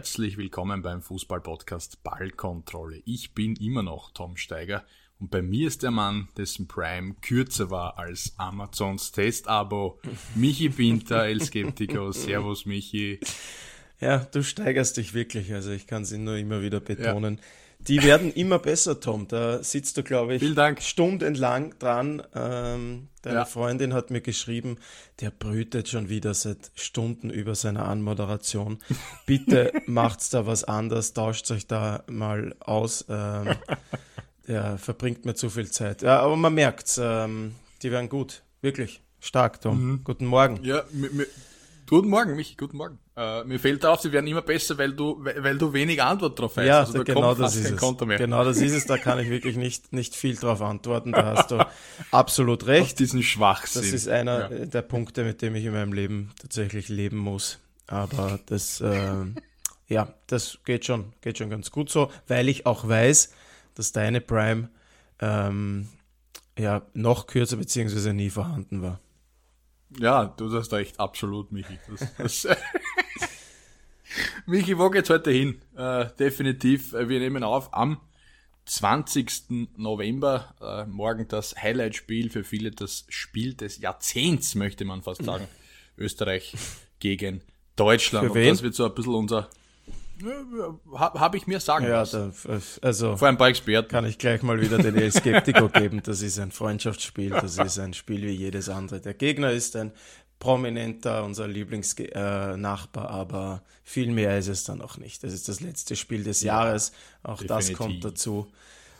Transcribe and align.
herzlich 0.00 0.38
willkommen 0.38 0.80
beim 0.80 1.02
Fußball-Podcast 1.02 2.02
Ballkontrolle. 2.02 3.02
Ich 3.04 3.34
bin 3.34 3.54
immer 3.56 3.82
noch 3.82 4.12
Tom 4.12 4.38
Steiger 4.38 4.82
und 5.18 5.30
bei 5.30 5.42
mir 5.42 5.68
ist 5.68 5.82
der 5.82 5.90
Mann, 5.90 6.30
dessen 6.38 6.66
Prime 6.66 7.16
kürzer 7.20 7.70
war 7.70 7.98
als 7.98 8.32
Amazons 8.38 9.12
Testabo, 9.12 10.00
Michi 10.34 10.70
Binter, 10.70 11.26
El 11.26 11.42
Skeptico. 11.42 12.12
Servus, 12.12 12.64
Michi. 12.64 13.20
Ja, 14.00 14.20
du 14.24 14.42
steigerst 14.42 14.96
dich 14.96 15.12
wirklich, 15.12 15.52
also 15.52 15.70
ich 15.70 15.86
kann 15.86 16.04
es 16.04 16.12
nur 16.12 16.38
immer 16.38 16.62
wieder 16.62 16.80
betonen. 16.80 17.36
Ja. 17.36 17.42
Die 17.88 18.02
werden 18.02 18.32
immer 18.32 18.58
besser, 18.58 19.00
Tom. 19.00 19.26
Da 19.28 19.62
sitzt 19.62 19.96
du, 19.96 20.02
glaube 20.02 20.34
ich, 20.34 20.84
stundenlang 20.84 21.78
dran. 21.78 22.22
Ähm, 22.34 23.08
deine 23.22 23.36
ja. 23.36 23.44
Freundin 23.44 23.94
hat 23.94 24.10
mir 24.10 24.20
geschrieben, 24.20 24.76
der 25.20 25.30
brütet 25.30 25.88
schon 25.88 26.08
wieder 26.08 26.34
seit 26.34 26.70
Stunden 26.74 27.30
über 27.30 27.54
seine 27.54 27.84
Anmoderation. 27.84 28.78
Bitte 29.26 29.72
macht's 29.86 30.30
da 30.30 30.46
was 30.46 30.64
anders, 30.64 31.14
tauscht 31.14 31.50
euch 31.50 31.66
da 31.66 32.04
mal 32.06 32.54
aus. 32.60 33.06
Ähm, 33.08 33.56
der 34.46 34.78
verbringt 34.78 35.24
mir 35.24 35.34
zu 35.34 35.48
viel 35.50 35.70
Zeit. 35.70 36.02
Ja, 36.02 36.20
aber 36.20 36.36
man 36.36 36.54
merkt's, 36.54 37.00
ähm, 37.02 37.54
die 37.82 37.90
werden 37.90 38.08
gut. 38.08 38.42
Wirklich. 38.60 39.00
Stark, 39.20 39.60
Tom. 39.60 39.82
Mhm. 39.82 40.04
Guten 40.04 40.26
Morgen. 40.26 40.62
Ja, 40.64 40.84
Guten 41.90 42.08
Morgen, 42.08 42.36
Michi, 42.36 42.54
guten 42.56 42.76
Morgen. 42.76 43.00
Äh, 43.20 43.44
mir 43.44 43.60
fällt 43.60 43.84
auf, 43.84 44.00
sie 44.00 44.10
werden 44.12 44.26
immer 44.28 44.40
besser, 44.40 44.78
weil 44.78 44.94
du, 44.94 45.22
weil 45.22 45.58
du 45.58 45.74
wenig 45.74 46.02
Antwort 46.02 46.38
drauf 46.38 46.56
hast. 46.56 46.64
Ja, 46.64 46.80
also 46.80 46.94
da 46.94 47.02
genau 47.02 47.34
das 47.34 47.54
ist 47.54 47.70
es. 47.70 47.78
Genau 47.78 48.44
das 48.44 48.56
ist 48.56 48.72
es, 48.72 48.86
da 48.86 48.96
kann 48.96 49.18
ich 49.18 49.28
wirklich 49.28 49.56
nicht, 49.56 49.92
nicht 49.92 50.16
viel 50.16 50.36
drauf 50.36 50.62
antworten. 50.62 51.12
Da 51.12 51.36
hast 51.36 51.50
du 51.50 51.66
absolut 52.12 52.66
recht. 52.66 52.92
Auf 52.92 52.94
diesen 52.94 53.22
Schwachsinn. 53.22 53.82
Das 53.82 53.92
ist 53.92 54.08
einer 54.08 54.50
ja. 54.50 54.64
der 54.64 54.80
Punkte, 54.80 55.24
mit 55.24 55.42
dem 55.42 55.54
ich 55.54 55.66
in 55.66 55.74
meinem 55.74 55.92
Leben 55.92 56.30
tatsächlich 56.40 56.88
leben 56.88 57.18
muss. 57.18 57.58
Aber 57.88 58.40
das, 58.46 58.80
äh, 58.80 59.12
ja, 59.88 60.14
das 60.26 60.60
geht 60.64 60.86
schon, 60.86 61.12
geht 61.20 61.36
schon 61.36 61.50
ganz 61.50 61.70
gut 61.70 61.90
so, 61.90 62.10
weil 62.26 62.48
ich 62.48 62.64
auch 62.64 62.88
weiß, 62.88 63.34
dass 63.74 63.92
deine 63.92 64.22
Prime 64.22 64.70
ähm, 65.18 65.88
ja 66.58 66.86
noch 66.94 67.26
kürzer 67.26 67.58
beziehungsweise 67.58 68.14
nie 68.14 68.30
vorhanden 68.30 68.80
war. 68.80 68.98
Ja, 69.98 70.24
du 70.24 70.50
hast 70.56 70.72
recht, 70.72 70.98
absolut, 71.00 71.52
Michi. 71.52 71.78
Das, 71.88 72.16
das 72.16 72.56
Michi, 74.46 74.78
wo 74.78 74.90
geht's 74.90 75.10
heute 75.10 75.30
hin? 75.30 75.60
Äh, 75.76 76.06
definitiv, 76.18 76.92
äh, 76.94 77.08
wir 77.08 77.20
nehmen 77.20 77.42
auf 77.42 77.72
am 77.74 78.00
20. 78.66 79.68
November, 79.76 80.54
äh, 80.60 80.86
morgen 80.86 81.26
das 81.28 81.56
Highlight-Spiel, 81.56 82.30
für 82.30 82.44
viele 82.44 82.70
das 82.70 83.04
Spiel 83.08 83.54
des 83.54 83.78
Jahrzehnts, 83.78 84.54
möchte 84.54 84.84
man 84.84 85.02
fast 85.02 85.24
sagen. 85.24 85.48
Österreich 85.98 86.54
gegen 86.98 87.42
Deutschland. 87.76 88.28
Für 88.28 88.34
wen? 88.34 88.48
Und 88.48 88.50
das 88.52 88.62
wird 88.62 88.74
so 88.74 88.86
ein 88.86 88.94
bisschen 88.94 89.14
unser 89.14 89.48
habe 90.94 91.20
hab 91.20 91.34
ich 91.34 91.46
mir 91.46 91.60
sagen 91.60 91.86
ja, 91.86 92.04
da, 92.04 92.30
also 92.82 93.16
vor 93.16 93.28
ein 93.28 93.38
paar 93.38 93.48
Experten. 93.48 93.88
Kann 93.88 94.04
ich 94.04 94.18
gleich 94.18 94.42
mal 94.42 94.60
wieder 94.60 94.78
den 94.78 94.96
El 94.96 95.10
Skeptico 95.10 95.68
geben. 95.68 96.02
Das 96.04 96.22
ist 96.22 96.38
ein 96.38 96.50
Freundschaftsspiel, 96.50 97.30
das 97.30 97.58
ist 97.58 97.78
ein 97.78 97.94
Spiel 97.94 98.22
wie 98.22 98.32
jedes 98.32 98.68
andere. 98.68 99.00
Der 99.00 99.14
Gegner 99.14 99.50
ist 99.50 99.76
ein 99.76 99.92
prominenter, 100.40 101.22
unser 101.22 101.46
Lieblingsnachbar, 101.46 103.04
äh, 103.04 103.08
aber 103.08 103.62
viel 103.84 104.10
mehr 104.10 104.38
ist 104.38 104.48
es 104.48 104.64
dann 104.64 104.80
auch 104.80 104.96
nicht. 104.96 105.22
Das 105.22 105.32
ist 105.32 105.48
das 105.48 105.60
letzte 105.60 105.94
Spiel 105.94 106.24
des 106.24 106.40
ja, 106.40 106.64
Jahres. 106.64 106.92
Auch 107.22 107.40
definitiv. 107.40 107.68
das 107.68 107.76
kommt 107.76 108.04
dazu. 108.04 108.52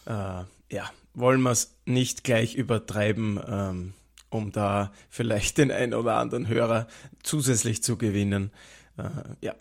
Äh, 0.07 0.45
ja, 0.71 0.91
wollen 1.15 1.41
wir 1.43 1.51
es 1.51 1.75
nicht 1.87 2.23
gleich 2.23 2.55
übertreiben, 2.55 3.41
ähm, 3.49 3.95
um 4.29 4.53
da 4.53 4.93
vielleicht 5.09 5.59
den 5.59 5.73
ein 5.73 5.95
oder 5.95 6.17
anderen 6.17 6.47
Hörer 6.47 6.87
zusätzlich 7.23 7.83
zu 7.83 7.97
gewinnen. 7.97 8.53
Äh, 8.99 9.11
ja. 9.41 9.55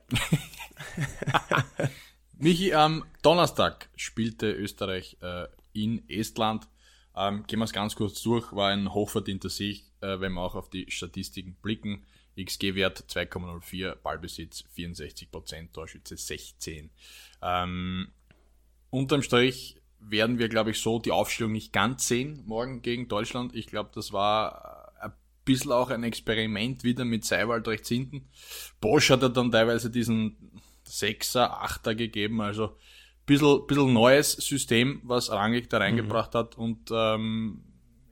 Michi, 2.37 2.73
am 2.73 3.05
Donnerstag 3.21 3.89
spielte 3.95 4.51
Österreich 4.51 5.17
äh, 5.21 5.47
in 5.73 6.07
Estland. 6.09 6.67
Ähm, 7.19 7.43
gehen 7.45 7.59
wir 7.59 7.65
es 7.65 7.73
ganz 7.73 7.95
kurz 7.95 8.21
durch, 8.23 8.53
war 8.53 8.69
ein 8.69 8.93
hochverdienter 8.93 9.49
Sieg, 9.49 9.83
äh, 10.01 10.19
wenn 10.19 10.33
wir 10.33 10.41
auch 10.41 10.55
auf 10.55 10.69
die 10.69 10.89
Statistiken 10.89 11.55
blicken. 11.61 12.05
XG-Wert 12.39 13.03
2,04, 13.09 13.95
Ballbesitz 13.95 14.63
64%, 14.77 15.73
Torschütze 15.73 16.15
16. 16.15 16.89
Ähm, 17.41 18.07
unterm 18.89 19.21
Strich 19.21 19.81
werden 19.99 20.39
wir, 20.39 20.47
glaube 20.47 20.71
ich, 20.71 20.79
so 20.79 20.99
die 20.99 21.11
Aufstellung 21.11 21.51
nicht 21.51 21.73
ganz 21.73 22.07
sehen 22.07 22.41
morgen 22.45 22.81
gegen 22.81 23.09
Deutschland. 23.09 23.53
Ich 23.53 23.67
glaube, 23.67 23.89
das 23.93 24.13
war 24.13 24.79
bisschen 25.49 25.71
auch 25.71 25.89
ein 25.89 26.03
Experiment 26.03 26.83
wieder 26.83 27.05
mit 27.05 27.25
Seiwald 27.25 27.67
rechts 27.67 27.89
hinten. 27.89 28.29
Bosch 28.79 29.09
hat 29.09 29.23
ja 29.23 29.29
dann 29.29 29.51
teilweise 29.51 29.89
diesen 29.89 30.61
Sechser, 30.83 31.61
Achter 31.61 31.95
gegeben, 31.95 32.39
also 32.41 32.77
bisschen, 33.29 33.67
bisschen 33.67 33.93
neues 33.93 34.31
System, 34.33 35.01
was 35.03 35.31
Rangig 35.31 35.69
da 35.69 35.77
reingebracht 35.77 36.33
mhm. 36.33 36.37
hat 36.37 36.57
und 36.57 36.89
ähm, 36.91 37.63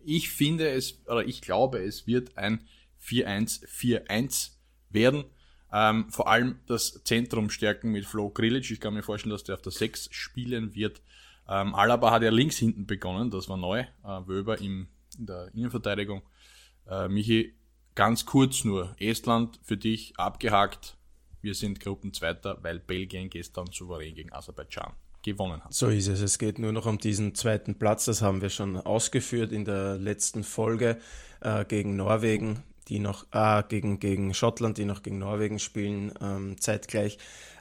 ich 0.05 0.29
finde 0.29 0.69
es, 0.69 1.05
oder 1.07 1.25
ich 1.25 1.41
glaube, 1.41 1.79
es 1.79 2.07
wird 2.07 2.37
ein 2.37 2.61
4-1-4-1 3.03 4.51
werden. 4.89 5.25
Ähm, 5.73 6.09
vor 6.11 6.29
allem 6.29 6.59
das 6.67 7.03
Zentrum 7.03 7.49
stärken 7.49 7.91
mit 7.91 8.05
Flo 8.05 8.29
Grilic. 8.29 8.71
Ich 8.71 8.79
kann 8.79 8.93
mir 8.93 9.03
vorstellen, 9.03 9.31
dass 9.31 9.43
der 9.43 9.55
auf 9.55 9.61
der 9.61 9.73
6 9.73 10.07
spielen 10.11 10.75
wird. 10.75 11.01
Ähm, 11.49 11.75
Alaba 11.75 12.11
hat 12.11 12.23
ja 12.23 12.29
links 12.29 12.55
hinten 12.55 12.85
begonnen, 12.85 13.31
das 13.31 13.49
war 13.49 13.57
neu. 13.57 13.79
Äh, 13.79 14.27
Wöber 14.27 14.61
im, 14.61 14.87
in 15.17 15.25
der 15.25 15.51
Innenverteidigung. 15.53 16.21
Äh, 16.87 17.09
Michi, 17.09 17.55
ganz 17.95 18.25
kurz 18.25 18.63
nur. 18.63 18.95
Estland 18.99 19.59
für 19.63 19.75
dich 19.75 20.17
abgehakt. 20.17 20.95
Wir 21.41 21.53
sind 21.53 21.81
Gruppenzweiter, 21.81 22.59
weil 22.61 22.79
Belgien 22.79 23.29
gestern 23.29 23.67
souverän 23.73 24.15
gegen 24.15 24.31
Aserbaidschan 24.31 24.93
gewonnen 25.23 25.63
hat. 25.63 25.73
So 25.73 25.87
ist 25.87 26.07
es. 26.07 26.21
Es 26.21 26.37
geht 26.37 26.59
nur 26.59 26.71
noch 26.71 26.85
um 26.85 26.97
diesen 26.97 27.35
zweiten 27.35 27.75
Platz. 27.75 28.05
Das 28.05 28.21
haben 28.21 28.41
wir 28.41 28.49
schon 28.49 28.77
ausgeführt 28.77 29.51
in 29.51 29.65
der 29.65 29.97
letzten 29.97 30.43
Folge 30.43 30.97
äh, 31.41 31.65
gegen 31.65 31.95
Norwegen, 31.95 32.63
die 32.87 32.99
noch 32.99 33.25
äh, 33.31 33.63
gegen, 33.67 33.99
gegen 33.99 34.33
Schottland, 34.33 34.77
die 34.77 34.85
noch 34.85 35.03
gegen 35.03 35.19
Norwegen 35.19 35.59
spielen, 35.59 36.13
ähm, 36.21 36.59
zeitgleich. 36.59 37.17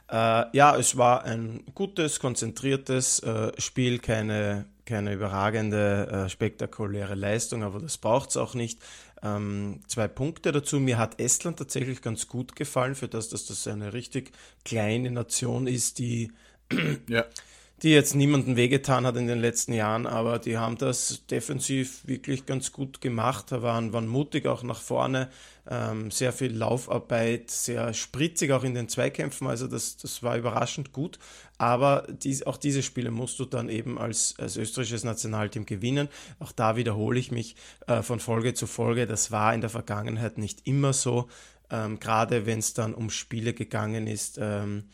Äh, 0.09 0.45
ja, 0.55 0.75
es 0.77 0.97
war 0.97 1.25
ein 1.25 1.63
gutes, 1.75 2.19
konzentriertes 2.19 3.19
äh, 3.19 3.51
Spiel, 3.59 3.99
keine, 3.99 4.65
keine 4.85 5.13
überragende, 5.13 6.07
äh, 6.25 6.29
spektakuläre 6.29 7.15
Leistung, 7.15 7.63
aber 7.63 7.79
das 7.79 7.97
braucht 7.97 8.29
es 8.29 8.37
auch 8.37 8.53
nicht. 8.53 8.79
Ähm, 9.21 9.81
zwei 9.87 10.07
Punkte 10.07 10.51
dazu. 10.51 10.79
Mir 10.79 10.97
hat 10.97 11.19
Estland 11.19 11.57
tatsächlich 11.57 12.01
ganz 12.01 12.27
gut 12.27 12.55
gefallen, 12.55 12.95
für 12.95 13.07
das, 13.07 13.29
dass 13.29 13.47
das 13.47 13.67
eine 13.67 13.93
richtig 13.93 14.31
kleine 14.63 15.11
Nation 15.11 15.67
ist, 15.67 15.99
die, 15.99 16.31
ja. 17.09 17.25
Die 17.83 17.89
jetzt 17.89 18.15
niemanden 18.15 18.55
wehgetan 18.55 19.05
hat 19.05 19.17
in 19.17 19.27
den 19.27 19.39
letzten 19.39 19.73
Jahren, 19.73 20.07
aber 20.07 20.39
die 20.39 20.57
haben 20.57 20.77
das 20.77 21.25
defensiv 21.29 22.07
wirklich 22.07 22.47
ganz 22.47 22.71
gut 22.71 23.01
gemacht, 23.01 23.51
waren, 23.51 23.93
waren 23.93 24.07
mutig 24.07 24.47
auch 24.47 24.63
nach 24.63 24.81
vorne, 24.81 25.29
ähm, 25.69 26.09
sehr 26.09 26.33
viel 26.33 26.55
Laufarbeit, 26.55 27.51
sehr 27.51 27.93
spritzig 27.93 28.51
auch 28.51 28.63
in 28.63 28.73
den 28.73 28.89
Zweikämpfen, 28.89 29.47
also 29.47 29.67
das, 29.67 29.97
das 29.97 30.23
war 30.23 30.37
überraschend 30.37 30.91
gut. 30.91 31.19
Aber 31.59 32.07
dies, 32.09 32.43
auch 32.43 32.57
diese 32.57 32.83
Spiele 32.83 33.11
musst 33.11 33.39
du 33.39 33.45
dann 33.45 33.69
eben 33.69 33.97
als, 33.97 34.35
als 34.37 34.57
österreichisches 34.57 35.03
Nationalteam 35.03 35.65
gewinnen. 35.65 36.07
Auch 36.39 36.51
da 36.51 36.75
wiederhole 36.75 37.19
ich 37.19 37.31
mich 37.31 37.55
äh, 37.87 38.03
von 38.03 38.19
Folge 38.19 38.53
zu 38.53 38.67
Folge. 38.67 39.07
Das 39.07 39.31
war 39.31 39.53
in 39.53 39.61
der 39.61 39.71
Vergangenheit 39.71 40.37
nicht 40.37 40.67
immer 40.67 40.93
so. 40.93 41.27
Ähm, 41.69 41.99
gerade 41.99 42.45
wenn 42.45 42.59
es 42.59 42.73
dann 42.73 42.93
um 42.93 43.09
Spiele 43.09 43.53
gegangen 43.53 44.07
ist, 44.07 44.37
ähm, 44.39 44.85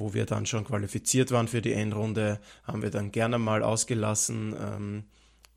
wo 0.00 0.14
wir 0.14 0.26
dann 0.26 0.46
schon 0.46 0.64
qualifiziert 0.64 1.30
waren 1.30 1.48
für 1.48 1.62
die 1.62 1.72
Endrunde, 1.72 2.40
haben 2.64 2.82
wir 2.82 2.90
dann 2.90 3.12
gerne 3.12 3.38
mal 3.38 3.62
ausgelassen. 3.62 4.54
Ähm, 4.58 5.04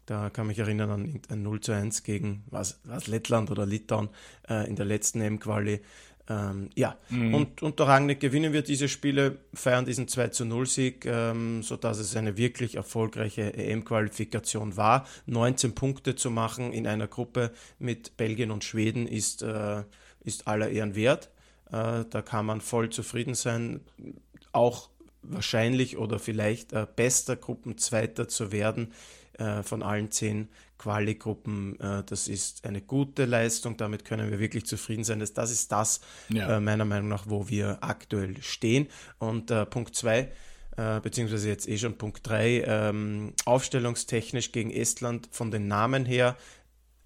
da 0.06 0.30
kann 0.30 0.48
mich 0.48 0.60
erinnern 0.60 0.90
an 0.92 1.22
ein 1.30 1.44
0 1.44 1.62
zu 1.62 1.72
1 1.72 2.04
gegen 2.04 2.44
was, 2.48 2.80
was 2.84 3.08
Lettland 3.08 3.50
oder 3.52 3.66
Litauen 3.66 4.10
äh, 4.50 4.68
in 4.68 4.76
der 4.76 4.86
letzten 4.86 5.22
M-Quali. 5.22 5.82
Ähm, 6.30 6.70
ja, 6.76 6.98
mhm. 7.10 7.34
und 7.34 7.64
unter 7.64 7.86
Rangnick 7.88 8.22
gewinnen 8.22 8.54
wir 8.54 8.62
diese 8.62 8.88
Spiele, 8.88 9.40
feiern 9.54 9.86
diesen 9.86 10.08
2 10.08 10.30
zu 10.30 10.46
0 10.46 10.66
Sieg, 10.66 11.06
ähm, 11.06 11.64
sodass 11.64 12.00
es 12.00 12.16
eine 12.16 12.38
wirklich 12.38 12.76
erfolgreiche 12.76 13.54
EM-Qualifikation 13.54 14.78
war. 14.78 15.06
19 15.26 15.76
Punkte 15.76 16.16
zu 16.16 16.32
machen 16.32 16.72
in 16.72 16.88
einer 16.88 17.08
Gruppe 17.08 17.52
mit 17.78 18.16
Belgien 18.16 18.52
und 18.52 18.64
Schweden 18.64 19.06
ist, 19.06 19.42
äh, 19.42 19.84
ist 20.24 20.48
aller 20.48 20.70
Ehren 20.70 20.96
wert. 20.96 21.30
Äh, 21.72 22.06
da 22.10 22.22
kann 22.22 22.46
man 22.46 22.62
voll 22.62 22.90
zufrieden 22.90 23.36
sein. 23.36 23.82
Auch 24.54 24.90
wahrscheinlich 25.24 25.98
oder 25.98 26.20
vielleicht 26.20 26.74
äh, 26.74 26.88
bester 26.96 27.36
Gruppenzweiter 27.36 28.28
zu 28.28 28.52
werden 28.52 28.94
äh, 29.38 29.64
von 29.64 29.82
allen 29.82 30.12
zehn 30.12 30.50
Quali-Gruppen. 30.78 31.80
Äh, 31.80 32.04
das 32.06 32.28
ist 32.28 32.66
eine 32.66 32.82
gute 32.82 33.26
Leistung, 33.26 33.78
damit 33.78 34.06
können 34.06 34.30
wir 34.30 34.40
wirklich 34.40 34.66
zufrieden 34.66 35.04
sein. 35.04 35.20
Das, 35.20 35.52
ist 35.52 35.72
das, 35.72 36.02
ja. 36.30 36.58
Äh, 36.58 36.60
meiner 36.60 36.86
Meinung 36.86 37.08
nach, 37.08 37.26
wo 37.28 37.50
wir 37.50 37.80
aktuell 37.82 38.42
stehen. 38.42 38.88
Und 39.18 39.50
äh, 39.50 39.66
Punkt 39.66 39.96
2, 39.96 40.30
beziehungsweise 41.04 41.50
jetzt 41.50 41.70
eh 41.70 41.78
schon 41.78 42.00
Punkt 42.00 42.28
3, 42.28 42.64
ähm, 42.66 43.34
aufstellungstechnisch 43.46 44.52
gegen 44.52 44.72
Estland 44.72 45.30
von 45.30 45.52
den 45.52 45.68
Namen 45.68 46.04
her 46.04 46.36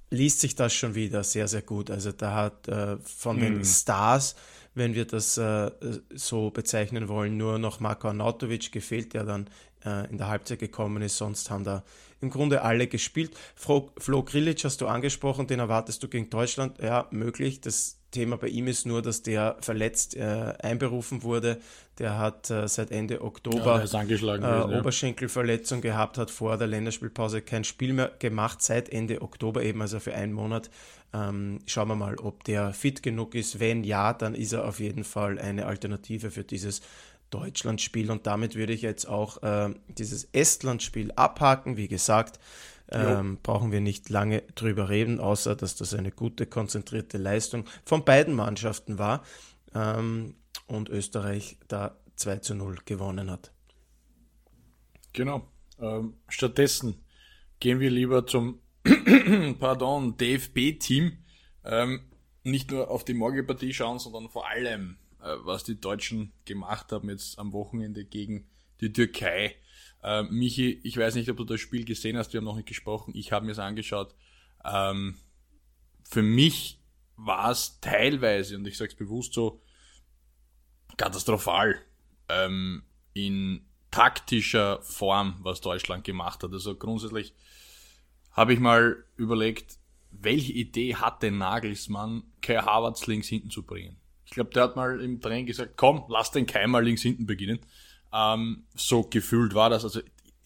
liest 0.10 0.40
sich 0.40 0.56
das 0.56 0.74
schon 0.74 0.96
wieder 0.96 1.22
sehr, 1.26 1.50
sehr 1.50 1.64
gut. 1.64 1.92
Also 1.92 2.14
da 2.14 2.34
hat 2.34 3.02
von 3.04 3.36
mhm. 3.36 3.42
den 3.42 3.66
Stars 3.66 4.38
wenn 4.78 4.96
wir 4.96 5.06
das 5.06 5.38
äh, 5.38 5.72
so 6.14 6.52
bezeichnen 6.52 7.08
wollen. 7.08 7.38
Nur 7.38 7.60
noch 7.60 7.80
Marko 7.80 8.08
Arnautovic 8.08 8.72
gefehlt, 8.72 9.14
der 9.14 9.24
dann 9.24 9.50
äh, 9.86 10.10
in 10.10 10.18
der 10.18 10.28
Halbzeit 10.28 10.60
gekommen 10.60 11.02
ist. 11.02 11.18
Sonst 11.18 11.50
haben 11.50 11.64
da 11.64 11.84
im 12.22 12.30
Grunde 12.30 12.62
alle 12.62 12.88
gespielt. 12.88 13.36
Flo, 13.56 13.92
Flo 13.98 14.24
Grilic 14.24 14.64
hast 14.64 14.82
du 14.82 14.88
angesprochen, 14.88 15.48
den 15.48 15.60
erwartest 15.60 16.02
du 16.04 16.08
gegen 16.08 16.30
Deutschland. 16.30 16.80
Ja, 16.82 17.08
möglich. 17.12 17.62
Das 17.62 17.98
Thema 18.18 18.38
bei 18.38 18.48
ihm 18.48 18.68
ist 18.68 18.88
nur, 18.88 19.04
dass 19.04 19.22
der 19.22 19.58
verletzt 19.60 20.16
äh, 20.16 20.54
einberufen 20.60 21.22
wurde. 21.22 21.60
Der 22.00 22.18
hat 22.18 22.50
äh, 22.50 22.68
seit 22.68 22.90
Ende 22.90 23.22
Oktober 23.22 23.84
ja, 23.86 24.72
äh, 24.72 24.80
Oberschenkelverletzung 24.80 25.82
gehabt, 25.82 26.18
hat 26.18 26.32
vor 26.32 26.58
der 26.58 26.66
Länderspielpause 26.66 27.44
kein 27.44 27.64
Spiel 27.64 27.94
mehr 27.94 28.12
gemacht, 28.18 28.64
seit 28.64 28.90
Ende 28.90 29.22
Oktober 29.22 29.62
eben, 29.62 29.84
also 29.84 30.00
für 30.00 30.16
einen 30.16 30.34
Monat. 30.34 30.72
Ähm, 31.14 31.60
schauen 31.68 31.90
wir 31.90 31.96
mal, 31.96 32.16
ob 32.16 32.44
der 32.44 32.74
fit 32.74 33.04
genug 33.04 33.36
ist. 33.36 33.60
Wenn 33.60 33.84
ja, 33.84 34.14
dann 34.14 34.34
ist 34.34 34.54
er 34.54 34.68
auf 34.68 34.80
jeden 34.80 35.04
Fall 35.04 35.38
eine 35.38 35.68
Alternative 35.68 36.32
für 36.32 36.44
dieses 36.44 36.82
Deutschlandspiel. 37.30 38.10
Und 38.10 38.26
damit 38.26 38.56
würde 38.56 38.74
ich 38.74 38.82
jetzt 38.82 39.08
auch 39.08 39.44
äh, 39.44 39.76
dieses 39.90 40.28
Estland-Spiel 40.34 41.12
abhaken. 41.16 41.78
Wie 41.78 41.88
gesagt, 41.88 42.40
ähm, 42.92 43.40
brauchen 43.42 43.72
wir 43.72 43.82
nicht 43.82 44.10
lange 44.10 44.42
drüber 44.56 44.90
reden, 44.90 45.20
außer 45.20 45.56
dass 45.56 45.76
das 45.76 45.94
eine 45.94 46.12
gute, 46.12 46.46
konzentrierte 46.46 47.18
Leistung 47.18 47.66
von 47.86 48.06
beiden 48.06 48.34
Mannschaften 48.34 48.98
war 48.98 49.24
ähm, 49.74 50.36
und 50.68 50.90
Österreich 50.90 51.58
da 51.68 51.98
2 52.16 52.38
zu 52.38 52.56
0 52.56 52.78
gewonnen 52.86 53.30
hat. 53.30 53.52
Genau. 55.14 55.48
Ähm, 55.80 56.16
stattdessen 56.30 57.04
gehen 57.60 57.80
wir 57.80 57.90
lieber 57.90 58.26
zum 58.26 58.60
pardon, 59.60 60.18
DFB-Team. 60.18 61.18
Ähm, 61.66 62.02
nicht 62.44 62.72
nur 62.72 62.90
auf 62.90 63.04
die 63.04 63.14
Morgenpartie 63.14 63.74
schauen, 63.74 64.00
sondern 64.00 64.30
vor 64.30 64.48
allem 64.48 64.98
äh, 65.22 65.36
was 65.44 65.64
die 65.64 65.80
Deutschen 65.80 66.32
gemacht 66.46 66.92
haben 66.92 67.10
jetzt 67.10 67.40
am 67.40 67.54
Wochenende 67.54 68.06
gegen 68.06 68.48
die 68.82 68.94
Türkei. 68.94 69.56
Äh, 70.08 70.24
Michi, 70.24 70.80
ich 70.84 70.96
weiß 70.96 71.16
nicht, 71.16 71.30
ob 71.30 71.36
du 71.36 71.44
das 71.44 71.60
Spiel 71.60 71.84
gesehen 71.84 72.16
hast, 72.16 72.32
wir 72.32 72.38
haben 72.38 72.46
noch 72.46 72.56
nicht 72.56 72.70
gesprochen, 72.70 73.12
ich 73.14 73.34
habe 73.34 73.46
mir 73.46 73.52
es 73.52 73.60
angeschaut. 73.60 74.16
Ähm, 74.64 75.18
für 76.10 76.24
mich 76.24 76.80
war 77.18 77.52
es 77.52 77.82
teilweise, 77.82 78.56
und 78.56 78.66
ich 78.66 78.78
sage 78.78 78.92
es 78.92 78.96
bewusst 78.96 79.34
so, 79.34 79.62
katastrophal 80.96 81.76
ähm, 82.30 82.84
in 83.14 83.66
taktischer 83.92 84.82
Form, 84.82 85.40
was 85.42 85.60
Deutschland 85.60 86.06
gemacht 86.06 86.42
hat. 86.42 86.54
Also 86.54 86.76
grundsätzlich 86.76 87.34
habe 88.32 88.54
ich 88.54 88.62
mal 88.62 89.04
überlegt, 89.18 89.78
welche 90.12 90.54
Idee 90.54 90.96
hat 90.96 91.22
denn 91.22 91.38
Nagelsmann, 91.38 92.24
Kai 92.42 92.60
Havertz 92.60 93.08
links 93.08 93.28
hinten 93.28 93.50
zu 93.50 93.64
bringen? 93.64 93.98
Ich 94.24 94.32
glaube, 94.32 94.52
der 94.52 94.64
hat 94.64 94.78
mal 94.78 95.02
im 95.02 95.20
Training 95.20 95.48
gesagt, 95.48 95.74
komm, 95.76 96.06
lass 96.08 96.32
den 96.32 96.46
Kai 96.46 96.66
mal 96.66 96.84
links 96.84 97.02
hinten 97.02 97.26
beginnen. 97.26 97.60
Ähm, 98.18 98.64
so 98.74 99.04
gefühlt 99.04 99.54
war 99.54 99.70
das. 99.70 99.84
Also 99.84 100.02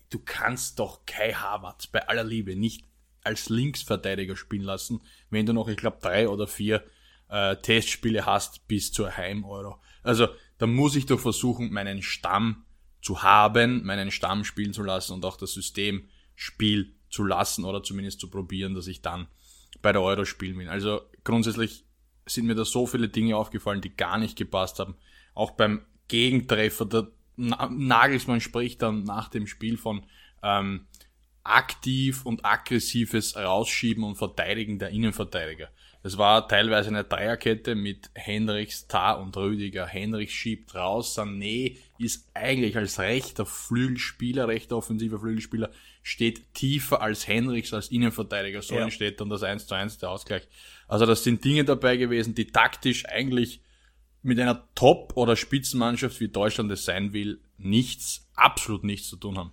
du 0.09 0.19
kannst 0.19 0.79
doch 0.79 1.05
Kai 1.05 1.33
Havertz 1.33 1.87
bei 1.87 2.07
aller 2.07 2.23
Liebe 2.23 2.55
nicht 2.55 2.85
als 3.23 3.49
Linksverteidiger 3.49 4.35
spielen 4.35 4.63
lassen, 4.63 5.01
wenn 5.29 5.45
du 5.45 5.53
noch, 5.53 5.67
ich 5.67 5.77
glaube, 5.77 5.99
drei 6.01 6.27
oder 6.27 6.47
vier 6.47 6.83
äh, 7.29 7.55
Testspiele 7.55 8.25
hast 8.25 8.67
bis 8.67 8.91
zur 8.91 9.15
Heim-Euro. 9.15 9.79
Also 10.03 10.27
da 10.57 10.67
muss 10.67 10.95
ich 10.95 11.05
doch 11.05 11.19
versuchen, 11.19 11.71
meinen 11.71 12.01
Stamm 12.01 12.65
zu 13.01 13.23
haben, 13.23 13.85
meinen 13.85 14.11
Stamm 14.11 14.43
spielen 14.43 14.73
zu 14.73 14.83
lassen 14.83 15.13
und 15.13 15.23
auch 15.23 15.37
das 15.37 15.53
System 15.53 16.09
spielen 16.35 16.95
zu 17.09 17.23
lassen 17.23 17.63
oder 17.63 17.83
zumindest 17.83 18.19
zu 18.19 18.29
probieren, 18.29 18.73
dass 18.73 18.87
ich 18.87 19.01
dann 19.01 19.27
bei 19.81 19.91
der 19.91 20.01
Euro 20.01 20.25
spielen 20.25 20.57
will. 20.57 20.67
Also 20.67 21.01
grundsätzlich 21.23 21.85
sind 22.25 22.47
mir 22.47 22.55
da 22.55 22.65
so 22.65 22.85
viele 22.85 23.07
Dinge 23.07 23.37
aufgefallen, 23.37 23.81
die 23.81 23.95
gar 23.95 24.17
nicht 24.17 24.37
gepasst 24.37 24.79
haben. 24.79 24.95
Auch 25.33 25.51
beim 25.51 25.85
Gegentreffer, 26.07 26.85
der 26.85 27.07
Nagelsmann 27.35 28.41
spricht 28.41 28.81
dann 28.81 29.03
nach 29.03 29.29
dem 29.29 29.47
Spiel 29.47 29.77
von 29.77 30.03
ähm, 30.43 30.87
aktiv 31.43 32.25
und 32.25 32.45
aggressives 32.45 33.35
Rausschieben 33.35 34.03
und 34.03 34.15
Verteidigen 34.15 34.79
der 34.79 34.89
Innenverteidiger. 34.89 35.69
Es 36.03 36.17
war 36.17 36.47
teilweise 36.47 36.89
eine 36.89 37.03
Dreierkette 37.03 37.75
mit 37.75 38.09
Henrichs, 38.15 38.87
Tar 38.87 39.19
und 39.19 39.37
Rüdiger. 39.37 39.85
Henrichs 39.85 40.33
schiebt 40.33 40.73
raus, 40.73 41.17
Sané 41.17 41.77
ist 41.99 42.27
eigentlich 42.33 42.75
als 42.75 42.99
rechter 42.99 43.45
Flügelspieler, 43.45 44.47
rechter 44.47 44.77
offensiver 44.77 45.19
Flügelspieler, 45.19 45.69
steht 46.01 46.55
tiefer 46.55 47.01
als 47.01 47.27
Henrichs 47.27 47.71
als 47.73 47.89
Innenverteidiger. 47.89 48.63
So 48.63 48.75
ja. 48.75 48.81
entsteht 48.81 49.21
dann 49.21 49.29
das 49.29 49.43
1 49.43 49.67
zu 49.67 49.75
1 49.75 49.99
der 49.99 50.09
Ausgleich. 50.09 50.47
Also 50.87 51.05
das 51.05 51.23
sind 51.23 51.45
Dinge 51.45 51.65
dabei 51.65 51.97
gewesen, 51.97 52.33
die 52.33 52.47
taktisch 52.47 53.05
eigentlich 53.05 53.61
mit 54.23 54.39
einer 54.39 54.67
Top- 54.75 55.13
oder 55.15 55.35
Spitzenmannschaft, 55.35 56.19
wie 56.19 56.29
Deutschland 56.29 56.71
es 56.71 56.85
sein 56.85 57.13
will, 57.13 57.41
nichts, 57.57 58.27
absolut 58.35 58.83
nichts 58.83 59.07
zu 59.07 59.17
tun 59.17 59.37
haben. 59.37 59.51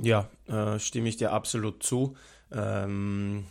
Ja, 0.00 0.30
äh, 0.46 0.78
stimme 0.78 1.08
ich 1.08 1.16
dir 1.16 1.32
absolut 1.32 1.82
zu. 1.82 2.16
Ähm, 2.52 3.44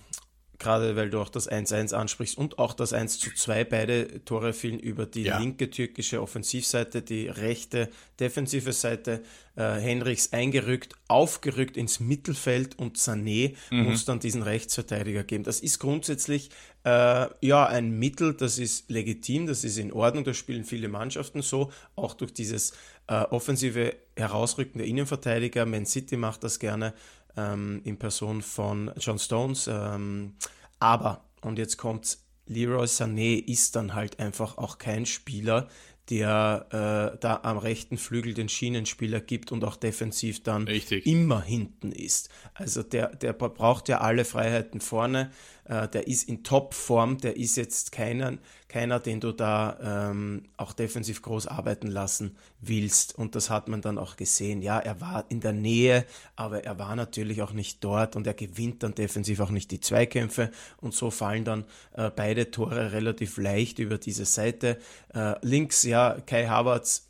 gerade 0.60 0.96
weil 0.96 1.10
du 1.10 1.20
auch 1.20 1.30
das 1.30 1.50
1-1 1.50 1.94
ansprichst 1.94 2.38
und 2.38 2.58
auch 2.58 2.74
das 2.74 2.94
1-2, 2.94 3.64
beide 3.66 4.24
Tore 4.26 4.54
fielen 4.54 4.80
über 4.80 5.06
die 5.06 5.24
ja. 5.24 5.38
linke 5.38 5.70
türkische 5.70 6.22
Offensivseite, 6.22 7.02
die 7.02 7.28
rechte 7.28 7.90
defensive 8.20 8.74
Seite. 8.74 9.24
Äh, 9.56 9.80
Henrichs 9.80 10.34
eingerückt, 10.34 10.96
aufgerückt 11.08 11.78
ins 11.78 12.00
Mittelfeld 12.00 12.78
und 12.78 12.98
Sané 12.98 13.56
mhm. 13.72 13.84
muss 13.86 14.06
dann 14.06 14.20
diesen 14.20 14.44
Rechtsverteidiger 14.44 15.24
geben. 15.24 15.44
Das 15.44 15.60
ist 15.60 15.80
grundsätzlich 15.80 16.50
äh, 16.88 17.28
ja 17.42 17.66
ein 17.66 18.00
Mittel, 18.00 18.34
das 18.34 18.58
ist 18.60 18.90
legitim, 18.90 19.46
das 19.46 19.66
ist 19.66 19.78
in 19.78 19.92
Ordnung, 19.92 20.24
da 20.24 20.34
spielen 20.34 20.64
viele 20.64 20.88
Mannschaften 20.88 21.42
so, 21.42 21.70
auch 21.98 22.14
durch 22.14 22.34
dieses 22.34 22.72
äh, 23.08 23.24
offensive 23.24 23.94
Herausrücken 24.16 24.78
der 24.78 24.88
Innenverteidiger. 24.88 25.66
Man 25.66 25.86
City 25.86 26.16
macht 26.16 26.46
das 26.46 26.60
gerne 26.60 26.94
ähm, 27.36 27.82
in 27.84 27.98
Person 27.98 28.42
von 28.42 28.92
John 28.98 29.20
Stones. 29.20 29.68
Ähm, 29.68 30.36
aber, 30.80 31.26
und 31.42 31.60
jetzt 31.60 31.78
kommt's, 31.78 32.24
Leroy 32.46 32.86
Sané 32.86 33.44
ist 33.46 33.76
dann 33.76 33.94
halt 33.94 34.20
einfach 34.20 34.58
auch 34.58 34.78
kein 34.78 35.06
Spieler, 35.06 35.68
der 36.10 36.68
äh, 37.16 37.18
da 37.20 37.42
am 37.44 37.58
rechten 37.58 37.98
Flügel 37.98 38.34
den 38.34 38.48
Schienenspieler 38.48 39.20
gibt 39.20 39.52
und 39.52 39.66
auch 39.66 39.76
defensiv 39.76 40.42
dann 40.42 40.64
Richtig. 40.64 41.06
immer 41.06 41.42
hinten 41.42 41.92
ist. 41.92 42.30
Also 42.54 42.82
der, 42.82 43.14
der 43.16 43.34
braucht 43.34 43.90
ja 43.90 44.00
alle 44.00 44.24
Freiheiten 44.24 44.80
vorne. 44.80 45.32
Äh, 45.68 45.88
der 45.88 46.08
ist 46.08 46.28
in 46.28 46.44
Topform, 46.44 47.18
der 47.18 47.38
ist 47.38 47.58
jetzt 47.58 47.92
keiner, 47.92 48.38
keiner 48.68 49.00
den 49.00 49.20
du 49.20 49.32
da 49.32 50.10
ähm, 50.12 50.44
auch 50.58 50.74
defensiv 50.74 51.22
groß 51.22 51.48
arbeiten 51.48 51.88
lassen 51.88 52.38
willst. 52.62 53.18
Und 53.18 53.36
das 53.36 53.50
hat 53.50 53.68
man 53.68 53.82
dann 53.82 53.98
auch 53.98 54.16
gesehen. 54.16 54.62
Ja, 54.62 54.80
er 54.80 55.02
war 55.02 55.26
in 55.30 55.42
der 55.42 55.54
Nähe, 55.54 56.06
aber 56.36 56.64
er 56.64 56.80
war 56.80 56.96
natürlich 56.96 57.42
auch 57.42 57.54
nicht 57.54 57.84
dort 57.84 58.16
und 58.16 58.28
er 58.28 58.34
gewinnt 58.34 58.84
dann 58.84 58.96
defensiv 58.96 59.40
auch 59.40 59.52
nicht 59.52 59.72
die 59.72 59.82
Zweikämpfe. 59.82 60.52
Und 60.78 60.94
so 60.94 61.12
fallen 61.12 61.44
dann 61.44 61.66
äh, 61.94 62.10
beide 62.16 62.52
Tore 62.52 62.94
relativ 62.94 63.38
leicht 63.38 63.80
über 63.80 63.98
diese 63.98 64.26
Seite. 64.26 64.78
Äh, 65.14 65.36
links, 65.42 65.84
ja, 65.84 66.18
Kai 66.26 66.48
Havertz 66.48 67.08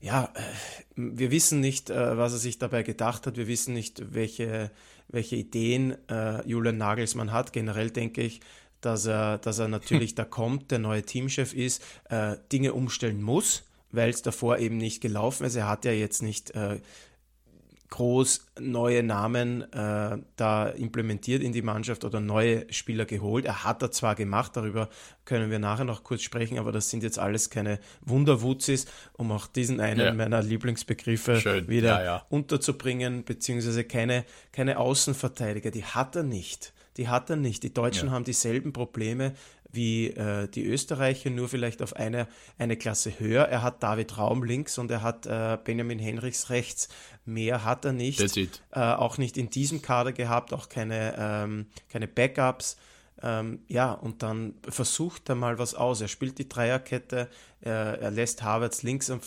ja, 0.00 0.30
äh, 0.34 0.40
wir 0.94 1.30
wissen 1.30 1.60
nicht, 1.60 1.90
äh, 1.90 2.16
was 2.16 2.32
er 2.32 2.38
sich 2.38 2.58
dabei 2.58 2.82
gedacht 2.82 3.26
hat. 3.26 3.36
Wir 3.36 3.48
wissen 3.48 3.74
nicht, 3.74 4.14
welche 4.14 4.70
welche 5.08 5.36
Ideen 5.36 5.96
äh, 6.08 6.46
Julian 6.48 6.78
Nagelsmann 6.78 7.32
hat. 7.32 7.52
Generell 7.52 7.90
denke 7.90 8.22
ich, 8.22 8.40
dass 8.80 9.06
er, 9.06 9.38
dass 9.38 9.58
er 9.58 9.68
natürlich 9.68 10.14
da 10.16 10.24
kommt, 10.24 10.70
der 10.70 10.78
neue 10.78 11.02
Teamchef 11.02 11.54
ist, 11.54 11.82
äh, 12.10 12.36
Dinge 12.52 12.72
umstellen 12.72 13.22
muss, 13.22 13.64
weil 13.92 14.10
es 14.10 14.22
davor 14.22 14.58
eben 14.58 14.76
nicht 14.76 15.00
gelaufen 15.00 15.44
ist. 15.46 15.56
Er 15.56 15.68
hat 15.68 15.84
ja 15.84 15.92
jetzt 15.92 16.22
nicht 16.22 16.50
äh, 16.52 16.80
groß 17.88 18.46
neue 18.58 19.02
Namen 19.02 19.70
äh, 19.72 20.18
da 20.36 20.68
implementiert 20.68 21.42
in 21.42 21.52
die 21.52 21.62
Mannschaft 21.62 22.04
oder 22.04 22.20
neue 22.20 22.72
Spieler 22.72 23.04
geholt. 23.04 23.44
Er 23.44 23.64
hat 23.64 23.82
er 23.82 23.90
zwar 23.90 24.14
gemacht, 24.14 24.56
darüber 24.56 24.88
können 25.24 25.50
wir 25.50 25.58
nachher 25.58 25.84
noch 25.84 26.02
kurz 26.02 26.22
sprechen, 26.22 26.58
aber 26.58 26.72
das 26.72 26.90
sind 26.90 27.02
jetzt 27.02 27.18
alles 27.18 27.50
keine 27.50 27.78
Wunderwutzis, 28.02 28.86
um 29.12 29.30
auch 29.32 29.46
diesen 29.46 29.80
einen 29.80 30.00
ja. 30.00 30.14
meiner 30.14 30.42
Lieblingsbegriffe 30.42 31.40
Schön. 31.40 31.68
wieder 31.68 32.00
ja, 32.00 32.04
ja. 32.04 32.26
unterzubringen, 32.28 33.24
beziehungsweise 33.24 33.84
keine, 33.84 34.24
keine 34.52 34.78
Außenverteidiger, 34.78 35.70
die 35.70 35.84
hat 35.84 36.16
er 36.16 36.22
nicht. 36.22 36.72
Die 36.96 37.08
hat 37.08 37.28
er 37.28 37.36
nicht. 37.36 37.62
Die 37.62 37.74
Deutschen 37.74 38.10
haben 38.10 38.24
dieselben 38.24 38.72
Probleme 38.72 39.34
wie 39.76 40.08
äh, 40.08 40.48
die 40.48 40.64
Österreicher, 40.64 41.30
nur 41.30 41.48
vielleicht 41.48 41.82
auf 41.82 41.94
eine, 41.94 42.26
eine 42.58 42.76
Klasse 42.76 43.20
höher. 43.20 43.44
Er 43.44 43.62
hat 43.62 43.82
David 43.82 44.18
Raum 44.18 44.42
links 44.42 44.78
und 44.78 44.90
er 44.90 45.02
hat 45.02 45.26
äh, 45.26 45.58
Benjamin 45.62 45.98
Henrichs 45.98 46.50
rechts. 46.50 46.88
Mehr 47.24 47.64
hat 47.64 47.84
er 47.84 47.92
nicht. 47.92 48.18
Äh, 48.72 48.80
auch 48.80 49.18
nicht 49.18 49.36
in 49.36 49.50
diesem 49.50 49.82
Kader 49.82 50.12
gehabt, 50.12 50.52
auch 50.52 50.68
keine, 50.68 51.14
ähm, 51.18 51.66
keine 51.88 52.08
Backups. 52.08 52.76
Ähm, 53.22 53.60
ja, 53.66 53.92
und 53.92 54.22
dann 54.22 54.54
versucht 54.68 55.28
er 55.30 55.36
mal 55.36 55.58
was 55.58 55.74
aus. 55.74 56.00
Er 56.02 56.08
spielt 56.08 56.38
die 56.38 56.48
Dreierkette, 56.48 57.30
er, 57.62 57.98
er 58.00 58.10
lässt 58.10 58.42
Havertz 58.42 58.82
links 58.82 59.10
am, 59.10 59.20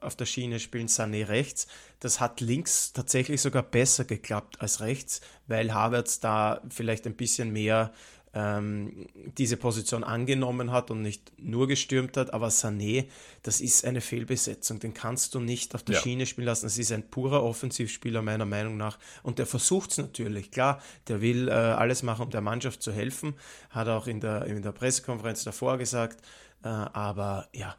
auf 0.00 0.14
der 0.14 0.26
Schiene 0.26 0.60
spielen, 0.60 0.86
Sané 0.86 1.26
rechts. 1.26 1.66
Das 1.98 2.20
hat 2.20 2.40
links 2.40 2.92
tatsächlich 2.92 3.40
sogar 3.40 3.64
besser 3.64 4.04
geklappt 4.04 4.60
als 4.60 4.80
rechts, 4.80 5.20
weil 5.48 5.74
Havertz 5.74 6.20
da 6.20 6.62
vielleicht 6.68 7.06
ein 7.06 7.16
bisschen 7.16 7.52
mehr 7.52 7.92
ähm, 8.34 9.06
diese 9.38 9.56
Position 9.56 10.02
angenommen 10.02 10.72
hat 10.72 10.90
und 10.90 11.02
nicht 11.02 11.32
nur 11.38 11.68
gestürmt 11.68 12.16
hat. 12.16 12.34
Aber 12.34 12.48
Sané, 12.48 13.06
das 13.42 13.60
ist 13.60 13.84
eine 13.84 14.00
Fehlbesetzung. 14.00 14.80
Den 14.80 14.92
kannst 14.92 15.34
du 15.34 15.40
nicht 15.40 15.74
auf 15.74 15.82
der 15.84 15.94
ja. 15.94 16.00
Schiene 16.00 16.26
spielen 16.26 16.46
lassen. 16.46 16.66
Das 16.66 16.76
ist 16.76 16.90
ein 16.92 17.08
purer 17.08 17.44
Offensivspieler 17.44 18.22
meiner 18.22 18.44
Meinung 18.44 18.76
nach. 18.76 18.98
Und 19.22 19.38
der 19.38 19.46
versucht 19.46 19.92
es 19.92 19.98
natürlich. 19.98 20.50
Klar, 20.50 20.82
der 21.08 21.20
will 21.20 21.48
äh, 21.48 21.52
alles 21.52 22.02
machen, 22.02 22.24
um 22.24 22.30
der 22.30 22.40
Mannschaft 22.40 22.82
zu 22.82 22.92
helfen. 22.92 23.34
Hat 23.70 23.88
auch 23.88 24.06
in 24.08 24.20
der, 24.20 24.46
in 24.46 24.62
der 24.62 24.72
Pressekonferenz 24.72 25.44
davor 25.44 25.78
gesagt. 25.78 26.20
Äh, 26.64 26.68
aber 26.68 27.48
ja, 27.52 27.76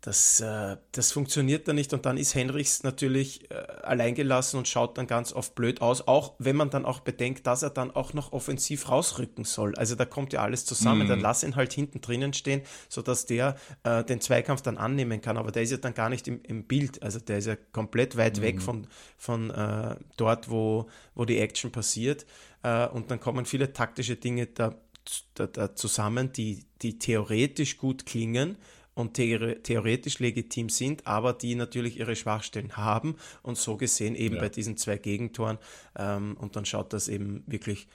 das, 0.00 0.40
äh, 0.40 0.76
das 0.92 1.10
funktioniert 1.10 1.66
dann 1.66 1.74
nicht 1.74 1.92
und 1.92 2.06
dann 2.06 2.18
ist 2.18 2.34
Henrichs 2.36 2.84
natürlich 2.84 3.50
äh, 3.50 3.54
alleingelassen 3.54 4.56
und 4.56 4.68
schaut 4.68 4.96
dann 4.96 5.08
ganz 5.08 5.32
oft 5.32 5.56
blöd 5.56 5.82
aus, 5.82 6.06
auch 6.06 6.34
wenn 6.38 6.54
man 6.54 6.70
dann 6.70 6.84
auch 6.84 7.00
bedenkt, 7.00 7.48
dass 7.48 7.64
er 7.64 7.70
dann 7.70 7.90
auch 7.90 8.12
noch 8.12 8.32
offensiv 8.32 8.88
rausrücken 8.88 9.44
soll. 9.44 9.74
Also 9.74 9.96
da 9.96 10.04
kommt 10.04 10.32
ja 10.32 10.42
alles 10.42 10.64
zusammen. 10.64 11.04
Mhm. 11.04 11.08
Dann 11.08 11.20
lass 11.20 11.42
ihn 11.42 11.56
halt 11.56 11.72
hinten 11.72 12.00
drinnen 12.00 12.32
stehen, 12.32 12.62
sodass 12.88 13.26
der 13.26 13.56
äh, 13.82 14.04
den 14.04 14.20
Zweikampf 14.20 14.62
dann 14.62 14.78
annehmen 14.78 15.20
kann. 15.20 15.36
Aber 15.36 15.50
der 15.50 15.62
ist 15.62 15.72
ja 15.72 15.78
dann 15.78 15.94
gar 15.94 16.10
nicht 16.10 16.28
im, 16.28 16.42
im 16.44 16.64
Bild. 16.64 17.02
Also 17.02 17.18
der 17.18 17.38
ist 17.38 17.46
ja 17.46 17.56
komplett 17.72 18.16
weit 18.16 18.38
mhm. 18.38 18.42
weg 18.42 18.62
von, 18.62 18.86
von 19.16 19.50
äh, 19.50 19.96
dort, 20.16 20.48
wo, 20.48 20.88
wo 21.16 21.24
die 21.24 21.38
Action 21.38 21.72
passiert. 21.72 22.24
Äh, 22.62 22.86
und 22.86 23.10
dann 23.10 23.18
kommen 23.18 23.46
viele 23.46 23.72
taktische 23.72 24.14
Dinge 24.14 24.46
da, 24.46 24.76
da, 25.34 25.48
da 25.48 25.74
zusammen, 25.74 26.32
die, 26.32 26.66
die 26.82 27.00
theoretisch 27.00 27.78
gut 27.78 28.06
klingen 28.06 28.58
und 28.98 29.14
theoretisch 29.14 30.18
legitim 30.18 30.68
sind, 30.68 31.06
aber 31.06 31.32
die 31.32 31.54
natürlich 31.54 31.98
ihre 31.98 32.16
Schwachstellen 32.16 32.76
haben 32.76 33.14
und 33.42 33.56
so 33.56 33.76
gesehen 33.76 34.16
eben 34.16 34.34
ja. 34.34 34.40
bei 34.40 34.48
diesen 34.48 34.76
zwei 34.76 34.98
Gegentoren 34.98 35.58
ähm, 35.96 36.36
und 36.38 36.56
dann 36.56 36.64
schaut 36.64 36.92
das 36.92 37.06
eben 37.06 37.44
wirklich 37.46 37.86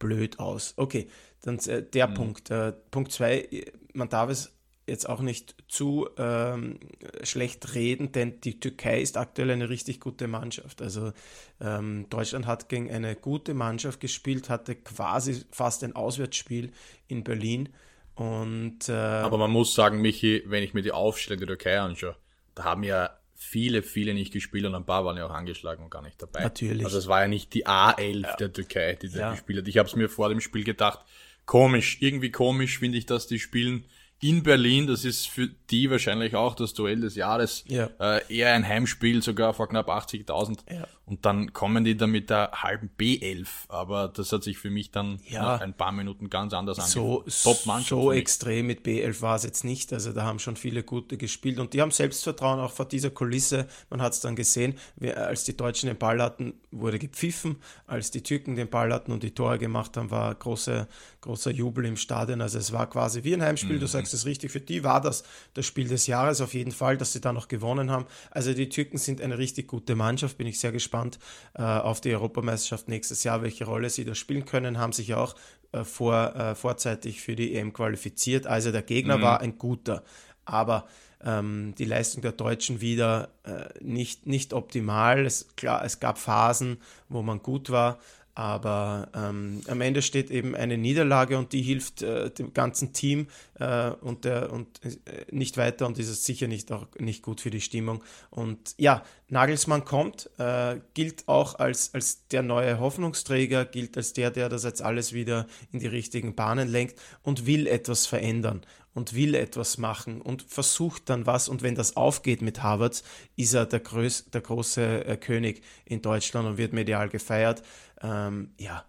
blöd 0.00 0.40
aus. 0.40 0.74
Okay, 0.76 1.06
dann 1.42 1.58
äh, 1.60 1.84
der 1.84 2.08
mhm. 2.08 2.14
Punkt. 2.14 2.50
Äh, 2.50 2.72
Punkt 2.90 3.12
zwei, 3.12 3.48
man 3.94 4.08
darf 4.08 4.28
es 4.28 4.52
jetzt 4.88 5.08
auch 5.08 5.20
nicht 5.20 5.54
zu 5.68 6.08
ähm, 6.18 6.80
schlecht 7.22 7.74
reden, 7.74 8.10
denn 8.10 8.40
die 8.40 8.58
Türkei 8.58 9.00
ist 9.00 9.16
aktuell 9.16 9.52
eine 9.52 9.68
richtig 9.68 10.00
gute 10.00 10.26
Mannschaft. 10.26 10.82
Also 10.82 11.12
ähm, 11.60 12.06
Deutschland 12.10 12.48
hat 12.48 12.68
gegen 12.68 12.90
eine 12.90 13.14
gute 13.14 13.54
Mannschaft 13.54 14.00
gespielt, 14.00 14.50
hatte 14.50 14.74
quasi 14.74 15.44
fast 15.52 15.84
ein 15.84 15.94
Auswärtsspiel 15.94 16.72
in 17.06 17.22
Berlin 17.22 17.68
und, 18.14 18.88
äh, 18.88 18.92
Aber 18.92 19.38
man 19.38 19.50
muss 19.50 19.74
sagen, 19.74 20.00
Michi, 20.00 20.42
wenn 20.46 20.62
ich 20.62 20.74
mir 20.74 20.82
die 20.82 20.92
Aufstellung 20.92 21.40
der 21.40 21.48
Türkei 21.48 21.80
anschaue, 21.80 22.16
da 22.54 22.64
haben 22.64 22.82
ja 22.82 23.10
viele, 23.34 23.82
viele 23.82 24.12
nicht 24.12 24.32
gespielt 24.32 24.66
und 24.66 24.74
ein 24.74 24.84
paar 24.84 25.04
waren 25.06 25.16
ja 25.16 25.26
auch 25.26 25.30
angeschlagen 25.30 25.82
und 25.82 25.90
gar 25.90 26.02
nicht 26.02 26.20
dabei. 26.20 26.42
Natürlich. 26.42 26.84
Also 26.84 26.98
es 26.98 27.06
war 27.06 27.22
ja 27.22 27.28
nicht 27.28 27.54
die 27.54 27.66
A11 27.66 28.22
ja. 28.22 28.36
der 28.36 28.52
Türkei, 28.52 28.94
die 28.96 29.10
da 29.10 29.18
ja. 29.18 29.30
gespielt 29.32 29.60
hat. 29.60 29.68
Ich 29.68 29.78
habe 29.78 29.88
es 29.88 29.96
mir 29.96 30.10
vor 30.10 30.28
dem 30.28 30.40
Spiel 30.40 30.62
gedacht, 30.64 31.00
komisch, 31.46 31.98
irgendwie 32.00 32.30
komisch 32.30 32.78
finde 32.78 32.98
ich, 32.98 33.06
dass 33.06 33.26
die 33.26 33.38
spielen 33.38 33.86
in 34.20 34.42
Berlin, 34.42 34.86
das 34.86 35.04
ist 35.04 35.28
für 35.28 35.48
die 35.70 35.90
wahrscheinlich 35.90 36.34
auch 36.36 36.54
das 36.54 36.74
Duell 36.74 37.00
des 37.00 37.14
Jahres, 37.14 37.64
ja. 37.66 37.88
äh, 37.98 38.20
eher 38.34 38.52
ein 38.52 38.66
Heimspiel, 38.66 39.22
sogar 39.22 39.54
vor 39.54 39.68
knapp 39.68 39.88
80.000. 39.88 40.58
Ja. 40.70 40.86
Und 41.10 41.26
dann 41.26 41.52
kommen 41.52 41.82
die 41.82 41.96
dann 41.96 42.12
mit 42.12 42.30
der 42.30 42.52
halben 42.52 42.88
B11. 42.96 43.48
Aber 43.68 44.06
das 44.06 44.30
hat 44.32 44.44
sich 44.44 44.58
für 44.58 44.70
mich 44.70 44.92
dann 44.92 45.18
ja. 45.28 45.42
nach 45.42 45.60
ein 45.60 45.74
paar 45.74 45.90
Minuten 45.90 46.30
ganz 46.30 46.52
anders 46.52 46.76
so, 46.92 47.24
angefühlt. 47.24 47.86
So 47.86 48.12
extrem 48.12 48.68
mit 48.68 48.86
B11 48.86 49.20
war 49.20 49.34
es 49.34 49.42
jetzt 49.42 49.64
nicht. 49.64 49.92
Also 49.92 50.12
da 50.12 50.22
haben 50.22 50.38
schon 50.38 50.54
viele 50.54 50.84
gute 50.84 51.16
gespielt 51.16 51.58
und 51.58 51.74
die 51.74 51.80
haben 51.80 51.90
Selbstvertrauen 51.90 52.60
auch 52.60 52.70
vor 52.70 52.86
dieser 52.86 53.10
Kulisse. 53.10 53.66
Man 53.90 54.00
hat 54.00 54.12
es 54.12 54.20
dann 54.20 54.36
gesehen, 54.36 54.74
als 55.16 55.42
die 55.42 55.56
Deutschen 55.56 55.88
den 55.88 55.98
Ball 55.98 56.22
hatten, 56.22 56.54
wurde 56.70 57.00
gepfiffen. 57.00 57.56
Als 57.88 58.12
die 58.12 58.22
Türken 58.22 58.54
den 58.54 58.70
Ball 58.70 58.92
hatten 58.92 59.10
und 59.10 59.24
die 59.24 59.32
Tore 59.32 59.58
gemacht 59.58 59.96
haben, 59.96 60.12
war 60.12 60.32
großer, 60.32 60.86
großer 61.22 61.50
Jubel 61.50 61.86
im 61.86 61.96
Stadion. 61.96 62.40
Also 62.40 62.58
es 62.58 62.70
war 62.70 62.88
quasi 62.88 63.24
wie 63.24 63.34
ein 63.34 63.42
Heimspiel. 63.42 63.78
Mhm. 63.78 63.80
Du 63.80 63.88
sagst 63.88 64.09
es 64.14 64.26
richtig. 64.26 64.50
Für 64.50 64.60
die 64.60 64.84
war 64.84 65.00
das 65.00 65.24
das 65.54 65.66
Spiel 65.66 65.88
des 65.88 66.06
Jahres 66.06 66.40
auf 66.40 66.54
jeden 66.54 66.72
Fall, 66.72 66.96
dass 66.96 67.12
sie 67.12 67.20
da 67.20 67.32
noch 67.32 67.48
gewonnen 67.48 67.90
haben. 67.90 68.06
Also 68.30 68.54
die 68.54 68.68
Türken 68.68 68.98
sind 68.98 69.20
eine 69.20 69.38
richtig 69.38 69.68
gute 69.68 69.94
Mannschaft. 69.94 70.38
Bin 70.38 70.46
ich 70.46 70.60
sehr 70.60 70.72
gespannt 70.72 71.18
äh, 71.54 71.62
auf 71.62 72.00
die 72.00 72.14
Europameisterschaft 72.14 72.88
nächstes 72.88 73.24
Jahr, 73.24 73.42
welche 73.42 73.64
Rolle 73.64 73.90
sie 73.90 74.04
da 74.04 74.14
spielen 74.14 74.44
können, 74.44 74.78
haben 74.78 74.92
sich 74.92 75.14
auch 75.14 75.34
äh, 75.72 75.84
vor, 75.84 76.34
äh, 76.34 76.54
vorzeitig 76.54 77.20
für 77.20 77.36
die 77.36 77.54
EM 77.54 77.72
qualifiziert. 77.72 78.46
Also 78.46 78.72
der 78.72 78.82
Gegner 78.82 79.18
mhm. 79.18 79.22
war 79.22 79.40
ein 79.40 79.56
guter, 79.58 80.02
aber 80.44 80.86
ähm, 81.22 81.74
die 81.76 81.84
Leistung 81.84 82.22
der 82.22 82.32
Deutschen 82.32 82.80
wieder 82.80 83.28
äh, 83.44 83.68
nicht, 83.80 84.26
nicht 84.26 84.52
optimal. 84.52 85.26
Es, 85.26 85.54
klar, 85.56 85.84
es 85.84 86.00
gab 86.00 86.18
Phasen, 86.18 86.78
wo 87.08 87.22
man 87.22 87.42
gut 87.42 87.70
war, 87.70 87.98
aber 88.40 89.10
ähm, 89.14 89.60
am 89.68 89.82
Ende 89.82 90.00
steht 90.00 90.30
eben 90.30 90.56
eine 90.56 90.78
Niederlage 90.78 91.36
und 91.36 91.52
die 91.52 91.60
hilft 91.60 92.00
äh, 92.00 92.30
dem 92.30 92.54
ganzen 92.54 92.94
Team 92.94 93.26
äh, 93.58 93.90
und, 93.90 94.24
der, 94.24 94.50
und 94.50 94.80
äh, 94.82 95.26
nicht 95.30 95.58
weiter 95.58 95.86
und 95.86 95.98
ist 95.98 96.24
sicher 96.24 96.48
nicht, 96.48 96.72
auch 96.72 96.86
nicht 96.98 97.22
gut 97.22 97.42
für 97.42 97.50
die 97.50 97.60
Stimmung. 97.60 98.02
Und 98.30 98.74
ja, 98.78 99.02
Nagelsmann 99.28 99.84
kommt, 99.84 100.30
äh, 100.38 100.76
gilt 100.94 101.28
auch 101.28 101.58
als, 101.58 101.92
als 101.92 102.28
der 102.28 102.42
neue 102.42 102.80
Hoffnungsträger, 102.80 103.66
gilt 103.66 103.98
als 103.98 104.14
der, 104.14 104.30
der 104.30 104.48
das 104.48 104.64
jetzt 104.64 104.80
alles 104.80 105.12
wieder 105.12 105.46
in 105.70 105.80
die 105.80 105.86
richtigen 105.86 106.34
Bahnen 106.34 106.66
lenkt 106.66 106.98
und 107.22 107.44
will 107.44 107.66
etwas 107.66 108.06
verändern 108.06 108.62
und 108.94 109.14
will 109.14 109.34
etwas 109.34 109.78
machen 109.78 110.20
und 110.20 110.42
versucht 110.42 111.08
dann 111.08 111.26
was. 111.26 111.48
Und 111.48 111.62
wenn 111.62 111.74
das 111.74 111.96
aufgeht 111.96 112.42
mit 112.42 112.62
Harvard, 112.62 113.02
ist 113.36 113.54
er 113.54 113.66
der, 113.66 113.80
Größ 113.80 114.30
der 114.30 114.40
große 114.40 115.04
äh, 115.04 115.16
König 115.16 115.62
in 115.84 116.02
Deutschland 116.02 116.48
und 116.48 116.58
wird 116.58 116.72
medial 116.72 117.08
gefeiert. 117.08 117.62
Ähm, 118.02 118.52
ja. 118.58 118.84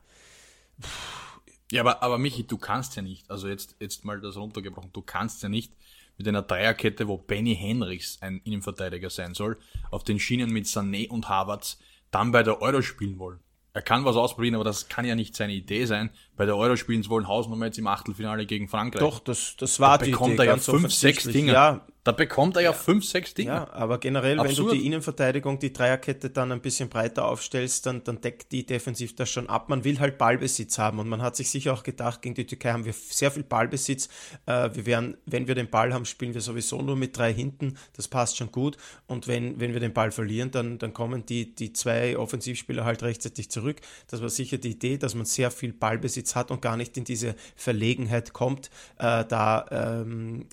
Ja, 1.72 1.82
aber, 1.82 2.04
aber 2.04 2.18
Michi, 2.18 2.46
du 2.46 2.58
kannst 2.58 2.96
ja 2.96 3.02
nicht, 3.02 3.30
also 3.30 3.48
jetzt, 3.48 3.76
jetzt 3.80 4.04
mal 4.04 4.20
das 4.20 4.36
runtergebrochen, 4.36 4.92
du 4.92 5.02
kannst 5.02 5.42
ja 5.44 5.50
nicht 5.50 5.74
mit 6.18 6.28
einer 6.28 6.42
Dreierkette, 6.42 7.08
wo 7.08 7.18
Benny 7.18 7.56
Henrichs 7.56 8.18
ein 8.22 8.42
Innenverteidiger 8.44 9.10
sein 9.10 9.34
soll, 9.34 9.58
auf 9.90 10.04
den 10.04 10.20
Schienen 10.20 10.52
mit 10.52 10.66
Sané 10.66 11.10
und 11.10 11.30
Havertz 11.30 11.80
dann 12.12 12.32
bei 12.32 12.44
der 12.44 12.62
Euro 12.62 12.82
spielen 12.82 13.18
wollen. 13.20 13.40
Er 13.74 13.82
kann 13.82 14.04
was 14.04 14.18
ausprobieren, 14.18 14.56
aber 14.56 14.66
das 14.66 14.90
kann 14.90 15.06
ja 15.06 15.16
nicht 15.16 15.36
seine 15.36 15.54
Idee 15.54 15.86
sein. 15.86 16.10
Bei 16.42 16.48
der 16.48 16.58
Euro 16.58 16.76
spielen 16.76 17.04
sie 17.04 17.10
wohl 17.12 17.28
Hausnummer 17.28 17.68
jetzt 17.68 17.78
im 17.78 17.86
Achtelfinale 17.86 18.48
gegen 18.48 18.68
Frankreich. 18.68 19.00
Doch, 19.00 19.20
das, 19.20 19.54
das 19.60 19.80
war 19.80 20.00
da 20.00 20.06
die 20.06 20.10
bekommt 20.10 20.34
Idee, 20.34 20.48
er 20.48 20.56
ja 20.56 20.58
fünf, 20.58 20.92
sechs 20.92 21.26
Dinge. 21.26 21.52
Ja, 21.54 21.86
da 22.04 22.14
bekommt 22.14 22.56
er 22.56 22.64
ja, 22.64 22.72
ja, 22.72 22.74
fünf, 22.74 23.06
sechs 23.06 23.36
Dinge. 23.36 23.52
Ja, 23.52 23.72
aber 23.74 24.00
generell, 24.00 24.40
Absurd. 24.40 24.58
wenn 24.58 24.66
du 24.66 24.72
die 24.72 24.88
Innenverteidigung, 24.88 25.60
die 25.60 25.72
Dreierkette 25.72 26.32
dann 26.32 26.52
ein 26.52 26.60
bisschen 26.60 26.90
breiter 26.90 27.28
aufstellst, 27.28 27.86
dann, 27.86 28.04
dann 28.04 28.22
deckt 28.22 28.52
die 28.52 28.66
defensiv 28.66 29.16
das 29.16 29.30
schon 29.30 29.48
ab. 29.48 29.70
Man 29.70 29.84
will 29.84 30.00
halt 30.00 30.18
Ballbesitz 30.18 30.80
haben 30.80 30.98
und 30.98 31.08
man 31.08 31.22
hat 31.22 31.36
sich 31.36 31.52
sicher 31.52 31.74
auch 31.74 31.84
gedacht, 31.84 32.24
gegen 32.24 32.34
die 32.34 32.48
Türkei 32.48 32.72
haben 32.72 32.86
wir 32.86 32.94
sehr 32.94 33.30
viel 33.30 33.44
Ballbesitz. 33.44 34.10
Äh, 34.48 34.72
wir 34.74 34.88
werden, 34.88 35.18
wenn 35.28 35.48
wir 35.48 35.54
den 35.54 35.70
Ball 35.70 35.94
haben, 35.94 36.06
spielen 36.06 36.34
wir 36.34 36.42
sowieso 36.42 36.82
nur 36.82 36.96
mit 36.96 37.16
drei 37.16 37.32
hinten. 37.32 37.78
Das 37.94 38.08
passt 38.08 38.38
schon 38.38 38.52
gut. 38.52 38.78
Und 39.06 39.28
wenn, 39.28 39.60
wenn 39.60 39.74
wir 39.74 39.80
den 39.80 39.94
Ball 39.94 40.10
verlieren, 40.10 40.50
dann, 40.50 40.80
dann 40.80 40.96
kommen 40.96 41.28
die, 41.28 41.54
die 41.54 41.72
zwei 41.72 42.18
Offensivspieler 42.18 42.84
halt 42.84 43.04
rechtzeitig 43.04 43.52
zurück. 43.52 43.78
Das 44.08 44.24
war 44.24 44.30
sicher 44.30 44.58
die 44.58 44.72
Idee, 44.72 44.98
dass 44.98 45.14
man 45.14 45.26
sehr 45.26 45.52
viel 45.52 45.72
Ballbesitz 45.72 46.31
hat 46.36 46.52
und 46.52 46.62
gar 46.62 46.78
nicht 46.78 46.98
in 46.98 47.04
diese 47.04 47.36
Verlegenheit 47.56 48.34
kommt, 48.34 48.70
äh, 49.00 49.26
da 49.26 49.66
ähm, 49.72 50.48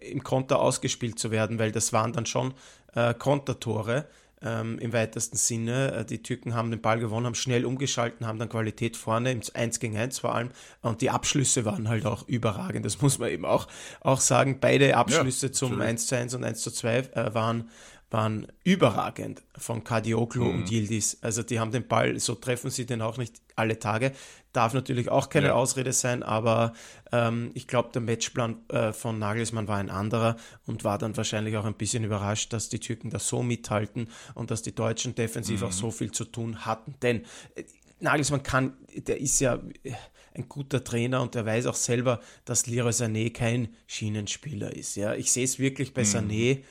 im 0.00 0.22
Konter 0.22 0.60
ausgespielt 0.60 1.18
zu 1.18 1.30
werden, 1.30 1.58
weil 1.58 1.72
das 1.72 1.92
waren 1.92 2.12
dann 2.12 2.26
schon 2.26 2.54
äh, 2.94 3.14
Kontertore 3.14 4.06
ähm, 4.44 4.78
im 4.78 4.92
weitesten 4.92 5.36
Sinne. 5.36 5.92
Äh, 5.92 6.04
die 6.04 6.22
Türken 6.22 6.54
haben 6.54 6.70
den 6.70 6.80
Ball 6.80 6.98
gewonnen, 6.98 7.26
haben 7.26 7.34
schnell 7.34 7.64
umgeschalten, 7.64 8.26
haben 8.26 8.38
dann 8.38 8.48
Qualität 8.48 8.96
vorne, 8.96 9.32
im 9.32 9.40
1 9.52 9.80
gegen 9.80 9.96
1 9.96 10.18
vor 10.18 10.34
allem. 10.34 10.50
Und 10.80 11.00
die 11.00 11.10
Abschlüsse 11.10 11.64
waren 11.64 11.88
halt 11.88 12.06
auch 12.06 12.26
überragend, 12.28 12.84
das 12.84 13.00
muss 13.00 13.18
man 13.18 13.30
eben 13.30 13.44
auch, 13.44 13.68
auch 14.00 14.20
sagen. 14.20 14.58
Beide 14.60 14.96
Abschlüsse 14.96 15.46
ja, 15.46 15.52
zum 15.52 15.80
1 15.80 16.06
zu 16.06 16.16
1 16.16 16.34
und 16.34 16.44
1 16.44 16.60
zu 16.60 16.70
2 16.70 16.98
äh, 16.98 17.34
waren 17.34 17.70
waren 18.12 18.46
überragend 18.62 19.42
von 19.56 19.84
Kadioglu 19.84 20.44
mhm. 20.44 20.54
und 20.54 20.70
Yildiz. 20.70 21.18
Also 21.22 21.42
die 21.42 21.58
haben 21.58 21.72
den 21.72 21.86
Ball, 21.88 22.18
so 22.20 22.34
treffen 22.34 22.70
sie 22.70 22.84
den 22.84 23.00
auch 23.00 23.16
nicht 23.16 23.40
alle 23.56 23.78
Tage. 23.78 24.12
Darf 24.52 24.74
natürlich 24.74 25.08
auch 25.08 25.30
keine 25.30 25.48
ja. 25.48 25.54
Ausrede 25.54 25.92
sein, 25.94 26.22
aber 26.22 26.74
ähm, 27.10 27.52
ich 27.54 27.66
glaube, 27.66 27.90
der 27.94 28.02
Matchplan 28.02 28.56
äh, 28.68 28.92
von 28.92 29.18
Nagelsmann 29.18 29.66
war 29.66 29.78
ein 29.78 29.88
anderer 29.88 30.36
und 30.66 30.84
war 30.84 30.98
dann 30.98 31.16
wahrscheinlich 31.16 31.56
auch 31.56 31.64
ein 31.64 31.74
bisschen 31.74 32.04
überrascht, 32.04 32.52
dass 32.52 32.68
die 32.68 32.80
Türken 32.80 33.08
da 33.08 33.18
so 33.18 33.42
mithalten 33.42 34.08
und 34.34 34.50
dass 34.50 34.60
die 34.60 34.74
Deutschen 34.74 35.14
defensiv 35.14 35.62
mhm. 35.62 35.68
auch 35.68 35.72
so 35.72 35.90
viel 35.90 36.12
zu 36.12 36.26
tun 36.26 36.66
hatten. 36.66 36.94
Denn 37.00 37.22
äh, 37.54 37.64
Nagelsmann 38.00 38.42
kann, 38.42 38.74
der 38.94 39.20
ist 39.20 39.40
ja 39.40 39.58
äh, 39.84 39.92
ein 40.34 40.48
guter 40.48 40.84
Trainer 40.84 41.22
und 41.22 41.34
der 41.34 41.46
weiß 41.46 41.66
auch 41.66 41.74
selber, 41.74 42.20
dass 42.44 42.66
Leroy 42.66 42.90
Sané 42.90 43.32
kein 43.32 43.68
Schienenspieler 43.86 44.74
ist. 44.74 44.96
Ja, 44.96 45.14
ich 45.14 45.30
sehe 45.30 45.44
es 45.44 45.58
wirklich 45.58 45.94
bei 45.94 46.02
mhm. 46.02 46.06
Sané. 46.06 46.62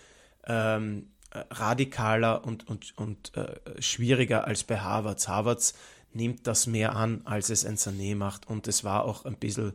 Ähm, 0.47 1.07
radikaler 1.31 2.43
und, 2.45 2.67
und, 2.67 2.93
und 2.97 3.35
äh, 3.35 3.81
schwieriger 3.81 4.45
als 4.45 4.63
bei 4.63 4.79
Harvards. 4.79 5.27
Harvards 5.27 5.73
nimmt 6.13 6.45
das 6.47 6.67
mehr 6.67 6.95
an, 6.95 7.21
als 7.25 7.49
es 7.49 7.65
ein 7.65 7.77
Sané 7.77 8.15
macht 8.15 8.49
und 8.49 8.67
es 8.67 8.83
war 8.83 9.05
auch 9.05 9.25
ein 9.25 9.37
bisschen 9.37 9.73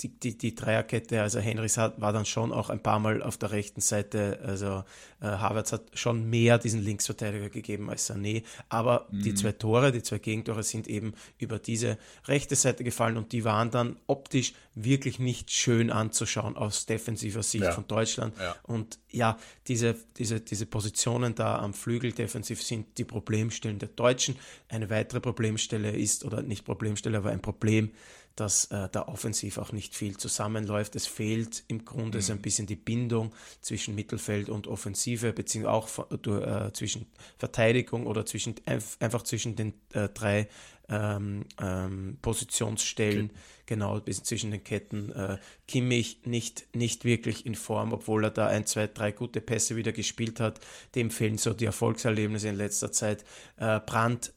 die, 0.00 0.08
die, 0.08 0.36
die 0.36 0.54
Dreierkette, 0.54 1.22
also 1.22 1.38
Henrys 1.38 1.76
hat, 1.76 2.00
war 2.00 2.12
dann 2.12 2.24
schon 2.24 2.52
auch 2.52 2.70
ein 2.70 2.82
paar 2.82 2.98
Mal 2.98 3.22
auf 3.22 3.36
der 3.36 3.52
rechten 3.52 3.80
Seite, 3.80 4.40
also 4.44 4.84
äh, 5.20 5.26
Havertz 5.26 5.72
hat 5.72 5.82
schon 5.94 6.28
mehr 6.28 6.58
diesen 6.58 6.82
Linksverteidiger 6.82 7.48
gegeben 7.48 7.90
als 7.90 8.10
Sané, 8.10 8.42
aber 8.68 9.06
mhm. 9.10 9.22
die 9.22 9.34
zwei 9.34 9.52
Tore, 9.52 9.92
die 9.92 10.02
zwei 10.02 10.18
Gegentore 10.18 10.62
sind 10.62 10.88
eben 10.88 11.14
über 11.38 11.58
diese 11.58 11.98
rechte 12.26 12.56
Seite 12.56 12.84
gefallen 12.84 13.16
und 13.16 13.32
die 13.32 13.44
waren 13.44 13.70
dann 13.70 13.96
optisch 14.06 14.54
wirklich 14.74 15.18
nicht 15.18 15.50
schön 15.50 15.90
anzuschauen 15.90 16.56
aus 16.56 16.86
defensiver 16.86 17.42
Sicht 17.42 17.64
ja. 17.64 17.72
von 17.72 17.86
Deutschland 17.86 18.34
ja. 18.38 18.54
und 18.64 18.98
ja, 19.16 19.38
diese, 19.66 19.96
diese, 20.18 20.40
diese 20.40 20.66
Positionen 20.66 21.34
da 21.34 21.58
am 21.58 21.72
Flügel 21.74 22.12
defensiv 22.12 22.62
sind 22.62 22.98
die 22.98 23.04
Problemstellen 23.04 23.78
der 23.78 23.88
Deutschen. 23.88 24.36
Eine 24.68 24.90
weitere 24.90 25.20
Problemstelle 25.20 25.90
ist, 25.90 26.24
oder 26.24 26.42
nicht 26.42 26.64
Problemstelle, 26.64 27.18
aber 27.18 27.30
ein 27.30 27.40
Problem, 27.40 27.90
dass 28.36 28.66
äh, 28.66 28.88
da 28.92 29.08
offensiv 29.08 29.58
auch 29.58 29.72
nicht 29.72 29.94
viel 29.94 30.16
zusammenläuft. 30.16 30.94
Es 30.94 31.06
fehlt 31.06 31.64
im 31.68 31.84
Grunde 31.84 32.18
mhm. 32.18 32.22
so 32.22 32.32
ein 32.34 32.42
bisschen 32.42 32.66
die 32.66 32.76
Bindung 32.76 33.32
zwischen 33.60 33.94
Mittelfeld 33.94 34.48
und 34.48 34.66
Offensive, 34.66 35.32
beziehungsweise 35.32 35.72
auch 35.72 36.68
äh, 36.68 36.72
zwischen 36.72 37.06
Verteidigung 37.38 38.06
oder 38.06 38.26
zwischen 38.26 38.54
einfach 39.00 39.22
zwischen 39.22 39.56
den 39.56 39.72
äh, 39.92 40.08
drei 40.10 40.48
ähm, 40.88 41.44
ähm, 41.60 42.18
Positionsstellen, 42.22 43.30
okay. 43.30 43.38
genau, 43.66 44.00
bis 44.00 44.22
zwischen 44.22 44.50
den 44.50 44.62
Ketten. 44.62 45.10
Äh, 45.12 45.38
Kimmich 45.66 46.20
nicht, 46.24 46.74
nicht 46.74 47.04
wirklich 47.04 47.46
in 47.46 47.54
Form, 47.54 47.92
obwohl 47.92 48.24
er 48.24 48.30
da 48.30 48.46
ein, 48.46 48.66
zwei, 48.66 48.86
drei 48.86 49.12
gute 49.12 49.40
Pässe 49.40 49.76
wieder 49.76 49.92
gespielt 49.92 50.40
hat. 50.40 50.60
Dem 50.94 51.10
fehlen 51.10 51.38
so 51.38 51.54
die 51.54 51.64
Erfolgserlebnisse 51.64 52.48
in 52.48 52.56
letzter 52.56 52.92
Zeit. 52.92 53.24
Äh, 53.56 53.80
Brandt 53.80 54.32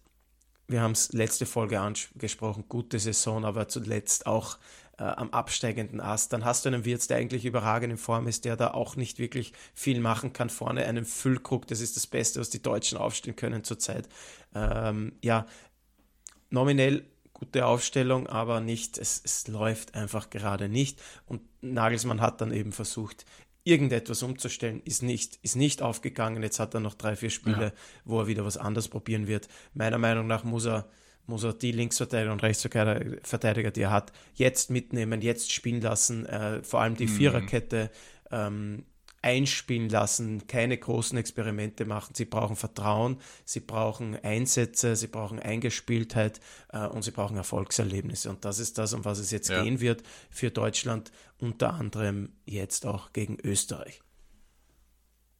wir 0.69 0.81
haben 0.81 0.91
es 0.91 1.11
letzte 1.11 1.45
Folge 1.45 1.79
angesprochen, 1.79 2.65
gute 2.69 2.99
Saison, 2.99 3.43
aber 3.43 3.67
zuletzt 3.67 4.27
auch 4.27 4.57
äh, 4.99 5.03
am 5.03 5.31
absteigenden 5.31 5.99
Ast. 5.99 6.31
Dann 6.31 6.45
hast 6.45 6.63
du 6.63 6.69
einen 6.69 6.85
Wirtz, 6.85 7.07
der 7.07 7.17
eigentlich 7.17 7.45
überragend 7.45 7.91
in 7.91 7.97
Form 7.97 8.27
ist, 8.27 8.45
der 8.45 8.55
da 8.55 8.71
auch 8.71 8.95
nicht 8.95 9.17
wirklich 9.17 9.53
viel 9.73 9.99
machen 9.99 10.31
kann. 10.31 10.49
Vorne 10.49 10.85
einen 10.85 11.05
Füllkrug, 11.05 11.65
das 11.67 11.81
ist 11.81 11.95
das 11.95 12.05
Beste, 12.05 12.39
was 12.39 12.51
die 12.51 12.61
Deutschen 12.61 12.99
aufstellen 12.99 13.35
können 13.35 13.63
zurzeit. 13.63 14.07
Ähm, 14.53 15.13
ja, 15.23 15.47
nominell 16.51 17.03
gute 17.33 17.65
Aufstellung, 17.65 18.27
aber 18.27 18.59
nicht, 18.59 18.97
es, 18.97 19.21
es 19.23 19.47
läuft 19.47 19.95
einfach 19.95 20.29
gerade 20.29 20.69
nicht. 20.69 21.01
Und 21.25 21.41
Nagelsmann 21.61 22.21
hat 22.21 22.41
dann 22.41 22.51
eben 22.51 22.73
versucht, 22.73 23.25
irgendetwas 23.63 24.23
umzustellen, 24.23 24.81
ist 24.85 25.03
nicht, 25.03 25.39
ist 25.41 25.55
nicht 25.55 25.81
aufgegangen. 25.81 26.43
Jetzt 26.43 26.59
hat 26.59 26.73
er 26.73 26.79
noch 26.79 26.95
drei, 26.95 27.15
vier 27.15 27.29
Spiele, 27.29 27.65
ja. 27.65 27.71
wo 28.05 28.21
er 28.21 28.27
wieder 28.27 28.45
was 28.45 28.57
anderes 28.57 28.87
probieren 28.87 29.27
wird. 29.27 29.47
Meiner 29.73 29.97
Meinung 29.97 30.27
nach 30.27 30.43
muss 30.43 30.65
er, 30.65 30.89
muss 31.25 31.43
er 31.43 31.53
die 31.53 31.71
Linksverteidiger 31.71 32.31
und 32.31 32.41
Rechtsverteidiger, 32.41 33.71
die 33.71 33.81
er 33.81 33.91
hat, 33.91 34.11
jetzt 34.33 34.69
mitnehmen, 34.69 35.21
jetzt 35.21 35.51
spielen 35.51 35.81
lassen. 35.81 36.25
Äh, 36.25 36.63
vor 36.63 36.81
allem 36.81 36.95
die 36.95 37.07
mhm. 37.07 37.11
Viererkette 37.11 37.91
ähm, 38.31 38.85
einspielen 39.21 39.89
lassen, 39.89 40.47
keine 40.47 40.77
großen 40.77 41.17
Experimente 41.17 41.85
machen. 41.85 42.15
Sie 42.15 42.25
brauchen 42.25 42.55
Vertrauen, 42.55 43.17
sie 43.45 43.59
brauchen 43.59 44.15
Einsätze, 44.15 44.95
sie 44.95 45.07
brauchen 45.07 45.39
Eingespieltheit 45.39 46.39
äh, 46.69 46.85
und 46.87 47.03
sie 47.03 47.11
brauchen 47.11 47.37
Erfolgserlebnisse. 47.37 48.29
Und 48.29 48.45
das 48.45 48.59
ist 48.59 48.77
das, 48.77 48.93
um 48.93 49.05
was 49.05 49.19
es 49.19 49.31
jetzt 49.31 49.49
ja. 49.49 49.63
gehen 49.63 49.79
wird 49.81 50.03
für 50.29 50.51
Deutschland, 50.51 51.11
unter 51.39 51.73
anderem 51.73 52.33
jetzt 52.45 52.85
auch 52.85 53.13
gegen 53.13 53.37
Österreich. 53.43 54.01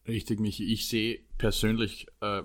Richtig, 0.08 0.40
Michi. 0.40 0.72
Ich 0.74 0.88
sehe 0.88 1.20
persönlich 1.38 2.08
äh, 2.22 2.44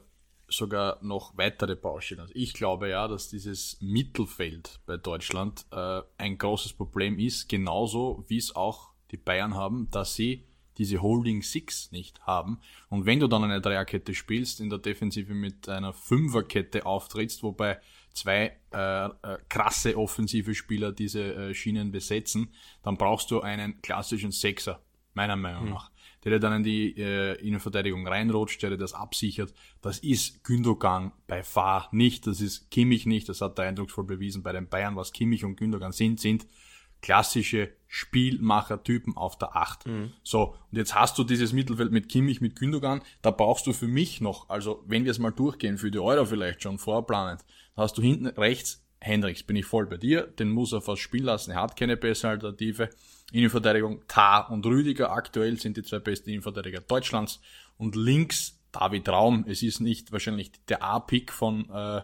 sogar 0.48 1.02
noch 1.02 1.36
weitere 1.36 1.76
Baustellen. 1.76 2.20
Also 2.20 2.32
ich 2.36 2.52
glaube 2.52 2.88
ja, 2.88 3.08
dass 3.08 3.28
dieses 3.28 3.78
Mittelfeld 3.80 4.80
bei 4.86 4.96
Deutschland 4.96 5.66
äh, 5.72 6.02
ein 6.18 6.38
großes 6.38 6.74
Problem 6.74 7.18
ist, 7.18 7.48
genauso 7.48 8.24
wie 8.28 8.36
es 8.36 8.54
auch 8.54 8.90
die 9.10 9.16
Bayern 9.16 9.54
haben, 9.54 9.88
dass 9.90 10.14
sie 10.14 10.44
diese 10.78 11.02
Holding 11.02 11.42
Six 11.42 11.92
nicht 11.92 12.20
haben. 12.22 12.58
Und 12.88 13.06
wenn 13.06 13.20
du 13.20 13.26
dann 13.26 13.44
eine 13.44 13.60
Dreierkette 13.60 14.14
spielst, 14.14 14.60
in 14.60 14.70
der 14.70 14.78
Defensive 14.78 15.34
mit 15.34 15.68
einer 15.68 15.92
Fünferkette 15.92 16.86
auftrittst, 16.86 17.42
wobei 17.42 17.80
zwei 18.12 18.56
äh, 18.72 19.06
äh, 19.06 19.10
krasse 19.48 19.98
offensive 19.98 20.54
Spieler 20.54 20.92
diese 20.92 21.34
äh, 21.34 21.54
Schienen 21.54 21.90
besetzen, 21.90 22.52
dann 22.82 22.96
brauchst 22.96 23.30
du 23.30 23.40
einen 23.40 23.82
klassischen 23.82 24.30
Sechser, 24.30 24.80
meiner 25.14 25.36
Meinung 25.36 25.64
hm. 25.64 25.70
nach. 25.70 25.90
Der 26.22 26.32
dir 26.32 26.40
dann 26.40 26.54
in 26.54 26.62
die 26.62 26.96
äh, 26.96 27.34
Innenverteidigung 27.46 28.06
reinrutscht, 28.06 28.62
der 28.62 28.70
dir 28.70 28.78
das 28.78 28.94
absichert. 28.94 29.52
Das 29.82 29.98
ist 29.98 30.42
Gündogan 30.42 31.12
bei 31.26 31.42
Fahr 31.42 31.88
nicht, 31.92 32.26
das 32.26 32.40
ist 32.40 32.70
Kimmich 32.70 33.04
nicht, 33.04 33.28
das 33.28 33.42
hat 33.42 33.58
er 33.58 33.66
eindrucksvoll 33.66 34.04
bewiesen 34.04 34.42
bei 34.42 34.52
den 34.52 34.68
Bayern, 34.68 34.96
was 34.96 35.12
Kimmich 35.12 35.44
und 35.44 35.56
Gündogan 35.56 35.92
sind, 35.92 36.18
sind 36.20 36.46
klassische 37.04 37.68
Spielmacher-Typen 37.86 39.14
auf 39.14 39.36
der 39.36 39.54
Acht. 39.54 39.86
Mhm. 39.86 40.14
So, 40.22 40.56
und 40.72 40.78
jetzt 40.78 40.94
hast 40.94 41.18
du 41.18 41.22
dieses 41.22 41.52
Mittelfeld 41.52 41.92
mit 41.92 42.08
Kimmich, 42.08 42.40
mit 42.40 42.56
Gündogan, 42.56 43.02
da 43.20 43.30
brauchst 43.30 43.66
du 43.66 43.74
für 43.74 43.86
mich 43.86 44.22
noch, 44.22 44.48
also 44.48 44.82
wenn 44.86 45.04
wir 45.04 45.10
es 45.10 45.18
mal 45.18 45.30
durchgehen, 45.30 45.76
für 45.76 45.90
die 45.90 45.98
Euro 45.98 46.24
vielleicht 46.24 46.62
schon 46.62 46.78
vorplanend, 46.78 47.44
hast 47.76 47.98
du 47.98 48.02
hinten 48.02 48.26
rechts 48.28 48.82
Hendricks, 49.00 49.42
bin 49.42 49.54
ich 49.54 49.66
voll 49.66 49.84
bei 49.84 49.98
dir, 49.98 50.22
den 50.22 50.48
muss 50.48 50.72
er 50.72 50.80
fast 50.80 51.02
spielen 51.02 51.24
lassen, 51.24 51.50
er 51.50 51.60
hat 51.60 51.76
keine 51.76 51.98
bessere 51.98 52.30
Alternative. 52.30 52.88
Innenverteidigung, 53.32 54.02
Tar 54.08 54.50
und 54.50 54.64
Rüdiger 54.64 55.12
aktuell 55.12 55.60
sind 55.60 55.76
die 55.76 55.82
zwei 55.82 55.98
besten 55.98 56.30
Innenverteidiger 56.30 56.80
Deutschlands 56.80 57.42
und 57.76 57.96
links 57.96 58.58
David 58.72 59.10
Raum, 59.10 59.44
es 59.46 59.62
ist 59.62 59.80
nicht 59.80 60.10
wahrscheinlich 60.10 60.52
der 60.68 60.82
A-Pick 60.82 61.32
von 61.32 61.68
äh, 61.68 62.00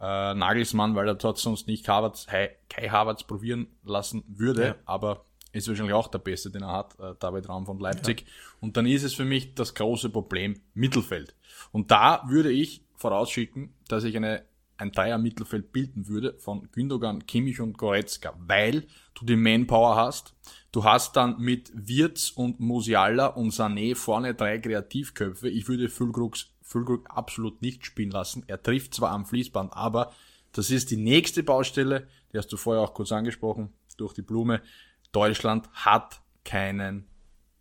äh, 0.00 0.34
Nagelsmann, 0.34 0.94
weil 0.94 1.08
er 1.08 1.14
dort 1.14 1.38
sonst 1.38 1.66
nicht 1.66 1.88
Havertz, 1.88 2.26
Kai 2.26 2.88
Havertz 2.88 3.24
probieren 3.24 3.68
lassen 3.84 4.24
würde, 4.26 4.64
ja. 4.64 4.74
aber 4.86 5.26
ist 5.52 5.68
wahrscheinlich 5.68 5.94
auch 5.94 6.08
der 6.08 6.18
Beste, 6.18 6.50
den 6.50 6.62
er 6.62 6.72
hat, 6.72 6.98
äh, 7.00 7.14
David 7.18 7.48
Raum 7.48 7.66
von 7.66 7.78
Leipzig. 7.78 8.20
Ja. 8.20 8.26
Und 8.60 8.76
dann 8.76 8.86
ist 8.86 9.02
es 9.02 9.14
für 9.14 9.24
mich 9.24 9.54
das 9.54 9.74
große 9.74 10.10
Problem 10.10 10.60
Mittelfeld. 10.74 11.34
Und 11.72 11.90
da 11.90 12.22
würde 12.28 12.52
ich 12.52 12.84
vorausschicken, 12.94 13.74
dass 13.88 14.04
ich 14.04 14.16
eine, 14.16 14.44
ein 14.76 14.92
Dreier-Mittelfeld 14.92 15.72
bilden 15.72 16.06
würde 16.06 16.38
von 16.38 16.68
Gündogan, 16.72 17.26
Kimmich 17.26 17.60
und 17.60 17.76
Goretzka, 17.76 18.34
weil 18.38 18.86
du 19.14 19.24
die 19.24 19.36
Manpower 19.36 19.96
hast. 19.96 20.34
Du 20.72 20.84
hast 20.84 21.16
dann 21.16 21.38
mit 21.40 21.72
Wirtz 21.74 22.30
und 22.30 22.60
Musiala 22.60 23.26
und 23.26 23.52
Sané 23.52 23.96
vorne 23.96 24.34
drei 24.34 24.58
Kreativköpfe. 24.58 25.48
Ich 25.48 25.66
würde 25.68 25.88
Füllkrugs 25.88 26.52
Füllkrug 26.70 27.10
absolut 27.10 27.60
nicht 27.62 27.84
spielen 27.84 28.12
lassen. 28.12 28.44
Er 28.46 28.62
trifft 28.62 28.94
zwar 28.94 29.10
am 29.10 29.26
Fließband, 29.26 29.72
aber 29.72 30.12
das 30.52 30.70
ist 30.70 30.90
die 30.92 30.96
nächste 30.96 31.42
Baustelle, 31.42 32.06
die 32.32 32.38
hast 32.38 32.52
du 32.52 32.56
vorher 32.56 32.82
auch 32.82 32.94
kurz 32.94 33.10
angesprochen, 33.10 33.72
durch 33.96 34.14
die 34.14 34.22
Blume. 34.22 34.62
Deutschland 35.10 35.68
hat 35.72 36.20
keinen 36.44 37.06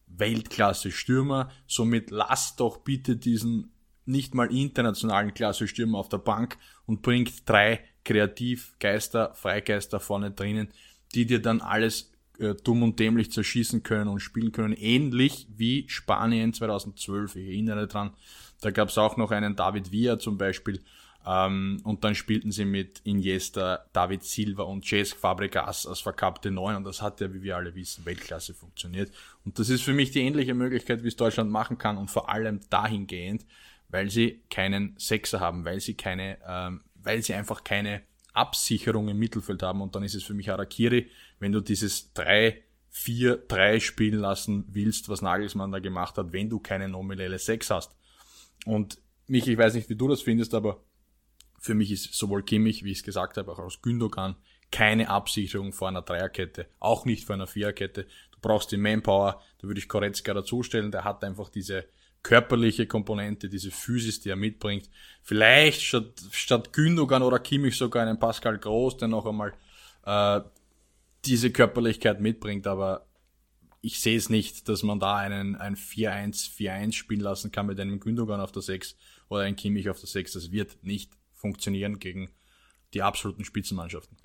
Weltklasse-Stürmer, 0.06 1.50
somit 1.66 2.12
lass 2.12 2.56
doch 2.56 2.78
bitte 2.78 3.18
diesen 3.18 3.72
nicht 4.06 4.36
mal 4.36 4.54
internationalen 4.54 5.34
Klasse-Stürmer 5.34 5.98
auf 5.98 6.10
der 6.10 6.18
Bank 6.20 6.58
und 6.86 7.02
bringt 7.02 7.48
drei 7.50 7.84
Kreativgeister, 8.06 9.34
Freigeister 9.34 10.00
vorne 10.00 10.32
drinnen, 10.32 10.70
die 11.14 11.26
dir 11.26 11.42
dann 11.42 11.62
alles 11.62 12.12
äh, 12.40 12.56
dumm 12.56 12.84
und 12.84 13.00
dämlich 13.00 13.32
zerschießen 13.32 13.84
können 13.84 14.08
und 14.08 14.20
spielen 14.20 14.52
können, 14.52 14.74
ähnlich 14.74 15.48
wie 15.56 15.88
Spanien 15.90 16.54
2012. 16.54 17.36
Ich 17.36 17.48
erinnere 17.48 17.88
dran, 17.88 18.12
da 18.62 18.72
gab 18.72 18.90
es 18.90 18.98
auch 18.98 19.18
noch 19.18 19.32
einen 19.32 19.56
David 19.56 19.92
Villa 19.92 20.20
zum 20.20 20.38
Beispiel. 20.38 20.82
Ähm, 21.26 21.82
und 21.84 22.04
dann 22.04 22.16
spielten 22.16 22.52
sie 22.52 22.66
mit 22.66 23.02
Iniesta, 23.04 23.86
David 23.94 24.24
Silva 24.24 24.64
und 24.64 24.86
Cesc 24.86 25.18
Fabregas 25.18 25.86
als 25.86 26.00
verkappte 26.00 26.50
Neun. 26.50 26.78
Und 26.78 26.86
das 26.86 27.02
hat 27.02 27.20
ja, 27.22 27.34
wie 27.34 27.44
wir 27.44 27.58
alle 27.58 27.76
wissen, 27.76 28.06
Weltklasse 28.06 28.54
funktioniert. 28.54 29.12
Und 29.46 29.60
das 29.60 29.70
ist 29.70 29.84
für 29.84 29.94
mich 29.94 30.12
die 30.12 30.22
ähnliche 30.22 30.54
Möglichkeit, 30.54 31.04
wie 31.04 31.10
es 31.10 31.16
Deutschland 31.16 31.52
machen 31.52 31.78
kann. 31.78 31.98
Und 31.98 32.10
vor 32.10 32.30
allem 32.30 32.62
dahingehend, 32.70 33.46
weil 33.90 34.10
sie 34.10 34.42
keinen 34.50 34.96
Sechser 34.98 35.40
haben, 35.40 35.66
weil 35.66 35.80
sie 35.80 35.96
keine, 35.96 36.38
ähm, 36.48 36.82
weil 36.96 37.22
sie 37.22 37.34
einfach 37.34 37.64
keine 37.64 38.02
Absicherung 38.34 39.10
im 39.10 39.20
Mittelfeld 39.20 39.62
haben. 39.62 39.82
Und 39.82 39.96
dann 39.96 40.04
ist 40.04 40.16
es 40.16 40.24
für 40.24 40.34
mich 40.34 40.50
Harakiri, 40.50 41.10
wenn 41.40 41.52
du 41.52 41.60
dieses 41.60 42.14
3, 42.14 42.62
4, 42.92 43.38
3 43.48 43.80
spielen 43.80 44.20
lassen 44.20 44.66
willst, 44.70 45.10
was 45.10 45.22
Nagelsmann 45.22 45.72
da 45.72 45.80
gemacht 45.80 46.18
hat, 46.18 46.32
wenn 46.32 46.50
du 46.50 46.60
keine 46.60 46.88
nominelle 46.88 47.38
6 47.38 47.70
hast. 47.70 47.96
Und 48.66 49.00
mich, 49.28 49.48
ich 49.48 49.58
weiß 49.58 49.74
nicht, 49.74 49.90
wie 49.90 49.96
du 49.96 50.08
das 50.08 50.22
findest, 50.22 50.54
aber 50.54 50.84
für 51.60 51.74
mich 51.74 51.92
ist 51.92 52.14
sowohl 52.14 52.44
Kimmich, 52.44 52.84
wie 52.84 52.92
ich 52.92 53.00
es 53.00 53.04
gesagt 53.04 53.38
habe, 53.38 53.52
auch 53.52 53.60
aus 53.60 53.82
Gündogan 53.82 54.36
keine 54.72 55.10
Absicherung 55.10 55.74
vor 55.74 55.88
einer 55.88 56.02
Dreierkette, 56.02 56.68
auch 56.80 57.06
nicht 57.06 57.26
vor 57.26 57.36
einer 57.36 57.48
Viererkette. 57.48 58.04
Du 58.32 58.38
brauchst 58.42 58.72
die 58.72 58.78
Manpower, 58.78 59.42
da 59.60 59.68
würde 59.68 59.80
ich 59.80 59.90
Koretzka 59.90 60.34
dazustellen, 60.34 60.92
der 60.92 61.04
hat 61.04 61.24
einfach 61.24 61.50
diese 61.50 61.86
körperliche 62.22 62.86
Komponente, 62.86 63.50
diese 63.50 63.72
Physis, 63.72 64.20
die 64.20 64.30
er 64.30 64.36
mitbringt. 64.36 64.90
Vielleicht 65.22 65.82
statt, 65.82 66.22
statt 66.32 66.74
Gündogan 66.74 67.24
oder 67.24 67.40
Kimmich 67.40 67.78
sogar 67.78 68.06
einen 68.06 68.20
Pascal 68.20 68.58
Groß, 68.58 68.98
der 68.98 69.08
noch 69.08 69.26
einmal 69.26 69.54
äh, 70.06 70.42
diese 71.26 71.52
Körperlichkeit 71.52 72.20
mitbringt, 72.20 72.68
aber 72.68 73.09
ich 73.82 74.02
sehe 74.02 74.18
es 74.18 74.30
nicht, 74.30 74.68
dass 74.68 74.84
man 74.84 75.00
da 75.00 75.16
einen 75.18 75.56
ein 75.56 75.76
4-1-4-1 75.76 76.94
spielen 76.94 77.22
lassen 77.22 77.52
kann 77.52 77.68
mit 77.68 77.80
einem 77.80 78.00
Gündogan 78.00 78.42
auf 78.42 78.52
der 78.52 78.62
6 78.62 78.96
oder 79.30 79.44
ein 79.44 79.56
Kimmich 79.56 79.90
auf 79.90 80.00
der 80.00 80.10
6. 80.10 80.34
Das 80.34 80.52
wird 80.52 80.84
nicht 80.84 81.12
funktionieren 81.34 82.00
gegen 82.00 82.30
die 82.94 83.02
absoluten 83.02 83.46
Spitzenmannschaften. 83.46 84.18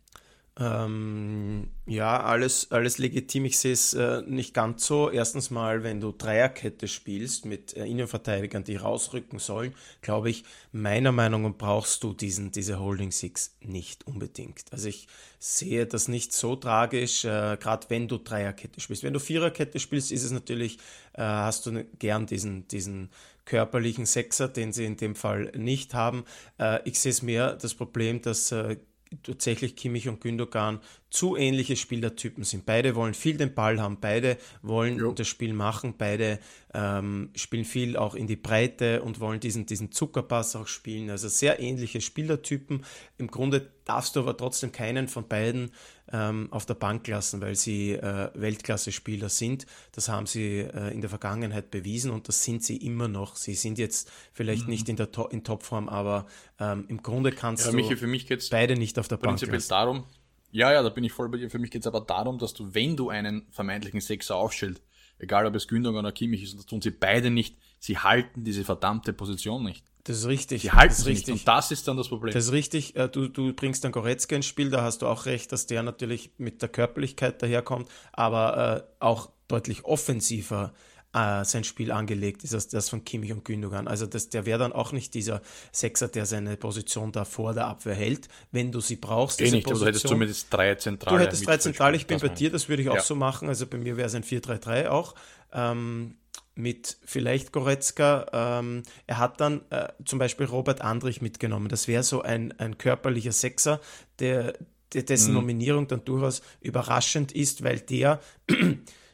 Ähm, 0.56 1.70
ja, 1.84 2.22
alles, 2.22 2.70
alles 2.70 2.98
legitim. 2.98 3.44
Ich 3.44 3.58
sehe 3.58 3.72
es 3.72 3.92
äh, 3.92 4.22
nicht 4.22 4.54
ganz 4.54 4.86
so. 4.86 5.10
Erstens 5.10 5.50
mal, 5.50 5.82
wenn 5.82 6.00
du 6.00 6.12
Dreierkette 6.12 6.86
spielst 6.86 7.44
mit 7.44 7.76
äh, 7.76 7.84
Innenverteidigern, 7.86 8.62
die 8.62 8.76
rausrücken 8.76 9.40
sollen, 9.40 9.74
glaube 10.00 10.30
ich, 10.30 10.44
meiner 10.70 11.10
Meinung 11.10 11.42
nach 11.42 11.54
brauchst 11.58 12.04
du 12.04 12.12
diesen, 12.12 12.52
diese 12.52 12.78
Holding 12.78 13.10
Six 13.10 13.56
nicht 13.62 14.06
unbedingt. 14.06 14.64
Also 14.70 14.88
ich 14.88 15.08
sehe 15.40 15.86
das 15.86 16.06
nicht 16.06 16.32
so 16.32 16.54
tragisch, 16.54 17.24
äh, 17.24 17.56
gerade 17.58 17.90
wenn 17.90 18.06
du 18.06 18.18
Dreierkette 18.18 18.80
spielst. 18.80 19.02
Wenn 19.02 19.12
du 19.12 19.20
Viererkette 19.20 19.80
spielst, 19.80 20.12
ist 20.12 20.22
es 20.22 20.30
natürlich, 20.30 20.78
äh, 21.14 21.22
hast 21.22 21.66
du 21.66 21.84
gern 21.98 22.26
diesen, 22.26 22.68
diesen 22.68 23.10
körperlichen 23.44 24.06
Sechser, 24.06 24.48
den 24.48 24.72
sie 24.72 24.84
in 24.84 24.96
dem 24.96 25.16
Fall 25.16 25.50
nicht 25.56 25.94
haben. 25.94 26.24
Äh, 26.58 26.78
ich 26.88 27.00
sehe 27.00 27.10
es 27.10 27.22
mehr 27.22 27.54
das 27.54 27.74
Problem, 27.74 28.22
dass 28.22 28.52
äh, 28.52 28.76
tatsächlich 29.22 29.76
Kimmich 29.76 30.08
und 30.08 30.20
Gündogan 30.20 30.80
zu 31.14 31.36
ähnliche 31.36 31.76
Spielertypen 31.76 32.42
sind. 32.42 32.66
Beide 32.66 32.96
wollen 32.96 33.14
viel 33.14 33.36
den 33.36 33.54
Ball 33.54 33.80
haben, 33.80 33.98
beide 34.00 34.36
wollen 34.62 34.98
jo. 34.98 35.12
das 35.12 35.28
Spiel 35.28 35.52
machen, 35.52 35.94
beide 35.96 36.40
ähm, 36.74 37.30
spielen 37.36 37.64
viel 37.64 37.96
auch 37.96 38.16
in 38.16 38.26
die 38.26 38.34
Breite 38.34 39.00
und 39.00 39.20
wollen 39.20 39.38
diesen, 39.38 39.64
diesen 39.64 39.92
Zuckerpass 39.92 40.56
auch 40.56 40.66
spielen. 40.66 41.10
Also 41.10 41.28
sehr 41.28 41.60
ähnliche 41.60 42.00
Spielertypen. 42.00 42.84
Im 43.16 43.28
Grunde 43.28 43.70
darfst 43.84 44.16
du 44.16 44.20
aber 44.20 44.36
trotzdem 44.36 44.72
keinen 44.72 45.06
von 45.06 45.28
beiden 45.28 45.70
ähm, 46.12 46.48
auf 46.50 46.66
der 46.66 46.74
Bank 46.74 47.06
lassen, 47.06 47.40
weil 47.40 47.54
sie 47.54 47.92
äh, 47.92 48.30
Weltklasse-Spieler 48.34 49.28
sind. 49.28 49.66
Das 49.92 50.08
haben 50.08 50.26
sie 50.26 50.62
äh, 50.62 50.92
in 50.92 51.00
der 51.00 51.10
Vergangenheit 51.10 51.70
bewiesen 51.70 52.10
und 52.10 52.26
das 52.26 52.42
sind 52.42 52.64
sie 52.64 52.78
immer 52.78 53.06
noch. 53.06 53.36
Sie 53.36 53.54
sind 53.54 53.78
jetzt 53.78 54.10
vielleicht 54.32 54.64
mhm. 54.64 54.70
nicht 54.70 54.88
in 54.88 54.96
der 54.96 55.12
to 55.12 55.28
in 55.28 55.44
Topform, 55.44 55.88
aber 55.88 56.26
ähm, 56.58 56.86
im 56.88 57.04
Grunde 57.04 57.30
kannst 57.30 57.66
ja, 57.66 57.70
du 57.70 57.76
Michi, 57.76 57.96
für 57.96 58.08
mich 58.08 58.26
geht's 58.26 58.48
beide 58.48 58.74
nicht 58.74 58.98
auf 58.98 59.06
der 59.06 59.18
Bank 59.18 59.40
lassen. 59.40 59.68
darum, 59.68 60.04
ja, 60.54 60.72
ja, 60.72 60.82
da 60.84 60.88
bin 60.88 61.02
ich 61.02 61.12
voll 61.12 61.28
bei 61.28 61.38
dir. 61.38 61.50
Für 61.50 61.58
mich 61.58 61.72
geht 61.72 61.82
es 61.82 61.86
aber 61.88 62.00
darum, 62.00 62.38
dass 62.38 62.54
du, 62.54 62.72
wenn 62.74 62.96
du 62.96 63.10
einen 63.10 63.46
vermeintlichen 63.50 64.00
Sechser 64.00 64.36
aufstellst, 64.36 64.82
egal 65.18 65.46
ob 65.46 65.54
es 65.56 65.66
Gündogan 65.66 66.04
oder 66.04 66.12
Kimmich 66.12 66.44
ist, 66.44 66.56
das 66.56 66.64
tun 66.64 66.80
sie 66.80 66.92
beide 66.92 67.28
nicht, 67.28 67.56
sie 67.80 67.98
halten 67.98 68.44
diese 68.44 68.62
verdammte 68.62 69.12
Position 69.12 69.64
nicht. 69.64 69.84
Das 70.04 70.18
ist 70.18 70.26
richtig. 70.26 70.62
Die 70.62 70.70
halten 70.70 70.94
das 70.96 71.06
richtig. 71.06 71.34
Nicht. 71.34 71.40
Und 71.40 71.48
das 71.48 71.72
ist 71.72 71.88
dann 71.88 71.96
das 71.96 72.08
Problem. 72.08 72.32
Das 72.32 72.44
ist 72.44 72.52
richtig. 72.52 72.94
Äh, 72.94 73.08
du, 73.08 73.26
du 73.26 73.52
bringst 73.52 73.82
dann 73.82 73.90
Goretzka 73.90 74.36
ins 74.36 74.46
Spiel, 74.46 74.70
da 74.70 74.82
hast 74.82 75.02
du 75.02 75.06
auch 75.08 75.26
recht, 75.26 75.50
dass 75.50 75.66
der 75.66 75.82
natürlich 75.82 76.30
mit 76.38 76.62
der 76.62 76.68
Körperlichkeit 76.68 77.42
daherkommt, 77.42 77.88
aber 78.12 78.86
äh, 79.00 79.04
auch 79.04 79.30
deutlich 79.48 79.84
offensiver 79.84 80.72
äh, 81.14 81.44
sein 81.44 81.64
Spiel 81.64 81.92
angelegt 81.92 82.44
ist 82.44 82.54
als 82.54 82.68
das 82.68 82.88
von 82.88 83.04
Kimmich 83.04 83.32
und 83.32 83.44
Gündogan. 83.44 83.86
Also 83.88 84.06
das, 84.06 84.28
der 84.28 84.46
wäre 84.46 84.58
dann 84.58 84.72
auch 84.72 84.92
nicht 84.92 85.14
dieser 85.14 85.40
Sechser, 85.72 86.08
der 86.08 86.26
seine 86.26 86.56
Position 86.56 87.12
da 87.12 87.24
vor 87.24 87.54
der 87.54 87.66
Abwehr 87.66 87.94
hält, 87.94 88.28
wenn 88.50 88.72
du 88.72 88.80
sie 88.80 88.96
brauchst. 88.96 89.40
Eh 89.40 89.44
nicht, 89.44 89.64
Position. 89.64 89.80
du 89.80 89.86
hättest 89.86 90.08
zumindest 90.08 90.46
drei 90.52 90.74
Zentrale. 90.74 91.18
Du 91.18 91.24
hättest 91.24 91.46
drei 91.46 91.56
Zentrale, 91.58 91.96
ich 91.96 92.06
bin 92.06 92.18
bei 92.18 92.28
dir, 92.28 92.50
das 92.50 92.68
würde 92.68 92.82
ich 92.82 92.88
auch 92.88 92.96
ja. 92.96 93.02
so 93.02 93.14
machen. 93.14 93.48
Also 93.48 93.66
bei 93.66 93.78
mir 93.78 93.96
wäre 93.96 94.08
es 94.08 94.14
ein 94.14 94.24
4-3-3 94.24 94.88
auch. 94.88 95.14
Ähm, 95.52 96.16
mit 96.56 96.98
vielleicht 97.04 97.52
Goretzka. 97.52 98.26
Ähm, 98.32 98.82
er 99.06 99.18
hat 99.18 99.40
dann 99.40 99.62
äh, 99.70 99.88
zum 100.04 100.18
Beispiel 100.18 100.46
Robert 100.46 100.80
Andrich 100.80 101.20
mitgenommen. 101.20 101.68
Das 101.68 101.88
wäre 101.88 102.02
so 102.02 102.22
ein, 102.22 102.58
ein 102.58 102.78
körperlicher 102.78 103.32
Sechser, 103.32 103.80
der, 104.18 104.54
der 104.92 105.02
dessen 105.02 105.30
mhm. 105.30 105.38
Nominierung 105.38 105.88
dann 105.88 106.04
durchaus 106.04 106.42
überraschend 106.60 107.32
ist, 107.32 107.64
weil 107.64 107.80
der 107.80 108.20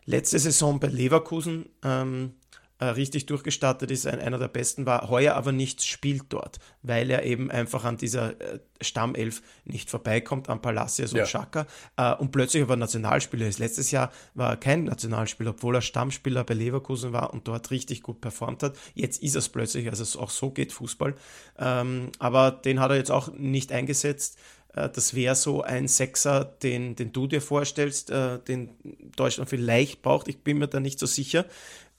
letzte 0.05 0.39
Saison 0.39 0.81
bei 0.81 0.89
Leverkusen 0.89 1.69
ähm, 1.85 2.35
äh, 2.81 2.87
richtig 2.87 3.27
durchgestartet 3.27 3.91
ist, 3.91 4.07
ein, 4.07 4.21
einer 4.21 4.39
der 4.39 4.49
besten 4.49 4.87
war, 4.87 5.11
heuer 5.11 5.35
aber 5.35 5.53
nicht 5.53 5.85
spielt 5.85 6.25
dort, 6.31 6.59
weil 6.83 7.11
er 7.11 7.25
eben 7.25 7.51
einfach 7.51 7.85
an 7.85 7.99
dieser 7.99 8.41
äh, 8.41 8.59
Stammelf 8.81 9.43
nicht 9.67 9.91
vorbeikommt, 9.91 10.49
an 10.49 10.63
Palacios 10.63 11.13
ja. 11.13 11.23
und 11.23 11.29
Schaka 11.29 11.67
äh, 11.99 12.15
und 12.15 12.33
plötzlich 12.33 12.63
aber 12.63 12.77
Nationalspieler 12.77 13.47
ist. 13.47 13.59
Letztes 13.59 13.91
Jahr 13.91 14.11
war 14.33 14.51
er 14.51 14.57
kein 14.57 14.85
Nationalspieler, 14.85 15.51
obwohl 15.51 15.75
er 15.75 15.83
Stammspieler 15.83 16.43
bei 16.43 16.55
Leverkusen 16.55 17.13
war 17.13 17.35
und 17.35 17.47
dort 17.49 17.71
richtig 17.71 18.03
gut 18.03 18.23
performt 18.23 18.63
hat. 18.63 18.79
Jetzt 18.95 19.23
ist 19.23 19.37
es 19.37 19.51
plötzlich, 19.51 19.89
also 19.91 20.19
auch 20.19 20.31
so 20.31 20.51
geht 20.51 20.73
Fußball. 20.73 21.15
Ähm, 21.59 22.11
aber 22.19 22.51
den 22.51 22.81
hat 22.81 22.91
er 22.91 22.97
jetzt 22.97 23.11
auch 23.11 23.31
nicht 23.35 23.73
eingesetzt. 23.73 24.39
Äh, 24.75 24.89
das 24.89 25.15
wäre 25.15 25.35
so 25.35 25.63
ein 25.63 25.89
Sechser, 25.89 26.45
den, 26.45 26.97
den 26.97 27.13
du 27.13 27.27
dir 27.27 27.41
vorstellst, 27.41 28.11
äh, 28.11 28.39
den 28.39 28.71
Deutschland 29.17 29.51
vielleicht 29.51 30.03
braucht. 30.03 30.29
Ich 30.29 30.43
bin 30.43 30.59
mir 30.59 30.69
da 30.69 30.81
nicht 30.81 30.99
so 30.99 31.07
sicher. 31.07 31.47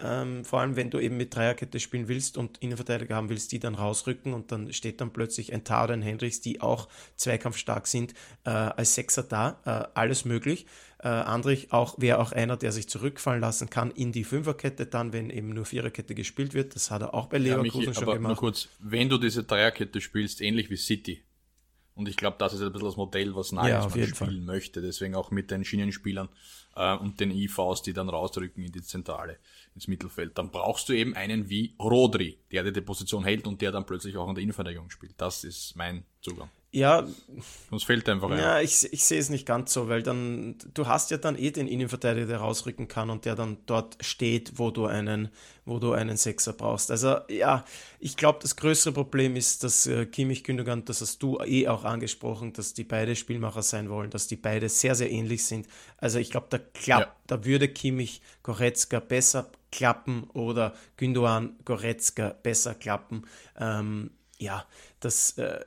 Ähm, 0.04 0.44
vor 0.44 0.62
allem, 0.62 0.76
wenn 0.76 0.90
du 0.90 1.00
eben 1.00 1.16
mit 1.16 1.36
Dreierkette 1.36 1.80
spielen 1.80 2.08
willst 2.08 2.36
und 2.36 2.58
Innenverteidiger 2.58 3.16
haben 3.16 3.30
willst, 3.30 3.52
die 3.52 3.60
dann 3.60 3.76
rausrücken 3.76 4.34
und 4.34 4.52
dann 4.52 4.74
steht 4.74 5.00
dann 5.00 5.14
plötzlich 5.14 5.54
ein 5.54 5.64
Tar 5.64 5.84
oder 5.84 5.94
ein 5.94 6.02
Hendricks, 6.02 6.42
die 6.42 6.60
auch 6.60 6.88
zweikampfstark 7.18 7.86
sind, 7.86 8.16
äh, 8.44 8.50
als 8.50 8.96
Sechser 8.96 9.22
da. 9.22 9.92
Alles 9.94 10.26
möglich. 10.26 10.66
Äh, 11.04 11.08
Andrich 11.08 11.72
auch, 11.72 11.96
wäre 11.98 12.20
auch 12.20 12.32
einer, 12.32 12.58
der 12.58 12.72
sich 12.72 12.88
zurückfallen 12.88 13.42
lassen 13.42 13.72
kann 13.72 13.90
in 13.90 14.12
die 14.12 14.24
Fünferkette 14.24 14.86
dann, 14.86 15.14
wenn 15.14 15.32
eben 15.32 15.50
nur 15.50 15.66
Viererkette 15.66 16.14
gespielt 16.14 16.54
wird. 16.54 16.76
Das 16.76 16.92
hat 16.92 17.02
er 17.02 17.16
auch 17.16 17.26
bei 17.26 17.40
Leverkusen 17.40 17.82
ja, 17.82 17.88
Michi, 17.88 17.94
schon 17.96 18.04
aber 18.04 18.14
gemacht. 18.14 18.30
Nur 18.30 18.38
kurz, 18.38 18.70
wenn 18.80 19.10
du 19.10 19.18
diese 19.18 19.44
Dreierkette 19.44 20.00
spielst, 20.00 20.42
ähnlich 20.42 20.70
wie 20.70 20.78
City, 20.78 21.24
und 21.93 22.08
ich 22.08 22.15
glaube, 22.15 22.38
das 22.39 22.54
ist 22.54 22.62
ein 22.62 22.71
bisschen 22.71 22.88
das 22.88 22.97
Modell, 22.97 23.36
was 23.36 23.51
Nagelsmann 23.51 23.84
ja, 23.84 23.89
spielen 23.89 24.15
Fall. 24.15 24.41
möchte. 24.41 24.82
Deswegen 24.82 25.15
auch 25.15 25.30
mit 25.30 25.51
den 25.51 25.65
Schienenspielern 25.65 26.30
äh, 26.75 26.95
und 26.95 27.19
den 27.19 27.32
IVs, 27.32 27.82
die 27.82 27.93
dann 27.93 28.10
rausdrücken 28.10 28.63
in 28.63 28.71
die 28.71 28.82
Zentrale, 28.82 29.38
ins 29.75 29.88
Mittelfeld. 29.88 30.38
Dann 30.38 30.51
brauchst 30.51 30.88
du 30.89 30.93
eben 30.93 31.15
einen 31.15 31.49
wie 31.49 31.75
Rodri, 31.80 32.39
der 32.51 32.63
dir 32.63 32.71
die 32.71 32.82
Position 32.82 33.23
hält 33.23 33.45
und 33.45 33.62
der 33.62 33.71
dann 33.71 33.86
plötzlich 33.86 34.15
auch 34.17 34.30
in 34.30 34.36
der 34.36 34.43
Innenverteidigung 34.43 34.89
spielt. 34.89 35.13
Das 35.17 35.43
ist 35.43 35.75
mein 35.75 36.06
Zugang. 36.22 36.50
Ja. 36.74 37.06
Uns 37.70 37.84
fehlt 37.84 38.08
einfach 38.08 38.30
Ja, 38.30 38.56
ein. 38.56 38.66
ich, 38.66 38.92
ich 38.94 39.04
sehe 39.04 39.20
es 39.20 39.30
nicht 39.30 39.46
ganz 39.46 39.74
so, 39.74 39.90
weil 39.90 40.04
dann, 40.04 40.56
du 40.74 40.88
hast 40.88 41.12
ja 41.12 41.18
dann 41.18 41.38
eh 41.38 41.52
den 41.52 41.68
Innenverteidiger, 41.68 42.28
der 42.28 42.38
rausrücken 42.38 42.88
kann 42.88 43.10
und 43.10 43.26
der 43.26 43.36
dann 43.36 43.58
dort 43.66 43.98
steht, 44.00 44.54
wo 44.58 44.72
du 44.72 44.86
einen, 44.86 45.30
wo 45.66 45.80
du 45.80 45.92
einen 45.92 46.16
Sechser 46.16 46.54
brauchst. 46.54 46.90
Also 46.90 47.18
ja, 47.30 47.66
ich 48.00 48.16
glaube, 48.16 48.40
das 48.42 48.56
größere 48.56 48.94
Problem 48.94 49.36
ist, 49.36 49.66
dass 49.66 49.86
äh, 49.86 50.06
Kimmich 50.06 50.46
Gündogan, 50.46 50.86
das 50.86 51.02
hast 51.02 51.22
du 51.22 51.40
eh 51.42 51.68
auch 51.68 51.84
angesprochen, 51.84 52.54
dass 52.54 52.74
die 52.74 52.86
beide 52.86 53.18
Spielmacher 53.18 53.64
sein 53.64 53.90
wollen, 53.90 54.10
dass 54.10 54.28
die 54.28 54.38
beide 54.38 54.70
sehr, 54.70 54.96
sehr 54.96 55.12
ähnlich 55.12 55.44
sind. 55.44 55.68
Also 55.98 56.20
ich 56.20 56.32
glaube, 56.32 56.48
da 56.52 56.58
klappt, 56.58 57.08
ja. 57.08 57.16
da 57.28 57.44
würde 57.44 57.68
Kimmich 57.68 58.22
Goretzka 58.44 59.02
besser 59.02 59.52
klappen 59.74 60.24
oder 60.34 60.74
Gündogan 60.96 61.58
Goretzka 61.66 62.30
besser 62.30 62.76
klappen. 62.76 63.26
Ähm, 63.60 64.12
ja, 64.38 64.66
das, 65.02 65.38
äh, 65.38 65.60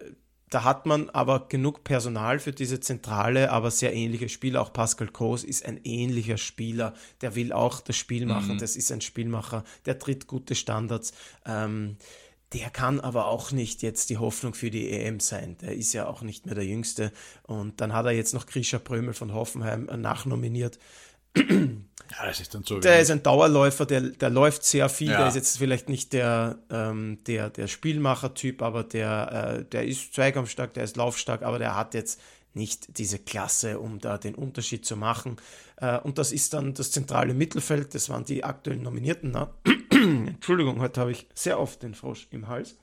da 0.54 0.62
hat 0.62 0.86
man 0.86 1.10
aber 1.10 1.48
genug 1.48 1.82
Personal 1.82 2.38
für 2.38 2.52
diese 2.52 2.78
zentrale, 2.78 3.50
aber 3.50 3.72
sehr 3.72 3.92
ähnliche 3.92 4.28
Spieler. 4.28 4.62
Auch 4.62 4.72
Pascal 4.72 5.08
Kos 5.08 5.42
ist 5.42 5.66
ein 5.66 5.80
ähnlicher 5.82 6.36
Spieler. 6.36 6.94
Der 7.22 7.34
will 7.34 7.52
auch 7.52 7.80
das 7.80 7.96
Spiel 7.96 8.24
machen. 8.24 8.54
Mhm. 8.54 8.58
Das 8.58 8.76
ist 8.76 8.92
ein 8.92 9.00
Spielmacher. 9.00 9.64
Der 9.84 9.98
tritt 9.98 10.28
gute 10.28 10.54
Standards. 10.54 11.12
Ähm, 11.44 11.96
der 12.52 12.70
kann 12.70 13.00
aber 13.00 13.26
auch 13.26 13.50
nicht 13.50 13.82
jetzt 13.82 14.10
die 14.10 14.18
Hoffnung 14.18 14.54
für 14.54 14.70
die 14.70 14.92
EM 14.92 15.18
sein. 15.18 15.56
Der 15.60 15.74
ist 15.74 15.92
ja 15.92 16.06
auch 16.06 16.22
nicht 16.22 16.46
mehr 16.46 16.54
der 16.54 16.64
Jüngste. 16.64 17.10
Und 17.42 17.80
dann 17.80 17.92
hat 17.92 18.06
er 18.06 18.12
jetzt 18.12 18.32
noch 18.32 18.46
Grisha 18.46 18.78
Prömel 18.78 19.12
von 19.12 19.34
Hoffenheim 19.34 19.86
nachnominiert. 19.86 20.78
Ja, 21.36 22.26
das 22.26 22.40
ist 22.40 22.54
dann 22.54 22.62
so. 22.64 22.78
Der 22.78 23.00
ist 23.00 23.10
ein 23.10 23.22
Dauerläufer, 23.22 23.86
der, 23.86 24.00
der 24.00 24.30
läuft 24.30 24.64
sehr 24.64 24.88
viel. 24.88 25.10
Ja. 25.10 25.18
Der 25.18 25.28
ist 25.28 25.34
jetzt 25.34 25.58
vielleicht 25.58 25.88
nicht 25.88 26.12
der, 26.12 26.58
ähm, 26.70 27.18
der, 27.26 27.50
der 27.50 27.66
Spielmacher-Typ, 27.66 28.62
aber 28.62 28.84
der, 28.84 29.58
äh, 29.58 29.64
der 29.64 29.84
ist 29.86 30.14
zweikampfstark, 30.14 30.74
der 30.74 30.84
ist 30.84 30.96
laufstark, 30.96 31.42
aber 31.42 31.58
der 31.58 31.74
hat 31.74 31.94
jetzt 31.94 32.20
nicht 32.52 32.98
diese 32.98 33.18
Klasse, 33.18 33.80
um 33.80 33.98
da 33.98 34.16
den 34.16 34.36
Unterschied 34.36 34.86
zu 34.86 34.96
machen. 34.96 35.36
Äh, 35.76 35.98
und 35.98 36.18
das 36.18 36.30
ist 36.30 36.54
dann 36.54 36.74
das 36.74 36.92
zentrale 36.92 37.34
Mittelfeld, 37.34 37.94
das 37.94 38.08
waren 38.08 38.24
die 38.24 38.44
aktuellen 38.44 38.82
Nominierten. 38.82 39.32
Na? 39.32 39.52
Entschuldigung, 39.90 40.80
heute 40.80 41.00
habe 41.00 41.10
ich 41.12 41.26
sehr 41.34 41.58
oft 41.58 41.82
den 41.82 41.94
Frosch 41.94 42.28
im 42.30 42.46
Hals. 42.46 42.76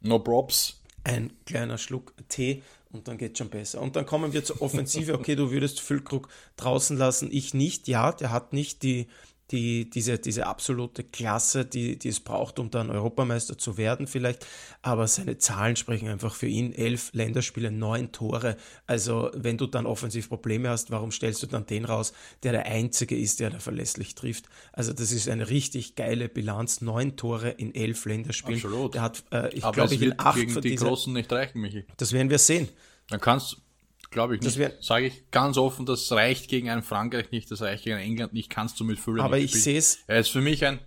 No 0.00 0.18
props. 0.18 0.80
Ein 1.04 1.32
kleiner 1.46 1.78
Schluck 1.78 2.14
Tee 2.28 2.62
und 2.92 3.08
dann 3.08 3.18
geht 3.18 3.38
schon 3.38 3.48
besser. 3.48 3.80
Und 3.80 3.96
dann 3.96 4.06
kommen 4.06 4.32
wir 4.32 4.44
zur 4.44 4.60
Offensive. 4.60 5.14
Okay, 5.14 5.34
du 5.34 5.50
würdest 5.50 5.80
Füllkrug 5.80 6.28
draußen 6.56 6.96
lassen, 6.96 7.28
ich 7.32 7.54
nicht. 7.54 7.88
Ja, 7.88 8.12
der 8.12 8.30
hat 8.30 8.52
nicht 8.52 8.82
die, 8.82 9.06
die, 9.52 9.88
diese, 9.90 10.18
diese 10.18 10.46
absolute 10.46 11.04
Klasse, 11.04 11.64
die, 11.66 11.98
die 11.98 12.08
es 12.08 12.20
braucht, 12.20 12.58
um 12.58 12.70
dann 12.70 12.90
Europameister 12.90 13.58
zu 13.58 13.76
werden 13.76 14.06
vielleicht. 14.06 14.46
Aber 14.80 15.06
seine 15.06 15.38
Zahlen 15.38 15.76
sprechen 15.76 16.08
einfach 16.08 16.34
für 16.34 16.46
ihn. 16.46 16.72
Elf 16.72 17.10
Länderspiele, 17.12 17.70
neun 17.70 18.10
Tore. 18.12 18.56
Also 18.86 19.30
wenn 19.34 19.58
du 19.58 19.66
dann 19.66 19.86
offensiv 19.86 20.28
Probleme 20.28 20.70
hast, 20.70 20.90
warum 20.90 21.12
stellst 21.12 21.42
du 21.42 21.46
dann 21.46 21.66
den 21.66 21.84
raus, 21.84 22.14
der 22.42 22.52
der 22.52 22.66
Einzige 22.66 23.16
ist, 23.16 23.40
der 23.40 23.50
da 23.50 23.58
verlässlich 23.58 24.14
trifft? 24.14 24.46
Also 24.72 24.92
das 24.92 25.12
ist 25.12 25.28
eine 25.28 25.50
richtig 25.50 25.94
geile 25.94 26.28
Bilanz. 26.28 26.80
Neun 26.80 27.16
Tore 27.16 27.50
in 27.50 27.74
elf 27.74 28.06
Länderspielen. 28.06 28.64
Absolut. 28.64 28.94
Der 28.94 29.02
hat, 29.02 29.22
äh, 29.30 29.54
ich 29.54 29.60
glaube, 29.60 29.94
ich 29.94 30.02
in 30.02 30.18
acht 30.18 30.36
gegen 30.36 30.60
die 30.60 30.76
Großen 30.76 31.12
nicht 31.12 31.30
reichen, 31.30 31.60
Michi. 31.60 31.84
Das 31.98 32.12
werden 32.12 32.30
wir 32.30 32.38
sehen. 32.38 32.68
Dann 33.08 33.20
kannst 33.20 33.61
glaube 34.12 34.36
ich 34.36 34.42
nicht. 34.42 34.82
Sage 34.82 35.06
ich 35.06 35.30
ganz 35.30 35.56
offen, 35.56 35.86
das 35.86 36.12
reicht 36.12 36.48
gegen 36.48 36.70
ein 36.70 36.82
Frankreich 36.82 37.30
nicht, 37.32 37.50
das 37.50 37.62
reicht 37.62 37.84
gegen 37.84 37.98
England 37.98 38.32
nicht, 38.32 38.50
kannst 38.50 38.78
du 38.78 38.84
mit 38.84 38.98
Fülle 38.98 39.22
Aber 39.22 39.38
ich 39.38 39.52
sehe 39.52 39.78
es. 39.78 39.98
Er 40.06 40.20
ist 40.20 40.28
für 40.28 40.40
mich 40.40 40.64
ein. 40.64 40.78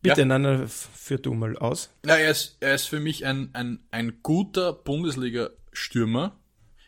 Bitte, 0.00 0.22
ja, 0.22 0.38
nein, 0.38 0.66
führ 0.66 1.18
du 1.18 1.34
mal 1.34 1.56
aus. 1.58 1.90
Ja, 2.04 2.16
er 2.16 2.30
ist, 2.30 2.56
er 2.60 2.74
ist 2.74 2.86
für 2.86 2.98
mich 2.98 3.24
ein, 3.24 3.50
ein, 3.52 3.86
ein 3.92 4.20
guter 4.22 4.72
Bundesliga-Stürmer, 4.72 6.40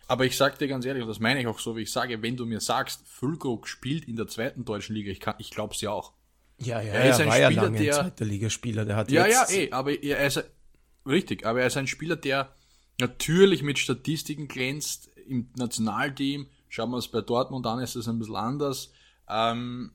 Aber 0.07 0.25
ich 0.25 0.37
sag 0.37 0.59
dir 0.59 0.69
ganz 0.69 0.85
ehrlich, 0.85 1.03
und 1.03 1.09
das 1.09 1.21
meine 1.21 1.41
ich 1.41 1.47
auch 1.47 1.59
so, 1.61 1.77
wie 1.77 1.83
ich 1.83 1.93
sage, 1.93 2.23
wenn 2.23 2.37
du 2.37 2.45
mir 2.45 2.61
sagst, 2.61 3.07
Füllkrug 3.07 3.69
spielt 3.69 4.07
in 4.07 4.17
der 4.17 4.27
zweiten 4.27 4.65
deutschen 4.65 4.95
Liga, 4.95 5.11
ich, 5.11 5.21
kann, 5.21 5.35
ich 5.39 5.51
glaub's 5.51 5.81
ja 5.81 5.91
auch. 5.91 6.13
Ja, 6.59 6.81
ja, 6.81 6.93
er 6.93 7.11
ist 7.11 7.21
ein 7.21 7.31
Spieler, 7.31 7.51
ja 7.51 7.63
lange 7.63 7.79
der, 7.79 7.93
zweiter 7.93 8.25
Ligaspieler, 8.25 8.85
der 8.85 8.97
hat 8.97 9.11
Ja, 9.11 9.27
ja, 9.27 9.47
eh, 9.51 9.71
aber 9.71 10.03
er 10.03 10.27
ist 10.27 10.45
richtig, 11.07 11.47
aber 11.47 11.61
er 11.61 11.67
ist 11.67 11.77
ein 11.77 11.87
Spieler, 11.87 12.17
der 12.17 12.55
natürlich 13.01 13.63
mit 13.63 13.79
Statistiken 13.79 14.47
glänzt 14.47 15.11
im 15.27 15.51
Nationalteam. 15.57 16.47
Schauen 16.69 16.91
wir 16.91 16.99
es 16.99 17.09
bei 17.09 17.21
Dortmund 17.21 17.67
an, 17.67 17.81
ist 17.81 17.97
das 17.97 18.09
ein 18.09 18.19
bisschen 18.19 18.37
anders. 18.37 18.93
Ähm, 19.29 19.93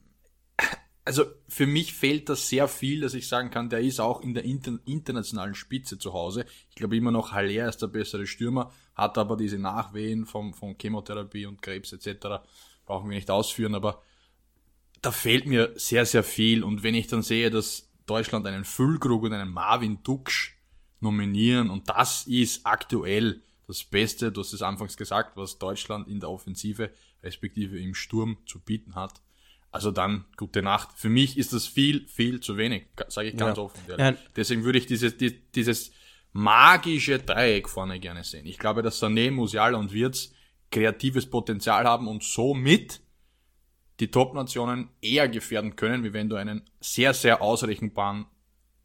also 1.06 1.26
für 1.48 1.66
mich 1.66 1.96
fehlt 1.96 2.30
das 2.30 2.50
sehr 2.50 2.68
viel, 2.68 3.02
dass 3.02 3.16
ich 3.16 3.28
sagen 3.28 3.50
kann, 3.50 3.70
der 3.70 3.80
ist 3.80 4.00
auch 4.00 4.22
in 4.22 4.36
der 4.36 4.46
inter 4.46 4.78
internationalen 4.86 5.56
Spitze 5.56 5.98
zu 5.98 6.14
Hause. 6.14 6.46
Ich 6.70 6.76
glaube 6.76 6.98
immer 6.98 7.10
noch, 7.10 7.32
Haller 7.32 7.68
ist 7.68 7.82
der 7.82 7.88
bessere 7.88 8.28
Stürmer, 8.28 8.72
hat 8.94 9.18
aber 9.18 9.36
diese 9.36 9.58
Nachwehen 9.58 10.28
von, 10.28 10.54
von 10.54 10.76
Chemotherapie 10.80 11.48
und 11.48 11.64
Krebs 11.64 11.94
etc. 11.94 12.44
Brauchen 12.86 13.10
wir 13.10 13.16
nicht 13.16 13.32
ausführen, 13.32 13.74
aber 13.74 14.04
da 15.02 15.12
fehlt 15.12 15.48
mir 15.48 15.74
sehr, 15.76 16.06
sehr 16.06 16.24
viel. 16.24 16.64
Und 16.64 16.84
wenn 16.84 16.94
ich 16.94 17.08
dann 17.08 17.24
sehe, 17.24 17.50
dass 17.50 17.90
Deutschland 18.06 18.46
einen 18.46 18.66
Füllkrug 18.66 19.24
und 19.24 19.34
einen 19.34 19.52
Marvin 19.52 20.04
Duksch 20.04 20.58
nominieren 21.00 21.70
und 21.70 21.90
das 21.90 22.28
ist 22.28 22.66
aktuell 22.66 23.42
das 23.70 23.84
Beste, 23.84 24.32
du 24.32 24.42
hast 24.42 24.52
es 24.52 24.64
anfangs 24.64 24.98
gesagt, 24.98 25.38
was 25.38 25.60
Deutschland 25.60 26.08
in 26.08 26.20
der 26.20 26.30
Offensive 26.30 26.90
respektive 27.22 27.80
im 27.80 27.94
Sturm 27.94 28.38
zu 28.48 28.60
bieten 28.60 28.96
hat, 28.96 29.22
also 29.72 29.92
dann 29.92 30.26
gute 30.38 30.64
Nacht. 30.64 30.90
Für 30.98 31.10
mich 31.10 31.38
ist 31.38 31.54
das 31.54 31.68
viel, 31.68 32.08
viel 32.08 32.40
zu 32.40 32.58
wenig, 32.58 32.88
sage 33.10 33.30
ich 33.30 33.38
ganz 33.38 33.58
ja. 33.58 33.64
offen. 33.64 33.80
Ja. 33.88 34.16
Deswegen 34.36 34.64
würde 34.64 34.80
ich 34.80 34.88
dieses, 34.88 35.18
die, 35.18 35.40
dieses 35.52 35.92
magische 36.34 37.20
Dreieck 37.20 37.70
vorne 37.70 38.00
gerne 38.00 38.24
sehen. 38.24 38.48
Ich 38.48 38.58
glaube, 38.58 38.82
dass 38.82 39.02
Sané, 39.02 39.30
Musiala 39.30 39.78
und 39.78 39.94
Wirtz 39.94 40.34
kreatives 40.72 41.28
Potenzial 41.28 41.86
haben 41.86 42.08
und 42.08 42.24
somit 42.24 43.02
die 44.00 44.10
Top-Nationen 44.10 44.90
eher 45.02 45.30
gefährden 45.30 45.76
können, 45.76 46.04
wie 46.04 46.14
wenn 46.14 46.30
du 46.30 46.38
einen 46.38 46.64
sehr, 46.80 47.14
sehr 47.14 47.42
ausrechenbaren 47.42 48.26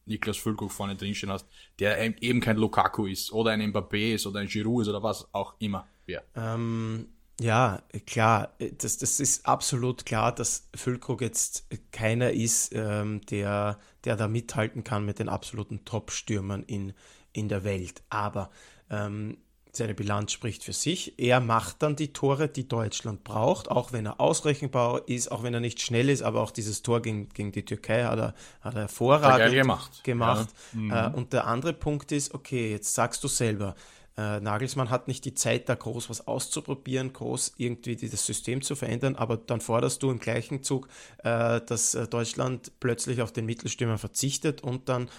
Niklas 0.07 0.37
Füllkrug 0.37 0.71
vorne 0.71 0.97
drinstehen 0.97 1.33
hast, 1.33 1.47
der 1.79 1.99
eben 2.01 2.41
kein 2.41 2.57
Lukaku 2.57 3.07
ist 3.07 3.33
oder 3.33 3.53
ein 3.53 3.73
Mbappé 3.73 4.15
ist 4.15 4.27
oder 4.27 4.41
ein 4.41 4.49
Giroud 4.49 4.83
ist 4.83 4.89
oder 4.89 5.03
was 5.03 5.29
auch 5.33 5.55
immer. 5.59 5.87
Ja. 6.07 6.21
Ähm, 6.35 7.09
ja, 7.41 7.83
klar, 8.07 8.55
das, 8.79 8.99
das 8.99 9.19
ist 9.19 9.47
absolut 9.47 10.07
klar, 10.07 10.33
dass 10.33 10.69
Füllkrug 10.75 11.21
jetzt 11.21 11.67
keiner 11.91 12.31
ist, 12.31 12.73
ähm, 12.75 13.23
der, 13.27 13.79
der 14.05 14.17
da 14.17 14.29
mithalten 14.29 14.85
kann 14.85 15.05
mit 15.05 15.19
den 15.19 15.29
absoluten 15.29 15.85
Top-Stürmern 15.85 16.63
in, 16.63 16.93
in 17.33 17.49
der 17.49 17.65
Welt. 17.65 18.03
Aber 18.09 18.51
ähm, 18.89 19.39
seine 19.77 19.95
Bilanz 19.95 20.33
spricht 20.33 20.65
für 20.65 20.73
sich. 20.73 21.19
Er 21.19 21.41
macht 21.41 21.83
dann 21.83 21.97
die 21.97 22.13
Tore, 22.13 22.49
die 22.49 22.69
Deutschland 22.69 23.25
braucht, 23.25 23.71
auch 23.71 23.93
wenn 23.93 24.07
er 24.07 24.21
ausrechenbar 24.21 25.09
ist, 25.09 25.31
auch 25.31 25.43
wenn 25.43 25.55
er 25.55 25.61
nicht 25.61 25.81
schnell 25.81 26.09
ist, 26.09 26.23
aber 26.23 26.41
auch 26.41 26.51
dieses 26.51 26.83
Tor 26.83 27.03
gegen, 27.03 27.29
gegen 27.31 27.53
die 27.53 27.65
Türkei 27.65 28.05
hat 28.05 28.19
er, 28.19 28.35
hat 28.61 28.75
er 28.75 28.83
hervorragend 28.83 29.55
gemacht. 29.55 30.05
gemacht. 30.05 30.49
Ja. 30.73 30.79
Mhm. 30.79 30.91
Äh, 30.91 31.17
und 31.17 31.33
der 31.33 31.47
andere 31.47 31.73
Punkt 31.73 32.13
ist, 32.13 32.35
okay, 32.35 32.71
jetzt 32.71 32.95
sagst 32.95 33.23
du 33.25 33.29
selber, 33.29 33.75
äh, 34.17 34.41
Nagelsmann 34.41 34.91
hat 34.91 35.09
nicht 35.09 35.25
die 35.25 35.35
Zeit, 35.35 35.69
da 35.69 35.75
groß 35.75 36.09
was 36.09 36.27
auszuprobieren, 36.27 37.13
groß 37.13 37.55
irgendwie 37.57 37.97
das 37.97 38.25
System 38.25 38.63
zu 38.63 38.77
verändern, 38.77 39.17
aber 39.17 39.37
dann 39.37 39.61
forderst 39.61 40.03
du 40.03 40.11
im 40.11 40.21
gleichen 40.21 40.63
Zug, 40.63 40.89
äh, 41.25 41.61
dass 41.61 41.99
Deutschland 42.11 42.73
plötzlich 42.81 43.23
auf 43.23 43.33
den 43.33 43.47
Mittelstürmer 43.47 43.99
verzichtet 43.99 44.63
und 44.63 44.89
dann 44.89 45.11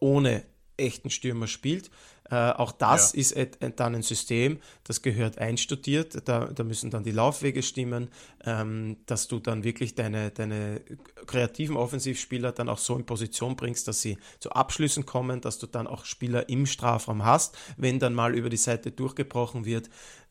ohne 0.00 0.44
echten 0.76 1.10
Stürmer 1.10 1.46
spielt. 1.46 1.90
Äh, 2.30 2.50
auch 2.52 2.72
das 2.72 3.12
ja. 3.12 3.20
ist 3.20 3.32
et, 3.32 3.58
dann 3.80 3.94
ein 3.94 4.02
System, 4.02 4.58
das 4.84 5.02
gehört 5.02 5.38
einstudiert. 5.38 6.28
Da, 6.28 6.46
da 6.46 6.64
müssen 6.64 6.90
dann 6.90 7.02
die 7.02 7.10
Laufwege 7.10 7.62
stimmen, 7.62 8.08
ähm, 8.44 8.98
dass 9.06 9.26
du 9.28 9.40
dann 9.40 9.64
wirklich 9.64 9.94
deine, 9.94 10.30
deine 10.30 10.80
kreativen 11.26 11.76
Offensivspieler 11.76 12.52
dann 12.52 12.68
auch 12.68 12.78
so 12.78 12.96
in 12.96 13.04
Position 13.04 13.56
bringst, 13.56 13.88
dass 13.88 14.00
sie 14.00 14.16
zu 14.38 14.50
Abschlüssen 14.50 15.06
kommen, 15.06 15.40
dass 15.40 15.58
du 15.58 15.66
dann 15.66 15.86
auch 15.86 16.04
Spieler 16.04 16.48
im 16.48 16.66
Strafraum 16.66 17.24
hast, 17.24 17.58
wenn 17.76 17.98
dann 17.98 18.14
mal 18.14 18.34
über 18.34 18.48
die 18.48 18.56
Seite 18.56 18.92
durchgebrochen 18.92 19.64
wird. 19.64 19.90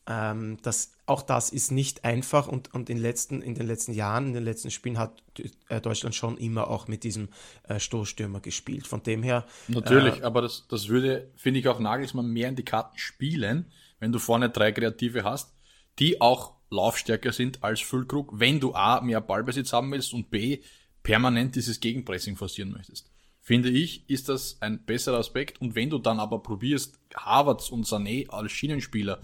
Ähm, 0.10 0.58
das, 0.64 0.94
auch 1.06 1.22
das 1.22 1.52
ist 1.52 1.72
nicht 1.72 2.04
einfach 2.04 2.48
und, 2.48 2.74
und 2.74 2.90
in, 2.90 2.98
letzten, 2.98 3.44
in 3.44 3.54
den 3.54 3.68
letzten 3.68 3.94
Jahren, 3.94 4.28
in 4.28 4.34
den 4.34 4.44
letzten 4.44 4.72
Spielen 4.72 4.98
hat 4.98 5.22
äh, 5.70 5.80
Deutschland 5.80 6.16
schon 6.16 6.36
immer 6.38 6.68
auch 6.68 6.88
mit 6.88 7.04
diesem 7.04 7.30
äh, 7.68 7.80
Stoßstürmer 7.80 8.40
gespielt. 8.40 8.88
Von 8.88 9.04
dem 9.04 9.22
her. 9.22 9.46
Natürlich, 9.68 10.22
äh, 10.22 10.24
aber 10.24 10.42
das, 10.42 10.68
das 10.68 10.88
würde, 10.88 11.32
finde 11.36 11.60
ich, 11.60 11.68
auch 11.68 11.80
Nagelsmann 11.80 12.28
mehr 12.28 12.50
in 12.50 12.56
die 12.56 12.66
Karten 12.66 12.98
spielen, 12.98 13.72
wenn 14.00 14.12
du 14.12 14.18
vorne 14.18 14.50
drei 14.50 14.72
Kreative 14.72 15.24
hast, 15.24 15.54
die 16.00 16.20
auch 16.22 16.56
laufstärker 16.72 17.32
sind 17.32 17.64
als 17.64 17.80
Füllkrug, 17.80 18.40
wenn 18.40 18.60
du 18.60 18.74
A, 18.74 19.02
mehr 19.02 19.22
Ballbesitz 19.22 19.74
haben 19.74 19.92
willst 19.92 20.14
und 20.14 20.32
B, 20.32 20.64
permanent 21.04 21.56
dieses 21.56 21.80
Gegenpressing 21.80 22.36
forcieren 22.36 22.72
möchtest 22.72 23.12
finde 23.50 23.70
ich, 23.70 24.08
ist 24.08 24.30
das 24.30 24.58
ein 24.62 24.86
besserer 24.86 25.18
Aspekt. 25.18 25.60
Und 25.60 25.74
wenn 25.74 25.90
du 25.90 25.98
dann 25.98 26.20
aber 26.20 26.44
probierst, 26.44 27.00
Harvards 27.16 27.72
und 27.72 27.84
Sané 27.88 28.30
als 28.30 28.52
Schienenspieler 28.52 29.22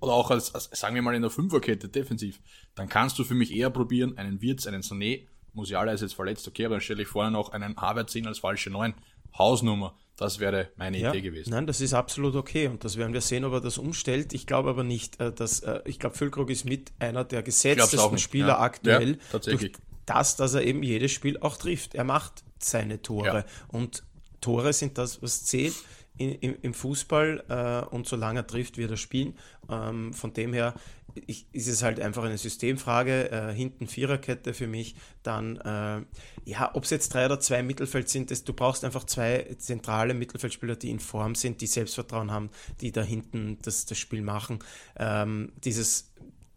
oder 0.00 0.14
auch 0.14 0.30
als, 0.30 0.54
als 0.54 0.70
sagen 0.72 0.94
wir 0.94 1.02
mal 1.02 1.14
in 1.14 1.20
der 1.20 1.30
Fünferkette 1.30 1.90
defensiv, 1.90 2.40
dann 2.74 2.88
kannst 2.88 3.18
du 3.18 3.24
für 3.24 3.34
mich 3.34 3.54
eher 3.54 3.68
probieren, 3.68 4.16
einen 4.16 4.40
Wirtz, 4.40 4.66
einen 4.66 4.80
Sané, 4.80 5.26
Musiala 5.52 5.92
ist 5.92 6.00
jetzt 6.00 6.14
verletzt, 6.14 6.48
okay, 6.48 6.64
aber 6.64 6.76
dann 6.76 6.80
stelle 6.80 7.02
ich 7.02 7.08
vorne 7.08 7.32
noch 7.32 7.50
einen 7.50 7.76
Harvards 7.76 8.14
hin 8.14 8.26
als 8.26 8.38
falsche 8.38 8.70
Neun. 8.70 8.94
Hausnummer. 9.36 9.94
Das 10.16 10.38
wäre 10.38 10.70
meine 10.76 10.98
ja, 10.98 11.10
Idee 11.10 11.20
gewesen. 11.20 11.50
Nein, 11.50 11.66
das 11.66 11.82
ist 11.82 11.92
absolut 11.92 12.36
okay 12.36 12.66
und 12.66 12.82
das 12.82 12.96
werden 12.96 13.12
wir 13.12 13.20
sehen, 13.20 13.44
ob 13.44 13.52
er 13.52 13.60
das 13.60 13.76
umstellt. 13.76 14.32
Ich 14.32 14.46
glaube 14.46 14.70
aber 14.70 14.84
nicht, 14.84 15.20
äh, 15.20 15.34
dass 15.34 15.60
äh, 15.60 15.80
ich 15.84 15.98
glaube, 15.98 16.16
Füllkrug 16.16 16.48
ist 16.48 16.64
mit 16.64 16.92
einer 16.98 17.24
der 17.24 17.42
gesetztesten 17.42 18.16
Spieler 18.16 18.48
ja. 18.48 18.60
aktuell. 18.60 19.10
Ja, 19.10 19.18
tatsächlich. 19.32 19.72
das, 20.06 20.36
dass 20.36 20.54
er 20.54 20.62
eben 20.62 20.82
jedes 20.82 21.12
Spiel 21.12 21.36
auch 21.38 21.58
trifft. 21.58 21.94
Er 21.94 22.04
macht 22.04 22.42
seine 22.62 23.02
Tore. 23.02 23.26
Ja. 23.26 23.44
Und 23.68 24.04
Tore 24.40 24.72
sind 24.72 24.98
das, 24.98 25.22
was 25.22 25.44
zählt 25.44 25.74
in, 26.16 26.32
im, 26.32 26.56
im, 26.62 26.74
Fußball 26.74 27.44
äh, 27.48 27.94
und 27.94 28.06
solange 28.06 28.40
er 28.40 28.46
trifft, 28.46 28.76
wird 28.76 28.90
er 28.90 28.96
spielen. 28.96 29.34
Ähm, 29.70 30.12
von 30.12 30.32
dem 30.32 30.52
her 30.52 30.74
ich, 31.26 31.46
ist 31.52 31.68
es 31.68 31.82
halt 31.82 32.00
einfach 32.00 32.24
eine 32.24 32.38
Systemfrage. 32.38 33.30
Äh, 33.30 33.52
hinten 33.54 33.86
Viererkette 33.86 34.54
für 34.54 34.66
mich. 34.66 34.94
Dann, 35.22 35.56
äh, 35.56 36.02
ja, 36.44 36.70
ob 36.74 36.84
es 36.84 36.90
jetzt 36.90 37.14
drei 37.14 37.26
oder 37.26 37.40
zwei 37.40 37.62
Mittelfeld 37.62 38.08
sind, 38.08 38.30
das, 38.30 38.44
du 38.44 38.52
brauchst 38.52 38.84
einfach 38.84 39.04
zwei 39.04 39.54
zentrale 39.58 40.14
Mittelfeldspieler, 40.14 40.76
die 40.76 40.90
in 40.90 41.00
Form 41.00 41.34
sind, 41.34 41.60
die 41.60 41.66
Selbstvertrauen 41.66 42.30
haben, 42.30 42.50
die 42.80 42.92
da 42.92 43.02
hinten 43.02 43.58
das, 43.62 43.86
das 43.86 43.98
Spiel 43.98 44.22
machen. 44.22 44.60
Ähm, 44.96 45.52
dieses 45.64 46.09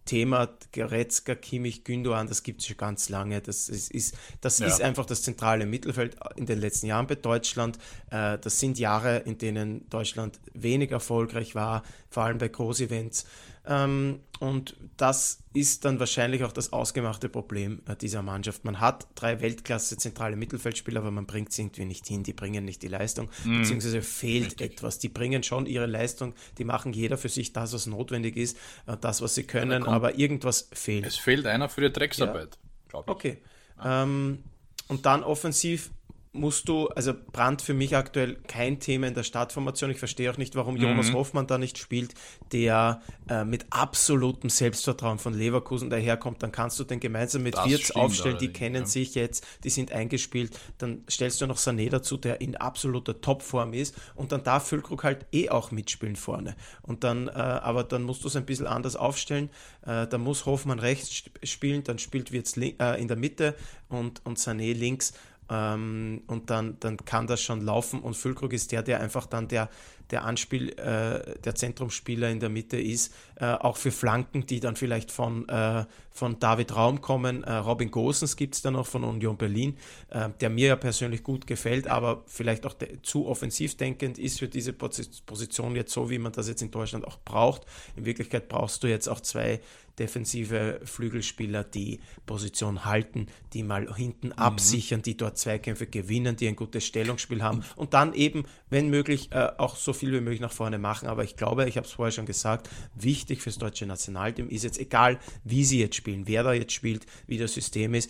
Thema 0.06 0.50
Goretzka, 0.74 1.36
Kimmich, 1.36 1.84
Gündogan, 1.84 2.28
das 2.28 2.44
gibt 2.44 2.62
es 2.62 2.68
schon 2.68 2.78
ganz 2.78 3.10
lange. 3.10 3.42
Das 3.42 3.70
ist, 3.70 3.92
ist 3.92 4.16
das 4.42 4.60
ja. 4.60 4.68
ist 4.68 4.82
einfach 4.82 5.06
das 5.06 5.22
zentrale 5.22 5.66
Mittelfeld 5.66 6.18
in 6.36 6.46
den 6.46 6.60
letzten 6.60 6.88
Jahren 6.88 7.08
bei 7.08 7.16
Deutschland. 7.16 7.78
Äh, 8.10 8.38
das 8.40 8.60
sind 8.60 8.80
Jahre, 8.80 9.20
in 9.20 9.38
denen 9.38 9.90
Deutschland 9.90 10.40
wenig 10.54 10.92
erfolgreich 10.92 11.56
war, 11.56 11.84
vor 12.10 12.24
allem 12.24 12.38
bei 12.38 12.50
Großevents. 12.50 13.26
Ähm, 13.66 14.20
und 14.40 14.76
das 14.98 15.42
ist 15.54 15.86
dann 15.86 16.00
wahrscheinlich 16.00 16.44
auch 16.44 16.52
das 16.52 16.74
ausgemachte 16.74 17.30
Problem 17.30 17.82
äh, 17.88 17.96
dieser 17.96 18.22
Mannschaft. 18.22 18.66
Man 18.66 18.82
hat 18.82 19.08
drei 19.16 19.40
Weltklasse 19.40 19.98
zentrale 19.98 20.36
Mittelfeldspieler, 20.36 21.00
aber 21.00 21.12
man 21.12 21.26
bringt 21.26 21.54
sie 21.54 21.62
irgendwie 21.62 21.86
nicht 21.86 22.06
hin, 22.08 22.24
die 22.24 22.34
bringen 22.34 22.66
nicht 22.66 22.82
die 22.82 22.90
Leistung, 22.90 23.30
mhm. 23.46 23.62
beziehungsweise 23.62 24.02
fehlt 24.02 24.48
Richtig. 24.48 24.74
etwas. 24.74 25.00
Die 25.00 25.08
bringen 25.08 25.44
schon 25.44 25.66
ihre 25.66 25.86
Leistung, 25.86 26.34
die 26.58 26.66
machen 26.66 26.92
jeder 26.92 27.18
für 27.18 27.30
sich 27.30 27.54
das, 27.54 27.72
was 27.74 27.86
notwendig 27.86 28.36
ist, 28.36 28.58
äh, 28.86 28.98
das, 29.00 29.22
was 29.22 29.36
sie 29.36 29.44
können, 29.44 29.84
ja, 29.84 29.88
aber 29.88 30.20
irgendwas 30.20 30.68
fehlt. 30.74 31.06
Es 31.06 31.16
fehlt 31.16 31.46
einer 31.46 31.70
für 31.70 31.82
die 31.82 31.92
Drecksarbeit, 31.92 32.56
ja. 32.56 32.90
glaube 32.90 33.06
ich. 33.08 33.16
Okay. 33.16 33.38
Ja. 33.78 34.04
Ähm, 34.04 34.44
und 34.90 35.06
dann 35.06 35.24
offensiv 35.24 35.92
musst 36.34 36.68
du, 36.68 36.88
also 36.88 37.14
Brand 37.32 37.62
für 37.62 37.76
mich 37.76 37.96
aktuell 37.96 38.36
kein 38.48 38.80
Thema 38.80 39.08
in 39.08 39.14
der 39.14 39.22
Startformation. 39.22 39.92
Ich 39.92 40.00
verstehe 40.00 40.32
auch 40.32 40.38
nicht, 40.38 40.56
warum 40.56 40.76
Jonas 40.78 41.10
mhm. 41.10 41.14
Hoffmann 41.14 41.46
da 41.46 41.60
nicht 41.60 41.78
spielt, 41.78 42.16
der 42.52 43.02
äh, 43.30 43.46
mit 43.46 43.68
absolutem 43.70 44.50
Selbstvertrauen 44.50 45.20
von 45.20 45.36
Leverkusen 45.36 45.92
daherkommt. 45.92 46.42
Dann 46.42 46.52
kannst 46.52 46.80
du 46.80 46.84
den 46.86 47.00
gemeinsam 47.00 47.44
mit 47.44 47.56
das 47.56 47.70
Wirtz 47.70 47.92
aufstellen, 47.92 48.40
die 48.40 48.52
kennen 48.52 48.84
ja. 48.84 48.86
sich 48.88 49.14
jetzt, 49.14 49.46
die 49.64 49.70
sind 49.70 49.92
eingespielt. 49.92 50.60
Dann 50.80 51.04
stellst 51.08 51.40
du 51.40 51.46
noch 51.46 51.58
Sané 51.58 51.90
dazu, 51.90 52.18
der 52.18 52.42
in 52.42 52.58
absoluter 52.58 53.22
Topform 53.22 53.74
ist 53.74 53.96
und 54.16 54.32
dann 54.32 54.44
darf 54.44 54.68
Füllkrug 54.68 55.04
halt 55.04 55.28
eh 55.32 55.50
auch 55.50 55.70
mitspielen 55.70 56.16
vorne. 56.16 56.56
Und 56.82 57.04
dann, 57.04 57.28
äh, 57.28 57.32
aber 57.32 57.84
dann 57.84 58.04
musst 58.04 58.24
du 58.24 58.28
es 58.28 58.36
ein 58.36 58.46
bisschen 58.46 58.66
anders 58.66 58.96
aufstellen. 58.96 59.52
Äh, 59.86 60.08
da 60.08 60.18
muss 60.18 60.48
Hoffmann 60.48 60.80
rechts 60.80 61.26
spielen, 61.44 61.84
dann 61.84 62.00
spielt 62.00 62.32
Wirtz 62.32 62.58
äh, 62.58 63.00
in 63.00 63.08
der 63.08 63.18
Mitte 63.18 63.56
und, 63.90 64.26
und 64.26 64.40
Sané 64.40 64.74
links 64.74 65.14
ähm, 65.50 66.24
und 66.28 66.50
dann, 66.50 66.78
dann 66.80 66.98
kann 66.98 67.28
das 67.28 67.42
schon 67.42 67.62
laufen. 67.62 68.02
Und 68.02 68.16
Füllkrug 68.16 68.54
ist 68.54 68.72
der, 68.72 68.84
der 68.84 69.00
einfach 69.00 69.26
dann 69.26 69.48
der, 69.48 69.70
der 70.14 70.26
Anspiel, 70.26 70.70
äh, 70.78 71.40
der 71.44 71.56
Zentrumsspieler 71.56 72.30
in 72.30 72.40
der 72.40 72.50
Mitte 72.50 72.80
ist, 72.80 73.14
äh, 73.36 73.46
auch 73.46 73.78
für 73.78 73.92
Flanken, 73.92 74.46
die 74.46 74.60
dann 74.60 74.76
vielleicht 74.76 75.12
von, 75.12 75.50
äh, 75.50 75.86
von 76.12 76.38
David 76.38 76.76
Raum 76.76 77.02
kommen. 77.02 77.44
Äh, 77.44 77.54
Robin 77.54 77.90
Gosens 77.90 78.36
gibt 78.36 78.54
es 78.54 78.62
da 78.62 78.70
noch 78.70 78.86
von 78.86 79.04
Union 79.04 79.38
Berlin, 79.38 79.76
äh, 80.10 80.30
der 80.40 80.52
mir 80.52 80.68
ja 80.68 80.76
persönlich 80.76 81.24
gut 81.24 81.48
gefällt, 81.48 81.88
aber 81.88 82.24
vielleicht 82.28 82.68
auch 82.68 82.76
zu 83.02 83.26
offensiv 83.26 83.76
denkend 83.76 84.20
ist 84.20 84.38
für 84.38 84.48
diese 84.48 84.72
Position 84.72 85.76
jetzt 85.76 85.92
so, 85.92 86.12
wie 86.12 86.20
man 86.20 86.32
das 86.32 86.48
jetzt 86.48 86.62
in 86.62 86.70
Deutschland 86.70 87.08
auch 87.08 87.18
braucht. 87.26 87.64
In 87.96 88.06
Wirklichkeit 88.06 88.50
brauchst 88.50 88.84
du 88.84 88.88
jetzt 88.88 89.08
auch 89.08 89.20
zwei 89.20 89.62
defensive 90.00 90.82
Flügelspieler, 90.84 91.64
die 91.64 92.00
Position 92.26 92.86
halten, 92.86 93.28
die 93.54 93.64
mal 93.64 93.94
hinten 93.96 94.28
mhm. 94.28 94.34
absichern, 94.34 95.02
die 95.02 95.18
dort 95.18 95.38
Zweikämpfe 95.38 95.88
gewinnen, 95.88 96.36
die 96.36 96.48
ein 96.48 96.56
gutes 96.56 96.86
Stellungsspiel 96.86 97.44
haben 97.44 97.64
und 97.76 97.94
dann 97.94 98.14
eben, 98.14 98.46
wenn 98.70 98.90
möglich, 98.90 99.32
äh, 99.32 99.50
auch 99.58 99.76
so 99.76 99.94
viel 99.94 100.03
wie 100.12 100.22
möglich 100.22 100.42
nach 100.42 100.52
vorne 100.52 100.78
machen. 100.78 101.08
Aber 101.08 101.24
ich 101.24 101.36
glaube, 101.36 101.68
ich 101.68 101.78
habe 101.78 101.88
es 101.88 101.94
vorher 101.94 102.12
schon 102.12 102.26
gesagt, 102.26 102.70
wichtig 102.96 103.42
fürs 103.42 103.58
deutsche 103.58 103.86
Nationalteam 103.86 104.50
ist 104.50 104.64
jetzt 104.64 104.80
egal, 104.80 105.20
wie 105.44 105.64
sie 105.64 105.80
jetzt 105.80 105.96
spielen, 105.96 106.28
wer 106.28 106.44
da 106.44 106.54
jetzt 106.54 106.74
spielt, 106.74 107.06
wie 107.28 107.38
das 107.38 107.54
System 107.54 107.94
ist. 107.94 108.10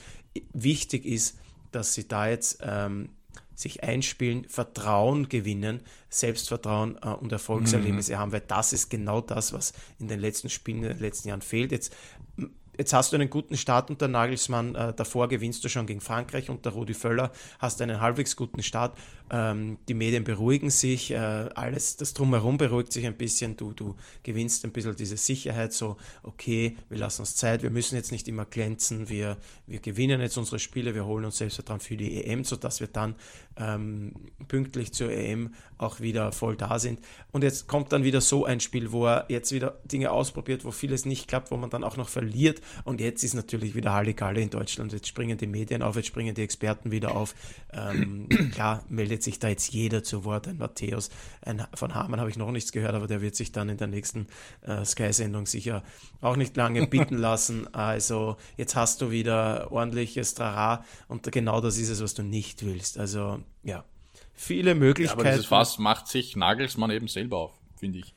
Wichtig 0.53 1.05
ist, 1.05 1.37
dass 1.71 1.93
sie 1.93 2.07
da 2.07 2.27
jetzt 2.27 2.59
ähm, 2.61 3.09
sich 3.55 3.83
einspielen, 3.83 4.45
Vertrauen 4.45 5.29
gewinnen, 5.29 5.81
Selbstvertrauen 6.09 6.97
äh, 7.01 7.09
und 7.09 7.31
Erfolgserlebnisse 7.31 8.13
mhm. 8.13 8.17
haben, 8.17 8.31
weil 8.31 8.43
das 8.47 8.73
ist 8.73 8.89
genau 8.89 9.21
das, 9.21 9.53
was 9.53 9.73
in 9.99 10.07
den 10.07 10.19
letzten 10.19 10.49
Spielen, 10.49 10.83
in 10.83 10.89
den 10.89 10.99
letzten 10.99 11.29
Jahren 11.29 11.41
fehlt. 11.41 11.71
Jetzt 11.71 11.95
jetzt 12.77 12.93
hast 12.93 13.11
du 13.11 13.17
einen 13.17 13.29
guten 13.29 13.57
Start 13.57 13.89
unter 13.89 14.07
Nagelsmann, 14.07 14.75
äh, 14.75 14.93
davor 14.93 15.27
gewinnst 15.27 15.63
du 15.63 15.69
schon 15.69 15.85
gegen 15.85 16.01
Frankreich 16.01 16.49
unter 16.49 16.71
Rudi 16.71 16.93
Völler, 16.93 17.31
hast 17.59 17.81
einen 17.81 18.01
halbwegs 18.01 18.35
guten 18.35 18.63
Start, 18.63 18.97
ähm, 19.29 19.77
die 19.87 19.93
Medien 19.93 20.23
beruhigen 20.23 20.69
sich, 20.69 21.11
äh, 21.11 21.15
alles, 21.15 21.97
das 21.97 22.13
Drumherum 22.13 22.57
beruhigt 22.57 22.91
sich 22.91 23.05
ein 23.05 23.15
bisschen, 23.15 23.57
du, 23.57 23.73
du 23.73 23.95
gewinnst 24.23 24.65
ein 24.65 24.71
bisschen 24.71 24.95
diese 24.95 25.17
Sicherheit, 25.17 25.73
so, 25.73 25.97
okay, 26.23 26.77
wir 26.89 26.97
lassen 26.97 27.21
uns 27.21 27.35
Zeit, 27.35 27.63
wir 27.63 27.69
müssen 27.69 27.95
jetzt 27.95 28.11
nicht 28.11 28.27
immer 28.27 28.45
glänzen, 28.45 29.09
wir, 29.09 29.37
wir 29.67 29.79
gewinnen 29.79 30.21
jetzt 30.21 30.37
unsere 30.37 30.59
Spiele, 30.59 30.95
wir 30.95 31.05
holen 31.05 31.25
uns 31.25 31.37
Selbstvertrauen 31.37 31.79
für 31.79 31.97
die 31.97 32.23
EM, 32.23 32.43
sodass 32.43 32.79
wir 32.79 32.87
dann 32.87 33.15
ähm, 33.55 34.13
pünktlich 34.47 34.93
zur 34.93 35.11
EM 35.11 35.53
auch 35.77 35.99
wieder 35.99 36.31
voll 36.31 36.55
da 36.55 36.79
sind. 36.79 36.99
Und 37.31 37.43
jetzt 37.43 37.67
kommt 37.67 37.91
dann 37.91 38.03
wieder 38.03 38.21
so 38.21 38.45
ein 38.45 38.59
Spiel, 38.59 38.91
wo 38.91 39.05
er 39.05 39.25
jetzt 39.29 39.51
wieder 39.51 39.79
Dinge 39.83 40.11
ausprobiert, 40.11 40.65
wo 40.65 40.71
vieles 40.71 41.05
nicht 41.05 41.27
klappt, 41.27 41.51
wo 41.51 41.57
man 41.57 41.69
dann 41.69 41.83
auch 41.83 41.97
noch 41.97 42.09
verliert 42.09 42.61
und 42.83 43.01
jetzt 43.01 43.23
ist 43.23 43.33
natürlich 43.33 43.75
wieder 43.75 43.93
Halligalle 43.93 44.41
in 44.41 44.49
Deutschland. 44.49 44.93
Jetzt 44.93 45.07
springen 45.07 45.37
die 45.37 45.47
Medien 45.47 45.81
auf, 45.81 45.95
jetzt 45.95 46.07
springen 46.07 46.35
die 46.35 46.43
Experten 46.43 46.91
wieder 46.91 47.15
auf. 47.15 47.35
Ähm, 47.71 48.27
klar 48.51 48.83
meldet 48.89 49.23
sich 49.23 49.39
da 49.39 49.49
jetzt 49.49 49.73
jeder 49.73 50.03
zu 50.03 50.25
Wort. 50.25 50.47
Ein 50.47 50.57
Matthäus, 50.57 51.09
ein, 51.41 51.65
von 51.73 51.95
Hamann 51.95 52.19
habe 52.19 52.29
ich 52.29 52.37
noch 52.37 52.51
nichts 52.51 52.71
gehört, 52.71 52.93
aber 52.93 53.07
der 53.07 53.21
wird 53.21 53.35
sich 53.35 53.51
dann 53.51 53.69
in 53.69 53.77
der 53.77 53.87
nächsten 53.87 54.27
äh, 54.61 54.83
Sky-Sendung 54.85 55.45
sicher 55.45 55.83
auch 56.21 56.35
nicht 56.35 56.55
lange 56.57 56.87
bitten 56.93 57.17
lassen. 57.17 57.73
Also 57.73 58.37
jetzt 58.57 58.75
hast 58.75 59.01
du 59.01 59.11
wieder 59.11 59.71
ordentliches 59.71 60.33
Trara 60.33 60.83
und 61.07 61.31
genau 61.31 61.61
das 61.61 61.77
ist 61.77 61.89
es, 61.89 62.01
was 62.01 62.13
du 62.13 62.23
nicht 62.23 62.65
willst. 62.65 62.97
Also 62.97 63.39
ja, 63.63 63.83
viele 64.33 64.75
Möglichkeiten. 64.75 65.19
Ja, 65.19 65.25
aber 65.25 65.31
dieses 65.31 65.47
Fass 65.47 65.79
macht 65.79 66.07
sich 66.07 66.35
Nagelsmann 66.35 66.91
eben 66.91 67.07
selber 67.07 67.37
auf, 67.37 67.53
finde 67.77 67.99
ich. 67.99 68.13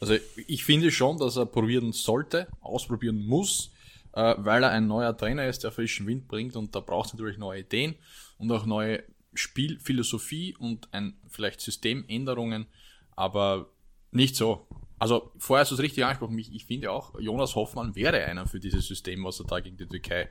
Also 0.00 0.14
ich 0.46 0.64
finde 0.64 0.90
schon, 0.90 1.18
dass 1.18 1.36
er 1.36 1.46
probieren 1.46 1.92
sollte, 1.92 2.48
ausprobieren 2.60 3.26
muss, 3.26 3.70
äh, 4.14 4.34
weil 4.38 4.62
er 4.62 4.70
ein 4.70 4.86
neuer 4.86 5.16
Trainer 5.16 5.46
ist, 5.46 5.62
der 5.62 5.72
frischen 5.72 6.06
Wind 6.06 6.26
bringt 6.26 6.56
und 6.56 6.74
da 6.74 6.80
braucht 6.80 7.08
es 7.08 7.12
natürlich 7.14 7.38
neue 7.38 7.60
Ideen 7.60 7.94
und 8.38 8.50
auch 8.50 8.64
neue 8.64 9.04
Spielphilosophie 9.34 10.56
und 10.58 10.88
ein, 10.92 11.16
vielleicht 11.28 11.60
Systemänderungen, 11.60 12.66
aber 13.14 13.68
nicht 14.10 14.36
so. 14.36 14.66
Also 14.98 15.32
vorher 15.38 15.62
hast 15.62 15.70
du 15.70 15.76
es 15.76 15.82
richtig 15.82 16.04
angesprochen, 16.04 16.38
ich, 16.38 16.52
ich 16.52 16.64
finde 16.64 16.90
auch, 16.90 17.18
Jonas 17.20 17.54
Hoffmann 17.54 17.94
wäre 17.94 18.24
einer 18.24 18.46
für 18.46 18.58
dieses 18.58 18.86
System, 18.86 19.22
was 19.24 19.38
er 19.40 19.46
da 19.46 19.60
gegen 19.60 19.76
die 19.76 19.86
Türkei 19.86 20.22
äh, 20.22 20.28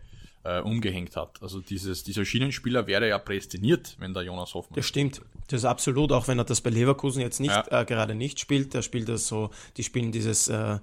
umgehängt 0.63 1.15
hat. 1.15 1.41
Also 1.41 1.59
dieses, 1.59 2.03
dieser 2.03 2.23
Schienenspieler 2.23 2.87
wäre 2.87 3.07
ja 3.07 3.19
prädestiniert, 3.19 3.97
wenn 3.99 4.13
der 4.13 4.23
Jonas 4.23 4.53
Hoffmann. 4.53 4.77
Das 4.77 4.85
stimmt. 4.85 5.21
Das 5.47 5.61
ist 5.61 5.65
absolut, 5.65 6.11
auch 6.11 6.27
wenn 6.27 6.37
er 6.37 6.45
das 6.45 6.61
bei 6.61 6.69
Leverkusen 6.69 7.21
jetzt 7.21 7.39
nicht 7.39 7.51
ja. 7.51 7.81
äh, 7.81 7.85
gerade 7.85 8.15
nicht 8.15 8.39
spielt. 8.39 8.73
Der 8.73 8.81
spielt 8.83 9.09
das 9.09 9.27
so, 9.27 9.49
die 9.77 9.83
spielen 9.83 10.11
dieses 10.11 10.47
äh, 10.47 10.77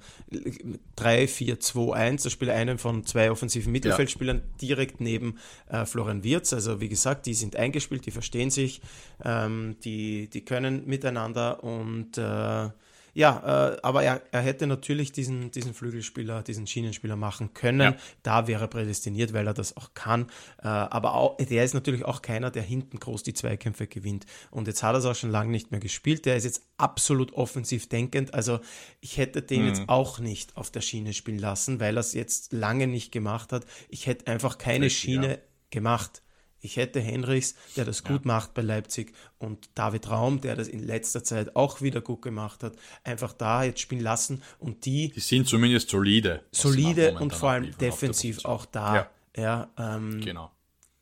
3-4-2-1, 0.99 2.25
da 2.25 2.31
spielt 2.31 2.51
einen 2.51 2.79
von 2.79 3.07
zwei 3.07 3.31
offensiven 3.31 3.73
Mittelfeldspielern 3.73 4.38
ja. 4.38 4.42
direkt 4.61 5.01
neben 5.01 5.38
äh, 5.69 5.87
Florian 5.87 6.25
Wirz. 6.25 6.53
Also 6.53 6.81
wie 6.81 6.88
gesagt, 6.88 7.27
die 7.27 7.35
sind 7.35 7.57
eingespielt, 7.57 8.07
die 8.07 8.11
verstehen 8.11 8.51
sich, 8.51 8.81
ähm, 9.25 9.77
die, 9.85 10.29
die 10.29 10.45
können 10.45 10.85
miteinander 10.87 11.62
und 11.62 12.19
äh, 12.19 12.71
ja, 13.16 13.70
äh, 13.72 13.79
aber 13.83 14.02
er, 14.02 14.20
er 14.31 14.42
hätte 14.42 14.66
natürlich 14.66 15.11
diesen, 15.11 15.50
diesen 15.50 15.72
Flügelspieler, 15.72 16.42
diesen 16.42 16.66
Schienenspieler 16.66 17.16
machen 17.16 17.55
können. 17.55 17.94
Ja. 17.94 17.96
Da 18.22 18.46
wäre 18.46 18.64
er 18.64 18.68
prädestiniert, 18.68 19.33
weil 19.33 19.46
er 19.46 19.55
das 19.55 19.74
auch 19.79 19.94
kann. 19.94 20.26
Äh, 20.62 20.66
aber 20.68 21.14
auch, 21.14 21.38
der 21.38 21.64
ist 21.64 21.72
natürlich 21.72 22.05
auch 22.05 22.20
keiner, 22.20 22.50
der 22.50 22.62
hinten 22.62 23.00
groß 23.00 23.22
die 23.22 23.33
Zweikämpfe 23.33 23.87
gewinnt. 23.87 24.26
Und 24.50 24.66
jetzt 24.68 24.83
hat 24.83 24.94
er 24.94 24.98
es 24.98 25.07
auch 25.07 25.14
schon 25.14 25.31
lange 25.31 25.50
nicht 25.50 25.70
mehr 25.70 25.81
gespielt. 25.81 26.26
Der 26.26 26.37
ist 26.37 26.44
jetzt 26.44 26.68
absolut 26.76 27.33
offensiv 27.33 27.88
denkend. 27.88 28.35
Also 28.35 28.61
ich 29.00 29.16
hätte 29.16 29.40
den 29.40 29.62
mhm. 29.62 29.68
jetzt 29.68 29.83
auch 29.87 30.18
nicht 30.18 30.55
auf 30.55 30.70
der 30.70 30.83
Schiene 30.83 31.14
spielen 31.14 31.38
lassen, 31.38 31.81
weil 31.81 31.96
er 31.96 32.00
es 32.00 32.12
jetzt 32.12 32.52
lange 32.52 32.87
nicht 32.87 33.12
gemacht 33.12 33.50
hat. 33.50 33.64
Ich 33.88 34.07
hätte 34.07 34.26
einfach 34.26 34.59
keine 34.59 34.90
Schiene 34.90 35.31
ja. 35.31 35.38
gemacht. 35.70 36.20
Ich 36.61 36.77
hätte 36.77 37.01
Henrichs, 37.01 37.55
der 37.77 37.85
das 37.85 38.03
gut 38.03 38.25
ja. 38.25 38.33
macht 38.33 38.55
bei 38.55 38.62
Leipzig, 38.62 39.12
und 39.38 39.69
David 39.75 40.11
Raum, 40.11 40.40
der 40.40 40.57
das 40.57 40.69
in 40.69 40.83
letzter 40.83 41.23
Zeit 41.23 41.55
auch 41.57 41.83
wieder 41.83 42.01
gut 42.01 42.23
gemacht 42.23 42.62
hat, 42.62 42.75
einfach 43.05 43.33
da 43.33 43.64
jetzt 43.64 43.81
spielen 43.81 44.03
lassen 44.03 44.42
und 44.59 44.85
die. 44.85 45.11
Die 45.11 45.21
sind 45.21 45.47
zumindest 45.47 45.90
solide. 45.90 46.42
Solide 46.53 47.19
und 47.19 47.35
vor 47.35 47.51
allem 47.51 47.77
defensiv 47.79 48.45
auch 48.45 48.64
da. 48.64 49.09
Ja, 49.37 49.71
ja 49.79 49.97
ähm, 49.97 50.21
genau. 50.23 50.51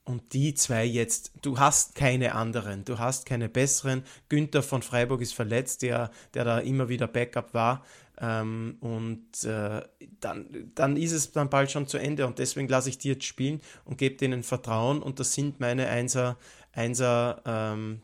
Und 0.07 0.35
die 0.35 0.53
zwei 0.55 0.85
jetzt, 0.85 1.33
du 1.40 1.59
hast 1.59 1.95
keine 1.95 2.35
anderen, 2.35 2.85
du 2.85 2.99
hast 2.99 3.25
keine 3.25 3.49
besseren. 3.49 4.05
Günther 4.29 4.62
von 4.62 4.83
Freiburg 4.83 5.23
ist 5.23 5.33
verletzt, 5.33 5.81
der, 5.81 6.11
der 6.35 6.45
da 6.45 6.59
immer 6.59 6.90
wieder 6.90 7.07
Backup 7.07 7.55
war. 7.55 7.83
Ähm, 8.20 8.77
und 8.81 9.44
äh, 9.44 9.83
dann, 10.20 10.70
dann 10.74 10.96
ist 10.96 11.12
es 11.12 11.33
dann 11.33 11.50
bald 11.50 11.70
schon 11.70 11.88
zu 11.88 11.98
Ende 11.98 12.27
und 12.27 12.38
deswegen 12.38 12.68
lasse 12.68 12.88
ich 12.88 12.98
die 12.98 13.09
jetzt 13.09 13.24
spielen 13.24 13.61
und 13.85 13.98
gebe 13.98 14.16
denen 14.16 14.42
Vertrauen 14.42 15.03
und 15.03 15.18
das 15.18 15.35
sind 15.35 15.59
meine 15.59 15.88
Einser, 15.88 16.37
Einser 16.72 17.42
ähm, 17.44 18.03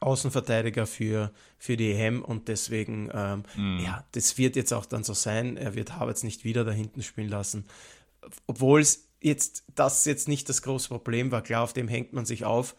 Außenverteidiger 0.00 0.86
für, 0.86 1.30
für 1.58 1.76
die 1.76 1.92
EM 1.92 2.22
und 2.22 2.48
deswegen, 2.48 3.10
ähm, 3.12 3.42
mhm. 3.56 3.80
ja, 3.84 4.04
das 4.12 4.38
wird 4.38 4.56
jetzt 4.56 4.72
auch 4.72 4.86
dann 4.86 5.04
so 5.04 5.14
sein. 5.14 5.56
Er 5.56 5.74
wird 5.74 5.96
Havertz 5.96 6.22
nicht 6.22 6.44
wieder 6.44 6.64
da 6.64 6.72
hinten 6.72 7.02
spielen 7.02 7.28
lassen, 7.28 7.66
obwohl 8.46 8.80
es 8.80 9.08
jetzt 9.20 9.64
das 9.74 10.04
jetzt 10.06 10.28
nicht 10.28 10.48
das 10.48 10.62
große 10.62 10.88
Problem 10.88 11.30
war. 11.32 11.42
Klar, 11.42 11.62
auf 11.62 11.74
dem 11.74 11.88
hängt 11.88 12.12
man 12.12 12.24
sich 12.24 12.44
auf 12.44 12.74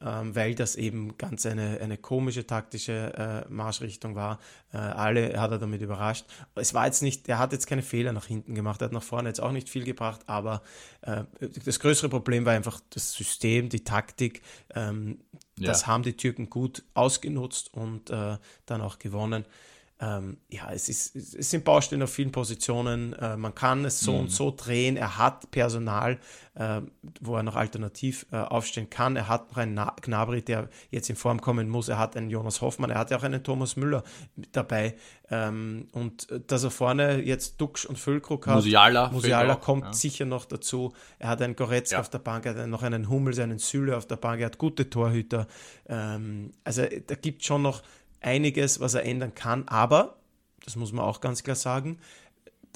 weil 0.00 0.54
das 0.54 0.76
eben 0.76 1.16
ganz 1.18 1.46
eine, 1.46 1.80
eine 1.80 1.96
komische 1.96 2.46
taktische 2.46 3.44
äh, 3.46 3.50
Marschrichtung 3.52 4.14
war. 4.14 4.38
Äh, 4.72 4.78
alle 4.78 5.40
hat 5.40 5.50
er 5.50 5.58
damit 5.58 5.80
überrascht. 5.80 6.26
Es 6.54 6.74
war 6.74 6.86
jetzt 6.86 7.02
nicht, 7.02 7.28
er 7.28 7.38
hat 7.38 7.52
jetzt 7.52 7.66
keine 7.66 7.82
Fehler 7.82 8.12
nach 8.12 8.26
hinten 8.26 8.54
gemacht, 8.54 8.82
er 8.82 8.86
hat 8.86 8.92
nach 8.92 9.02
vorne 9.02 9.28
jetzt 9.28 9.40
auch 9.40 9.52
nicht 9.52 9.68
viel 9.68 9.84
gebracht, 9.84 10.20
aber 10.26 10.62
äh, 11.02 11.24
das 11.64 11.80
größere 11.80 12.08
Problem 12.08 12.44
war 12.44 12.52
einfach 12.52 12.80
das 12.90 13.12
System, 13.12 13.68
die 13.68 13.84
Taktik. 13.84 14.42
Ähm, 14.74 15.20
ja. 15.58 15.68
Das 15.68 15.86
haben 15.86 16.02
die 16.02 16.16
Türken 16.16 16.50
gut 16.50 16.82
ausgenutzt 16.94 17.72
und 17.72 18.10
äh, 18.10 18.36
dann 18.66 18.80
auch 18.82 18.98
gewonnen. 18.98 19.46
Ähm, 19.98 20.36
ja, 20.50 20.70
es, 20.72 20.90
ist, 20.90 21.16
es 21.16 21.50
sind 21.50 21.64
Baustellen 21.64 22.02
auf 22.02 22.12
vielen 22.12 22.30
Positionen. 22.30 23.14
Äh, 23.14 23.38
man 23.38 23.54
kann 23.54 23.82
es 23.86 24.00
so 24.00 24.12
mhm. 24.12 24.20
und 24.20 24.30
so 24.30 24.52
drehen. 24.54 24.98
Er 24.98 25.16
hat 25.16 25.50
Personal, 25.50 26.18
äh, 26.54 26.82
wo 27.22 27.36
er 27.36 27.42
noch 27.42 27.56
alternativ 27.56 28.26
äh, 28.30 28.36
aufstehen 28.36 28.90
kann. 28.90 29.16
Er 29.16 29.28
hat 29.28 29.50
noch 29.50 29.56
einen 29.56 29.72
Na 29.72 29.96
Gnabry, 30.02 30.42
der 30.42 30.68
jetzt 30.90 31.08
in 31.08 31.16
Form 31.16 31.40
kommen 31.40 31.70
muss. 31.70 31.88
Er 31.88 31.98
hat 31.98 32.14
einen 32.14 32.28
Jonas 32.28 32.60
Hoffmann. 32.60 32.90
Er 32.90 32.98
hat 32.98 33.10
ja 33.10 33.16
auch 33.16 33.22
einen 33.22 33.42
Thomas 33.42 33.76
Müller 33.76 34.04
dabei. 34.52 34.96
Ähm, 35.30 35.88
und 35.92 36.30
äh, 36.30 36.40
dass 36.46 36.62
er 36.62 36.70
vorne 36.70 37.22
jetzt 37.22 37.58
Duxch 37.58 37.86
und 37.86 37.98
Füllkrug 37.98 38.46
hat. 38.46 38.56
Musiala, 38.56 39.08
Musiala 39.08 39.54
kommt 39.54 39.84
ja. 39.84 39.92
sicher 39.94 40.26
noch 40.26 40.44
dazu. 40.44 40.92
Er 41.18 41.30
hat 41.30 41.40
einen 41.40 41.56
Goretzka 41.56 41.96
ja. 41.96 42.00
auf 42.00 42.10
der 42.10 42.18
Bank, 42.18 42.44
er 42.44 42.54
hat 42.54 42.68
noch 42.68 42.82
einen 42.82 43.08
Hummels, 43.08 43.38
einen 43.38 43.58
Süle 43.58 43.96
auf 43.96 44.06
der 44.06 44.16
Bank. 44.16 44.40
Er 44.40 44.46
hat 44.46 44.58
gute 44.58 44.90
Torhüter. 44.90 45.46
Ähm, 45.88 46.52
also 46.64 46.82
da 47.06 47.14
gibt 47.14 47.44
schon 47.44 47.62
noch 47.62 47.82
einiges, 48.20 48.80
was 48.80 48.94
er 48.94 49.04
ändern 49.04 49.34
kann. 49.34 49.68
Aber, 49.68 50.18
das 50.64 50.76
muss 50.76 50.92
man 50.92 51.04
auch 51.04 51.20
ganz 51.20 51.42
klar 51.42 51.56
sagen, 51.56 51.98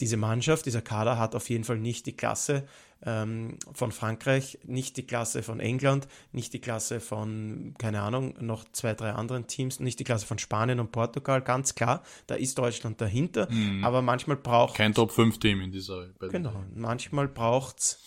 diese 0.00 0.16
Mannschaft, 0.16 0.66
dieser 0.66 0.80
Kader 0.80 1.18
hat 1.18 1.34
auf 1.34 1.50
jeden 1.50 1.64
Fall 1.64 1.78
nicht 1.78 2.06
die 2.06 2.16
Klasse 2.16 2.66
ähm, 3.04 3.58
von 3.72 3.92
Frankreich, 3.92 4.58
nicht 4.64 4.96
die 4.96 5.06
Klasse 5.06 5.42
von 5.42 5.60
England, 5.60 6.08
nicht 6.32 6.52
die 6.52 6.60
Klasse 6.60 7.00
von, 7.00 7.74
keine 7.78 8.00
Ahnung, 8.00 8.34
noch 8.40 8.64
zwei, 8.72 8.94
drei 8.94 9.12
anderen 9.12 9.46
Teams, 9.46 9.80
nicht 9.80 9.98
die 10.00 10.04
Klasse 10.04 10.26
von 10.26 10.38
Spanien 10.38 10.80
und 10.80 10.92
Portugal, 10.92 11.42
ganz 11.42 11.74
klar, 11.74 12.02
da 12.26 12.34
ist 12.34 12.58
Deutschland 12.58 13.00
dahinter, 13.00 13.50
mhm. 13.50 13.84
aber 13.84 14.02
manchmal 14.02 14.36
braucht 14.36 14.76
Kein 14.76 14.94
Top-5-Team 14.94 15.60
in 15.62 15.72
dieser 15.72 16.08
Genau, 16.18 16.64
manchmal 16.74 17.28
braucht 17.28 17.78
es 17.80 18.02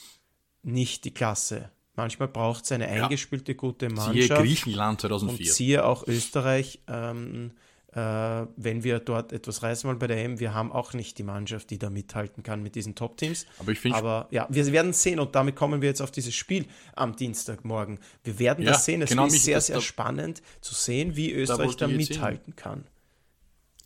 nicht 0.63 1.05
die 1.05 1.13
Klasse. 1.13 1.71
Manchmal 1.95 2.27
braucht 2.27 2.65
es 2.65 2.71
eine 2.71 2.87
eingespielte, 2.87 3.53
gute 3.55 3.87
Mannschaft. 3.89 4.13
Siehe 4.13 4.27
Griechenland 4.29 5.01
2004. 5.01 5.47
Und 5.47 5.53
siehe 5.53 5.85
auch 5.85 6.07
Österreich 6.07 6.79
ähm, 6.87 7.51
äh, 7.95 8.47
wenn 8.57 8.83
wir 8.83 8.97
dort 8.99 9.31
etwas 9.33 9.61
reißen 9.61 9.87
wollen 9.87 9.99
bei 9.99 10.07
der 10.07 10.17
EM. 10.17 10.39
Wir 10.39 10.55
haben 10.55 10.71
auch 10.71 10.93
nicht 10.93 11.19
die 11.19 11.23
Mannschaft, 11.23 11.69
die 11.69 11.77
da 11.77 11.91
mithalten 11.91 12.41
kann 12.41 12.63
mit 12.63 12.73
diesen 12.73 12.95
Top-Teams. 12.95 13.45
Aber 13.59 13.71
ich 13.71 13.79
finde. 13.79 13.97
Aber 13.99 14.27
ja, 14.31 14.47
wir 14.49 14.65
werden 14.71 14.93
sehen 14.93 15.19
und 15.19 15.35
damit 15.35 15.55
kommen 15.55 15.81
wir 15.83 15.89
jetzt 15.89 16.01
auf 16.01 16.09
dieses 16.09 16.33
Spiel 16.33 16.65
am 16.95 17.15
Dienstagmorgen. 17.15 17.99
Wir 18.23 18.39
werden 18.39 18.65
Ja, 18.65 18.71
das 18.71 18.85
sehen. 18.85 19.03
Es 19.03 19.11
genau, 19.11 19.27
ist 19.27 19.43
sehr, 19.43 19.61
sehr 19.61 19.75
da- 19.75 19.81
spannend 19.81 20.41
zu 20.61 20.73
sehen, 20.73 21.15
wie 21.15 21.31
Österreich 21.31 21.75
da 21.75 21.85
jetzt 21.87 22.09
mithalten 22.09 22.55
kann. 22.55 22.85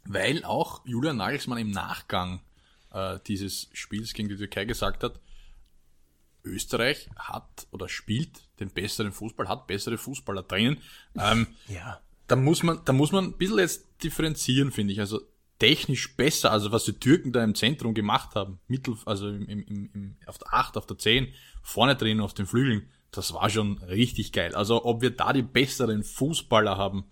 weil 0.06 0.46
auch 0.46 0.82
Julian 0.86 1.18
Nagelsmann 1.18 1.58
im 1.58 1.72
Nachgang 1.72 2.40
äh, 2.94 3.20
dieses 3.28 3.68
Spiels 3.74 4.14
gegen 4.14 4.30
die 4.30 4.38
Türkei 4.38 4.64
gesagt 4.64 5.04
hat, 5.04 5.20
Österreich 6.48 7.10
hat 7.16 7.68
oder 7.72 7.88
spielt 7.90 8.42
den 8.60 8.70
besseren 8.70 9.12
Fußball, 9.12 9.48
hat 9.48 9.68
bessere 9.68 9.98
Fußballer 9.98 10.44
drinnen. 10.44 10.78
Ähm, 11.16 11.48
Ja. 11.68 12.00
da 12.28 12.36
muss 12.36 12.64
man, 12.64 12.82
da 12.86 12.94
muss 12.94 13.12
man 13.12 13.26
ein 13.26 13.38
bisschen 13.38 13.60
jetzt 13.60 13.86
differenzieren, 14.04 14.72
finde 14.72 14.94
ich. 14.94 15.00
Also 15.00 15.22
technisch 15.60 16.16
besser, 16.16 16.52
also 16.52 16.72
was 16.72 16.86
die 16.86 16.94
Türken 17.00 17.32
da 17.32 17.44
im 17.44 17.56
Zentrum 17.56 17.94
gemacht 17.94 18.36
haben, 18.36 18.60
mittel, 18.68 18.96
also 19.06 19.28
im, 19.30 19.48
im, 19.48 19.90
im, 19.94 20.16
auf 20.28 20.38
der 20.38 20.54
8, 20.54 20.78
auf 20.78 20.86
der 20.86 20.98
10, 20.98 21.34
vorne 21.64 21.96
drin 21.96 22.22
auf 22.22 22.34
den 22.34 22.46
Flügeln, 22.46 22.90
das 23.12 23.34
war 23.34 23.50
schon 23.50 23.78
richtig 23.80 24.32
geil. 24.34 24.54
Also 24.54 24.86
ob 24.86 25.02
wir 25.02 25.10
da 25.10 25.34
die 25.34 25.42
besseren 25.42 26.04
Fußballer 26.04 26.78
haben, 26.78 27.06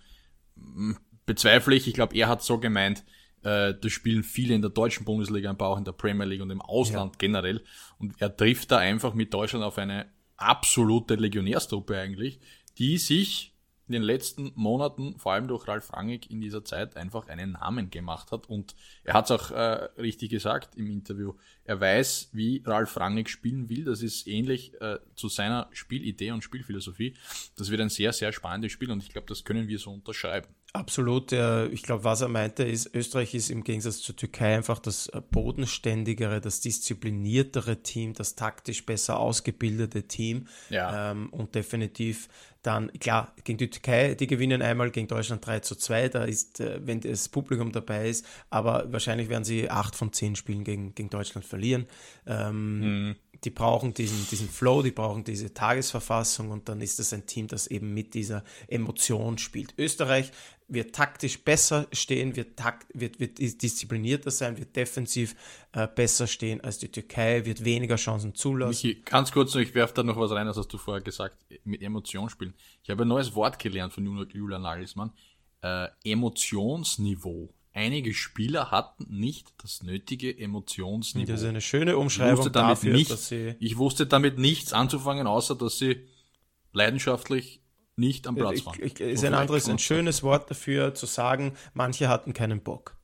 bezweifle 1.25 1.75
ich. 1.75 1.87
Ich 1.87 1.93
glaube, 1.93 2.15
er 2.15 2.27
hat 2.27 2.43
so 2.43 2.59
gemeint, 2.59 3.03
äh, 3.45 3.75
das 3.79 3.91
spielen 3.91 4.23
viele 4.23 4.55
in 4.55 4.61
der 4.61 4.71
deutschen 4.71 5.05
Bundesliga, 5.05 5.49
ein 5.49 5.57
paar 5.57 5.69
auch 5.69 5.77
in 5.77 5.85
der 5.85 5.91
Premier 5.91 6.25
League 6.25 6.41
und 6.41 6.49
im 6.49 6.61
Ausland 6.61 7.19
generell. 7.19 7.63
Und 7.99 8.15
er 8.19 8.35
trifft 8.35 8.71
da 8.71 8.79
einfach 8.79 9.13
mit 9.13 9.33
Deutschland 9.33 9.63
auf 9.63 9.77
eine 9.77 10.07
absolute 10.35 11.15
Legionärstruppe 11.15 11.97
eigentlich, 11.97 12.39
die 12.77 12.97
sich 12.97 13.53
in 13.87 13.93
den 13.93 14.01
letzten 14.01 14.51
Monaten, 14.55 15.19
vor 15.19 15.33
allem 15.33 15.47
durch 15.47 15.67
Ralf 15.67 15.93
Rangnick 15.93 16.31
in 16.31 16.41
dieser 16.41 16.65
Zeit, 16.65 16.97
einfach 16.97 17.27
einen 17.27 17.51
Namen 17.51 17.91
gemacht 17.91 18.31
hat. 18.31 18.49
Und 18.49 18.75
er 19.03 19.13
hat 19.13 19.25
es 19.25 19.31
auch 19.31 19.51
äh, 19.51 19.89
richtig 19.99 20.31
gesagt 20.31 20.75
im 20.75 20.89
Interview. 20.89 21.33
Er 21.65 21.79
weiß, 21.79 22.29
wie 22.33 22.63
Ralf 22.65 22.97
Rangnick 22.97 23.29
spielen 23.29 23.69
will. 23.69 23.83
Das 23.83 24.01
ist 24.01 24.27
ähnlich 24.27 24.73
äh, 24.81 24.97
zu 25.15 25.29
seiner 25.29 25.69
Spielidee 25.71 26.31
und 26.31 26.43
Spielphilosophie. 26.43 27.13
Das 27.57 27.69
wird 27.69 27.79
ein 27.79 27.89
sehr, 27.89 28.11
sehr 28.11 28.31
spannendes 28.31 28.71
Spiel 28.71 28.89
und 28.89 29.03
ich 29.03 29.09
glaube, 29.09 29.27
das 29.27 29.43
können 29.43 29.67
wir 29.67 29.77
so 29.77 29.91
unterschreiben. 29.91 30.47
Absolut. 30.75 31.31
Ich 31.31 31.83
glaube, 31.83 32.03
was 32.03 32.21
er 32.21 32.27
meinte, 32.27 32.63
ist, 32.63 32.93
Österreich 32.93 33.33
ist 33.33 33.49
im 33.49 33.63
Gegensatz 33.63 34.01
zur 34.01 34.15
Türkei 34.15 34.55
einfach 34.55 34.79
das 34.79 35.07
äh, 35.07 35.21
bodenständigere, 35.21 36.41
das 36.41 36.59
diszipliniertere 36.59 37.81
Team, 37.81 38.13
das 38.13 38.35
taktisch 38.35 38.85
besser 38.85 39.19
ausgebildete 39.19 40.03
Team. 40.03 40.47
Ja. 40.69 41.11
Ähm, 41.11 41.29
und 41.29 41.55
definitiv 41.55 42.27
dann, 42.65 42.91
klar, 42.93 43.33
gegen 43.43 43.59
die 43.59 43.69
Türkei, 43.69 44.15
die 44.15 44.25
gewinnen 44.25 44.61
einmal 44.61 44.89
gegen 44.89 45.07
Deutschland 45.07 45.45
3 45.45 45.59
zu 45.59 45.75
2, 45.75 46.09
da 46.09 46.23
ist, 46.23 46.59
äh, 46.59 46.79
wenn 46.83 46.99
das 46.99 47.29
Publikum 47.29 47.71
dabei 47.71 48.09
ist, 48.09 48.25
aber 48.49 48.91
wahrscheinlich 48.91 49.29
werden 49.29 49.43
sie 49.43 49.69
8 49.69 49.95
von 49.95 50.11
10 50.11 50.35
Spielen 50.35 50.63
gegen, 50.63 50.95
gegen 50.95 51.09
Deutschland 51.09 51.45
verlieren. 51.45 51.85
Ähm, 52.25 53.15
die 53.43 53.49
brauchen 53.51 53.93
diesen, 53.93 54.27
diesen 54.29 54.49
Flow, 54.49 54.81
die 54.81 54.91
brauchen 54.91 55.23
diese 55.23 55.53
Tagesverfassung 55.53 56.49
und 56.49 56.67
dann 56.67 56.81
ist 56.81 56.99
es 56.99 57.13
ein 57.13 57.27
Team, 57.27 57.47
das 57.47 57.67
eben 57.67 57.93
mit 57.93 58.13
dieser 58.15 58.43
Emotion 58.67 59.37
spielt. 59.37 59.75
Österreich 59.77 60.31
wird 60.67 60.95
taktisch 60.95 61.43
besser 61.43 61.87
stehen, 61.91 62.35
wird, 62.35 62.57
takt, 62.57 62.87
wird, 62.93 63.19
wird 63.19 63.39
disziplinierter 63.39 64.31
sein, 64.31 64.57
wird 64.57 64.75
defensiv 64.75 65.35
äh, 65.73 65.87
besser 65.87 66.25
stehen 66.27 66.61
als 66.61 66.79
die 66.79 66.89
Türkei, 66.89 67.45
wird 67.45 67.63
weniger 67.63 67.97
Chancen 67.97 68.33
zulassen. 68.33 68.69
Michi, 68.87 69.01
ganz 69.05 69.31
kurz 69.31 69.53
noch, 69.53 69.61
ich 69.61 69.75
werfe 69.75 69.93
da 69.93 70.03
noch 70.03 70.17
was 70.17 70.31
rein, 70.31 70.47
das 70.47 70.57
hast 70.57 70.73
du 70.73 70.77
vorher 70.77 71.03
gesagt, 71.03 71.37
mit 71.63 71.81
Emotion 71.81 72.29
spielen. 72.29 72.55
Ich 72.83 72.89
habe 72.89 73.03
ein 73.05 73.07
neues 73.07 73.35
Wort 73.35 73.59
gelernt 73.59 73.93
von 73.93 74.05
Jul- 74.05 74.27
Julian 74.33 74.63
Nagelsmann. 74.63 75.11
Äh, 75.61 75.87
Emotionsniveau. 76.03 77.53
Einige 77.73 78.13
Spieler 78.13 78.71
hatten 78.71 79.05
nicht 79.09 79.53
das 79.61 79.83
nötige 79.83 80.37
Emotionsniveau. 80.37 81.31
Das 81.31 81.41
ist 81.41 81.47
eine 81.47 81.61
schöne 81.61 81.91
ich, 81.91 81.97
Umschreibung 81.97 82.51
damit 82.51 82.77
dafür, 82.77 82.93
nicht, 82.93 83.11
dass 83.11 83.27
sie 83.27 83.55
ich 83.59 83.77
wusste 83.77 84.07
damit 84.07 84.39
nichts 84.39 84.73
anzufangen, 84.73 85.27
außer 85.27 85.55
dass 85.55 85.77
sie 85.77 86.07
leidenschaftlich 86.71 87.61
nicht 87.95 88.27
am 88.27 88.35
Platz 88.35 88.57
ich, 88.59 88.65
waren. 88.65 88.77
ich, 88.81 88.99
ist 88.99 89.21
So 89.21 89.27
ein 89.27 89.33
anderes, 89.33 89.69
ein 89.69 89.79
schönes 89.79 90.23
Wort 90.23 90.49
dafür 90.49 90.93
zu 90.93 91.05
sagen, 91.05 91.53
manche 91.73 92.07
hatten 92.09 92.33
keinen 92.33 92.61
Bock, 92.61 92.95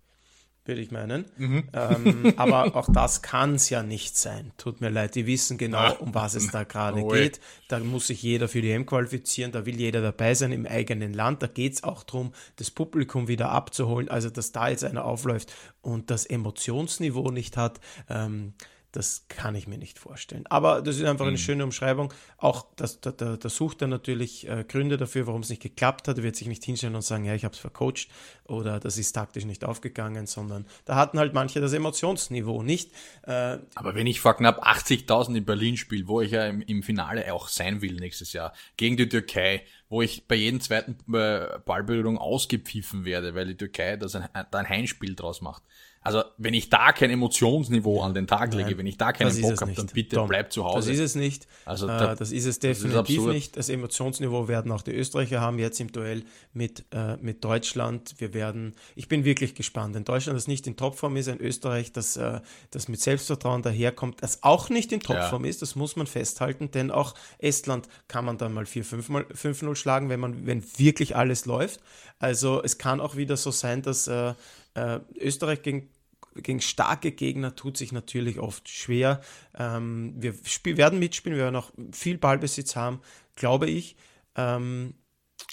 würde 0.66 0.82
ich 0.82 0.92
meinen. 0.92 1.26
Mhm. 1.38 1.70
Ähm, 1.74 2.34
aber 2.38 2.76
auch 2.76 2.88
das 2.92 3.22
kann 3.22 3.56
es 3.56 3.70
ja 3.70 3.84
nicht 3.84 4.18
sein. 4.18 4.52
Tut 4.58 4.82
mir 4.82 4.90
leid, 4.90 5.16
die 5.16 5.26
wissen 5.26 5.58
genau, 5.58 5.78
Ah. 5.80 5.92
um 6.00 6.14
was 6.14 6.36
es 6.36 6.52
da 6.52 6.64
gerade 6.66 7.04
geht. 7.08 7.40
Da 7.70 7.80
muss 7.80 8.08
sich 8.08 8.22
jeder 8.22 8.48
für 8.48 8.62
die 8.62 8.72
EM 8.72 8.86
qualifizieren, 8.86 9.52
da 9.52 9.66
will 9.66 9.80
jeder 9.80 10.02
dabei 10.02 10.36
sein 10.36 10.52
im 10.52 10.66
eigenen 10.66 11.14
Land. 11.14 11.42
Da 11.42 11.48
geht 11.48 11.74
es 11.74 11.84
auch 11.84 12.04
darum, 12.04 12.34
das 12.58 12.70
Publikum 12.70 13.28
wieder 13.28 13.50
abzuholen. 13.50 14.10
Also, 14.10 14.30
dass 14.30 14.52
da 14.52 14.70
jetzt 14.70 14.84
einer 14.84 15.06
aufläuft 15.06 15.54
und 15.82 16.12
das 16.12 16.26
Emotionsniveau 16.26 17.32
nicht 17.32 17.58
hat, 17.58 17.80
ähm, 18.10 18.54
das 18.92 19.26
kann 19.30 19.56
ich 19.56 19.68
mir 19.68 19.78
nicht 19.78 20.00
vorstellen. 20.00 20.46
Aber 20.48 20.82
das 20.82 20.98
ist 20.98 21.06
einfach 21.06 21.26
Mhm. 21.26 21.30
eine 21.30 21.38
schöne 21.38 21.64
Umschreibung. 21.64 22.14
Auch 22.38 22.66
das, 22.76 23.00
da, 23.00 23.12
da, 23.12 23.38
da 23.38 23.50
sucht 23.50 23.82
er 23.82 23.88
natürlich 23.88 24.48
äh, 24.50 24.66
Gründe 24.68 24.98
dafür, 24.98 25.28
warum 25.28 25.42
es 25.42 25.50
nicht 25.50 25.62
geklappt 25.62 26.08
hat. 26.10 26.18
Er 26.18 26.24
wird 26.24 26.36
sich 26.36 26.48
nicht 26.48 26.64
hinstellen 26.66 26.96
und 26.96 27.02
sagen, 27.02 27.24
ja, 27.24 27.34
ich 27.34 27.46
habe 27.46 27.54
es 27.54 27.60
vercoacht 27.60 28.08
oder 28.46 28.80
das 28.82 28.98
ist 28.98 29.14
taktisch 29.14 29.46
nicht 29.46 29.64
aufgegangen, 29.64 30.28
sondern 30.28 30.66
da 30.86 30.96
hatten 30.96 31.20
halt 31.20 31.34
manche 31.34 31.62
das 31.62 31.72
Emotionsniveau 31.74 32.64
nicht. 32.64 32.92
Äh, 33.24 33.60
Aber 33.76 33.96
wenn 33.96 34.08
ich 34.08 34.20
vor 34.20 34.36
knapp 34.36 34.66
80.000 34.68 35.36
in 35.38 35.46
Berlin 35.46 35.78
spiele, 35.78 36.08
wo 36.08 36.20
ich 36.22 36.32
ja 36.32 36.46
im, 36.48 36.62
im 36.62 36.84
Finale 36.84 37.34
auch 37.34 37.48
sein 37.48 37.82
will 37.82 37.94
nächstes 37.96 38.34
Jahr, 38.34 38.54
gegen 38.78 38.98
die 38.98 39.08
Türkei, 39.08 39.64
wo 39.88 40.02
ich 40.02 40.28
bei 40.28 40.36
jedem 40.36 40.60
zweiten 40.60 40.98
äh, 41.14 41.60
Ballberührung 41.66 42.18
ausgepfiffen 42.18 43.06
werde, 43.06 43.36
weil 43.36 43.46
die 43.48 43.58
Türkei 43.58 43.96
das 43.98 44.16
ein, 44.16 44.28
da 44.34 44.58
ein 44.60 44.68
Heimspiel 44.68 45.16
draus 45.16 45.42
macht. 45.42 45.64
Also 46.04 46.24
wenn 46.38 46.56
ich 46.56 46.70
da 46.72 46.94
kein 46.94 47.12
Emotionsniveau 47.12 48.02
an 48.02 48.16
den 48.16 48.26
Tag 48.26 48.54
lege, 48.56 48.76
wenn 48.78 48.88
ich 48.88 48.98
da 48.98 49.14
keinen 49.14 49.28
das 49.28 49.40
Bock 49.40 49.62
habe, 49.62 49.72
dann 49.74 49.86
bitte 49.86 50.16
Tom, 50.16 50.28
bleib 50.28 50.52
zu 50.52 50.62
Das 50.64 50.72
Hause. 50.74 50.92
ist 50.94 51.00
es 51.00 51.14
nicht. 51.16 51.48
Also 51.64 51.86
äh, 51.86 51.90
da- 51.90 52.16
das 52.16 52.32
ist 52.32 52.46
es 52.48 52.58
das 52.58 52.78
ist 52.78 52.84
definitiv 52.86 53.26
nicht. 53.28 53.56
Das 53.56 53.70
Emotionsniveau 53.70 54.48
werden 54.48 54.72
auch 54.72 54.82
die 54.82 54.96
Österreicher 54.96 55.42
haben 55.42 55.60
jetzt 55.60 55.80
im 55.80 55.92
Duell 55.92 56.24
mit, 56.54 56.86
äh, 56.92 57.18
mit 57.18 57.44
Deutschland. 57.44 58.16
Wir 58.18 58.34
werden, 58.34 58.74
ich 58.96 59.08
bin 59.10 59.26
wirklich 59.26 59.54
gespannt. 59.54 59.94
Denn 59.96 60.04
Deutschland, 60.04 60.36
das 60.38 60.48
nicht 60.48 60.66
in 60.66 60.76
Topform 60.76 61.18
ist, 61.18 61.28
ein 61.30 61.40
Österreich, 61.40 61.92
das, 61.92 62.18
äh, 62.18 62.40
das 62.72 62.88
mit 62.88 63.00
Selbstvertrauen 63.00 63.62
daherkommt, 63.62 64.24
das 64.24 64.42
auch 64.42 64.70
nicht 64.70 64.92
in 64.92 65.02
Topform 65.02 65.46
ist, 65.46 65.62
das 65.62 65.76
muss 65.76 65.96
man 65.96 66.08
festhalten, 66.08 66.72
denn 66.72 66.90
auch 66.90 67.14
Estland 67.38 67.88
kann 68.08 68.26
man 68.26 68.40
dann 68.40 68.54
mal 68.54 68.66
4-5-0 68.66 69.76
schlagen, 69.76 70.10
wenn 70.10 70.20
man, 70.20 70.46
wenn 70.48 70.64
wirklich 70.78 71.16
alles 71.16 71.46
läuft. 71.46 71.80
Also 72.20 72.62
es 72.64 72.78
kann 72.78 73.00
auch 73.02 73.16
wieder 73.16 73.38
so 73.38 73.52
sein, 73.52 73.82
dass 73.82 74.08
äh, 74.08 74.34
äh, 74.76 75.00
Österreich 75.16 75.62
gegen 75.62 75.90
gegen 76.36 76.62
starke 76.62 77.12
Gegner 77.12 77.56
tut 77.56 77.78
sich 77.78 77.92
natürlich 77.92 78.40
oft 78.40 78.70
schwer. 78.70 79.22
Ähm, 79.58 80.14
wir 80.16 80.34
werden 80.78 81.00
mitspielen, 81.00 81.38
wir 81.38 81.44
werden 81.44 81.56
auch 81.58 81.72
viel 81.92 82.18
Ballbesitz 82.18 82.76
haben, 82.76 83.02
glaube 83.36 83.70
ich. 83.70 83.96
Ähm, 84.36 84.94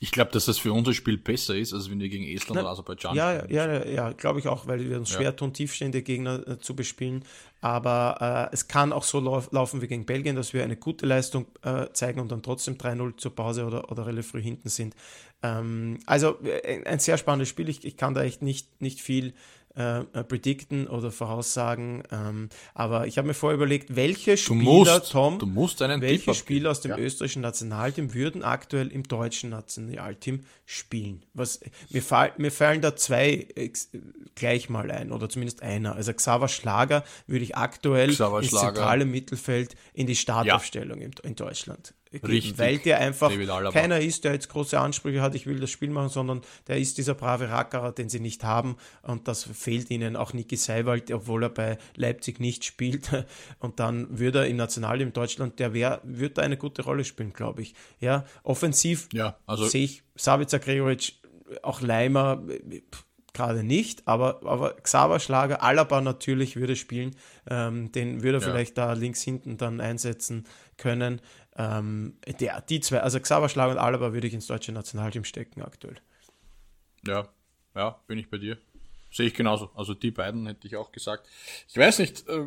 Ich 0.00 0.12
glaube, 0.12 0.30
dass 0.30 0.46
das 0.46 0.58
für 0.58 0.72
unser 0.72 0.94
Spiel 0.94 1.18
besser 1.18 1.56
ist, 1.56 1.72
als 1.72 1.90
wenn 1.90 1.98
wir 1.98 2.08
gegen 2.08 2.24
Estland 2.24 2.60
oder 2.60 2.70
Aserbaidschan 2.70 3.16
ja, 3.16 3.40
spielen. 3.40 3.54
ja, 3.54 3.72
ja, 3.72 3.86
ja 3.86 4.12
glaube 4.12 4.38
ich 4.38 4.48
auch, 4.48 4.66
weil 4.66 4.88
wir 4.88 4.96
uns 4.96 5.10
schwer 5.10 5.34
tun, 5.34 5.52
tiefstehende 5.52 6.02
Gegner 6.02 6.46
äh, 6.46 6.58
zu 6.58 6.76
bespielen. 6.76 7.24
Aber 7.60 8.48
äh, 8.50 8.54
es 8.54 8.68
kann 8.68 8.92
auch 8.92 9.02
so 9.02 9.18
lauf, 9.18 9.50
laufen 9.50 9.82
wie 9.82 9.88
gegen 9.88 10.06
Belgien, 10.06 10.36
dass 10.36 10.52
wir 10.52 10.62
eine 10.62 10.76
gute 10.76 11.06
Leistung 11.06 11.46
äh, 11.62 11.86
zeigen 11.92 12.20
und 12.20 12.30
dann 12.30 12.42
trotzdem 12.42 12.74
3-0 12.74 13.16
zur 13.16 13.34
Pause 13.34 13.64
oder, 13.64 13.90
oder 13.90 14.06
relativ 14.06 14.30
früh 14.30 14.42
hinten 14.42 14.68
sind. 14.68 14.94
Ähm, 15.42 15.98
also 16.06 16.38
äh, 16.44 16.84
ein 16.84 17.00
sehr 17.00 17.18
spannendes 17.18 17.48
Spiel. 17.48 17.68
Ich, 17.68 17.84
ich 17.84 17.96
kann 17.96 18.14
da 18.14 18.22
echt 18.22 18.42
nicht, 18.42 18.80
nicht 18.80 19.00
viel 19.00 19.34
äh, 19.78 20.00
äh, 20.00 20.24
predikten 20.24 20.88
oder 20.88 21.12
voraussagen. 21.12 22.02
Ähm, 22.10 22.48
aber 22.74 23.06
ich 23.06 23.16
habe 23.16 23.28
mir 23.28 23.34
vorher 23.34 23.54
überlegt, 23.56 23.94
welche 23.94 24.32
Du 24.32 24.36
Spieler, 24.36 24.64
musst, 24.64 25.12
Tom, 25.12 25.38
du 25.38 25.46
musst 25.46 25.80
einen 25.82 26.00
Tipp 26.00 26.10
welche. 26.10 26.34
Spieler 26.34 26.70
aus 26.72 26.80
dem 26.80 26.90
Ja. 26.90 26.98
österreichischen 26.98 27.42
Nationalteam 27.42 28.12
würden 28.12 28.42
aktuell 28.42 28.88
im 28.88 29.04
deutschen 29.04 29.50
Nationalteam 29.50 30.40
spielen? 30.66 31.24
Was, 31.32 31.60
mir, 31.90 32.02
fall, 32.02 32.32
mir 32.38 32.50
fallen 32.50 32.80
da 32.80 32.96
zwei 32.96 33.46
ex- 33.54 33.90
gleich 34.34 34.68
mal 34.68 34.90
ein, 34.90 35.12
oder 35.12 35.28
zumindest 35.28 35.62
einer. 35.62 35.94
Also 35.94 36.12
Xaver 36.12 36.48
Schlager 36.48 37.04
würde 37.28 37.44
ich 37.44 37.56
aktuell 37.56 38.10
Xaver 38.10 38.40
ins 38.42 38.50
zentrale 38.50 39.04
Mittelfeld 39.04 39.76
in 39.94 40.06
die 40.08 40.16
Startaufstellung 40.16 41.00
in, 41.00 41.12
in 41.22 41.36
Deutschland 41.36 41.94
geben, 42.10 42.26
Richtig. 42.26 42.58
weil 42.58 42.78
der 42.78 42.98
einfach 43.00 43.30
keiner 43.72 44.00
ist, 44.00 44.24
der 44.24 44.32
jetzt 44.32 44.48
große 44.48 44.78
Ansprüche 44.78 45.20
hat, 45.22 45.34
ich 45.34 45.46
will 45.46 45.60
das 45.60 45.70
Spiel 45.70 45.90
machen, 45.90 46.08
sondern 46.08 46.42
der 46.66 46.78
ist 46.78 46.98
dieser 46.98 47.14
brave 47.14 47.48
Rackerer, 47.50 47.92
den 47.92 48.08
sie 48.08 48.20
nicht 48.20 48.44
haben 48.44 48.76
und 49.02 49.28
das 49.28 49.44
fehlt 49.44 49.90
ihnen 49.90 50.16
auch 50.16 50.32
Niki 50.32 50.56
Seiwald, 50.56 51.10
obwohl 51.12 51.44
er 51.44 51.50
bei 51.50 51.78
Leipzig 51.96 52.40
nicht 52.40 52.64
spielt 52.64 53.10
und 53.58 53.80
dann 53.80 54.18
würde 54.18 54.40
er 54.40 54.46
im 54.46 54.56
Nationalteam 54.56 55.12
Deutschland, 55.12 55.58
der 55.58 55.74
wär, 55.74 56.00
würde 56.04 56.34
da 56.34 56.42
eine 56.42 56.56
gute 56.56 56.82
Rolle 56.82 57.04
spielen, 57.04 57.32
glaube 57.32 57.62
ich. 57.62 57.74
Ja, 58.00 58.24
offensiv 58.42 59.08
Ja, 59.12 59.36
also 59.46 59.66
sehe 59.66 59.84
ich 59.84 60.02
Savica 60.16 60.58
Gregoritsch, 60.58 61.12
auch 61.62 61.80
Leimer 61.80 62.42
gerade 63.32 63.62
nicht, 63.62 64.06
aber, 64.08 64.40
aber 64.44 64.74
Xaver 64.74 65.20
Schlager, 65.20 65.62
Alaba 65.62 66.00
natürlich 66.00 66.56
würde 66.56 66.74
spielen, 66.74 67.14
ähm, 67.48 67.92
den 67.92 68.22
würde 68.22 68.38
er 68.38 68.42
Ja. 68.42 68.48
vielleicht 68.50 68.76
da 68.76 68.92
links 68.94 69.22
hinten 69.22 69.56
dann 69.56 69.80
einsetzen 69.80 70.44
können. 70.76 71.20
Ähm, 71.60 72.14
der, 72.38 72.60
die 72.60 72.78
zwei, 72.78 73.00
also 73.00 73.18
Xaver 73.18 73.48
Schlager 73.48 73.72
und 73.72 73.78
Alaba 73.78 74.12
würde 74.12 74.28
ich 74.28 74.32
ins 74.32 74.46
deutsche 74.46 74.70
Nationalteam 74.70 75.24
stecken 75.24 75.60
aktuell. 75.62 75.96
Ja, 77.04 77.28
ja, 77.74 78.00
bin 78.06 78.16
ich 78.16 78.30
bei 78.30 78.38
dir. 78.38 78.58
Sehe 79.10 79.26
ich 79.26 79.34
genauso. 79.34 79.70
Also 79.74 79.94
die 79.94 80.12
beiden 80.12 80.46
hätte 80.46 80.68
ich 80.68 80.76
auch 80.76 80.92
gesagt. 80.92 81.28
Ich 81.68 81.76
weiß 81.76 81.98
nicht, 81.98 82.28
äh, 82.28 82.46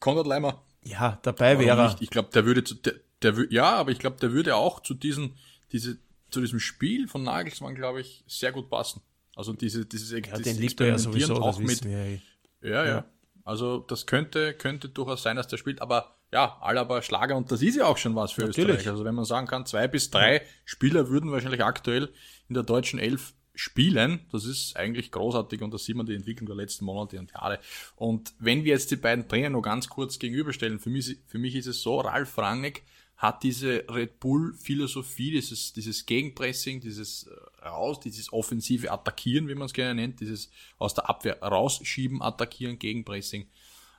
Konrad 0.00 0.26
Leimer. 0.26 0.64
Ja, 0.82 1.18
dabei 1.22 1.58
wäre 1.58 1.78
er. 1.78 1.96
Ich 2.00 2.08
glaube, 2.08 2.30
der 2.32 2.46
würde 2.46 2.64
zu, 2.64 2.74
der, 2.76 2.94
der, 3.20 3.34
ja, 3.50 3.76
aber 3.76 3.90
ich 3.90 3.98
glaube, 3.98 4.16
der 4.16 4.32
würde 4.32 4.56
auch 4.56 4.80
zu 4.80 4.94
diesen, 4.94 5.36
diese, 5.72 5.98
zu 6.30 6.40
diesem 6.40 6.60
Spiel 6.60 7.06
von 7.06 7.22
Nagelsmann, 7.24 7.74
glaube 7.74 8.00
ich, 8.00 8.24
sehr 8.26 8.52
gut 8.52 8.70
passen. 8.70 9.02
Also 9.36 9.52
diese, 9.52 9.84
dieses, 9.84 10.10
ja, 10.10 10.20
dieses 10.20 10.42
den 10.42 10.58
liebt 10.58 10.80
er 10.80 10.86
ja 10.86 10.98
sowieso, 10.98 11.36
auch 11.36 11.58
mit. 11.58 11.84
Wir, 11.84 12.14
ja, 12.14 12.20
ja, 12.62 12.86
ja. 12.86 13.04
Also 13.44 13.78
das 13.78 14.06
könnte, 14.06 14.54
könnte 14.54 14.88
durchaus 14.88 15.22
sein, 15.22 15.36
dass 15.36 15.48
der 15.48 15.58
spielt, 15.58 15.82
aber 15.82 16.17
ja, 16.32 16.58
Alaba 16.60 17.02
Schlager 17.02 17.36
und 17.36 17.50
das 17.50 17.62
ist 17.62 17.76
ja 17.76 17.86
auch 17.86 17.96
schon 17.96 18.14
was 18.14 18.32
für 18.32 18.42
Natürlich. 18.42 18.68
Österreich. 18.68 18.88
Also 18.88 19.04
wenn 19.04 19.14
man 19.14 19.24
sagen 19.24 19.46
kann, 19.46 19.66
zwei 19.66 19.88
bis 19.88 20.10
drei 20.10 20.42
Spieler 20.64 21.08
würden 21.08 21.32
wahrscheinlich 21.32 21.64
aktuell 21.64 22.12
in 22.48 22.54
der 22.54 22.64
deutschen 22.64 22.98
Elf 22.98 23.34
spielen. 23.54 24.20
Das 24.30 24.44
ist 24.44 24.76
eigentlich 24.76 25.10
großartig 25.10 25.62
und 25.62 25.74
da 25.74 25.78
sieht 25.78 25.96
man 25.96 26.06
die 26.06 26.14
Entwicklung 26.14 26.46
der 26.46 26.56
letzten 26.56 26.84
Monate 26.84 27.18
und 27.18 27.32
Jahre. 27.32 27.58
Und 27.96 28.32
wenn 28.38 28.64
wir 28.64 28.72
jetzt 28.72 28.90
die 28.90 28.96
beiden 28.96 29.26
Trainer 29.26 29.50
nur 29.50 29.62
ganz 29.62 29.88
kurz 29.88 30.18
gegenüberstellen, 30.18 30.78
für 30.78 30.90
mich, 30.90 31.18
für 31.26 31.38
mich 31.38 31.56
ist 31.56 31.66
es 31.66 31.82
so, 31.82 31.98
Ralf 32.00 32.38
Rangnick 32.38 32.84
hat 33.16 33.42
diese 33.42 33.84
Red 33.90 34.20
Bull 34.20 34.54
Philosophie, 34.54 35.32
dieses, 35.32 35.72
dieses 35.72 36.06
Gegenpressing, 36.06 36.80
dieses 36.80 37.24
äh, 37.24 37.66
raus, 37.66 37.98
dieses 37.98 38.32
offensive 38.32 38.92
Attackieren, 38.92 39.48
wie 39.48 39.56
man 39.56 39.66
es 39.66 39.72
gerne 39.72 40.00
nennt, 40.00 40.20
dieses 40.20 40.50
aus 40.78 40.94
der 40.94 41.10
Abwehr 41.10 41.42
rausschieben, 41.42 42.22
attackieren, 42.22 42.78
Gegenpressing, 42.78 43.48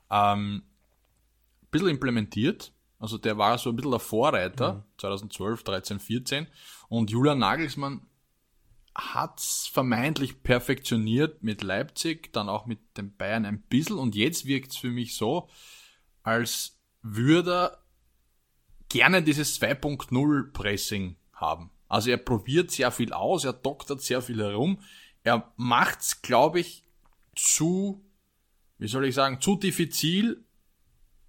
ähm, 0.09 0.63
bisschen 1.71 1.89
implementiert. 1.89 2.73
Also 2.99 3.17
der 3.17 3.37
war 3.37 3.57
so 3.57 3.69
ein 3.69 3.75
bisschen 3.75 3.91
der 3.91 3.99
Vorreiter, 3.99 4.73
mhm. 4.73 4.83
2012, 4.97 5.63
13, 5.63 5.99
14. 5.99 6.47
Und 6.89 7.11
Julian 7.11 7.39
Nagelsmann 7.39 8.01
hat's 8.95 9.67
vermeintlich 9.67 10.43
perfektioniert 10.43 11.43
mit 11.43 11.63
Leipzig, 11.63 12.33
dann 12.33 12.49
auch 12.49 12.65
mit 12.65 12.79
den 12.97 13.15
Bayern 13.15 13.45
ein 13.45 13.61
bisschen 13.61 13.97
und 13.97 14.15
jetzt 14.15 14.45
wirkt's 14.45 14.77
für 14.77 14.89
mich 14.89 15.15
so, 15.15 15.49
als 16.23 16.77
würde 17.01 17.51
er 17.51 17.83
gerne 18.89 19.23
dieses 19.23 19.59
2.0 19.61 20.51
Pressing 20.51 21.15
haben. 21.33 21.71
Also 21.87 22.09
er 22.09 22.17
probiert 22.17 22.71
sehr 22.71 22.91
viel 22.91 23.13
aus, 23.13 23.45
er 23.45 23.53
doktert 23.53 24.01
sehr 24.01 24.21
viel 24.21 24.41
herum, 24.41 24.79
er 25.23 25.51
macht's, 25.55 26.21
glaube 26.21 26.59
ich, 26.59 26.83
zu, 27.35 28.03
wie 28.77 28.87
soll 28.87 29.05
ich 29.05 29.15
sagen, 29.15 29.39
zu 29.39 29.55
diffizil 29.55 30.43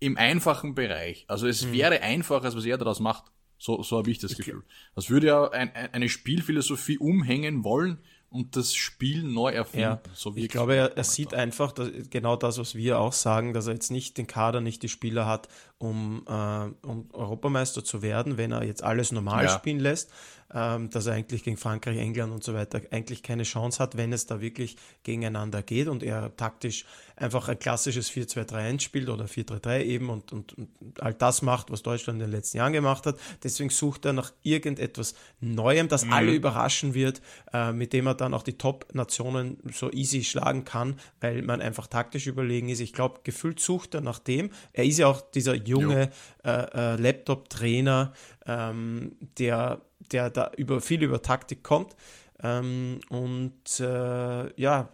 im 0.00 0.16
einfachen 0.16 0.74
Bereich. 0.74 1.24
Also 1.28 1.46
es 1.46 1.64
mhm. 1.64 1.72
wäre 1.72 2.00
einfacher, 2.02 2.44
als 2.44 2.56
was 2.56 2.64
er 2.64 2.78
daraus 2.78 3.00
macht. 3.00 3.24
So, 3.58 3.82
so 3.82 3.98
habe 3.98 4.10
ich 4.10 4.18
das 4.18 4.36
Gefühl. 4.36 4.62
Das 4.94 5.10
würde 5.10 5.26
ja 5.26 5.50
ein, 5.50 5.70
eine 5.74 6.08
Spielphilosophie 6.08 6.96
umhängen 6.96 7.62
wollen 7.62 7.98
und 8.30 8.56
das 8.56 8.74
Spiel 8.74 9.22
neu 9.22 9.50
erfinden. 9.50 9.80
Ja, 9.80 10.00
so 10.14 10.32
ich 10.34 10.48
glaube, 10.48 10.76
er, 10.76 10.96
er 10.96 11.04
sieht 11.04 11.34
einfach 11.34 11.72
dass, 11.72 11.90
genau 12.08 12.36
das, 12.36 12.58
was 12.58 12.74
wir 12.74 12.98
auch 12.98 13.12
sagen, 13.12 13.52
dass 13.52 13.66
er 13.66 13.74
jetzt 13.74 13.90
nicht 13.90 14.16
den 14.16 14.26
Kader, 14.26 14.62
nicht 14.62 14.82
die 14.82 14.88
Spieler 14.88 15.26
hat, 15.26 15.48
um, 15.78 16.24
äh, 16.26 16.86
um 16.86 17.10
Europameister 17.12 17.84
zu 17.84 18.00
werden, 18.00 18.38
wenn 18.38 18.52
er 18.52 18.64
jetzt 18.64 18.82
alles 18.82 19.12
normal 19.12 19.44
ja. 19.44 19.50
spielen 19.50 19.80
lässt, 19.80 20.10
dass 20.52 21.06
er 21.06 21.14
eigentlich 21.14 21.44
gegen 21.44 21.56
Frankreich, 21.56 21.96
England 21.98 22.32
und 22.32 22.42
so 22.42 22.54
weiter 22.54 22.80
eigentlich 22.90 23.22
keine 23.22 23.44
Chance 23.44 23.78
hat, 23.78 23.96
wenn 23.96 24.12
es 24.12 24.26
da 24.26 24.40
wirklich 24.40 24.76
gegeneinander 25.04 25.62
geht 25.62 25.86
und 25.86 26.02
er 26.02 26.36
taktisch 26.36 26.84
einfach 27.20 27.48
ein 27.48 27.58
klassisches 27.58 28.10
4-2-3-1 28.10 28.80
spielt 28.80 29.08
oder 29.08 29.26
4-3-3 29.26 29.82
eben 29.82 30.10
und, 30.10 30.32
und, 30.32 30.54
und 30.54 30.68
all 31.00 31.14
das 31.14 31.42
macht, 31.42 31.70
was 31.70 31.82
Deutschland 31.82 32.20
in 32.20 32.26
den 32.26 32.32
letzten 32.32 32.56
Jahren 32.58 32.72
gemacht 32.72 33.06
hat. 33.06 33.18
Deswegen 33.42 33.70
sucht 33.70 34.06
er 34.06 34.12
nach 34.12 34.32
irgendetwas 34.42 35.14
Neuem, 35.40 35.88
das 35.88 36.06
mhm. 36.06 36.12
alle 36.12 36.32
überraschen 36.32 36.94
wird, 36.94 37.20
äh, 37.52 37.72
mit 37.72 37.92
dem 37.92 38.06
er 38.06 38.14
dann 38.14 38.34
auch 38.34 38.42
die 38.42 38.56
Top-Nationen 38.56 39.58
so 39.72 39.90
easy 39.92 40.24
schlagen 40.24 40.64
kann, 40.64 40.98
weil 41.20 41.42
man 41.42 41.60
einfach 41.60 41.86
taktisch 41.86 42.26
überlegen 42.26 42.70
ist. 42.70 42.80
Ich 42.80 42.92
glaube, 42.92 43.20
gefühlt 43.22 43.60
sucht 43.60 43.94
er 43.94 44.00
nach 44.00 44.18
dem. 44.18 44.50
Er 44.72 44.84
ist 44.84 44.98
ja 44.98 45.06
auch 45.06 45.20
dieser 45.20 45.54
junge 45.54 46.10
äh, 46.44 46.50
äh, 46.50 46.96
Laptop-Trainer, 46.96 48.12
ähm, 48.46 49.16
der, 49.38 49.82
der 50.12 50.30
da 50.30 50.50
über 50.56 50.80
viel 50.80 51.02
über 51.02 51.22
Taktik 51.22 51.62
kommt. 51.62 51.96
Ähm, 52.42 53.00
und 53.10 53.80
äh, 53.80 54.60
ja, 54.60 54.88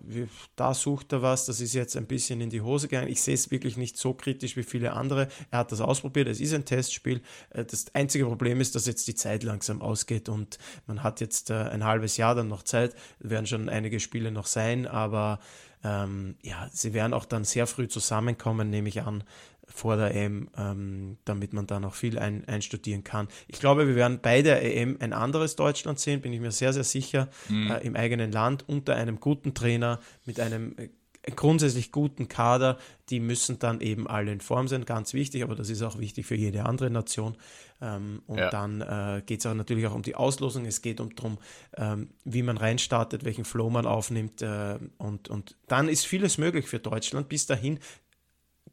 da 0.57 0.75
sucht 0.75 1.13
er 1.13 1.23
was. 1.23 1.47
Das 1.47 1.61
ist 1.61 1.75
jetzt 1.75 1.97
ein 1.97 2.07
bisschen 2.07 2.41
in 2.41 2.51
die 2.51 2.61
Hose 2.61 2.89
gegangen. 2.89 3.09
Ich 3.09 3.23
sehe 3.23 3.35
es 3.35 3.51
wirklich 3.51 3.77
nicht 3.77 3.97
so 3.97 4.15
kritisch 4.15 4.57
wie 4.57 4.65
viele 4.65 4.95
andere. 4.95 5.29
Er 5.51 5.61
hat 5.61 5.71
das 5.71 5.81
ausprobiert. 5.81 6.29
Es 6.29 6.41
ist 6.41 6.55
ein 6.55 6.65
Testspiel. 6.65 7.21
Äh, 7.51 7.65
das 7.65 7.87
einzige 7.95 8.27
Problem 8.27 8.61
ist, 8.61 8.75
dass 8.75 8.87
jetzt 8.87 9.07
die 9.07 9.15
Zeit 9.15 9.43
langsam 9.45 9.81
ausgeht 9.81 10.29
und 10.29 10.59
man 10.87 11.03
hat 11.03 11.21
jetzt 11.21 11.51
äh, 11.51 11.55
ein 11.55 11.85
halbes 11.85 12.17
Jahr 12.17 12.35
dann 12.35 12.49
noch 12.49 12.63
Zeit. 12.63 12.95
werden 13.21 13.47
schon 13.47 13.69
einige 13.69 14.01
Spiele 14.01 14.33
noch 14.33 14.47
sein, 14.47 14.87
aber 14.87 15.39
ähm, 15.85 16.37
ja, 16.43 16.69
sie 16.73 16.95
werden 16.95 17.13
auch 17.13 17.27
dann 17.27 17.45
sehr 17.45 17.67
früh 17.67 17.87
zusammenkommen, 17.87 18.71
nehme 18.71 18.89
ich 18.89 19.03
an 19.03 19.23
vor 19.67 19.97
der 19.97 20.15
EM, 20.15 20.49
ähm, 20.57 21.19
damit 21.25 21.53
man 21.53 21.67
da 21.67 21.81
noch 21.81 21.95
viel 21.95 22.19
ein, 22.19 22.47
einstudieren 22.47 23.05
kann. 23.05 23.29
Ich 23.49 23.59
glaube, 23.59 23.89
wir 23.89 23.97
werden 23.97 24.21
bei 24.23 24.43
der 24.43 24.63
EM 24.63 24.97
ein 25.01 25.13
anderes 25.13 25.57
Deutschland 25.57 25.99
sehen, 25.99 26.21
bin 26.21 26.33
ich 26.33 26.41
mir 26.41 26.53
sehr, 26.53 26.73
sehr 26.73 26.85
sicher, 26.85 27.29
mhm. 27.49 27.71
äh, 27.71 27.79
im 27.81 27.97
eigenen 27.97 28.33
Land 28.33 28.69
unter 28.69 28.95
einem 28.95 29.21
guten 29.21 29.55
Trainer 29.55 30.01
mit 30.25 30.41
einem 30.41 30.77
äh, 30.79 30.89
grundsätzlich 31.35 31.91
guten 31.91 32.29
Kader. 32.29 32.79
Die 33.11 33.21
müssen 33.21 33.59
dann 33.59 33.81
eben 33.81 34.07
alle 34.07 34.33
in 34.33 34.41
Form 34.41 34.69
sein, 34.69 34.85
ganz 34.85 35.13
wichtig, 35.15 35.43
aber 35.43 35.57
das 35.57 35.71
ist 35.71 35.83
auch 35.83 35.99
wichtig 35.99 36.27
für 36.27 36.37
jede 36.37 36.65
andere 36.65 36.91
Nation. 36.91 37.37
Ähm, 37.81 38.23
und 38.27 38.39
ja. 38.39 38.51
dann 38.51 38.81
äh, 38.81 39.23
geht 39.27 39.41
es 39.41 39.47
auch 39.47 39.55
natürlich 39.55 39.87
auch 39.87 39.95
um 39.95 40.03
die 40.03 40.15
Auslosung. 40.15 40.65
Es 40.65 40.83
geht 40.83 41.01
um 41.01 41.15
darum, 41.15 41.39
ähm, 41.77 42.11
wie 42.25 42.43
man 42.43 42.57
reinstartet, 42.57 43.25
welchen 43.25 43.45
Flow 43.45 43.69
man 43.71 43.87
aufnimmt. 43.87 44.43
Äh, 44.43 44.79
und, 44.99 45.29
und 45.29 45.57
dann 45.67 45.89
ist 45.89 46.07
vieles 46.07 46.39
möglich 46.39 46.67
für 46.67 46.79
Deutschland. 46.79 47.29
Bis 47.29 47.47
dahin 47.47 47.81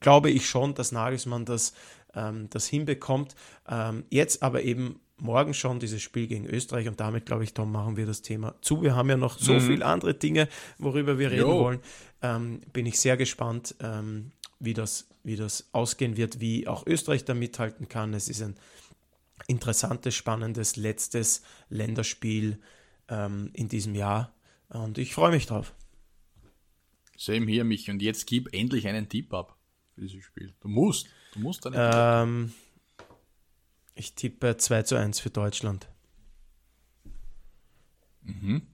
glaube 0.04 0.30
ich 0.30 0.48
schon, 0.48 0.76
dass 0.76 0.92
Nagelsmann 0.92 1.46
das, 1.46 1.74
ähm, 2.14 2.48
das 2.52 2.68
hinbekommt. 2.68 3.34
Ähm, 3.68 4.04
jetzt 4.12 4.44
aber 4.44 4.62
eben 4.62 5.00
morgen 5.18 5.54
schon 5.54 5.80
dieses 5.80 6.02
Spiel 6.02 6.28
gegen 6.28 6.46
Österreich 6.46 6.88
und 6.88 7.00
damit, 7.00 7.26
glaube 7.26 7.44
ich, 7.44 7.54
Tom, 7.54 7.72
machen 7.72 7.98
wir 7.98 8.06
das 8.06 8.22
Thema 8.22 8.54
zu. 8.62 8.84
Wir 8.84 8.96
haben 8.96 9.10
ja 9.10 9.18
noch 9.18 9.40
so 9.40 9.54
mhm. 9.54 9.62
viele 9.62 9.86
andere 9.86 10.14
Dinge, 10.14 10.48
worüber 10.78 11.18
wir 11.18 11.32
reden 11.32 11.48
jo. 11.48 11.60
wollen. 11.60 11.80
Ähm, 12.22 12.60
bin 12.72 12.86
ich 12.86 13.00
sehr 13.00 13.18
gespannt, 13.18 13.76
ähm, 13.80 14.32
wie, 14.60 14.74
das, 14.74 15.08
wie 15.24 15.38
das 15.38 15.70
ausgehen 15.72 16.18
wird, 16.18 16.40
wie 16.40 16.68
auch 16.68 16.86
Österreich 16.86 17.26
da 17.26 17.34
mithalten 17.34 17.88
kann. 17.88 18.14
Es 18.14 18.30
ist 18.30 18.42
ein 18.42 18.56
interessantes, 19.48 20.14
spannendes 20.14 20.76
letztes 20.76 21.42
Länderspiel 21.70 22.60
ähm, 23.10 23.50
in 23.54 23.70
diesem 23.70 23.96
Jahr 23.96 24.34
und 24.70 24.98
ich 24.98 25.14
freue 25.14 25.32
mich 25.32 25.46
drauf. 25.46 25.74
Same 27.18 27.46
hier, 27.46 27.64
mich. 27.64 27.90
Und 27.90 28.02
jetzt 28.02 28.26
gib 28.26 28.54
endlich 28.54 28.88
einen 28.88 29.08
Tipp 29.08 29.34
ab 29.34 29.56
für 29.94 30.02
dieses 30.02 30.24
Spiel. 30.24 30.54
Du 30.62 30.68
musst. 30.68 31.08
Du 31.34 31.40
musst 31.40 31.66
dann. 31.66 31.74
Ähm, 31.76 32.54
ich 33.96 34.16
tippe 34.16 34.58
2 34.58 34.84
zu 34.84 34.96
1 34.96 35.20
für 35.20 35.30
Deutschland. 35.30 35.88
Mhm. 38.22 38.68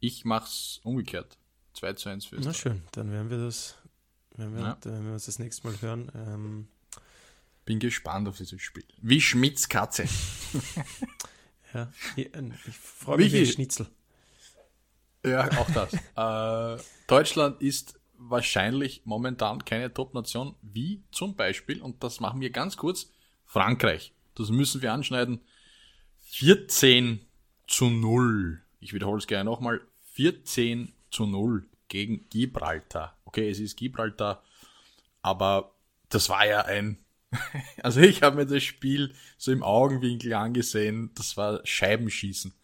Ich 0.00 0.24
mach's 0.24 0.80
umgekehrt. 0.82 1.38
2 1.74 1.92
zu 1.94 2.08
1 2.08 2.26
für 2.26 2.36
Österreich. 2.36 2.54
Na 2.54 2.58
schön, 2.58 2.82
dann 2.92 3.10
werden 3.10 3.30
wir 3.30 3.38
das, 3.38 3.76
wenn 4.36 4.54
wir, 4.54 4.62
ja. 4.62 4.78
wenn 4.84 5.06
wir 5.06 5.12
uns 5.12 5.26
das 5.26 5.38
nächste 5.38 5.66
Mal 5.66 5.80
hören. 5.80 6.10
Ähm, 6.14 6.68
Bin 7.64 7.80
gespannt 7.80 8.28
auf 8.28 8.36
dieses 8.36 8.62
Spiel. 8.62 8.84
Wie 9.00 9.20
Schmitz 9.20 9.68
Katze. 9.68 10.04
ja, 11.74 11.92
ich 12.16 12.30
freue 12.76 13.18
mich 13.18 13.32
wie 13.32 13.46
Schnitzel. 13.46 13.88
Ja, 15.24 15.50
auch 15.58 15.70
das. 15.70 15.94
äh, 16.78 16.84
Deutschland 17.06 17.60
ist 17.60 17.98
wahrscheinlich 18.28 19.02
momentan 19.04 19.64
keine 19.64 19.92
Top-Nation, 19.92 20.54
wie 20.62 21.02
zum 21.10 21.36
Beispiel, 21.36 21.80
und 21.80 22.02
das 22.02 22.20
machen 22.20 22.40
wir 22.40 22.50
ganz 22.50 22.76
kurz, 22.76 23.10
Frankreich. 23.44 24.12
Das 24.34 24.50
müssen 24.50 24.82
wir 24.82 24.92
anschneiden. 24.92 25.40
14 26.30 27.20
zu 27.66 27.90
0. 27.90 28.60
Ich 28.80 28.92
wiederhole 28.92 29.18
es 29.18 29.26
gerne 29.26 29.48
nochmal. 29.48 29.80
14 30.14 30.92
zu 31.10 31.26
0 31.26 31.66
gegen 31.88 32.28
Gibraltar. 32.30 33.16
Okay, 33.24 33.48
es 33.48 33.60
ist 33.60 33.76
Gibraltar, 33.76 34.42
aber 35.22 35.74
das 36.08 36.28
war 36.28 36.46
ja 36.46 36.62
ein. 36.62 36.98
Also 37.82 38.00
ich 38.00 38.22
habe 38.22 38.36
mir 38.36 38.46
das 38.46 38.62
Spiel 38.62 39.12
so 39.36 39.52
im 39.52 39.62
Augenwinkel 39.62 40.32
angesehen. 40.32 41.10
Das 41.14 41.36
war 41.36 41.60
Scheibenschießen. 41.64 42.54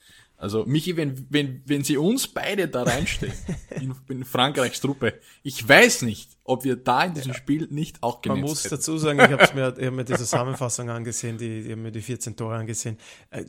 Also, 0.41 0.65
Michi, 0.65 0.97
wenn, 0.97 1.27
wenn, 1.29 1.61
wenn 1.67 1.85
sie 1.85 1.99
uns 1.99 2.27
beide 2.27 2.67
da 2.67 2.85
reinstellen, 2.85 3.35
in, 3.79 3.95
in 4.09 4.25
Frankreichs 4.25 4.81
Truppe, 4.81 5.21
ich 5.43 5.69
weiß 5.69 6.01
nicht, 6.01 6.31
ob 6.45 6.65
wir 6.65 6.77
da 6.77 7.05
in 7.05 7.13
diesem 7.13 7.33
ja. 7.33 7.37
Spiel 7.37 7.69
nicht 7.71 8.03
auch 8.03 8.23
gewinnen. 8.23 8.41
Man 8.41 8.49
muss 8.49 8.65
hätten. 8.65 8.75
dazu 8.75 8.97
sagen, 8.97 9.21
ich 9.21 9.31
habe 9.31 9.55
mir, 9.55 9.67
hab 9.87 9.95
mir 9.95 10.05
die 10.05 10.15
Zusammenfassung 10.15 10.89
angesehen, 10.89 11.37
die, 11.37 11.63
die 11.63 11.73
haben 11.73 11.83
mir 11.83 11.93
die 11.93 12.01
14 12.01 12.37
Tore 12.37 12.57
angesehen. 12.57 12.97
Äh, 13.29 13.45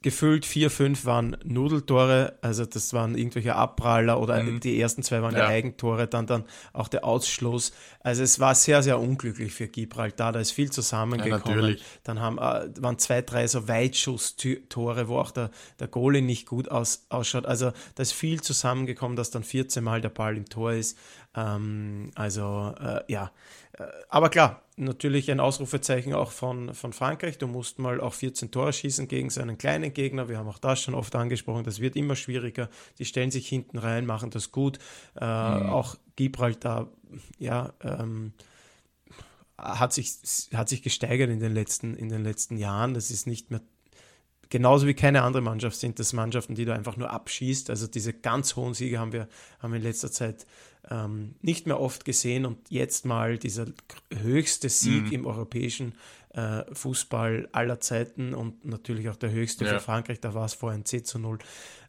gefühlt 0.00 0.46
4, 0.46 0.70
5 0.70 1.04
waren 1.04 1.36
Nudeltore, 1.42 2.38
also 2.40 2.64
das 2.66 2.92
waren 2.94 3.16
irgendwelche 3.16 3.56
Abpraller 3.56 4.20
oder 4.20 4.40
mhm. 4.42 4.60
die 4.60 4.80
ersten 4.80 5.02
zwei 5.02 5.22
waren 5.22 5.34
ja. 5.34 5.46
die 5.46 5.52
Eigentore, 5.52 6.06
dann, 6.06 6.26
dann 6.26 6.44
auch 6.72 6.86
der 6.86 7.04
Ausschluss. 7.04 7.72
Also 8.00 8.22
es 8.22 8.38
war 8.38 8.54
sehr, 8.54 8.82
sehr 8.84 9.00
unglücklich 9.00 9.52
für 9.52 9.66
Gibraltar, 9.66 10.32
da 10.32 10.38
ist 10.38 10.52
viel 10.52 10.70
zusammengekommen. 10.70 11.70
Ja, 11.70 11.76
dann 12.04 12.20
haben, 12.20 12.38
äh, 12.38 12.70
waren 12.80 12.98
zwei, 12.98 13.22
drei 13.22 13.48
so 13.48 13.66
Weitschusstore, 13.66 15.08
wo 15.08 15.18
auch 15.18 15.32
der, 15.32 15.50
der 15.80 15.88
Goal 15.88 16.11
Goalie 16.12 16.22
nicht 16.22 16.46
gut 16.46 16.70
aus, 16.70 17.06
ausschaut. 17.08 17.46
Also 17.46 17.72
da 17.94 18.02
ist 18.02 18.12
viel 18.12 18.42
zusammengekommen, 18.42 19.16
dass 19.16 19.30
dann 19.30 19.44
14 19.44 19.82
Mal 19.82 20.00
der 20.00 20.10
Ball 20.10 20.36
im 20.36 20.44
Tor 20.46 20.72
ist. 20.72 20.98
Ähm, 21.34 22.10
also 22.14 22.74
äh, 22.78 23.00
ja, 23.08 23.32
äh, 23.78 23.84
aber 24.08 24.28
klar, 24.28 24.62
natürlich 24.76 25.30
ein 25.30 25.40
Ausrufezeichen 25.40 26.12
auch 26.12 26.30
von, 26.30 26.74
von 26.74 26.92
Frankreich. 26.92 27.38
Du 27.38 27.46
musst 27.46 27.78
mal 27.78 28.00
auch 28.00 28.12
14 28.12 28.50
Tore 28.50 28.72
schießen 28.72 29.08
gegen 29.08 29.30
so 29.30 29.40
einen 29.40 29.56
kleinen 29.56 29.94
Gegner. 29.94 30.28
Wir 30.28 30.38
haben 30.38 30.48
auch 30.48 30.58
das 30.58 30.82
schon 30.82 30.94
oft 30.94 31.14
angesprochen. 31.14 31.64
Das 31.64 31.80
wird 31.80 31.96
immer 31.96 32.16
schwieriger. 32.16 32.68
Die 32.98 33.06
stellen 33.06 33.30
sich 33.30 33.48
hinten 33.48 33.78
rein, 33.78 34.04
machen 34.04 34.30
das 34.30 34.52
gut. 34.52 34.78
Äh, 35.18 35.24
mhm. 35.24 35.70
Auch 35.70 35.96
Gibraltar, 36.16 36.88
ja, 37.38 37.72
ähm, 37.82 38.34
hat 39.56 39.92
sich, 39.92 40.18
hat 40.52 40.68
sich 40.68 40.82
gesteigert 40.82 41.30
in 41.30 41.40
den, 41.40 41.54
letzten, 41.54 41.94
in 41.94 42.08
den 42.08 42.24
letzten 42.24 42.58
Jahren. 42.58 42.94
Das 42.94 43.10
ist 43.10 43.26
nicht 43.26 43.50
mehr 43.50 43.60
genauso 44.52 44.86
wie 44.86 44.92
keine 44.92 45.22
andere 45.22 45.40
Mannschaft 45.42 45.76
sind 45.76 45.98
das 45.98 46.12
Mannschaften, 46.12 46.54
die 46.54 46.66
du 46.66 46.74
einfach 46.74 46.98
nur 46.98 47.08
abschießt. 47.08 47.70
Also 47.70 47.86
diese 47.86 48.12
ganz 48.12 48.54
hohen 48.54 48.74
Siege 48.74 48.98
haben 48.98 49.10
wir, 49.10 49.26
haben 49.60 49.72
wir 49.72 49.78
in 49.78 49.82
letzter 49.82 50.12
Zeit 50.12 50.46
ähm, 50.90 51.36
nicht 51.40 51.66
mehr 51.66 51.80
oft 51.80 52.04
gesehen 52.04 52.44
und 52.44 52.58
jetzt 52.68 53.06
mal 53.06 53.38
dieser 53.38 53.64
höchste 54.14 54.68
Sieg 54.68 55.04
mhm. 55.04 55.12
im 55.12 55.26
europäischen 55.26 55.94
äh, 56.34 56.64
Fußball 56.70 57.48
aller 57.52 57.80
Zeiten 57.80 58.34
und 58.34 58.66
natürlich 58.66 59.08
auch 59.08 59.16
der 59.16 59.30
höchste 59.30 59.64
ja. 59.64 59.72
für 59.72 59.80
Frankreich, 59.80 60.20
da 60.20 60.34
war 60.34 60.44
es 60.44 60.52
vorher 60.52 60.78
ein 60.78 60.84
C 60.84 61.02
zu 61.02 61.18
0. 61.18 61.38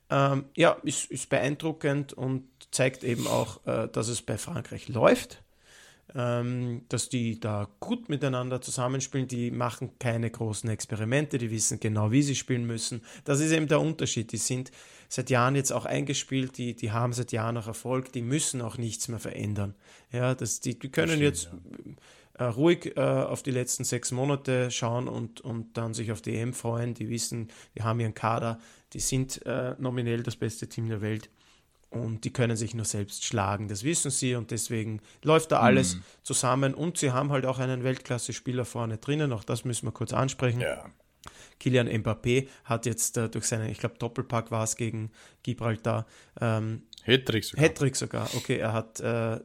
Ähm, 0.10 0.46
ja, 0.56 0.78
ist, 0.84 1.12
ist 1.12 1.28
beeindruckend 1.28 2.14
und 2.14 2.46
zeigt 2.72 3.04
eben 3.04 3.28
auch, 3.28 3.66
äh, 3.68 3.90
dass 3.90 4.08
es 4.08 4.22
bei 4.22 4.38
Frankreich 4.38 4.88
läuft 4.88 5.43
ähm, 6.16 6.84
dass 6.90 7.10
die 7.10 7.40
da 7.40 7.68
gut 7.80 8.10
miteinander 8.10 8.62
zusammenspielen. 8.62 9.28
Die 9.28 9.52
machen 9.52 9.92
keine 10.00 10.30
großen 10.30 10.70
Experimente, 10.70 11.38
die 11.38 11.52
wissen 11.52 11.80
genau, 11.80 12.12
wie 12.12 12.22
sie 12.22 12.36
spielen 12.36 12.66
müssen. 12.66 13.02
Das 13.26 13.40
ist 13.40 13.52
eben 13.52 13.68
der 13.68 13.82
Unterschied. 13.82 14.32
Die 14.32 14.38
sind 14.38 14.72
seit 15.10 15.30
Jahren 15.30 15.56
jetzt 15.56 15.72
auch 15.72 15.86
eingespielt, 15.86 16.58
die, 16.58 16.76
die 16.76 16.92
haben 16.92 17.14
seit 17.14 17.32
Jahren 17.32 17.58
auch 17.58 17.68
Erfolg, 17.68 18.12
die 18.12 18.22
müssen 18.22 18.62
auch 18.62 18.78
nichts 18.78 19.08
mehr 19.08 19.20
verändern. 19.20 19.76
Ja, 20.12 20.34
das, 20.34 20.60
die, 20.60 20.78
die 20.78 20.90
können 20.90 21.10
stimmt, 21.10 21.24
jetzt 21.24 21.50
ja. 22.40 22.46
äh, 22.46 22.50
ruhig 22.50 22.98
äh, 22.98 23.00
auf 23.00 23.44
die 23.44 23.52
letzten 23.52 23.84
sechs 23.84 24.12
Monate 24.12 24.72
schauen 24.72 25.08
und, 25.08 25.42
und 25.42 25.78
dann 25.78 25.94
sich 25.94 26.12
auf 26.12 26.22
die 26.22 26.36
EM 26.36 26.54
freuen. 26.54 26.94
Die 26.94 27.10
wissen, 27.10 27.50
die 27.76 27.84
haben 27.84 28.00
ihren 28.00 28.16
Kader, 28.16 28.60
die 28.94 29.00
sind 29.00 29.46
äh, 29.46 29.76
nominell 29.78 30.24
das 30.24 30.36
beste 30.36 30.68
Team 30.68 30.90
der 30.90 31.02
Welt 31.02 31.30
und 31.94 32.24
die 32.24 32.34
können 32.34 32.58
sich 32.58 32.74
nur 32.74 32.86
selbst 32.86 33.26
schlagen, 33.26 33.68
das 33.68 33.84
wissen 33.84 34.12
sie 34.12 34.36
und 34.36 34.52
deswegen 34.52 35.02
läuft 35.24 35.52
da 35.52 35.60
alles 35.60 35.96
mhm. 35.96 36.04
zusammen 36.24 36.74
und 36.74 36.98
sie 36.98 37.12
haben 37.12 37.32
halt 37.32 37.46
auch 37.46 37.60
einen 37.60 37.84
Weltklasse-Spieler 37.84 38.66
vorne 38.66 38.98
drinnen, 38.98 39.32
auch 39.34 39.44
das 39.44 39.66
müssen 39.66 39.88
wir 39.88 39.92
kurz 39.92 40.14
ansprechen. 40.14 40.62
Ja. 40.62 40.86
Kilian 41.60 41.88
Mbappé 41.88 42.48
hat 42.66 42.86
jetzt 42.86 43.18
äh, 43.18 43.30
durch 43.30 43.46
seinen, 43.46 43.70
ich 43.70 43.80
glaube, 43.80 43.96
Doppelpack 43.98 44.52
war 44.52 44.64
es 44.64 44.76
gegen 44.76 45.12
Gibraltar. 45.44 46.06
Ähm, 46.42 46.84
Hattrick 47.04 47.46
sogar. 47.46 47.66
Hattrick 47.66 47.96
sogar, 47.96 48.30
okay. 48.36 48.58
Er 48.58 48.74
hat 48.74 49.00
äh, 49.00 49.40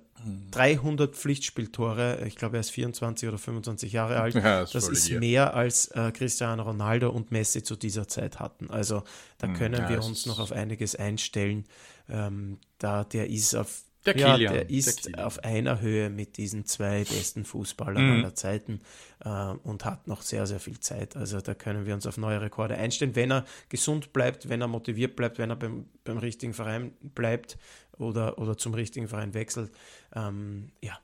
300 0.50 1.14
Pflichtspieltore. 1.14 2.24
Ich 2.26 2.36
glaube, 2.36 2.56
er 2.56 2.60
ist 2.60 2.70
24 2.70 3.28
oder 3.28 3.38
25 3.38 3.92
Jahre 3.92 4.20
alt. 4.20 4.34
Ja, 4.34 4.60
das, 4.60 4.72
das 4.72 4.88
ist 4.88 5.10
mehr 5.10 5.54
als 5.54 5.88
äh, 5.88 6.10
Cristiano 6.12 6.62
Ronaldo 6.62 7.10
und 7.10 7.30
Messi 7.30 7.62
zu 7.62 7.76
dieser 7.76 8.08
Zeit 8.08 8.40
hatten. 8.40 8.70
Also 8.70 9.02
da 9.38 9.46
hm, 9.46 9.54
können 9.54 9.82
ja, 9.82 9.88
wir 9.88 10.04
uns 10.04 10.26
noch 10.26 10.38
auf 10.38 10.52
einiges 10.52 10.96
einstellen. 10.96 11.64
Ähm, 12.08 12.58
da 12.78 13.04
der 13.04 13.28
ist 13.28 13.54
auf 13.54 13.82
der, 14.06 14.14
Kilian, 14.14 14.40
ja, 14.40 14.52
der 14.52 14.70
ist 14.70 15.06
der 15.06 15.26
auf 15.26 15.42
einer 15.44 15.80
Höhe 15.80 16.08
mit 16.08 16.36
diesen 16.36 16.64
zwei 16.64 17.04
besten 17.04 17.44
Fußballern 17.44 18.04
mhm. 18.04 18.12
aller 18.18 18.34
Zeiten 18.34 18.80
äh, 19.24 19.28
und 19.28 19.84
hat 19.84 20.06
noch 20.06 20.22
sehr, 20.22 20.46
sehr 20.46 20.60
viel 20.60 20.78
Zeit. 20.80 21.16
Also 21.16 21.40
da 21.40 21.54
können 21.54 21.84
wir 21.84 21.94
uns 21.94 22.06
auf 22.06 22.16
neue 22.16 22.40
Rekorde 22.40 22.76
einstellen, 22.76 23.16
wenn 23.16 23.32
er 23.32 23.44
gesund 23.68 24.12
bleibt, 24.12 24.48
wenn 24.48 24.60
er 24.60 24.68
motiviert 24.68 25.16
bleibt, 25.16 25.38
wenn 25.38 25.50
er 25.50 25.56
beim, 25.56 25.86
beim 26.04 26.18
richtigen 26.18 26.54
Verein 26.54 26.92
bleibt 27.02 27.58
oder, 27.98 28.38
oder 28.38 28.56
zum 28.56 28.74
richtigen 28.74 29.08
Verein 29.08 29.34
wechselt. 29.34 29.72
Ähm, 30.14 30.70
ja, 30.80 30.98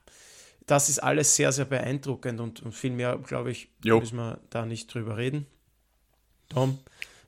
das 0.65 0.89
ist 0.89 0.99
alles 0.99 1.35
sehr, 1.35 1.51
sehr 1.51 1.65
beeindruckend 1.65 2.39
und, 2.39 2.63
und 2.63 2.73
viel 2.73 2.91
mehr, 2.91 3.17
glaube 3.17 3.51
ich, 3.51 3.69
jo. 3.83 3.99
müssen 3.99 4.17
wir 4.17 4.39
da 4.49 4.65
nicht 4.65 4.93
drüber 4.93 5.17
reden. 5.17 5.45
Tom, 6.49 6.79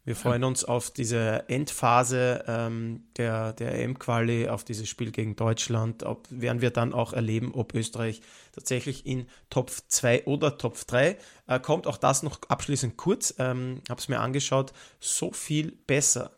wir 0.08 0.16
freuen 0.16 0.45
uns 0.45 0.64
auf 0.64 0.89
diese 0.89 1.49
Endphase 1.49 2.45
ähm, 2.47 3.03
der, 3.18 3.51
der 3.51 3.78
EM-Quali, 3.78 4.47
auf 4.47 4.64
dieses 4.64 4.88
Spiel 4.88 5.12
gegen 5.12 5.36
Deutschland. 5.36 6.03
Ob, 6.03 6.26
werden 6.30 6.62
wir 6.62 6.70
dann 6.70 6.93
auch 6.93 7.12
erleben, 7.12 7.53
ob 7.53 7.74
Österreich 7.74 8.22
tatsächlich 8.53 9.05
in 9.05 9.28
Top 9.49 9.70
2 9.70 10.24
oder 10.24 10.58
Top 10.58 10.78
3 10.88 11.18
äh, 11.47 11.60
kommt. 11.60 11.88
Auch 11.88 11.97
das 11.97 12.24
noch 12.24 12.39
abschließend 12.47 12.95
kurz. 12.95 13.36
Ähm, 13.38 13.82
Habe 13.89 13.99
es 13.99 14.08
mir 14.08 14.22
angeschaut. 14.22 14.72
So 15.01 15.34
viel 15.34 15.74
besser 15.74 16.32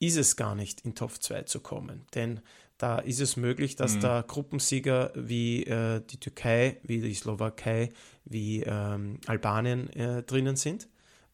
ist 0.00 0.18
es 0.18 0.36
gar 0.36 0.54
nicht, 0.54 0.82
in 0.82 0.94
Top 0.94 1.12
2 1.12 1.44
zu 1.44 1.60
kommen. 1.60 2.04
Denn 2.14 2.42
da 2.76 2.98
ist 2.98 3.22
es 3.22 3.38
möglich, 3.38 3.74
dass 3.74 3.94
mhm. 3.94 4.00
da 4.00 4.20
Gruppensieger 4.20 5.12
wie 5.14 5.64
äh, 5.64 6.02
die 6.10 6.20
Türkei, 6.20 6.76
wie 6.82 7.00
die 7.00 7.14
Slowakei, 7.14 7.88
wie 8.26 8.64
ähm, 8.64 9.18
Albanien 9.26 9.88
äh, 9.94 10.22
drinnen 10.24 10.56
sind. 10.56 10.88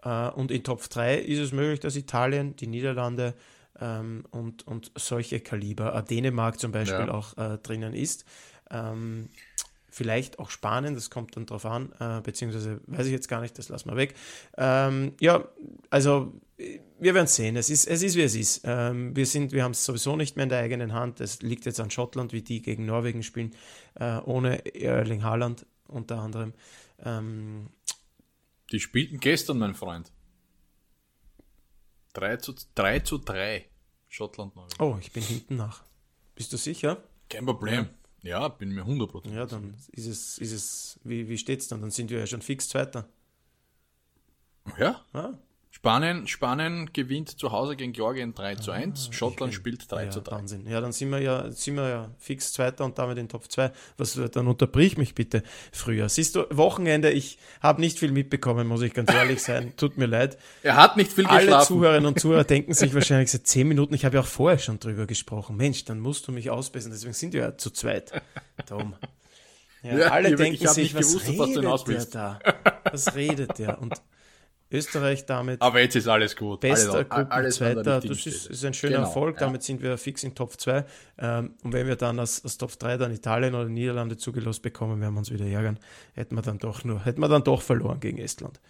Äh, 0.05 0.29
und 0.31 0.51
in 0.51 0.63
Top 0.63 0.89
3 0.89 1.19
ist 1.19 1.39
es 1.39 1.53
möglich, 1.53 1.81
dass 1.81 1.97
Italien, 1.97 2.57
die 2.57 2.67
Niederlande 2.67 3.35
ähm, 3.81 4.25
und, 4.31 4.67
und 4.67 4.93
solche 4.97 5.41
Kaliber, 5.41 5.95
äh, 5.95 6.03
Dänemark 6.03 6.61
zum 6.61 6.73
Beispiel 6.73 7.07
ja. 7.07 7.15
auch 7.15 7.37
äh, 7.37 7.59
drinnen 7.59 7.95
ist. 7.95 8.25
Ähm, 8.71 9.29
vielleicht 9.89 10.39
auch 10.39 10.51
Spanien, 10.51 10.95
das 10.95 11.09
kommt 11.09 11.37
dann 11.37 11.47
drauf 11.47 11.65
an, 11.65 11.93
äh, 12.01 12.21
beziehungsweise 12.21 12.81
weiß 12.87 13.07
ich 13.07 13.13
jetzt 13.13 13.29
gar 13.29 13.41
nicht, 13.41 13.57
das 13.59 13.69
lassen 13.69 13.89
wir 13.91 13.97
weg. 13.97 14.15
Ähm, 14.57 15.13
ja, 15.21 15.45
also 15.91 16.33
wir 16.99 17.15
werden 17.15 17.27
sehen. 17.27 17.57
Es 17.57 17.71
ist, 17.71 17.87
es 17.87 18.03
ist 18.03 18.17
wie 18.17 18.23
es 18.23 18.35
ist. 18.35 18.63
Ähm, 18.65 19.15
wir 19.15 19.27
sind, 19.27 19.53
wir 19.53 19.63
haben 19.63 19.73
es 19.73 19.85
sowieso 19.85 20.17
nicht 20.17 20.37
mehr 20.37 20.45
in 20.45 20.49
der 20.49 20.61
eigenen 20.61 20.93
Hand. 20.93 21.21
Es 21.21 21.43
liegt 21.43 21.67
jetzt 21.67 21.81
an 21.81 21.91
Schottland, 21.91 22.33
wie 22.33 22.43
die 22.43 22.63
gegen 22.63 22.87
Norwegen 22.87 23.23
spielen, 23.23 23.55
äh, 23.95 24.19
ohne 24.19 24.75
Erling 24.75 25.23
Haaland 25.23 25.67
unter 25.89 26.19
anderem. 26.19 26.55
Ähm, 27.05 27.69
die 28.73 28.81
spielten 28.81 29.21
gestern, 29.21 29.59
mein 29.59 29.75
Freund. 29.75 30.13
3 32.15 32.37
zu 32.39 32.55
3. 32.75 33.01
Zu 33.01 33.19
3. 33.19 33.69
Schottland 34.09 34.55
Norwegen. 34.55 34.83
Oh, 34.83 34.97
ich 35.01 35.13
bin 35.13 35.23
hinten 35.23 35.57
nach. 35.57 35.85
Bist 36.35 36.53
du 36.53 36.57
sicher? 36.57 37.03
Kein 37.29 37.45
Problem. 37.45 37.89
Ja, 38.23 38.41
ja 38.43 38.49
bin 38.49 38.71
mir 38.71 38.85
100% 38.85 39.31
Ja, 39.31 39.47
dann 39.47 39.75
ist 39.93 40.07
es, 40.07 40.39
ist 40.39 40.53
es 40.53 41.01
wie, 41.03 41.29
wie 41.29 41.39
steht 41.39 41.61
es 41.61 41.69
dann? 41.69 41.81
Dann 41.81 41.91
sind 41.91 42.11
wir 42.11 42.19
ja 42.21 42.27
schon 42.27 42.43
fix 42.43 42.69
Zweiter. 42.69 43.09
Ja? 44.79 45.05
ja. 45.13 45.39
Spanien, 45.75 46.29
Spanien 46.29 46.91
gewinnt 46.93 47.29
zu 47.29 47.51
Hause 47.51 47.75
gegen 47.75 47.93
Georgien 47.93 48.33
3 48.33 48.55
zu 48.55 48.71
1, 48.71 49.09
ah, 49.09 49.13
Schottland 49.13 49.51
bin, 49.51 49.53
spielt 49.53 49.91
3 49.91 50.05
ja, 50.05 50.11
zu 50.11 50.21
3. 50.21 50.37
Wahnsinn. 50.37 50.67
Ja, 50.69 50.81
dann 50.81 50.93
sind 50.93 51.11
wir 51.11 51.19
ja, 51.19 51.51
sind 51.51 51.75
wir 51.75 51.89
ja 51.89 52.11
fix 52.17 52.53
Zweiter 52.53 52.85
und 52.85 52.97
damit 52.97 53.19
in 53.19 53.29
Top 53.29 53.51
2. 53.51 53.73
Was, 53.99 54.19
dann 54.33 54.47
unterbrich 54.47 54.97
mich 54.97 55.17
bitte 55.17 55.43
früher. 55.73 56.09
Siehst 56.09 56.37
du, 56.37 56.47
Wochenende, 56.51 57.11
ich 57.11 57.39
habe 57.61 57.81
nicht 57.81 57.99
viel 57.99 58.13
mitbekommen, 58.13 58.69
muss 58.69 58.83
ich 58.83 58.95
ganz 58.95 59.13
ehrlich 59.13 59.43
sein. 59.43 59.73
Tut 59.77 59.99
mir 59.99 60.07
leid. 60.07 60.39
Er 60.63 60.77
hat 60.77 60.97
nicht 60.97 61.13
viel 61.13 61.25
geschlafen. 61.25 61.53
Alle 61.53 61.67
Zuhörerinnen 61.67 62.07
und 62.07 62.21
Zuhörer 62.21 62.45
denken 62.45 62.73
sich 62.73 62.95
wahrscheinlich 62.95 63.33
seit 63.33 63.45
10 63.45 63.67
Minuten, 63.67 63.95
ich 63.95 64.05
habe 64.05 64.15
ja 64.15 64.23
auch 64.23 64.27
vorher 64.27 64.61
schon 64.61 64.79
drüber 64.79 65.07
gesprochen. 65.07 65.57
Mensch, 65.57 65.85
dann 65.85 65.99
musst 65.99 66.29
du 66.29 66.33
mich 66.33 66.51
ausbessern, 66.51 66.93
deswegen 66.93 67.15
sind 67.15 67.33
wir 67.33 67.41
ja 67.41 67.59
zu 67.59 67.71
zweit. 67.71 68.23
Tom. 68.67 68.95
Ja, 69.83 69.99
ja, 69.99 70.07
alle 70.13 70.37
denken 70.37 70.69
sich, 70.69 70.95
was 70.95 71.09
gewusst, 71.09 71.29
redet 71.29 71.87
der 71.87 72.05
da? 72.07 72.39
Was 72.91 73.15
redet 73.17 73.59
der? 73.59 73.83
Und 73.83 74.01
Österreich 74.75 75.27
damit. 75.27 75.63
Aber 75.63 75.81
jetzt 75.81 75.97
ist 75.97 76.09
alles 76.09 76.37
gut. 76.37 76.61
Bester 76.61 77.05
Gruppenzweiter. 77.05 78.01
Das 78.01 78.27
ist, 78.27 78.47
ist, 78.47 78.65
ein 78.65 78.75
schöner 78.75 78.97
genau, 78.97 79.07
Erfolg. 79.07 79.39
Damit 79.39 79.63
ja. 79.63 79.67
sind 79.67 79.83
wir 79.83 79.97
fix 79.97 80.25
in 80.25 80.35
Top 80.35 80.61
2. 80.61 80.85
Ähm, 81.19 81.55
und 81.63 81.73
wenn 81.73 81.87
wir 81.87 81.97
dann 81.97 82.19
als, 82.19 82.43
als, 82.45 82.59
Top 82.59 82.79
3 82.79 82.97
dann 82.97 83.13
Italien 83.13 83.55
oder 83.55 83.69
Niederlande 83.69 84.17
zugelost 84.17 84.63
bekommen, 84.63 85.01
werden 85.01 85.15
wir 85.15 85.19
uns 85.19 85.33
wieder 85.33 85.47
ärgern. 85.47 85.79
Hätten 86.15 86.35
wir 86.35 86.43
dann 86.43 86.59
doch 86.59 86.85
nur, 86.85 87.05
hätten 87.05 87.21
wir 87.21 87.29
dann 87.29 87.45
doch 87.45 87.63
verloren 87.63 88.01
gegen 88.01 88.19
Estland. 88.19 88.61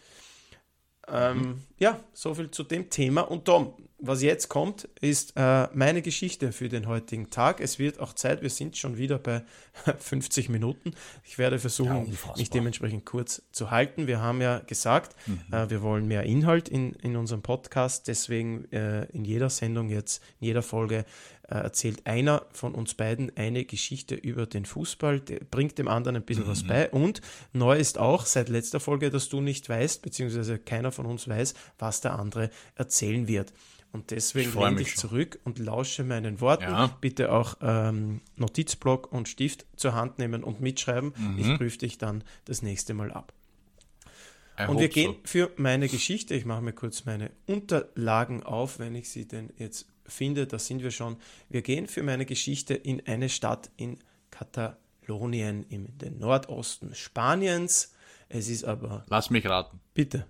Ähm. 1.08 1.62
Ja, 1.78 2.00
soviel 2.12 2.50
zu 2.50 2.62
dem 2.62 2.88
Thema. 2.88 3.22
Und 3.22 3.44
Tom, 3.44 3.74
was 3.98 4.22
jetzt 4.22 4.48
kommt, 4.48 4.84
ist 5.00 5.32
äh, 5.36 5.68
meine 5.74 6.02
Geschichte 6.02 6.52
für 6.52 6.68
den 6.68 6.86
heutigen 6.86 7.30
Tag. 7.30 7.60
Es 7.60 7.78
wird 7.78 8.00
auch 8.00 8.12
Zeit, 8.12 8.42
wir 8.42 8.50
sind 8.50 8.76
schon 8.76 8.96
wieder 8.96 9.18
bei 9.18 9.42
50 9.98 10.48
Minuten. 10.48 10.92
Ich 11.24 11.38
werde 11.38 11.58
versuchen, 11.58 12.06
ja, 12.06 12.34
mich 12.36 12.50
dementsprechend 12.50 13.04
kurz 13.04 13.42
zu 13.52 13.70
halten. 13.70 14.06
Wir 14.06 14.20
haben 14.20 14.40
ja 14.40 14.60
gesagt, 14.60 15.16
mhm. 15.26 15.42
äh, 15.52 15.68
wir 15.70 15.82
wollen 15.82 16.06
mehr 16.06 16.22
Inhalt 16.24 16.68
in, 16.68 16.92
in 16.94 17.16
unserem 17.16 17.42
Podcast. 17.42 18.08
Deswegen 18.08 18.70
äh, 18.72 19.04
in 19.06 19.24
jeder 19.24 19.50
Sendung 19.50 19.88
jetzt, 19.88 20.22
in 20.40 20.46
jeder 20.46 20.62
Folge 20.62 21.04
erzählt 21.48 22.06
einer 22.06 22.46
von 22.52 22.74
uns 22.74 22.94
beiden 22.94 23.36
eine 23.36 23.64
Geschichte 23.64 24.14
über 24.14 24.46
den 24.46 24.64
Fußball, 24.64 25.20
der 25.20 25.40
bringt 25.40 25.78
dem 25.78 25.88
anderen 25.88 26.16
ein 26.16 26.22
bisschen 26.22 26.44
mhm. 26.44 26.50
was 26.50 26.64
bei. 26.64 26.90
Und 26.90 27.20
neu 27.52 27.76
ist 27.76 27.98
auch 27.98 28.26
seit 28.26 28.48
letzter 28.48 28.80
Folge, 28.80 29.10
dass 29.10 29.28
du 29.28 29.40
nicht 29.40 29.68
weißt, 29.68 30.02
beziehungsweise 30.02 30.58
keiner 30.58 30.92
von 30.92 31.06
uns 31.06 31.28
weiß, 31.28 31.54
was 31.78 32.00
der 32.00 32.18
andere 32.18 32.50
erzählen 32.74 33.28
wird. 33.28 33.52
Und 33.92 34.10
deswegen 34.10 34.48
ich 34.48 34.54
lehne 34.56 34.76
dich 34.76 34.96
zurück 34.96 35.38
und 35.44 35.60
lausche 35.60 36.02
meinen 36.02 36.40
Worten. 36.40 36.64
Ja. 36.64 36.86
Bitte 37.00 37.30
auch 37.30 37.56
ähm, 37.62 38.22
Notizblock 38.34 39.12
und 39.12 39.28
Stift 39.28 39.66
zur 39.76 39.94
Hand 39.94 40.18
nehmen 40.18 40.42
und 40.42 40.60
mitschreiben. 40.60 41.14
Mhm. 41.16 41.38
Ich 41.38 41.56
prüfe 41.56 41.78
dich 41.78 41.96
dann 41.96 42.24
das 42.44 42.62
nächste 42.62 42.92
Mal 42.92 43.12
ab. 43.12 43.32
I 44.58 44.66
und 44.66 44.80
wir 44.80 44.88
gehen 44.88 45.12
so. 45.12 45.18
für 45.24 45.50
meine 45.56 45.88
Geschichte, 45.88 46.34
ich 46.34 46.44
mache 46.44 46.62
mir 46.62 46.72
kurz 46.72 47.04
meine 47.04 47.30
Unterlagen 47.46 48.42
auf, 48.42 48.80
wenn 48.80 48.96
ich 48.96 49.10
sie 49.10 49.28
denn 49.28 49.50
jetzt 49.58 49.86
finde, 50.06 50.46
da 50.46 50.58
sind 50.58 50.82
wir 50.82 50.90
schon. 50.90 51.16
Wir 51.48 51.62
gehen 51.62 51.86
für 51.86 52.02
meine 52.02 52.26
Geschichte 52.26 52.74
in 52.74 53.06
eine 53.06 53.28
Stadt 53.28 53.70
in 53.76 53.98
Katalonien 54.30 55.64
im 55.68 55.88
Nordosten 56.18 56.94
Spaniens. 56.94 57.94
Es 58.28 58.48
ist 58.48 58.64
aber. 58.64 59.04
Lass 59.08 59.30
mich 59.30 59.46
raten. 59.46 59.80
Bitte. 59.94 60.26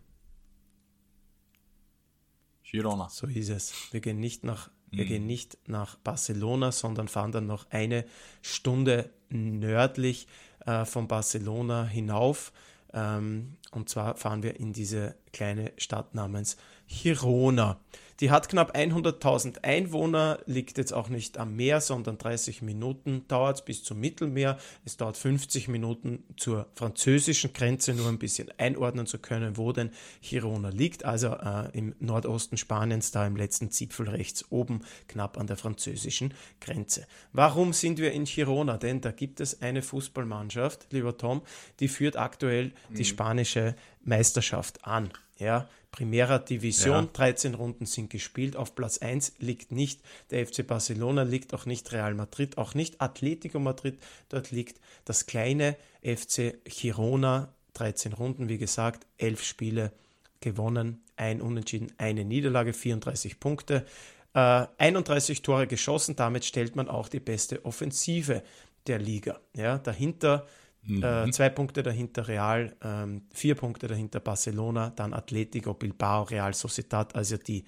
Girona. 2.75 3.09
So 3.09 3.27
ist 3.29 3.51
es. 3.51 3.73
Wir 3.93 4.01
gehen 4.01 4.19
nicht 4.19 4.43
nach, 4.43 4.69
mhm. 4.91 4.97
wir 4.99 5.05
gehen 5.05 5.27
nicht 5.27 5.59
nach 5.69 5.97
Barcelona, 5.97 6.73
sondern 6.73 7.07
fahren 7.07 7.31
dann 7.31 7.47
noch 7.47 7.71
eine 7.71 8.05
Stunde 8.43 9.11
nördlich 9.29 10.27
äh, 10.67 10.85
von 10.85 11.07
Barcelona 11.07 11.85
hinauf. 11.85 12.53
Ähm, 12.93 13.57
und 13.75 13.89
zwar 13.89 14.17
fahren 14.17 14.43
wir 14.43 14.59
in 14.59 14.73
diese 14.73 15.15
kleine 15.33 15.73
Stadt 15.77 16.15
namens 16.15 16.57
Girona. 16.89 17.81
Die 18.21 18.31
hat 18.31 18.49
knapp 18.49 18.77
100.000 18.77 19.65
Einwohner, 19.65 20.39
liegt 20.47 20.79
jetzt 20.79 20.93
auch 20.93 21.09
nicht 21.09 21.37
am 21.37 21.57
Meer, 21.57 21.81
sondern 21.81 22.17
30 22.17 22.63
Minuten 22.63 23.27
dauert 23.27 23.57
es 23.57 23.65
bis 23.65 23.83
zum 23.83 23.99
Mittelmeer. 23.99 24.57
Es 24.85 24.97
dauert 24.97 25.17
50 25.17 25.67
Minuten 25.67 26.23
zur 26.37 26.69
französischen 26.75 27.53
Grenze, 27.53 27.93
nur 27.93 28.09
ein 28.09 28.21
bisschen 28.21 28.53
einordnen 28.57 29.07
zu 29.07 29.19
können, 29.19 29.57
wo 29.57 29.73
denn 29.73 29.91
Girona 30.23 30.69
liegt. 30.69 31.05
Also 31.05 31.29
äh, 31.29 31.77
im 31.77 31.97
Nordosten 31.99 32.57
Spaniens, 32.57 33.11
da 33.11 33.27
im 33.27 33.35
letzten 33.35 33.73
Zipfel 33.73 34.09
rechts 34.09 34.45
oben, 34.49 34.83
knapp 35.09 35.37
an 35.37 35.49
der 35.49 35.57
französischen 35.57 36.35
Grenze. 36.61 37.09
Warum 37.33 37.73
sind 37.73 37.99
wir 37.99 38.13
in 38.13 38.27
Girona? 38.27 38.79
Denn 38.79 39.01
da 39.01 39.11
gibt 39.11 39.41
es 39.41 39.61
eine 39.61 39.83
Fußballmannschaft, 39.83 40.87
lieber 40.93 41.17
Tom, 41.17 41.43
die 41.81 41.89
führt 41.89 42.17
aktuell 42.17 42.67
mhm. 42.91 42.95
die 42.95 43.05
spanische 43.05 43.64
Meisterschaft 44.03 44.85
an. 44.85 45.11
Ja, 45.39 45.69
Primera 45.91 46.39
Division, 46.39 47.05
ja. 47.05 47.11
13 47.13 47.55
Runden 47.55 47.87
sind 47.87 48.11
gespielt. 48.11 48.57
Auf 48.57 48.75
Platz 48.75 48.99
1 48.99 49.35
liegt 49.39 49.71
nicht 49.71 50.01
der 50.31 50.45
FC 50.45 50.67
Barcelona, 50.67 51.23
liegt 51.23 51.55
auch 51.55 51.67
nicht 51.67 51.93
Real 51.93 52.15
Madrid, 52.15 52.59
auch 52.59 52.75
nicht 52.75 53.01
Atletico 53.01 53.61
Madrid. 53.61 53.99
Dort 54.29 54.51
liegt 54.51 54.81
das 55.05 55.27
kleine 55.27 55.77
FC 56.03 56.59
Girona, 56.65 57.55
13 57.75 58.13
Runden, 58.13 58.49
wie 58.49 58.59
gesagt, 58.59 59.07
11 59.19 59.45
Spiele 59.45 59.93
gewonnen, 60.41 61.01
ein 61.17 61.41
Unentschieden, 61.41 61.93
eine 61.97 62.25
Niederlage, 62.25 62.73
34 62.73 63.39
Punkte, 63.39 63.87
äh, 64.35 64.67
31 64.79 65.43
Tore 65.43 65.69
geschossen. 65.69 66.17
Damit 66.17 66.45
stellt 66.45 66.75
man 66.75 66.89
auch 66.89 67.09
die 67.09 67.21
beste 67.21 67.65
Offensive 67.65 68.43
der 68.89 68.99
Liga. 68.99 69.41
Ja, 69.55 69.79
dahinter 69.79 70.47
Mhm. 70.87 71.03
Äh, 71.03 71.31
zwei 71.31 71.49
Punkte 71.49 71.83
dahinter 71.83 72.29
Real, 72.29 72.77
ähm, 72.83 73.23
vier 73.33 73.55
Punkte 73.55 73.87
dahinter 73.87 74.21
Barcelona, 74.21 74.91
dann 74.91 75.15
Atletico, 75.15 75.75
Bilbao, 75.75 76.25
Real 76.25 76.53
Sociedad, 76.55 77.15
also 77.15 77.37
die 77.37 77.65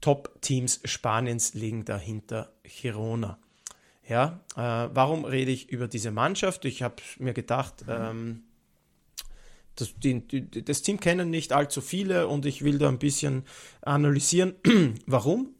Top-Teams 0.00 0.80
Spaniens 0.84 1.54
liegen 1.54 1.84
dahinter 1.84 2.52
Girona. 2.62 3.38
Ja, 4.08 4.40
äh, 4.54 4.88
warum 4.94 5.24
rede 5.24 5.50
ich 5.50 5.68
über 5.70 5.88
diese 5.88 6.12
Mannschaft? 6.12 6.64
Ich 6.64 6.82
habe 6.82 6.96
mir 7.18 7.32
gedacht, 7.32 7.84
mhm. 7.86 7.92
ähm, 7.92 8.42
das, 9.74 9.94
die, 9.96 10.20
die, 10.20 10.64
das, 10.64 10.82
Team 10.82 11.00
kennen 11.00 11.28
nicht 11.30 11.52
allzu 11.52 11.80
viele 11.80 12.28
und 12.28 12.46
ich 12.46 12.62
will 12.62 12.78
da 12.78 12.88
ein 12.88 12.98
bisschen 12.98 13.44
analysieren, 13.82 14.54
warum 15.06 15.55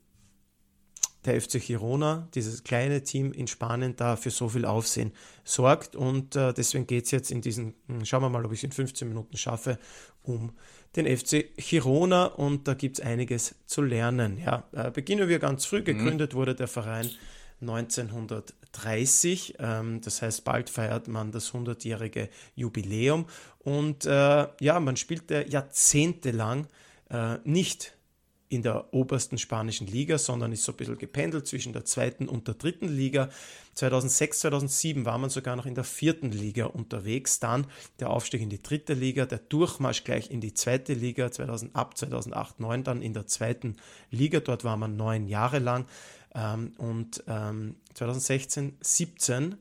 der 1.26 1.40
FC 1.40 1.60
Girona, 1.60 2.28
dieses 2.34 2.64
kleine 2.64 3.02
Team 3.02 3.32
in 3.32 3.46
Spanien, 3.46 3.96
da 3.96 4.16
für 4.16 4.30
so 4.30 4.48
viel 4.48 4.64
Aufsehen 4.64 5.12
sorgt. 5.44 5.96
Und 5.96 6.36
äh, 6.36 6.52
deswegen 6.54 6.86
geht 6.86 7.04
es 7.04 7.10
jetzt 7.10 7.30
in 7.30 7.40
diesen, 7.40 7.74
hm, 7.88 8.04
schauen 8.04 8.22
wir 8.22 8.28
mal, 8.28 8.44
ob 8.44 8.52
ich 8.52 8.60
es 8.60 8.64
in 8.64 8.72
15 8.72 9.08
Minuten 9.08 9.36
schaffe, 9.36 9.78
um 10.22 10.52
den 10.94 11.06
FC 11.06 11.46
Girona. 11.56 12.26
Und 12.26 12.68
da 12.68 12.74
gibt 12.74 12.98
es 12.98 13.04
einiges 13.04 13.54
zu 13.66 13.82
lernen. 13.82 14.38
Ja, 14.38 14.64
äh, 14.72 14.90
beginnen 14.90 15.28
wir 15.28 15.38
ganz 15.38 15.66
früh. 15.66 15.80
Mhm. 15.80 15.84
Gegründet 15.84 16.32
mhm. 16.32 16.38
wurde 16.38 16.54
der 16.54 16.68
Verein 16.68 17.10
1930. 17.60 19.54
Ähm, 19.58 20.00
das 20.02 20.22
heißt, 20.22 20.44
bald 20.44 20.70
feiert 20.70 21.08
man 21.08 21.32
das 21.32 21.52
100-jährige 21.52 22.28
Jubiläum. 22.54 23.26
Und 23.58 24.06
äh, 24.06 24.46
ja, 24.60 24.80
man 24.80 24.96
spielte 24.96 25.44
jahrzehntelang 25.48 26.66
äh, 27.10 27.38
nicht 27.44 27.95
in 28.48 28.62
der 28.62 28.92
obersten 28.94 29.38
spanischen 29.38 29.86
Liga, 29.86 30.18
sondern 30.18 30.52
ist 30.52 30.64
so 30.64 30.72
ein 30.72 30.76
bisschen 30.76 30.98
gependelt 30.98 31.46
zwischen 31.46 31.72
der 31.72 31.84
zweiten 31.84 32.28
und 32.28 32.46
der 32.46 32.54
dritten 32.54 32.88
Liga. 32.88 33.28
2006, 33.74 34.40
2007 34.40 35.04
war 35.04 35.18
man 35.18 35.30
sogar 35.30 35.56
noch 35.56 35.66
in 35.66 35.74
der 35.74 35.84
vierten 35.84 36.30
Liga 36.30 36.66
unterwegs. 36.66 37.40
Dann 37.40 37.66
der 37.98 38.10
Aufstieg 38.10 38.40
in 38.40 38.50
die 38.50 38.62
dritte 38.62 38.94
Liga, 38.94 39.26
der 39.26 39.38
Durchmarsch 39.38 40.04
gleich 40.04 40.30
in 40.30 40.40
die 40.40 40.54
zweite 40.54 40.94
Liga, 40.94 41.30
2000, 41.30 41.74
ab 41.74 41.96
2008, 41.96 42.56
2009 42.56 42.84
dann 42.84 43.02
in 43.02 43.14
der 43.14 43.26
zweiten 43.26 43.76
Liga. 44.10 44.40
Dort 44.40 44.64
war 44.64 44.76
man 44.76 44.96
neun 44.96 45.26
Jahre 45.26 45.58
lang. 45.58 45.86
Ähm, 46.34 46.72
und 46.78 47.24
2016, 47.94 48.64
ähm, 48.64 48.74
17 48.80 49.56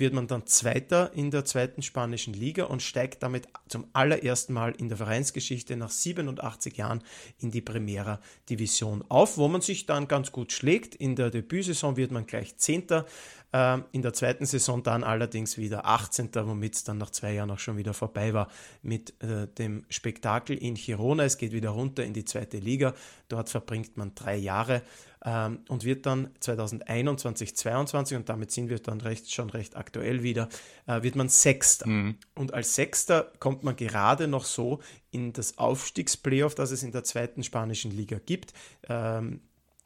wird 0.00 0.14
man 0.14 0.26
dann 0.26 0.46
Zweiter 0.46 1.12
in 1.14 1.30
der 1.30 1.44
zweiten 1.44 1.82
spanischen 1.82 2.34
Liga 2.34 2.64
und 2.64 2.82
steigt 2.82 3.22
damit 3.22 3.46
zum 3.68 3.86
allerersten 3.92 4.52
Mal 4.52 4.72
in 4.72 4.88
der 4.88 4.98
Vereinsgeschichte 4.98 5.76
nach 5.76 5.90
87 5.90 6.76
Jahren 6.76 7.02
in 7.38 7.50
die 7.50 7.60
Primera 7.60 8.20
Division 8.48 9.04
auf, 9.08 9.36
wo 9.36 9.46
man 9.48 9.60
sich 9.60 9.86
dann 9.86 10.08
ganz 10.08 10.32
gut 10.32 10.52
schlägt. 10.52 10.94
In 10.94 11.16
der 11.16 11.30
Debütsaison 11.30 11.96
wird 11.96 12.10
man 12.10 12.26
gleich 12.26 12.56
Zehnter, 12.56 13.06
ähm, 13.52 13.84
in 13.92 14.02
der 14.02 14.12
zweiten 14.12 14.46
Saison 14.46 14.82
dann 14.82 15.04
allerdings 15.04 15.58
wieder 15.58 15.84
18. 15.84 16.30
womit 16.34 16.76
es 16.76 16.84
dann 16.84 16.98
nach 16.98 17.10
zwei 17.10 17.32
Jahren 17.32 17.50
auch 17.50 17.58
schon 17.58 17.76
wieder 17.76 17.94
vorbei 17.94 18.32
war 18.32 18.48
mit 18.82 19.20
äh, 19.22 19.48
dem 19.48 19.84
Spektakel 19.88 20.56
in 20.56 20.74
Girona. 20.74 21.24
Es 21.24 21.36
geht 21.36 21.52
wieder 21.52 21.70
runter 21.70 22.04
in 22.04 22.14
die 22.14 22.24
zweite 22.24 22.58
Liga. 22.58 22.94
Dort 23.28 23.48
verbringt 23.48 23.96
man 23.96 24.14
drei 24.14 24.36
Jahre 24.36 24.82
ähm, 25.24 25.60
und 25.68 25.84
wird 25.84 26.06
dann 26.06 26.30
2021, 26.40 27.56
2022, 27.56 28.16
und 28.16 28.28
damit 28.28 28.50
sind 28.50 28.68
wir 28.68 28.78
dann 28.78 29.00
recht, 29.00 29.32
schon 29.32 29.50
recht 29.50 29.76
aktuell 29.76 30.22
wieder, 30.22 30.48
äh, 30.86 31.02
wird 31.02 31.16
man 31.16 31.28
Sechster. 31.28 31.86
Mhm. 31.86 32.16
Und 32.34 32.54
als 32.54 32.74
Sechster 32.74 33.32
kommt 33.38 33.62
man 33.62 33.76
gerade 33.76 34.28
noch 34.28 34.44
so 34.44 34.80
in 35.10 35.32
das 35.32 35.58
Aufstiegsplayoff, 35.58 36.54
das 36.54 36.70
es 36.70 36.82
in 36.82 36.92
der 36.92 37.04
zweiten 37.04 37.42
spanischen 37.42 37.90
Liga 37.90 38.18
gibt. 38.24 38.52
Ähm, 38.88 39.40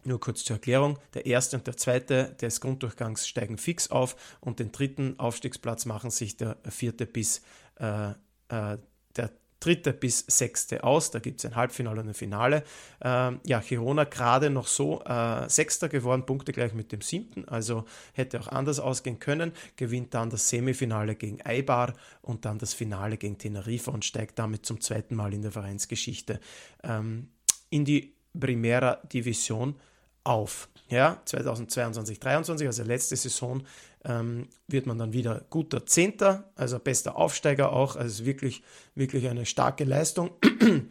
nur 0.07 0.20
kurz 0.20 0.45
zur 0.45 0.57
Erklärung, 0.57 0.99
der 1.14 1.24
erste 1.26 1.57
und 1.57 1.66
der 1.66 1.76
zweite 1.76 2.37
des 2.41 2.61
Grunddurchgangs 2.61 3.26
steigen 3.26 3.57
fix 3.57 3.91
auf 3.91 4.16
und 4.41 4.59
den 4.59 4.70
dritten 4.70 5.18
Aufstiegsplatz 5.18 5.87
machen 5.87 6.11
sich 6.11 6.37
der 6.37 6.59
vierte 6.68 7.07
bis 7.07 7.41
äh, 7.76 8.11
äh, 8.49 8.78
der 9.16 9.30
dritte 9.64 9.92
bis 9.92 10.24
sechste 10.26 10.84
aus. 10.84 11.10
Da 11.10 11.18
gibt 11.18 11.40
es 11.40 11.46
ein 11.46 11.56
Halbfinale 11.56 12.00
und 12.00 12.08
ein 12.08 12.14
Finale. 12.14 12.64
Ähm, 13.00 13.40
ja, 13.44 13.60
Girona 13.60 14.04
gerade 14.04 14.50
noch 14.50 14.66
so 14.66 15.02
äh, 15.02 15.48
Sechster 15.48 15.88
geworden, 15.88 16.26
Punkte 16.26 16.52
gleich 16.52 16.74
mit 16.74 16.92
dem 16.92 17.00
siebten, 17.00 17.46
also 17.48 17.84
hätte 18.12 18.40
auch 18.40 18.48
anders 18.48 18.80
ausgehen 18.80 19.18
können. 19.18 19.52
Gewinnt 19.76 20.14
dann 20.14 20.30
das 20.30 20.48
Semifinale 20.48 21.14
gegen 21.14 21.40
Eibar 21.44 21.94
und 22.22 22.44
dann 22.44 22.58
das 22.58 22.74
Finale 22.74 23.16
gegen 23.16 23.38
Tenerife 23.38 23.90
und 23.90 24.04
steigt 24.04 24.38
damit 24.38 24.66
zum 24.66 24.80
zweiten 24.80 25.14
Mal 25.14 25.32
in 25.32 25.42
der 25.42 25.52
Vereinsgeschichte 25.52 26.40
ähm, 26.82 27.28
in 27.70 27.84
die 27.84 28.14
Primera 28.38 28.96
Division 29.12 29.76
auf. 30.24 30.68
Ja, 30.88 31.20
2022, 31.24 32.20
2023, 32.20 32.66
also 32.66 32.82
letzte 32.82 33.16
Saison, 33.16 33.62
ähm, 34.05 34.48
wird 34.68 34.86
man 34.86 34.98
dann 34.98 35.12
wieder 35.12 35.44
guter 35.50 35.86
Zehnter, 35.86 36.50
also 36.57 36.78
bester 36.78 37.16
Aufsteiger 37.16 37.72
auch. 37.72 37.96
Also 37.96 38.26
wirklich, 38.26 38.62
wirklich 38.94 39.28
eine 39.28 39.46
starke 39.46 39.84
Leistung. 39.84 40.30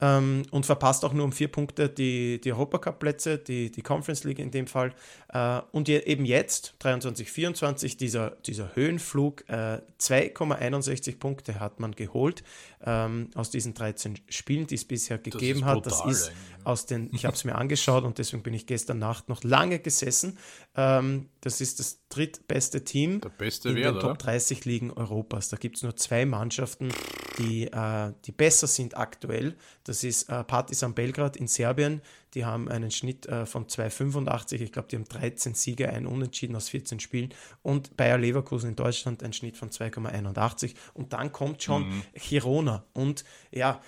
ähm, 0.00 0.42
und 0.50 0.66
verpasst 0.66 1.04
auch 1.04 1.12
nur 1.12 1.24
um 1.24 1.32
vier 1.32 1.48
Punkte 1.48 1.88
die, 1.88 2.40
die 2.40 2.52
Europacup-Plätze, 2.52 3.38
die, 3.38 3.70
die 3.70 3.82
Conference 3.82 4.24
League 4.24 4.38
in 4.38 4.50
dem 4.50 4.66
Fall. 4.66 4.92
Äh, 5.32 5.60
und 5.72 5.88
je, 5.88 5.98
eben 6.00 6.24
jetzt, 6.24 6.74
23, 6.80 7.30
24, 7.30 7.96
dieser, 7.96 8.30
dieser 8.46 8.74
Höhenflug, 8.74 9.48
äh, 9.48 9.80
2,61 10.00 11.18
Punkte 11.18 11.60
hat 11.60 11.80
man 11.80 11.92
geholt 11.92 12.42
ähm, 12.84 13.30
aus 13.34 13.50
diesen 13.50 13.74
13 13.74 14.18
Spielen, 14.28 14.66
die 14.66 14.76
es 14.76 14.84
bisher 14.84 15.18
gegeben 15.18 15.60
das 15.60 15.68
hat. 15.68 15.86
Das 15.86 16.04
ist 16.06 16.32
aus 16.64 16.86
den, 16.86 17.10
ich 17.12 17.24
habe 17.24 17.34
es 17.34 17.44
mir 17.44 17.54
angeschaut 17.54 18.04
und 18.04 18.18
deswegen 18.18 18.42
bin 18.42 18.54
ich 18.54 18.66
gestern 18.66 18.98
Nacht 18.98 19.28
noch 19.28 19.42
lange 19.44 19.78
gesessen. 19.78 20.38
Ähm, 20.76 21.28
das 21.40 21.60
ist 21.60 21.80
das 21.80 22.00
drittbeste 22.08 22.84
Team 22.84 23.20
in 23.64 23.76
Wert, 23.76 23.96
den 23.96 24.00
Top 24.00 24.18
30 24.18 24.64
Ligen 24.64 24.92
Europas. 24.92 25.48
Da 25.48 25.56
gibt 25.56 25.76
es 25.76 25.82
nur 25.82 25.96
zwei 25.96 26.26
Mannschaften, 26.26 26.90
die, 27.38 27.66
äh, 27.66 28.12
die 28.24 28.32
besser 28.32 28.66
sind 28.66 28.96
aktuell. 28.96 29.56
Das 29.84 30.04
ist 30.04 30.28
äh, 30.28 30.44
Partizan 30.44 30.94
Belgrad 30.94 31.36
in 31.36 31.46
Serbien. 31.46 32.02
Die 32.34 32.44
haben 32.44 32.68
einen 32.68 32.90
Schnitt 32.90 33.26
äh, 33.26 33.46
von 33.46 33.66
2,85. 33.66 34.60
Ich 34.60 34.72
glaube, 34.72 34.88
die 34.88 34.96
haben 34.96 35.04
13 35.04 35.54
Siege, 35.54 35.88
ein 35.88 36.06
Unentschieden 36.06 36.54
aus 36.54 36.68
14 36.68 37.00
Spielen. 37.00 37.34
Und 37.62 37.96
Bayer 37.96 38.18
Leverkusen 38.18 38.70
in 38.70 38.76
Deutschland 38.76 39.22
ein 39.22 39.32
Schnitt 39.32 39.56
von 39.56 39.70
2,81. 39.70 40.74
Und 40.94 41.12
dann 41.12 41.32
kommt 41.32 41.62
schon 41.62 41.88
mhm. 41.88 42.02
Girona. 42.14 42.84
Und 42.92 43.24
ja, 43.50 43.80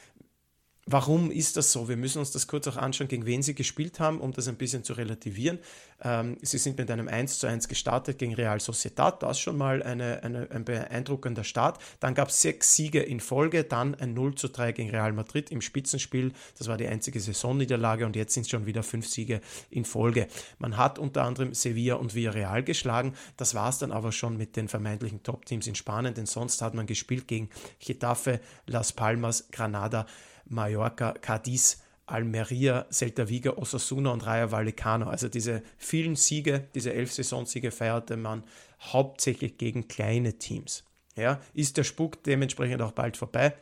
Warum 0.87 1.31
ist 1.31 1.57
das 1.57 1.71
so? 1.71 1.89
Wir 1.89 1.97
müssen 1.97 2.19
uns 2.19 2.33
das 2.33 2.49
kurz 2.49 2.67
auch 2.67 2.77
anschauen, 2.77 3.07
gegen 3.07 3.25
wen 3.25 3.41
sie 3.41 3.55
gespielt 3.55 4.01
haben, 4.01 4.21
um 4.21 4.33
das 4.33 4.49
ein 4.49 4.57
bisschen 4.57 4.83
zu 4.83 4.95
relativieren. 4.95 5.61
Ähm, 6.03 6.37
sie 6.43 6.59
sind 6.59 6.77
mit 6.77 6.91
einem 6.91 7.07
1 7.07 7.39
zu 7.39 7.47
1 7.47 7.69
gestartet 7.69 8.19
gegen 8.19 8.35
Real 8.35 8.59
Sociedad, 8.59 9.23
das 9.23 9.39
schon 9.39 9.57
mal 9.57 9.81
eine, 9.85 10.25
eine, 10.25 10.51
ein 10.51 10.65
beeindruckender 10.65 11.45
Start. 11.45 11.79
Dann 12.01 12.15
gab 12.15 12.31
es 12.31 12.43
sechs 12.43 12.75
Siege 12.75 13.01
in 13.01 13.21
Folge, 13.21 13.63
dann 13.63 13.95
ein 13.95 14.13
0 14.13 14.35
zu 14.35 14.49
3 14.49 14.73
gegen 14.73 14.91
Real 14.91 15.13
Madrid 15.13 15.53
im 15.53 15.61
Spitzenspiel. 15.61 16.33
Das 16.59 16.67
war 16.67 16.77
die 16.77 16.89
einzige 16.89 17.21
Saisonniederlage 17.21 18.05
und 18.05 18.17
jetzt 18.17 18.35
sind 18.35 18.43
es 18.43 18.51
schon 18.51 18.67
wieder 18.67 18.83
fünf 18.83 19.07
Siege 19.07 19.41
in 19.71 19.85
Folge. 19.85 20.27
Man 20.59 20.79
hat 20.79 20.99
unter 20.99 21.23
anderem 21.23 21.55
Sevilla 21.55 21.95
und 21.95 22.17
Villarreal 22.17 22.65
geschlagen. 22.65 23.15
Das 23.37 23.55
war 23.55 23.69
es 23.69 23.79
dann 23.79 23.93
aber 23.93 24.11
schon 24.11 24.37
mit 24.37 24.57
den 24.57 24.67
vermeintlichen 24.67 25.23
Top-Teams 25.23 25.69
in 25.69 25.77
Spanien, 25.77 26.15
denn 26.15 26.27
sonst 26.27 26.61
hat 26.61 26.75
man 26.75 26.87
gespielt 26.87 27.29
gegen 27.29 27.51
Getafe, 27.79 28.41
Las 28.67 28.93
Palmas, 28.93 29.47
Granada. 29.53 30.07
Mallorca, 30.47 31.13
Cadiz, 31.21 31.83
Almeria, 32.07 32.87
Celta 32.91 33.29
Vigo, 33.29 33.57
Osasuna 33.57 34.11
und 34.11 34.27
Rayo 34.27 34.51
Vallecano. 34.51 35.09
Also 35.09 35.29
diese 35.29 35.63
vielen 35.79 36.17
Siege, 36.17 36.69
diese 36.75 36.93
elf 36.93 37.13
Saisonsiege 37.13 37.71
feierte 37.71 38.17
man 38.17 38.45
hauptsächlich 38.81 39.57
gegen 39.59 39.89
kleine 39.89 40.39
Teams. 40.39 40.85
Ja, 41.17 41.41
ist 41.55 41.77
der 41.77 41.85
Spuk 41.85 42.23
dementsprechend 42.25 42.83
auch 42.83 42.93
bald 42.93 43.17
vorbei? 43.17 43.55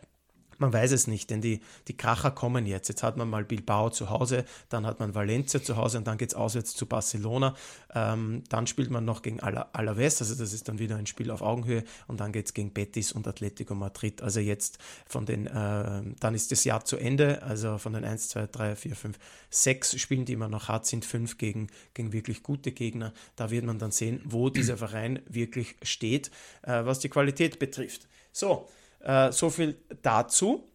Man 0.60 0.74
weiß 0.74 0.92
es 0.92 1.06
nicht, 1.06 1.30
denn 1.30 1.40
die, 1.40 1.62
die 1.88 1.96
Kracher 1.96 2.30
kommen 2.30 2.66
jetzt. 2.66 2.88
Jetzt 2.88 3.02
hat 3.02 3.16
man 3.16 3.30
mal 3.30 3.44
Bilbao 3.44 3.88
zu 3.88 4.10
Hause, 4.10 4.44
dann 4.68 4.84
hat 4.84 5.00
man 5.00 5.14
Valencia 5.14 5.62
zu 5.62 5.76
Hause 5.76 5.96
und 5.96 6.06
dann 6.06 6.18
geht 6.18 6.28
es 6.28 6.34
auswärts 6.34 6.74
zu 6.76 6.84
Barcelona. 6.84 7.54
Ähm, 7.94 8.44
dann 8.50 8.66
spielt 8.66 8.90
man 8.90 9.06
noch 9.06 9.22
gegen 9.22 9.40
Alaves, 9.40 10.20
also 10.20 10.34
das 10.34 10.52
ist 10.52 10.68
dann 10.68 10.78
wieder 10.78 10.96
ein 10.96 11.06
Spiel 11.06 11.30
auf 11.30 11.40
Augenhöhe 11.40 11.82
und 12.08 12.20
dann 12.20 12.30
geht 12.30 12.44
es 12.44 12.52
gegen 12.52 12.74
Betis 12.74 13.10
und 13.12 13.26
Atletico 13.26 13.74
Madrid. 13.74 14.20
Also 14.20 14.40
jetzt 14.40 14.78
von 15.06 15.24
den, 15.24 15.46
äh, 15.46 16.02
dann 16.20 16.34
ist 16.34 16.52
das 16.52 16.64
Jahr 16.64 16.84
zu 16.84 16.98
Ende, 16.98 17.42
also 17.42 17.78
von 17.78 17.94
den 17.94 18.04
1, 18.04 18.28
2, 18.28 18.46
3, 18.48 18.76
4, 18.76 18.96
5, 18.96 19.18
6 19.48 19.98
Spielen, 19.98 20.26
die 20.26 20.36
man 20.36 20.50
noch 20.50 20.68
hat, 20.68 20.84
sind 20.84 21.06
fünf 21.06 21.38
gegen, 21.38 21.68
gegen 21.94 22.12
wirklich 22.12 22.42
gute 22.42 22.72
Gegner. 22.72 23.14
Da 23.34 23.50
wird 23.50 23.64
man 23.64 23.78
dann 23.78 23.92
sehen, 23.92 24.20
wo 24.26 24.50
dieser 24.50 24.76
Verein 24.76 25.22
wirklich 25.26 25.76
steht, 25.82 26.30
äh, 26.62 26.84
was 26.84 26.98
die 26.98 27.08
Qualität 27.08 27.58
betrifft. 27.58 28.08
So, 28.30 28.68
äh, 29.00 29.32
so 29.32 29.50
viel 29.50 29.76
dazu. 30.02 30.66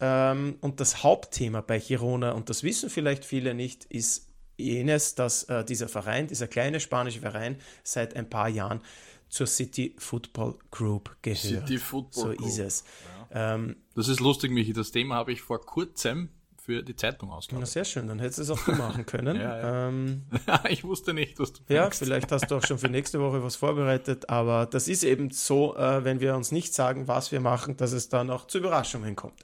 Ähm, 0.00 0.56
und 0.60 0.80
das 0.80 1.02
Hauptthema 1.02 1.60
bei 1.60 1.78
Girona, 1.78 2.32
und 2.32 2.48
das 2.48 2.62
wissen 2.62 2.88
vielleicht 2.88 3.24
viele 3.24 3.54
nicht, 3.54 3.84
ist 3.86 4.28
jenes, 4.56 5.14
dass 5.14 5.44
äh, 5.44 5.64
dieser 5.64 5.88
Verein, 5.88 6.26
dieser 6.26 6.48
kleine 6.48 6.80
spanische 6.80 7.20
Verein, 7.20 7.56
seit 7.82 8.16
ein 8.16 8.28
paar 8.28 8.48
Jahren 8.48 8.80
zur 9.28 9.46
City 9.46 9.94
Football 9.98 10.58
Group 10.70 11.16
gehört. 11.22 11.38
City 11.38 11.78
Football 11.78 12.32
so 12.32 12.36
Group. 12.36 12.48
ist 12.48 12.58
es. 12.58 12.84
Ja. 13.32 13.54
Ähm, 13.54 13.76
das 13.94 14.08
ist 14.08 14.20
lustig, 14.20 14.50
Michi. 14.50 14.72
Das 14.72 14.90
Thema 14.90 15.16
habe 15.16 15.32
ich 15.32 15.40
vor 15.40 15.60
kurzem 15.60 16.30
für 16.70 16.82
die 16.84 16.94
Zeitung 16.94 17.30
ausgeladen. 17.30 17.66
sehr 17.66 17.84
schön, 17.84 18.06
dann 18.06 18.20
hättest 18.20 18.38
du 18.38 18.42
es 18.42 18.50
auch 18.50 18.58
so 18.64 18.72
machen 18.72 19.04
können. 19.04 19.36
ja, 19.40 19.58
ja. 19.58 19.88
Ähm, 19.88 20.22
ich 20.68 20.84
wusste 20.84 21.12
nicht, 21.12 21.38
was 21.40 21.52
du 21.52 21.62
Ja, 21.68 21.90
vielleicht 21.90 22.30
hast 22.30 22.48
du 22.50 22.56
auch 22.56 22.64
schon 22.64 22.78
für 22.78 22.88
nächste 22.88 23.20
Woche 23.20 23.42
was 23.42 23.56
vorbereitet, 23.56 24.28
aber 24.28 24.66
das 24.66 24.86
ist 24.86 25.02
eben 25.02 25.30
so, 25.30 25.76
äh, 25.76 26.04
wenn 26.04 26.20
wir 26.20 26.36
uns 26.36 26.52
nicht 26.52 26.72
sagen, 26.72 27.08
was 27.08 27.32
wir 27.32 27.40
machen, 27.40 27.76
dass 27.76 27.90
es 27.90 28.08
dann 28.08 28.30
auch 28.30 28.46
zu 28.46 28.58
Überraschungen 28.58 29.16
kommt. 29.16 29.40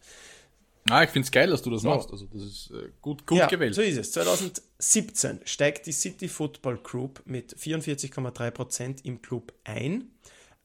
Ah, 0.88 1.02
ich 1.02 1.10
finde 1.10 1.26
es 1.26 1.32
geil, 1.32 1.50
dass 1.50 1.62
du 1.62 1.70
das 1.70 1.82
so. 1.82 1.88
machst. 1.88 2.12
Also 2.12 2.26
das 2.26 2.42
ist 2.42 2.70
äh, 2.70 2.90
gut, 3.02 3.26
gut 3.26 3.38
ja, 3.38 3.48
gewählt. 3.48 3.74
So 3.74 3.82
ist 3.82 3.96
es. 3.96 4.12
2017 4.12 5.40
steigt 5.44 5.86
die 5.86 5.92
City 5.92 6.28
Football 6.28 6.78
Group 6.78 7.22
mit 7.24 7.56
44,3% 7.56 9.04
im 9.04 9.20
Club 9.20 9.52
ein 9.64 10.12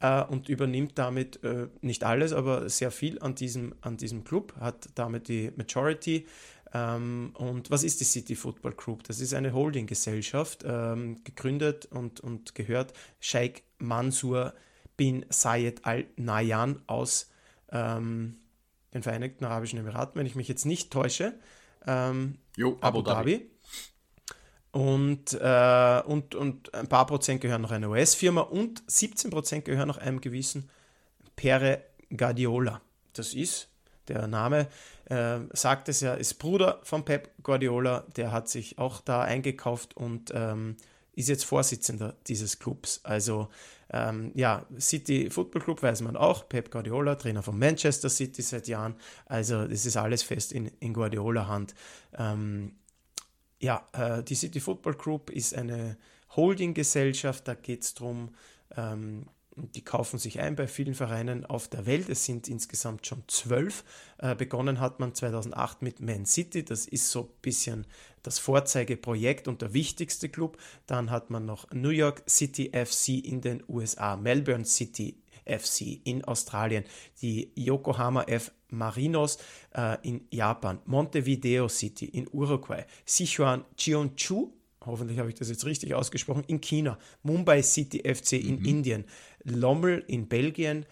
äh, 0.01 0.23
und 0.23 0.49
übernimmt 0.49 0.97
damit 0.97 1.43
äh, 1.43 1.67
nicht 1.81 2.03
alles, 2.03 2.33
aber 2.33 2.69
sehr 2.69 2.91
viel 2.91 3.19
an 3.19 3.35
diesem, 3.35 3.73
an 3.81 3.97
diesem 3.97 4.23
Club, 4.23 4.53
hat 4.59 4.89
damit 4.95 5.27
die 5.27 5.51
Majority. 5.55 6.25
Ähm, 6.73 7.33
und 7.37 7.69
was 7.69 7.83
ist 7.83 7.99
die 7.99 8.05
City 8.05 8.35
Football 8.35 8.73
Group? 8.73 9.03
Das 9.03 9.19
ist 9.19 9.33
eine 9.33 9.53
Holdinggesellschaft, 9.53 10.63
ähm, 10.65 11.23
gegründet 11.23 11.85
und, 11.85 12.19
und 12.21 12.55
gehört 12.55 12.93
Sheikh 13.19 13.61
Mansour 13.77 14.53
bin 14.97 15.25
Zayed 15.29 15.85
Al 15.85 16.05
Nayan 16.15 16.81
aus 16.87 17.29
ähm, 17.71 18.37
den 18.93 19.03
Vereinigten 19.03 19.45
Arabischen 19.45 19.79
Emiraten, 19.79 20.19
wenn 20.19 20.25
ich 20.25 20.35
mich 20.35 20.47
jetzt 20.47 20.65
nicht 20.65 20.91
täusche. 20.91 21.33
Ähm, 21.87 22.37
jo, 22.55 22.77
Abu, 22.81 22.99
Abu 22.99 23.01
Dhabi. 23.01 23.37
Dhabi. 23.37 23.51
Und, 24.71 25.33
äh, 25.33 26.01
und, 26.05 26.35
und 26.35 26.73
ein 26.73 26.87
paar 26.87 27.05
Prozent 27.05 27.41
gehören 27.41 27.61
noch 27.61 27.71
einer 27.71 27.89
US-Firma 27.89 28.41
und 28.41 28.83
17 28.87 29.29
Prozent 29.29 29.65
gehören 29.65 29.87
noch 29.87 29.97
einem 29.97 30.21
gewissen 30.21 30.69
Pere 31.35 31.83
Guardiola. 32.15 32.81
Das 33.13 33.33
ist, 33.33 33.67
der 34.07 34.27
Name 34.27 34.67
äh, 35.11 35.41
sagt 35.51 35.89
es 35.89 35.99
ja, 35.99 36.13
ist 36.13 36.35
Bruder 36.35 36.79
von 36.83 37.03
Pep 37.03 37.31
Guardiola. 37.43 38.05
Der 38.15 38.31
hat 38.31 38.47
sich 38.47 38.77
auch 38.77 39.01
da 39.01 39.21
eingekauft 39.21 39.97
und 39.97 40.31
ähm, 40.33 40.77
ist 41.13 41.27
jetzt 41.27 41.43
Vorsitzender 41.43 42.15
dieses 42.27 42.59
Clubs. 42.59 43.01
Also 43.03 43.49
ähm, 43.89 44.31
ja, 44.35 44.65
City 44.79 45.29
Football 45.29 45.63
Club 45.63 45.83
weiß 45.83 46.01
man 46.01 46.15
auch, 46.15 46.47
Pep 46.47 46.71
Guardiola, 46.71 47.15
Trainer 47.15 47.43
von 47.43 47.59
Manchester 47.59 48.09
City 48.09 48.41
seit 48.41 48.69
Jahren. 48.69 48.95
Also 49.25 49.67
das 49.67 49.85
ist 49.85 49.97
alles 49.97 50.23
fest 50.23 50.53
in, 50.53 50.67
in 50.79 50.93
Guardiola 50.93 51.45
Hand. 51.47 51.75
Ähm, 52.17 52.77
ja, 53.59 53.85
äh, 53.91 54.23
die 54.23 54.35
City 54.35 54.61
Football 54.61 54.93
Group 54.93 55.29
ist 55.29 55.53
eine 55.53 55.97
Holdinggesellschaft, 56.37 57.49
da 57.49 57.53
geht 57.53 57.83
es 57.83 57.93
darum, 57.93 58.33
ähm, 58.77 59.25
die 59.55 59.83
kaufen 59.83 60.17
sich 60.17 60.39
ein 60.39 60.55
bei 60.55 60.67
vielen 60.67 60.93
Vereinen 60.93 61.45
auf 61.45 61.67
der 61.67 61.85
Welt. 61.85 62.09
Es 62.09 62.25
sind 62.25 62.47
insgesamt 62.47 63.05
schon 63.05 63.23
zwölf. 63.27 63.83
Äh, 64.17 64.35
begonnen 64.35 64.79
hat 64.79 64.99
man 64.99 65.13
2008 65.13 65.81
mit 65.81 65.99
Man 65.99 66.25
City. 66.25 66.63
Das 66.63 66.85
ist 66.85 67.11
so 67.11 67.23
ein 67.23 67.41
bisschen 67.41 67.87
das 68.23 68.39
Vorzeigeprojekt 68.39 69.47
und 69.47 69.61
der 69.61 69.73
wichtigste 69.73 70.29
Club. 70.29 70.57
Dann 70.87 71.09
hat 71.09 71.29
man 71.29 71.45
noch 71.45 71.69
New 71.71 71.89
York 71.89 72.23
City 72.29 72.71
FC 72.73 73.09
in 73.25 73.41
den 73.41 73.63
USA, 73.67 74.15
Melbourne 74.15 74.65
City 74.65 75.17
FC 75.45 75.99
in 76.03 76.23
Australien, 76.23 76.85
die 77.21 77.51
Yokohama 77.55 78.23
F 78.23 78.51
Marinos 78.69 79.37
äh, 79.75 79.97
in 80.07 80.27
Japan, 80.31 80.79
Montevideo 80.85 81.67
City 81.67 82.05
in 82.05 82.27
Uruguay, 82.31 82.85
Sichuan 83.05 83.65
Cheonju, 83.75 84.53
hoffentlich 84.85 85.19
habe 85.19 85.29
ich 85.29 85.35
das 85.35 85.49
jetzt 85.49 85.65
richtig 85.65 85.93
ausgesprochen, 85.93 86.43
in 86.47 86.61
China, 86.61 86.97
Mumbai 87.23 87.61
City 87.61 87.99
FC 87.99 88.33
in 88.33 88.59
mhm. 88.59 88.65
Indien, 88.65 89.05
Lommel 89.43 90.03
in 90.07 90.27
Belgien, 90.27 90.85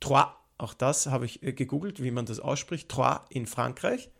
Troyes, 0.00 0.26
auch 0.58 0.74
das 0.74 1.06
habe 1.06 1.26
ich 1.26 1.42
äh, 1.42 1.52
gegoogelt, 1.52 2.02
wie 2.02 2.10
man 2.10 2.26
das 2.26 2.40
ausspricht, 2.40 2.88
Troyes 2.88 3.20
in 3.30 3.46
Frankreich, 3.46 4.10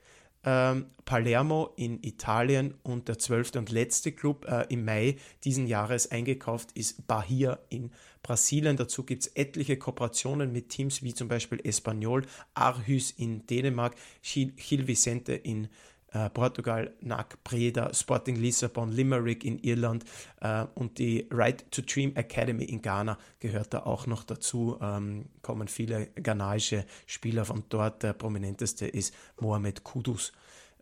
ähm, 0.45 0.87
Palermo 1.05 1.73
in 1.77 2.03
Italien 2.03 2.75
und 2.83 3.09
der 3.09 3.19
zwölfte 3.19 3.59
und 3.59 3.71
letzte 3.71 4.13
Club 4.13 4.47
äh, 4.49 4.67
im 4.69 4.85
Mai 4.85 5.17
diesen 5.45 5.67
Jahres 5.67 6.11
eingekauft 6.11 6.71
ist 6.73 7.07
Bahia 7.07 7.59
in 7.69 7.91
Brasilien. 8.23 8.77
Dazu 8.77 9.05
gibt 9.05 9.23
es 9.23 9.29
etliche 9.35 9.77
Kooperationen 9.77 10.53
mit 10.53 10.69
Teams 10.69 11.03
wie 11.03 11.15
zum 11.15 11.29
Beispiel 11.29 11.61
Espanyol, 11.65 12.27
Arhus 12.55 13.11
in 13.11 13.47
Dänemark, 13.47 13.97
Gil, 14.23 14.53
Gil 14.53 14.87
Vicente 14.87 15.33
in 15.35 15.69
äh, 16.17 16.31
Portugal, 16.31 16.93
NAC 17.01 17.43
Breda, 17.45 17.93
Sporting 17.93 18.37
Lissabon, 18.37 18.91
Limerick 18.91 19.45
in 19.45 19.59
Irland 19.59 20.05
äh, 20.41 20.65
und 20.75 20.99
die 20.99 21.27
Right 21.31 21.71
to 21.71 21.83
Dream 21.83 22.15
Academy 22.15 22.65
in 22.65 22.81
Ghana 22.81 23.19
gehört 23.39 23.75
da 23.75 23.81
auch 23.81 24.07
noch 24.07 24.25
dazu. 24.25 24.79
Ähm, 24.81 25.27
kommen 25.43 25.69
viele 25.69 26.07
ghanaische 26.15 26.87
Spieler 27.07 27.45
von 27.45 27.65
dort. 27.69 28.03
Der 28.03 28.15
prominenteste 28.15 28.87
ist 28.87 29.15
Mohamed 29.41 29.85
Kudus 29.85 30.33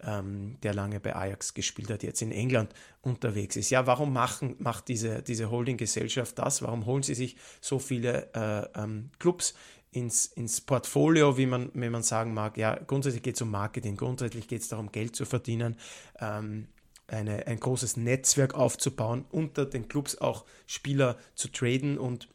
ähm, 0.07 0.57
der 0.63 0.75
lange 0.75 1.01
bei 1.01 1.15
Ajax 1.15 1.55
gespielt 1.55 1.91
hat, 1.91 2.03
jetzt 2.03 2.23
in 2.23 2.33
England 2.33 2.73
unterwegs 3.03 3.57
ist. 3.57 3.71
Ja, 3.71 3.87
warum 3.87 4.13
machen, 4.13 4.57
macht 4.59 4.89
diese, 4.89 5.23
diese 5.23 5.51
Holding-Gesellschaft 5.51 6.39
das? 6.39 6.63
Warum 6.63 6.87
holen 6.87 7.03
sie 7.03 7.15
sich 7.15 7.37
so 7.61 7.79
viele 7.79 8.29
äh, 8.35 8.81
ähm, 8.81 9.11
Clubs 9.19 9.55
ins, 9.95 10.27
ins 10.27 10.61
Portfolio, 10.61 11.37
wie 11.37 11.47
man, 11.47 11.71
wenn 11.75 11.93
man 11.93 12.03
sagen 12.03 12.35
mag, 12.35 12.57
ja, 12.57 12.79
grundsätzlich 12.87 13.23
geht 13.23 13.37
es 13.37 13.43
um 13.43 13.51
Marketing, 13.51 13.97
grundsätzlich 13.97 14.49
geht 14.49 14.63
es 14.63 14.69
darum, 14.69 14.91
Geld 14.91 15.15
zu 15.15 15.25
verdienen, 15.25 15.77
ähm, 16.21 16.67
eine, 17.07 17.47
ein 17.47 17.61
großes 17.61 17.97
Netzwerk 17.97 18.55
aufzubauen, 18.55 19.25
unter 19.31 19.67
den 19.67 19.89
Clubs 19.89 20.19
auch 20.19 20.45
Spieler 20.67 21.17
zu 21.35 21.49
traden 21.49 21.99
und 21.99 22.29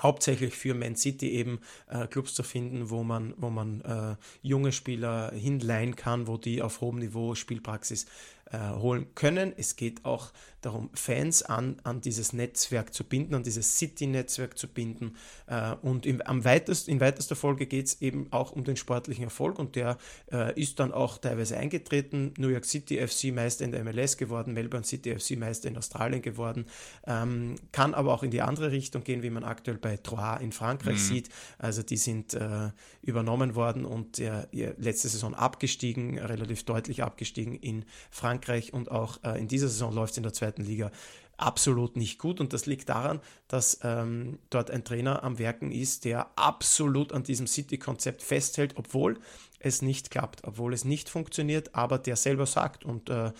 hauptsächlich 0.00 0.56
für 0.56 0.74
Man 0.74 0.96
City 0.96 1.30
eben 1.30 1.60
äh, 1.88 2.06
Clubs 2.06 2.34
zu 2.34 2.42
finden, 2.42 2.90
wo 2.90 3.02
man, 3.02 3.34
wo 3.36 3.50
man 3.50 3.80
äh, 3.82 4.16
junge 4.42 4.72
Spieler 4.72 5.32
hinleihen 5.32 5.96
kann, 5.96 6.26
wo 6.26 6.36
die 6.36 6.62
auf 6.62 6.80
hohem 6.80 6.98
Niveau 6.98 7.34
Spielpraxis 7.34 8.06
äh, 8.52 8.58
holen 8.58 9.06
können. 9.14 9.52
Es 9.56 9.74
geht 9.76 10.04
auch 10.04 10.30
darum, 10.60 10.90
Fans 10.94 11.42
an, 11.42 11.76
an 11.82 12.00
dieses 12.00 12.32
Netzwerk 12.32 12.94
zu 12.94 13.04
binden, 13.04 13.34
an 13.34 13.42
dieses 13.42 13.78
City-Netzwerk 13.78 14.56
zu 14.56 14.68
binden. 14.68 15.16
Äh, 15.46 15.74
und 15.82 16.06
im, 16.06 16.20
am 16.22 16.44
weitest, 16.44 16.88
in 16.88 17.00
weitester 17.00 17.34
Folge 17.34 17.66
geht 17.66 17.86
es 17.86 18.02
eben 18.02 18.28
auch 18.30 18.52
um 18.52 18.64
den 18.64 18.76
sportlichen 18.76 19.24
Erfolg 19.24 19.58
und 19.58 19.74
der 19.74 19.98
äh, 20.30 20.60
ist 20.60 20.78
dann 20.78 20.92
auch 20.92 21.18
teilweise 21.18 21.56
eingetreten. 21.56 22.34
New 22.38 22.48
York 22.48 22.64
City 22.64 23.04
FC 23.04 23.34
Meister 23.34 23.64
in 23.64 23.72
der 23.72 23.82
MLS 23.84 24.16
geworden, 24.16 24.54
Melbourne 24.54 24.86
City 24.86 25.18
FC 25.18 25.36
Meister 25.36 25.68
in 25.68 25.76
Australien 25.76 26.22
geworden, 26.22 26.66
ähm, 27.06 27.56
kann 27.72 27.94
aber 27.94 28.14
auch 28.14 28.22
in 28.22 28.30
die 28.30 28.42
andere 28.42 28.70
Richtung 28.70 29.02
gehen, 29.02 29.22
wie 29.22 29.30
man 29.30 29.44
aktuell 29.44 29.78
bei 29.86 29.96
Troyes 29.98 30.40
in 30.40 30.50
Frankreich 30.50 30.96
mhm. 30.96 30.98
sieht. 30.98 31.28
Also 31.58 31.82
die 31.84 31.96
sind 31.96 32.34
äh, 32.34 32.70
übernommen 33.02 33.54
worden 33.54 33.84
und 33.84 34.18
äh, 34.18 34.46
letzte 34.52 35.08
Saison 35.08 35.32
abgestiegen, 35.32 36.18
relativ 36.18 36.64
deutlich 36.64 37.04
abgestiegen 37.04 37.54
in 37.54 37.84
Frankreich 38.10 38.72
und 38.72 38.90
auch 38.90 39.22
äh, 39.22 39.38
in 39.38 39.46
dieser 39.46 39.68
Saison 39.68 39.94
läuft 39.94 40.12
es 40.12 40.16
in 40.16 40.24
der 40.24 40.32
zweiten 40.32 40.64
Liga 40.64 40.90
absolut 41.36 41.96
nicht 41.96 42.18
gut. 42.18 42.40
Und 42.40 42.52
das 42.52 42.66
liegt 42.66 42.88
daran, 42.88 43.20
dass 43.46 43.78
ähm, 43.84 44.40
dort 44.50 44.72
ein 44.72 44.82
Trainer 44.82 45.22
am 45.22 45.38
Werken 45.38 45.70
ist, 45.70 46.04
der 46.04 46.30
absolut 46.34 47.12
an 47.12 47.22
diesem 47.22 47.46
City-Konzept 47.46 48.22
festhält, 48.22 48.72
obwohl 48.76 49.20
es 49.60 49.82
nicht 49.82 50.10
klappt, 50.10 50.42
obwohl 50.42 50.72
es 50.74 50.84
nicht 50.84 51.08
funktioniert, 51.08 51.76
aber 51.76 51.98
der 51.98 52.16
selber 52.16 52.46
sagt, 52.46 52.84
und 52.84 53.08
äh, 53.08 53.32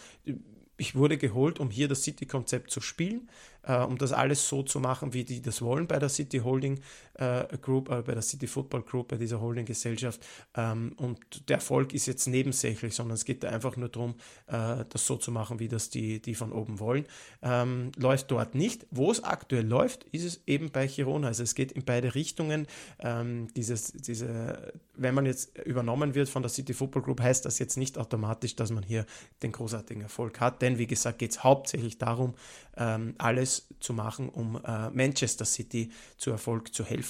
ich 0.77 0.95
wurde 0.95 1.17
geholt, 1.17 1.59
um 1.59 1.71
hier 1.71 1.89
das 1.89 2.03
City-Konzept 2.03 2.71
zu 2.71 2.81
spielen 2.81 3.29
äh, 3.67 3.77
um 3.79 3.99
das 3.99 4.13
alles 4.13 4.49
so 4.49 4.63
zu 4.63 4.81
machen, 4.81 5.13
wie 5.13 5.25
die 5.25 5.43
das 5.43 5.63
wollen 5.63 5.87
bei 5.87 5.99
der 5.99 6.09
City 6.09 6.39
Holding 6.39 6.81
äh, 7.19 7.45
Group, 7.59 7.91
äh, 7.91 8.03
bei 8.03 8.13
der 8.15 8.23
City 8.23 8.47
Football 8.47 8.83
Group, 8.83 9.09
bei 9.09 9.17
dieser 9.17 9.41
Holding-Gesellschaft. 9.41 10.21
Ähm, 10.55 10.95
und 10.97 11.49
der 11.49 11.57
Erfolg 11.57 11.93
ist 11.95 12.07
jetzt 12.07 12.27
nebensächlich, 12.27 12.95
sondern 12.95 13.15
es 13.15 13.25
geht 13.25 13.43
da 13.43 13.49
einfach 13.49 13.77
nur 13.77 13.89
darum, 13.89 14.15
äh, 14.47 14.85
das 14.89 15.07
so 15.07 15.17
zu 15.17 15.33
machen, 15.33 15.59
wie 15.59 15.69
das 15.69 15.91
die, 15.91 16.21
die 16.21 16.35
von 16.35 16.53
oben 16.53 16.79
wollen. 16.79 17.07
Ähm, 17.43 17.93
läuft 17.97 18.31
dort 18.31 18.55
nicht. 18.55 18.87
Wo 18.91 19.11
es 19.11 19.25
aktuell 19.25 19.67
läuft, 19.67 20.05
ist 20.13 20.25
es 20.25 20.43
eben 20.47 20.71
bei 20.71 20.87
Girona. 20.87 21.29
Also 21.29 21.43
es 21.43 21.55
geht 21.55 21.73
in 21.73 21.85
beide 21.85 22.15
Richtungen. 22.15 22.67
Ähm, 22.99 23.49
dieses, 23.55 23.93
diese, 23.93 24.73
wenn 24.95 25.15
man 25.15 25.27
jetzt 25.27 25.57
übernommen 25.59 26.15
wird 26.15 26.29
von 26.29 26.43
der 26.43 26.51
City 26.51 26.75
Football 26.75 27.03
Group, 27.03 27.21
heißt 27.21 27.45
das 27.45 27.59
jetzt 27.59 27.77
nicht 27.77 27.99
automatisch, 27.99 28.57
dass 28.57 28.71
man 28.71 28.83
hier 28.83 29.07
den 29.43 29.53
großartigen 29.53 30.03
Erfolg 30.03 30.41
hat. 30.41 30.63
Denn 30.63 30.79
wie 30.79 30.87
gesagt, 30.87 31.19
geht 31.19 31.33
es 31.33 31.45
hauptsächlich 31.45 31.99
darum, 31.99 32.35
ähm, 32.77 33.15
alles 33.19 33.69
zu 33.81 33.93
machen, 33.93 34.29
um 34.29 34.61
äh, 34.65 34.91
Manchester 34.91 35.45
City 35.45 35.91
zu 36.17 36.31
Erfolg 36.31 36.75
zu 36.75 36.85
helfen. 36.85 37.06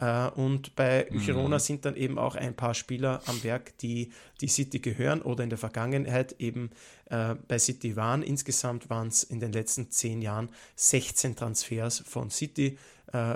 Äh, 0.00 0.28
und 0.30 0.74
bei 0.76 1.06
mhm. 1.10 1.18
Girona 1.20 1.58
sind 1.58 1.84
dann 1.84 1.96
eben 1.96 2.18
auch 2.18 2.34
ein 2.34 2.54
paar 2.54 2.74
Spieler 2.74 3.20
am 3.26 3.42
Werk, 3.44 3.76
die 3.78 4.12
die 4.40 4.48
City 4.48 4.78
gehören 4.78 5.22
oder 5.22 5.44
in 5.44 5.50
der 5.50 5.58
Vergangenheit 5.58 6.36
eben 6.38 6.70
äh, 7.10 7.34
bei 7.48 7.58
City 7.58 7.96
waren. 7.96 8.22
Insgesamt 8.22 8.90
waren 8.90 9.08
es 9.08 9.22
in 9.22 9.40
den 9.40 9.52
letzten 9.52 9.90
zehn 9.90 10.22
Jahren 10.22 10.48
16 10.76 11.36
Transfers 11.36 12.02
von 12.06 12.30
City. 12.30 12.78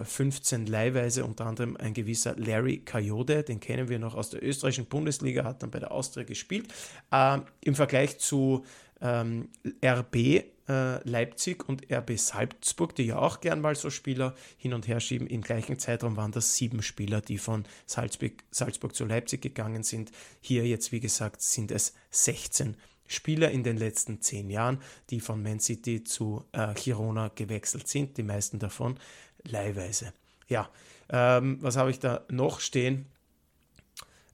15 0.03 0.67
äh, 0.67 0.71
leihweise, 0.71 1.25
unter 1.25 1.47
anderem 1.47 1.77
ein 1.77 1.95
gewisser 1.95 2.35
Larry 2.37 2.79
Coyote, 2.79 3.45
den 3.45 3.61
kennen 3.61 3.89
wir 3.89 4.01
noch 4.01 4.17
aus 4.17 4.31
der 4.31 4.43
österreichischen 4.43 4.87
Bundesliga, 4.87 5.45
hat 5.45 5.63
dann 5.63 5.71
bei 5.71 5.79
der 5.79 5.93
Austria 5.93 6.25
gespielt. 6.25 6.67
Äh, 7.13 7.39
Im 7.61 7.77
Vergleich 7.77 8.19
zu 8.19 8.65
ähm, 9.01 9.49
RB 9.85 10.43
äh, 10.69 11.09
Leipzig 11.09 11.69
und 11.69 11.91
RB 11.91 12.19
Salzburg, 12.19 12.95
die 12.95 13.05
ja 13.05 13.19
auch 13.19 13.41
gern 13.41 13.61
mal 13.61 13.75
so 13.75 13.91
Spieler 13.91 14.35
hin 14.57 14.75
und 14.75 14.87
her 14.87 15.01
schieben. 15.01 15.27
Im 15.27 15.43
gleichen 15.43 15.79
Zeitraum 15.79 16.17
waren 16.17 16.33
das 16.33 16.57
sieben 16.57 16.83
Spieler, 16.83 17.21
die 17.21 17.39
von 17.39 17.65
Salzburg, 17.87 18.33
Salzburg 18.51 18.95
zu 18.95 19.05
Leipzig 19.05 19.43
gegangen 19.43 19.83
sind. 19.83 20.13
Hier 20.41 20.67
jetzt, 20.67 20.93
wie 20.93 21.01
gesagt, 21.01 21.43
sind 21.43 21.71
es 21.71 21.95
16 22.11 22.77
Spieler 23.07 23.51
in 23.51 23.65
den 23.65 23.79
letzten 23.79 24.21
zehn 24.21 24.51
Jahren, 24.51 24.81
die 25.11 25.21
von 25.21 25.43
Man 25.43 25.61
City 25.61 26.05
zu 26.05 26.45
äh, 26.53 26.75
Girona 26.75 27.29
gewechselt 27.35 27.89
sind. 27.89 28.19
Die 28.19 28.23
meisten 28.23 28.59
davon 28.59 28.99
leihweise. 29.45 30.13
Ja, 30.49 30.71
ähm, 31.09 31.59
was 31.61 31.77
habe 31.77 31.91
ich 31.91 32.01
da 32.01 32.25
noch 32.31 32.61
stehen? 32.61 33.07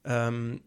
Ähm, 0.03 0.61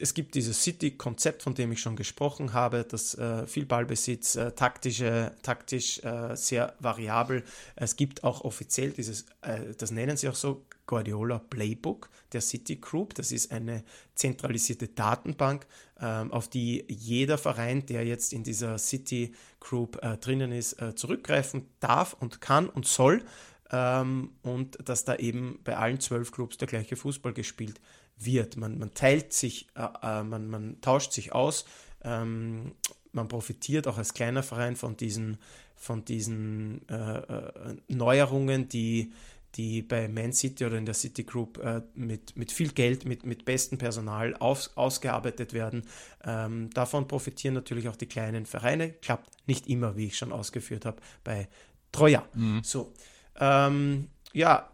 es 0.00 0.14
gibt 0.14 0.34
dieses 0.34 0.62
City-Konzept, 0.62 1.42
von 1.42 1.54
dem 1.54 1.70
ich 1.72 1.80
schon 1.80 1.96
gesprochen 1.96 2.52
habe, 2.52 2.84
das 2.84 3.16
äh, 3.16 3.46
viel 3.46 3.64
Ballbesitz, 3.64 4.34
äh, 4.36 4.52
taktische, 4.52 5.32
taktisch 5.42 6.02
äh, 6.02 6.34
sehr 6.36 6.74
variabel. 6.80 7.44
Es 7.76 7.96
gibt 7.96 8.24
auch 8.24 8.42
offiziell 8.42 8.90
dieses, 8.90 9.26
äh, 9.42 9.74
das 9.78 9.90
nennen 9.90 10.16
sie 10.16 10.28
auch 10.28 10.34
so, 10.34 10.64
Guardiola 10.86 11.38
Playbook 11.38 12.10
der 12.32 12.40
City 12.40 12.76
Group. 12.76 13.14
Das 13.14 13.32
ist 13.32 13.52
eine 13.52 13.84
zentralisierte 14.14 14.88
Datenbank, 14.88 15.66
ähm, 16.00 16.30
auf 16.30 16.48
die 16.48 16.84
jeder 16.88 17.38
Verein, 17.38 17.86
der 17.86 18.04
jetzt 18.04 18.32
in 18.32 18.44
dieser 18.44 18.76
City 18.78 19.34
Group 19.60 19.98
äh, 20.02 20.18
drinnen 20.18 20.52
ist, 20.52 20.74
äh, 20.82 20.94
zurückgreifen 20.94 21.68
darf 21.80 22.14
und 22.20 22.40
kann 22.40 22.68
und 22.68 22.86
soll. 22.86 23.24
Ähm, 23.70 24.32
und 24.42 24.76
dass 24.86 25.04
da 25.04 25.16
eben 25.16 25.60
bei 25.64 25.76
allen 25.76 26.00
zwölf 26.00 26.32
Clubs 26.32 26.58
der 26.58 26.68
gleiche 26.68 26.96
Fußball 26.96 27.32
gespielt 27.32 27.76
wird 27.76 28.03
wird. 28.16 28.56
Man, 28.56 28.78
man 28.78 28.94
teilt 28.94 29.32
sich, 29.32 29.68
äh, 29.74 29.88
äh, 30.02 30.22
man, 30.22 30.48
man 30.48 30.80
tauscht 30.80 31.12
sich 31.12 31.32
aus, 31.32 31.64
ähm, 32.02 32.72
man 33.12 33.28
profitiert 33.28 33.86
auch 33.86 33.98
als 33.98 34.14
kleiner 34.14 34.42
Verein 34.42 34.76
von 34.76 34.96
diesen, 34.96 35.38
von 35.76 36.04
diesen 36.04 36.86
äh, 36.88 37.18
äh, 37.18 37.76
Neuerungen, 37.88 38.68
die, 38.68 39.12
die 39.54 39.82
bei 39.82 40.08
Man 40.08 40.32
City 40.32 40.64
oder 40.64 40.76
in 40.76 40.86
der 40.86 40.94
City 40.94 41.22
Group 41.22 41.58
äh, 41.58 41.82
mit, 41.94 42.36
mit 42.36 42.50
viel 42.50 42.72
Geld, 42.72 43.04
mit, 43.04 43.24
mit 43.24 43.44
bestem 43.44 43.78
Personal 43.78 44.34
auf, 44.36 44.70
ausgearbeitet 44.74 45.52
werden. 45.52 45.84
Ähm, 46.24 46.70
davon 46.70 47.06
profitieren 47.06 47.54
natürlich 47.54 47.88
auch 47.88 47.96
die 47.96 48.06
kleinen 48.06 48.46
Vereine. 48.46 48.90
Klappt 48.90 49.30
nicht 49.46 49.68
immer, 49.68 49.96
wie 49.96 50.06
ich 50.06 50.18
schon 50.18 50.32
ausgeführt 50.32 50.84
habe, 50.84 51.00
bei 51.22 51.48
Troja. 51.92 52.26
Mhm. 52.34 52.62
So. 52.64 52.92
Ähm, 53.38 54.08
ja, 54.32 54.70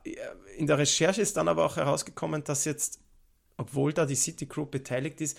in 0.56 0.66
der 0.66 0.78
Recherche 0.78 1.20
ist 1.20 1.36
dann 1.36 1.48
aber 1.48 1.66
auch 1.66 1.76
herausgekommen, 1.76 2.42
dass 2.44 2.64
jetzt 2.64 3.00
obwohl 3.60 3.92
da 3.92 4.06
die 4.06 4.14
City 4.14 4.46
Group 4.46 4.70
beteiligt 4.70 5.20
ist, 5.20 5.38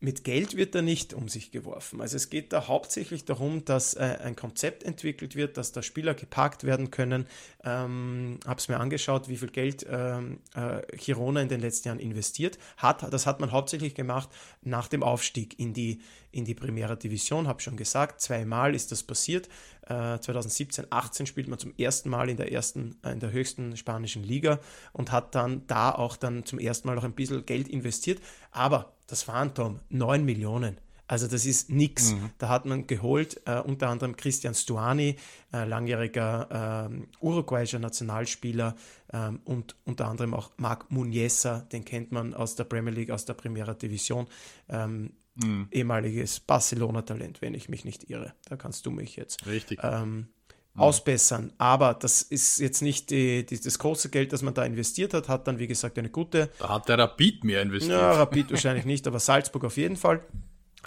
mit 0.00 0.22
Geld 0.22 0.54
wird 0.54 0.74
da 0.74 0.82
nicht 0.82 1.14
um 1.14 1.28
sich 1.28 1.50
geworfen. 1.50 2.02
Also 2.02 2.16
es 2.16 2.28
geht 2.28 2.52
da 2.52 2.68
hauptsächlich 2.68 3.24
darum, 3.24 3.64
dass 3.64 3.94
äh, 3.94 4.18
ein 4.22 4.36
Konzept 4.36 4.82
entwickelt 4.82 5.34
wird, 5.34 5.56
dass 5.56 5.72
da 5.72 5.82
Spieler 5.82 6.12
geparkt 6.12 6.64
werden 6.64 6.90
können. 6.90 7.26
Ähm, 7.64 8.38
Habe 8.46 8.60
es 8.60 8.68
mir 8.68 8.78
angeschaut, 8.80 9.28
wie 9.30 9.38
viel 9.38 9.48
Geld 9.48 9.86
ähm, 9.88 10.40
äh, 10.54 10.82
Girona 10.98 11.40
in 11.40 11.48
den 11.48 11.60
letzten 11.60 11.88
Jahren 11.88 12.00
investiert 12.00 12.58
hat. 12.76 13.10
Das 13.10 13.26
hat 13.26 13.40
man 13.40 13.50
hauptsächlich 13.50 13.94
gemacht 13.94 14.28
nach 14.60 14.88
dem 14.88 15.02
Aufstieg 15.02 15.58
in 15.58 15.72
die, 15.72 16.02
in 16.34 16.44
die 16.44 16.54
Primera 16.54 16.96
Division. 16.96 17.48
Habe 17.48 17.62
schon 17.62 17.76
gesagt, 17.76 18.20
zweimal 18.20 18.74
ist 18.74 18.92
das 18.92 19.02
passiert. 19.02 19.48
Äh, 19.82 20.18
2017, 20.18 20.86
18 20.90 21.26
spielt 21.26 21.48
man 21.48 21.58
zum 21.58 21.74
ersten 21.76 22.08
Mal 22.10 22.28
in 22.28 22.36
der 22.36 22.52
ersten, 22.52 22.96
äh, 23.04 23.12
in 23.12 23.20
der 23.20 23.32
höchsten 23.32 23.76
spanischen 23.76 24.22
Liga 24.22 24.60
und 24.92 25.12
hat 25.12 25.34
dann 25.34 25.66
da 25.66 25.90
auch 25.90 26.16
dann 26.16 26.44
zum 26.44 26.58
ersten 26.58 26.88
Mal 26.88 26.94
noch 26.94 27.04
ein 27.04 27.12
bisschen 27.14 27.46
Geld 27.46 27.68
investiert. 27.68 28.20
Aber 28.50 28.92
das 29.06 29.22
Phantom, 29.22 29.80
9 29.90 30.24
Millionen. 30.24 30.78
Also 31.06 31.26
das 31.26 31.44
ist 31.44 31.70
nichts. 31.70 32.12
Mhm. 32.12 32.30
Da 32.38 32.48
hat 32.48 32.64
man 32.64 32.86
geholt, 32.86 33.40
äh, 33.44 33.60
unter 33.60 33.88
anderem 33.88 34.16
Christian 34.16 34.54
Stuani, 34.54 35.16
äh, 35.52 35.64
langjähriger 35.64 36.88
äh, 36.90 37.24
uruguayischer 37.24 37.78
Nationalspieler 37.78 38.74
ähm, 39.12 39.40
und 39.44 39.76
unter 39.84 40.08
anderem 40.08 40.32
auch 40.32 40.50
Marc 40.56 40.90
Muniesa, 40.90 41.60
den 41.72 41.84
kennt 41.84 42.10
man 42.10 42.32
aus 42.32 42.56
der 42.56 42.64
Premier 42.64 42.92
League, 42.92 43.10
aus 43.10 43.26
der 43.26 43.34
Primera 43.34 43.74
Division. 43.74 44.26
Ähm, 44.68 45.12
mhm. 45.34 45.68
Ehemaliges 45.70 46.40
Barcelona-Talent, 46.40 47.42
wenn 47.42 47.54
ich 47.54 47.68
mich 47.68 47.84
nicht 47.84 48.10
irre. 48.10 48.34
Da 48.48 48.56
kannst 48.56 48.86
du 48.86 48.90
mich 48.90 49.16
jetzt 49.16 49.46
Richtig. 49.46 49.80
Ähm, 49.82 50.28
mhm. 50.74 50.80
ausbessern. 50.80 51.52
Aber 51.58 51.94
das 51.94 52.22
ist 52.22 52.58
jetzt 52.60 52.82
nicht 52.82 53.10
die, 53.10 53.44
die, 53.46 53.60
das 53.60 53.78
große 53.78 54.10
Geld, 54.10 54.32
das 54.32 54.42
man 54.42 54.54
da 54.54 54.64
investiert 54.64 55.14
hat, 55.14 55.28
hat 55.28 55.46
dann, 55.46 55.58
wie 55.58 55.66
gesagt, 55.66 55.98
eine 55.98 56.10
gute. 56.10 56.50
Da 56.58 56.68
hat 56.68 56.88
der 56.88 56.98
Rapid 56.98 57.44
mehr 57.44 57.62
investiert. 57.62 58.00
Ja, 58.00 58.12
Rapid 58.12 58.50
wahrscheinlich 58.50 58.84
nicht, 58.84 59.06
aber 59.06 59.20
Salzburg 59.20 59.64
auf 59.64 59.76
jeden 59.76 59.96
Fall. 59.96 60.22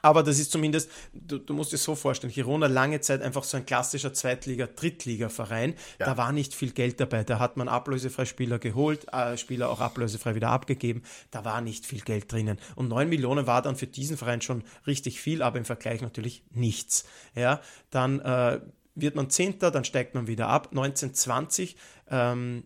Aber 0.02 0.24
das 0.24 0.40
ist 0.40 0.52
zumindest, 0.52 0.90
du, 1.14 1.38
du, 1.38 1.54
musst 1.54 1.72
dir 1.72 1.78
so 1.78 1.96
vorstellen, 1.96 2.34
Girona 2.34 2.68
lange 2.68 3.02
Zeit 3.02 3.22
einfach 3.22 3.44
so 3.44 3.58
ein 3.58 3.66
klassischer 3.66 4.14
Zweitliga-, 4.14 4.68
Drittliga-Verein. 4.68 5.76
Ja. 6.00 6.08
Da 6.08 6.18
war 6.18 6.32
nicht 6.32 6.54
viel 6.54 6.72
Geld 6.72 7.00
dabei. 7.00 7.24
Da 7.24 7.40
hat 7.40 7.58
man 7.58 7.68
ablösefrei 7.68 8.26
Spieler 8.26 8.60
geholt, 8.60 9.12
äh, 9.12 9.38
Spieler 9.38 9.70
auch 9.70 9.80
ablösefrei 9.80 10.36
wieder 10.36 10.50
abgegeben. 10.50 11.04
Da 11.32 11.46
war 11.46 11.62
nicht 11.62 11.86
viel 11.86 12.02
Geld 12.02 12.32
drinnen. 12.32 12.58
Und 12.76 12.90
9 12.90 13.10
Millionen 13.10 13.48
war 13.48 13.62
dann 13.62 13.76
für 13.76 13.88
diesen 13.88 14.18
Verein 14.18 14.42
schon 14.42 14.64
richtig 14.86 15.20
viel, 15.20 15.42
aber 15.42 15.58
im 15.58 15.66
Vergleich 15.66 16.02
natürlich 16.02 16.44
nichts. 16.52 17.06
Ja, 17.36 17.62
dann 17.90 18.20
äh, 18.20 18.60
wird 18.96 19.16
man 19.16 19.30
Zehnter, 19.30 19.72
dann 19.72 19.86
steigt 19.86 20.16
man 20.16 20.28
wieder 20.28 20.48
ab. 20.48 20.70
1920 20.72 21.76
ähm, 22.10 22.64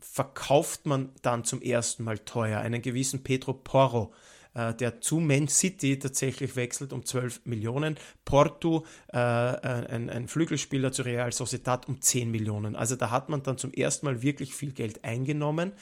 verkauft 0.00 0.86
man 0.86 1.10
dann 1.22 1.44
zum 1.44 1.60
ersten 1.60 2.04
Mal 2.04 2.18
teuer 2.18 2.60
einen 2.60 2.80
gewissen 2.80 3.22
Pedro 3.22 3.52
Porro 3.52 4.14
äh, 4.56 4.74
der 4.74 5.00
zu 5.00 5.20
Man 5.20 5.48
City 5.48 5.98
tatsächlich 5.98 6.56
wechselt 6.56 6.92
um 6.92 7.04
12 7.04 7.42
Millionen. 7.44 7.96
Porto, 8.24 8.86
äh, 9.12 9.18
ein, 9.18 10.08
ein 10.08 10.28
Flügelspieler 10.28 10.92
zu 10.92 11.02
Real 11.02 11.30
Sociedad 11.32 11.86
um 11.88 12.00
10 12.00 12.30
Millionen. 12.30 12.74
Also 12.74 12.96
da 12.96 13.10
hat 13.10 13.28
man 13.28 13.42
dann 13.42 13.58
zum 13.58 13.72
ersten 13.72 14.06
Mal 14.06 14.22
wirklich 14.22 14.54
viel 14.54 14.72
Geld 14.72 15.04
eingenommen. 15.04 15.72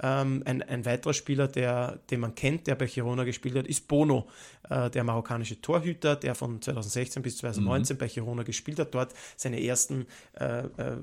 Ähm, 0.00 0.42
ein, 0.44 0.62
ein, 0.62 0.84
weiterer 0.84 1.14
Spieler, 1.14 1.46
der, 1.46 2.00
den 2.10 2.18
man 2.18 2.34
kennt, 2.34 2.66
der 2.66 2.74
bei 2.74 2.86
Girona 2.86 3.22
gespielt 3.22 3.56
hat, 3.56 3.68
ist 3.68 3.86
Bono, 3.86 4.26
äh, 4.68 4.90
der 4.90 5.04
marokkanische 5.04 5.60
Torhüter, 5.60 6.16
der 6.16 6.34
von 6.34 6.60
2016 6.60 7.22
bis 7.22 7.36
2019 7.38 7.94
mhm. 7.94 7.98
bei 7.98 8.08
Girona 8.08 8.42
gespielt 8.42 8.80
hat, 8.80 8.92
dort 8.92 9.14
seine 9.36 9.62
ersten 9.62 10.06
äh, 10.32 10.64
äh, 10.64 10.96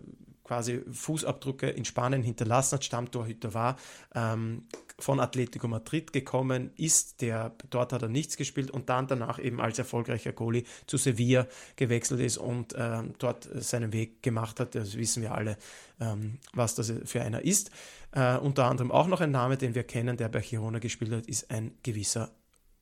quasi 0.52 0.82
Fußabdrücke 0.92 1.70
in 1.70 1.86
Spanien 1.86 2.24
hinterlassen 2.24 2.76
hat, 2.76 2.84
Stammtorhüter 2.84 3.54
war, 3.54 3.78
ähm, 4.14 4.66
von 5.00 5.22
Atletico 5.22 5.70
Madrid 5.70 6.12
gekommen 6.12 6.72
ist, 6.76 7.22
der 7.22 7.56
dort 7.70 7.94
hat 7.94 8.02
er 8.02 8.10
nichts 8.10 8.36
gespielt 8.36 8.70
und 8.70 8.90
dann 8.90 9.08
danach 9.08 9.40
eben 9.40 9.62
als 9.62 9.80
erfolgreicher 9.80 10.34
Goalie 10.34 10.66
zu 10.88 10.98
Sevilla 10.98 11.48
gewechselt 11.78 12.20
ist 12.20 12.38
und 12.38 12.76
ähm, 12.78 13.14
dort 13.18 13.48
seinen 13.64 13.94
Weg 13.94 14.22
gemacht 14.24 14.60
hat. 14.60 14.76
Das 14.76 14.98
wissen 14.98 15.24
wir 15.24 15.34
alle, 15.34 15.56
ähm, 16.02 16.40
was 16.52 16.76
das 16.76 16.92
für 17.06 17.22
einer 17.22 17.46
ist. 17.46 17.72
Äh, 18.12 18.36
unter 18.36 18.66
anderem 18.66 18.92
auch 18.92 19.08
noch 19.08 19.22
ein 19.22 19.32
Name, 19.32 19.56
den 19.56 19.74
wir 19.74 19.84
kennen, 19.84 20.18
der 20.18 20.28
bei 20.28 20.42
Girona 20.42 20.80
gespielt 20.80 21.14
hat, 21.14 21.28
ist 21.28 21.50
ein 21.50 21.76
gewisser 21.82 22.30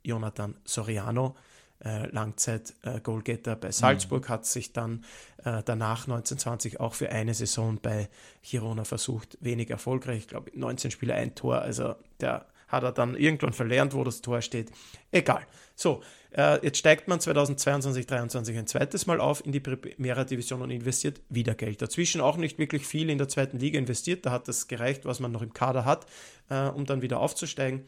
Jonathan 0.03 0.55
Soriano 0.65 1.35
äh, 1.83 2.07
Langzeit-Goalgetter 2.07 3.55
bei 3.55 3.71
Salzburg, 3.71 4.25
mhm. 4.25 4.29
hat 4.29 4.45
sich 4.45 4.73
dann 4.73 5.05
äh, 5.43 5.63
danach 5.63 6.07
1920 6.07 6.79
auch 6.79 6.93
für 6.93 7.09
eine 7.09 7.33
Saison 7.33 7.79
bei 7.81 8.09
Girona 8.43 8.83
versucht, 8.83 9.37
wenig 9.41 9.69
erfolgreich, 9.69 10.19
ich 10.19 10.27
glaube 10.27 10.51
19 10.53 10.91
Spiele, 10.91 11.13
ein 11.13 11.35
Tor, 11.35 11.61
also 11.61 11.95
der 12.19 12.45
hat 12.67 12.83
er 12.83 12.91
dann 12.91 13.15
irgendwann 13.15 13.53
verlernt, 13.53 13.93
wo 13.93 14.03
das 14.03 14.21
Tor 14.21 14.41
steht. 14.41 14.71
Egal. 15.11 15.45
So, 15.75 16.01
äh, 16.31 16.63
jetzt 16.63 16.77
steigt 16.77 17.07
man 17.07 17.19
2022, 17.19 18.07
2023 18.07 18.57
ein 18.57 18.67
zweites 18.67 19.07
Mal 19.07 19.19
auf 19.19 19.43
in 19.45 19.51
die 19.51 19.59
Primera 19.59 20.23
Division 20.23 20.61
und 20.61 20.69
investiert 20.69 21.21
wieder 21.29 21.55
Geld. 21.55 21.81
Dazwischen 21.81 22.21
auch 22.21 22.37
nicht 22.37 22.59
wirklich 22.59 22.85
viel 22.85 23.09
in 23.09 23.17
der 23.17 23.27
zweiten 23.27 23.57
Liga 23.57 23.79
investiert, 23.79 24.25
da 24.25 24.31
hat 24.31 24.47
das 24.47 24.67
gereicht, 24.67 25.05
was 25.05 25.19
man 25.19 25.31
noch 25.31 25.41
im 25.41 25.53
Kader 25.53 25.85
hat, 25.85 26.05
äh, 26.49 26.67
um 26.67 26.85
dann 26.85 27.01
wieder 27.01 27.19
aufzusteigen. 27.19 27.85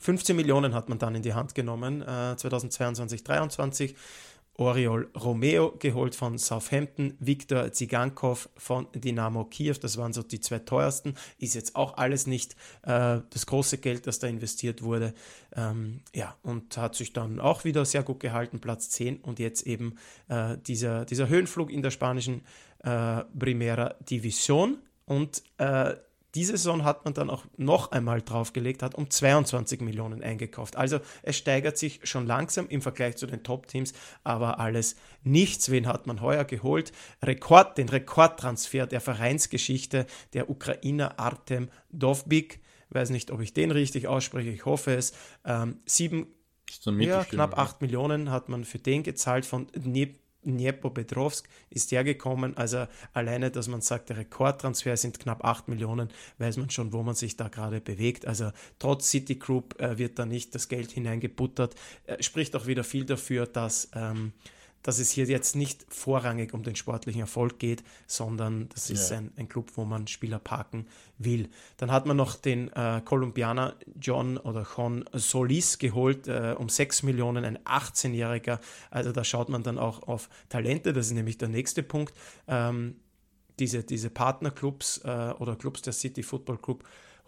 15 0.00 0.36
Millionen 0.36 0.74
hat 0.74 0.88
man 0.88 0.98
dann 0.98 1.14
in 1.14 1.22
die 1.22 1.34
Hand 1.34 1.54
genommen, 1.54 2.02
äh, 2.02 2.36
2022, 2.36 3.24
2023. 3.24 3.96
Oriol 4.58 5.08
Romeo 5.14 5.72
geholt 5.78 6.16
von 6.16 6.36
Southampton, 6.36 7.14
Viktor 7.20 7.72
Zigankov 7.72 8.48
von 8.56 8.88
Dynamo 8.92 9.44
Kiew, 9.44 9.76
das 9.80 9.96
waren 9.98 10.12
so 10.12 10.24
die 10.24 10.40
zwei 10.40 10.58
teuersten, 10.58 11.14
ist 11.38 11.54
jetzt 11.54 11.76
auch 11.76 11.96
alles 11.96 12.26
nicht 12.26 12.56
äh, 12.82 13.20
das 13.30 13.46
große 13.46 13.78
Geld, 13.78 14.08
das 14.08 14.18
da 14.18 14.26
investiert 14.26 14.82
wurde. 14.82 15.14
Ähm, 15.54 16.00
ja, 16.12 16.36
und 16.42 16.76
hat 16.76 16.96
sich 16.96 17.12
dann 17.12 17.38
auch 17.38 17.62
wieder 17.62 17.84
sehr 17.84 18.02
gut 18.02 18.18
gehalten, 18.18 18.58
Platz 18.58 18.90
10 18.90 19.18
und 19.18 19.38
jetzt 19.38 19.64
eben 19.64 19.94
äh, 20.26 20.58
dieser, 20.66 21.04
dieser 21.04 21.28
Höhenflug 21.28 21.70
in 21.70 21.82
der 21.82 21.92
spanischen 21.92 22.42
äh, 22.82 23.22
Primera 23.38 23.94
Division 24.10 24.78
und 25.04 25.40
äh, 25.58 25.94
diese 26.38 26.52
Saison 26.52 26.84
hat 26.84 27.04
man 27.04 27.14
dann 27.14 27.30
auch 27.30 27.44
noch 27.56 27.90
einmal 27.90 28.22
draufgelegt, 28.22 28.84
hat 28.84 28.94
um 28.94 29.10
22 29.10 29.80
Millionen 29.80 30.22
eingekauft. 30.22 30.76
Also 30.76 31.00
es 31.24 31.36
steigert 31.36 31.76
sich 31.76 31.98
schon 32.04 32.28
langsam 32.28 32.68
im 32.68 32.80
Vergleich 32.80 33.16
zu 33.16 33.26
den 33.26 33.42
Top-Teams, 33.42 33.92
aber 34.22 34.60
alles 34.60 34.94
nichts. 35.24 35.68
Wen 35.72 35.88
hat 35.88 36.06
man 36.06 36.20
heuer 36.20 36.44
geholt? 36.44 36.92
Rekord, 37.24 37.76
den 37.76 37.88
Rekordtransfer 37.88 38.86
der 38.86 39.00
Vereinsgeschichte, 39.00 40.06
der 40.32 40.48
Ukrainer 40.48 41.18
Artem 41.18 41.70
Dovbik. 41.90 42.60
Weiß 42.90 43.10
nicht, 43.10 43.32
ob 43.32 43.40
ich 43.40 43.52
den 43.52 43.72
richtig 43.72 44.06
ausspreche, 44.06 44.50
ich 44.50 44.64
hoffe 44.64 44.94
es. 44.94 45.14
Ähm, 45.44 45.80
sieben, 45.86 46.28
ja, 47.00 47.24
knapp 47.24 47.58
acht 47.58 47.80
Millionen 47.80 48.30
hat 48.30 48.48
man 48.48 48.64
für 48.64 48.78
den 48.78 49.02
gezahlt 49.02 49.44
von 49.44 49.66
Dnip 49.72 50.20
Dniepropetrovsk 50.56 51.48
ist 51.70 51.92
der 51.92 52.04
gekommen. 52.04 52.56
Also 52.56 52.86
alleine, 53.12 53.50
dass 53.50 53.68
man 53.68 53.80
sagt, 53.80 54.08
der 54.08 54.18
Rekordtransfer 54.18 54.96
sind 54.96 55.20
knapp 55.20 55.44
8 55.44 55.68
Millionen, 55.68 56.08
weiß 56.38 56.56
man 56.56 56.70
schon, 56.70 56.92
wo 56.92 57.02
man 57.02 57.14
sich 57.14 57.36
da 57.36 57.48
gerade 57.48 57.80
bewegt. 57.80 58.26
Also 58.26 58.50
trotz 58.78 59.10
Citigroup 59.10 59.80
äh, 59.80 59.98
wird 59.98 60.18
da 60.18 60.26
nicht 60.26 60.54
das 60.54 60.68
Geld 60.68 60.90
hineingebuttert. 60.90 61.74
Äh, 62.06 62.22
spricht 62.22 62.56
auch 62.56 62.66
wieder 62.66 62.84
viel 62.84 63.04
dafür, 63.04 63.46
dass 63.46 63.90
ähm, 63.94 64.32
dass 64.88 65.00
es 65.00 65.10
hier 65.10 65.26
jetzt 65.26 65.54
nicht 65.54 65.84
vorrangig 65.90 66.54
um 66.54 66.62
den 66.62 66.74
sportlichen 66.74 67.20
Erfolg 67.20 67.58
geht, 67.58 67.84
sondern 68.06 68.70
das 68.70 68.88
ist 68.88 69.10
ja. 69.10 69.18
ein, 69.18 69.32
ein, 69.36 69.46
Club, 69.46 69.72
wo 69.74 69.84
man 69.84 70.06
Spieler 70.06 70.38
parken 70.38 70.86
will. 71.18 71.50
Dann 71.76 71.92
hat 71.92 72.06
man 72.06 72.16
noch 72.16 72.36
den 72.36 72.72
äh, 72.72 73.02
Kolumbianer 73.04 73.76
John 74.00 74.38
oder 74.38 74.66
John 74.74 75.04
Solis 75.12 75.76
geholt, 75.76 76.26
äh, 76.26 76.54
um 76.56 76.70
6 76.70 77.02
Millionen, 77.02 77.44
ein 77.44 77.58
18-Jähriger. 77.58 78.60
Also 78.90 79.12
da 79.12 79.24
schaut 79.24 79.50
man 79.50 79.62
dann 79.62 79.76
auch 79.76 80.08
auf 80.08 80.30
Talente, 80.48 80.94
das 80.94 81.08
ist 81.08 81.12
nämlich 81.12 81.36
der 81.36 81.48
nächste 81.48 81.82
Punkt. 81.82 82.14
Ähm, 82.46 82.96
diese, 83.58 83.84
diese 83.84 84.08
Partnerclubs 84.08 85.02
äh, 85.04 85.34
oder 85.38 85.56
Clubs 85.56 85.82
der 85.82 85.92
City 85.92 86.22
Football 86.22 86.56
Club 86.56 86.82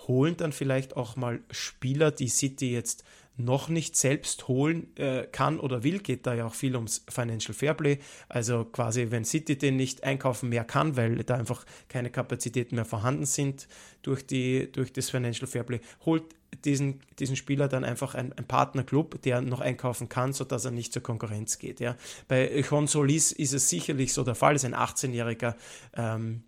holen 0.09 0.35
dann 0.39 0.53
vielleicht 0.53 0.97
auch 0.97 1.17
mal 1.17 1.41
Spieler, 1.51 2.11
die 2.11 2.29
City 2.29 2.73
jetzt 2.73 3.05
noch 3.37 3.69
nicht 3.69 3.97
selbst 3.97 4.49
holen 4.49 4.95
äh, 4.97 5.27
kann 5.31 5.59
oder 5.59 5.83
will, 5.83 6.01
geht 6.01 6.27
da 6.27 6.35
ja 6.35 6.47
auch 6.47 6.55
viel 6.55 6.77
ums 6.77 7.05
Financial 7.09 7.55
Fairplay. 7.55 7.99
Also 8.29 8.65
quasi, 8.65 9.11
wenn 9.11 9.25
City 9.25 9.57
den 9.57 9.77
nicht 9.77 10.05
einkaufen 10.05 10.49
mehr 10.49 10.65
kann, 10.65 10.97
weil 10.97 11.25
da 11.25 11.37
einfach 11.37 11.65
keine 11.89 12.11
Kapazitäten 12.11 12.75
mehr 12.75 12.85
vorhanden 12.85 13.27
sind 13.27 13.69
durch, 14.03 14.27
die, 14.27 14.71
durch 14.71 14.93
das 14.93 15.11
Financial 15.11 15.47
Fairplay, 15.47 15.81
holt 16.05 16.25
diesen, 16.65 17.01
diesen 17.19 17.37
Spieler 17.37 17.69
dann 17.69 17.85
einfach 17.85 18.15
ein, 18.15 18.33
ein 18.33 18.47
Partnerclub, 18.47 19.23
der 19.23 19.41
noch 19.41 19.61
einkaufen 19.61 20.09
kann, 20.09 20.33
sodass 20.33 20.65
er 20.65 20.71
nicht 20.71 20.93
zur 20.93 21.03
Konkurrenz 21.03 21.59
geht. 21.59 21.81
Ja. 21.81 21.97
Bei 22.29 22.61
Juan 22.61 22.87
Solis 22.87 23.33
ist 23.33 23.53
es 23.53 23.69
sicherlich 23.69 24.13
so 24.13 24.25
der 24.25 24.35
Fall, 24.35 24.57
ist 24.57 24.65
ein 24.65 24.75
18-jähriger, 24.75 25.55
ähm, 25.97 26.43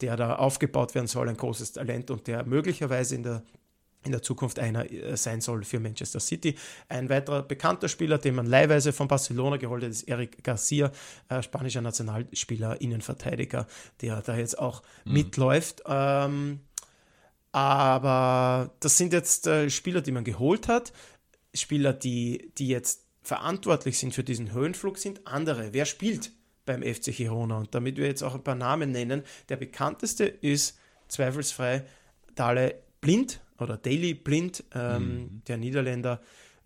der 0.00 0.16
da 0.16 0.36
aufgebaut 0.36 0.94
werden 0.94 1.06
soll, 1.06 1.28
ein 1.28 1.36
großes 1.36 1.72
Talent 1.72 2.10
und 2.10 2.26
der 2.26 2.44
möglicherweise 2.44 3.14
in 3.14 3.22
der 3.22 3.42
in 4.04 4.12
der 4.12 4.22
Zukunft 4.22 4.58
einer 4.58 4.90
äh, 4.90 5.16
sein 5.16 5.40
soll 5.40 5.64
für 5.64 5.80
Manchester 5.80 6.20
City. 6.20 6.56
Ein 6.88 7.08
weiterer 7.08 7.42
bekannter 7.42 7.88
Spieler, 7.88 8.18
den 8.18 8.34
man 8.34 8.46
leihweise 8.46 8.92
von 8.92 9.08
Barcelona 9.08 9.56
geholt 9.56 9.82
hat, 9.82 9.90
ist 9.90 10.08
Eric 10.08 10.44
Garcia, 10.44 10.92
äh, 11.28 11.42
spanischer 11.42 11.80
Nationalspieler, 11.80 12.80
Innenverteidiger, 12.80 13.66
der 14.00 14.22
da 14.22 14.36
jetzt 14.36 14.58
auch 14.58 14.82
mhm. 15.04 15.12
mitläuft. 15.12 15.82
Ähm, 15.86 16.60
aber 17.52 18.74
das 18.80 18.96
sind 18.96 19.12
jetzt 19.12 19.46
äh, 19.46 19.70
Spieler, 19.70 20.00
die 20.00 20.12
man 20.12 20.24
geholt 20.24 20.68
hat, 20.68 20.92
Spieler, 21.54 21.92
die, 21.92 22.52
die 22.58 22.68
jetzt 22.68 23.04
verantwortlich 23.22 23.98
sind 23.98 24.12
für 24.12 24.24
diesen 24.24 24.52
Höhenflug, 24.52 24.98
sind 24.98 25.26
andere. 25.26 25.72
Wer 25.72 25.86
spielt 25.86 26.32
beim 26.66 26.82
FC 26.82 27.16
Girona? 27.16 27.58
Und 27.58 27.74
damit 27.74 27.96
wir 27.96 28.06
jetzt 28.06 28.22
auch 28.22 28.34
ein 28.34 28.42
paar 28.42 28.56
Namen 28.56 28.90
nennen, 28.90 29.22
der 29.48 29.56
bekannteste 29.56 30.24
ist 30.24 30.78
zweifelsfrei 31.08 31.84
Dale 32.34 32.82
Blind, 33.00 33.40
oder 33.58 33.76
Daily 33.76 34.14
Blind, 34.14 34.64
ähm, 34.74 35.02
mhm. 35.02 35.42
der 35.46 35.56
Niederländer, 35.56 36.20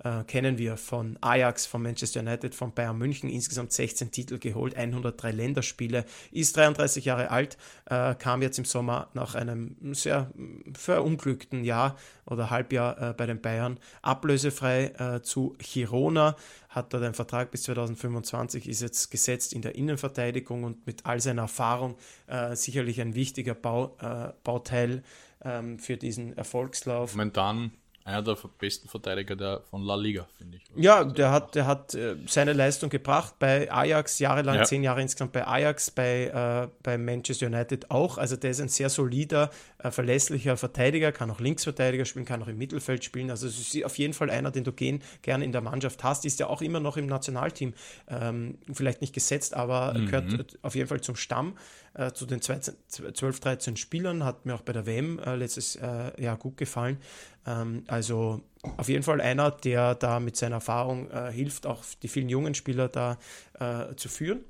äh, 0.04 0.24
kennen 0.24 0.58
wir 0.58 0.76
von 0.76 1.18
Ajax, 1.20 1.66
von 1.66 1.82
Manchester 1.82 2.20
United, 2.20 2.54
von 2.54 2.72
Bayern 2.72 2.96
München, 2.98 3.28
insgesamt 3.28 3.72
16 3.72 4.10
Titel 4.10 4.38
geholt, 4.38 4.76
103 4.76 5.32
Länderspiele, 5.32 6.04
ist 6.30 6.56
33 6.56 7.04
Jahre 7.04 7.30
alt, 7.30 7.58
äh, 7.86 8.14
kam 8.14 8.42
jetzt 8.42 8.58
im 8.58 8.64
Sommer 8.64 9.08
nach 9.14 9.34
einem 9.34 9.76
sehr 9.94 10.30
verunglückten 10.74 11.64
Jahr 11.64 11.96
oder 12.26 12.50
Halbjahr 12.50 13.10
äh, 13.10 13.14
bei 13.14 13.26
den 13.26 13.40
Bayern 13.40 13.78
ablösefrei 14.02 14.92
äh, 14.98 15.22
zu 15.22 15.56
Girona, 15.58 16.36
hat 16.68 16.92
dort 16.92 17.02
einen 17.02 17.14
Vertrag 17.14 17.50
bis 17.50 17.64
2025, 17.64 18.68
ist 18.68 18.82
jetzt 18.82 19.10
gesetzt 19.10 19.52
in 19.52 19.62
der 19.62 19.74
Innenverteidigung 19.74 20.64
und 20.64 20.86
mit 20.86 21.06
all 21.06 21.20
seiner 21.20 21.42
Erfahrung 21.42 21.96
äh, 22.28 22.54
sicherlich 22.54 23.00
ein 23.00 23.14
wichtiger 23.14 23.54
Bau, 23.54 23.96
äh, 24.00 24.32
Bauteil 24.44 25.02
ähm, 25.44 25.78
für 25.78 25.96
diesen 25.96 26.36
Erfolgslauf. 26.36 27.12
Momentan 27.12 27.72
einer 28.08 28.22
der 28.22 28.38
besten 28.58 28.88
Verteidiger 28.88 29.36
der, 29.36 29.60
von 29.70 29.82
La 29.82 29.94
Liga, 29.94 30.26
finde 30.38 30.56
ich. 30.56 30.62
Ja, 30.82 31.04
der 31.04 31.30
hat, 31.30 31.54
der 31.54 31.66
hat 31.66 31.94
äh, 31.94 32.16
seine 32.26 32.54
Leistung 32.54 32.88
gebracht 32.88 33.34
bei 33.38 33.70
Ajax, 33.70 34.18
jahrelang, 34.18 34.56
ja. 34.56 34.64
zehn 34.64 34.82
Jahre 34.82 35.02
insgesamt 35.02 35.32
bei 35.32 35.46
Ajax, 35.46 35.90
bei, 35.90 36.24
äh, 36.24 36.68
bei 36.82 36.96
Manchester 36.96 37.46
United 37.46 37.90
auch. 37.90 38.16
Also 38.16 38.36
der 38.36 38.52
ist 38.52 38.60
ein 38.60 38.68
sehr 38.68 38.88
solider, 38.88 39.50
äh, 39.78 39.90
verlässlicher 39.90 40.56
Verteidiger, 40.56 41.12
kann 41.12 41.30
auch 41.30 41.40
Linksverteidiger 41.40 42.06
spielen, 42.06 42.24
kann 42.24 42.42
auch 42.42 42.48
im 42.48 42.56
Mittelfeld 42.56 43.04
spielen. 43.04 43.30
Also 43.30 43.46
es 43.46 43.58
ist 43.58 43.84
auf 43.84 43.98
jeden 43.98 44.14
Fall 44.14 44.30
einer, 44.30 44.50
den 44.50 44.64
du 44.64 44.72
gehen, 44.72 45.02
gerne 45.20 45.44
in 45.44 45.52
der 45.52 45.60
Mannschaft 45.60 46.02
hast. 46.02 46.24
Ist 46.24 46.40
ja 46.40 46.46
auch 46.46 46.62
immer 46.62 46.80
noch 46.80 46.96
im 46.96 47.06
Nationalteam, 47.06 47.74
ähm, 48.08 48.58
vielleicht 48.72 49.02
nicht 49.02 49.12
gesetzt, 49.12 49.52
aber 49.52 49.92
mhm. 49.92 50.06
gehört 50.06 50.58
auf 50.62 50.74
jeden 50.74 50.88
Fall 50.88 51.02
zum 51.02 51.16
Stamm. 51.16 51.58
Äh, 51.98 52.12
zu 52.12 52.26
den 52.26 52.40
12, 52.40 53.40
13 53.40 53.76
Spielern, 53.76 54.24
hat 54.24 54.46
mir 54.46 54.54
auch 54.54 54.62
bei 54.62 54.72
der 54.72 54.86
WM 54.86 55.18
äh, 55.18 55.34
letztes 55.34 55.74
äh, 55.74 56.22
Jahr 56.22 56.36
gut 56.36 56.56
gefallen. 56.56 56.98
Ähm, 57.44 57.82
also 57.88 58.40
auf 58.76 58.88
jeden 58.88 59.02
Fall 59.02 59.20
einer, 59.20 59.50
der 59.50 59.96
da 59.96 60.20
mit 60.20 60.36
seiner 60.36 60.56
Erfahrung 60.56 61.10
äh, 61.10 61.32
hilft, 61.32 61.66
auch 61.66 61.82
die 62.00 62.06
vielen 62.06 62.28
jungen 62.28 62.54
Spieler 62.54 62.88
da 62.88 63.18
äh, 63.58 63.96
zu 63.96 64.08
führen. 64.08 64.44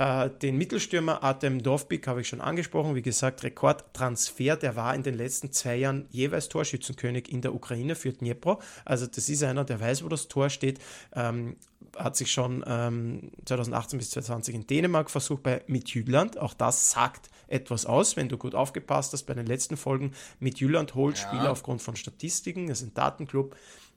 Äh, 0.00 0.30
den 0.30 0.56
Mittelstürmer 0.56 1.22
Artem 1.22 1.62
Dovbik 1.62 2.06
habe 2.06 2.22
ich 2.22 2.28
schon 2.28 2.40
angesprochen. 2.40 2.94
Wie 2.94 3.02
gesagt, 3.02 3.42
Rekordtransfer. 3.42 4.56
Der 4.56 4.74
war 4.74 4.94
in 4.94 5.02
den 5.02 5.14
letzten 5.14 5.52
zwei 5.52 5.76
Jahren 5.76 6.06
jeweils 6.10 6.48
Torschützenkönig 6.48 7.30
in 7.30 7.42
der 7.42 7.54
Ukraine 7.54 7.94
für 7.94 8.10
Dnipro. 8.10 8.62
Also 8.86 9.06
das 9.06 9.28
ist 9.28 9.42
einer, 9.42 9.62
der 9.62 9.78
weiß, 9.78 10.02
wo 10.02 10.08
das 10.08 10.28
Tor 10.28 10.48
steht. 10.48 10.80
Ähm, 11.14 11.56
hat 11.98 12.16
sich 12.16 12.32
schon 12.32 12.64
ähm, 12.66 13.30
2018 13.44 13.98
bis 13.98 14.10
2020 14.12 14.54
in 14.54 14.66
Dänemark 14.66 15.10
versucht 15.10 15.42
bei 15.42 15.62
Midtjylland. 15.66 16.38
Auch 16.38 16.54
das 16.54 16.92
sagt 16.92 17.28
etwas 17.48 17.84
aus, 17.84 18.16
wenn 18.16 18.30
du 18.30 18.38
gut 18.38 18.54
aufgepasst 18.54 19.12
hast 19.12 19.24
bei 19.24 19.34
den 19.34 19.44
letzten 19.44 19.76
Folgen. 19.76 20.12
Midtjylland 20.38 20.94
holt 20.94 21.18
ja. 21.18 21.28
Spieler 21.28 21.50
aufgrund 21.50 21.82
von 21.82 21.96
Statistiken. 21.96 22.68
Das 22.68 22.80
ist 22.80 22.88
ein 22.88 22.94
Datenclub. 22.94 23.54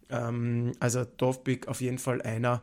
Ähm, 0.09 0.73
also 0.81 1.05
Dovbik 1.05 1.69
auf 1.69 1.80
jeden 1.80 1.97
Fall 1.97 2.21
einer, 2.21 2.61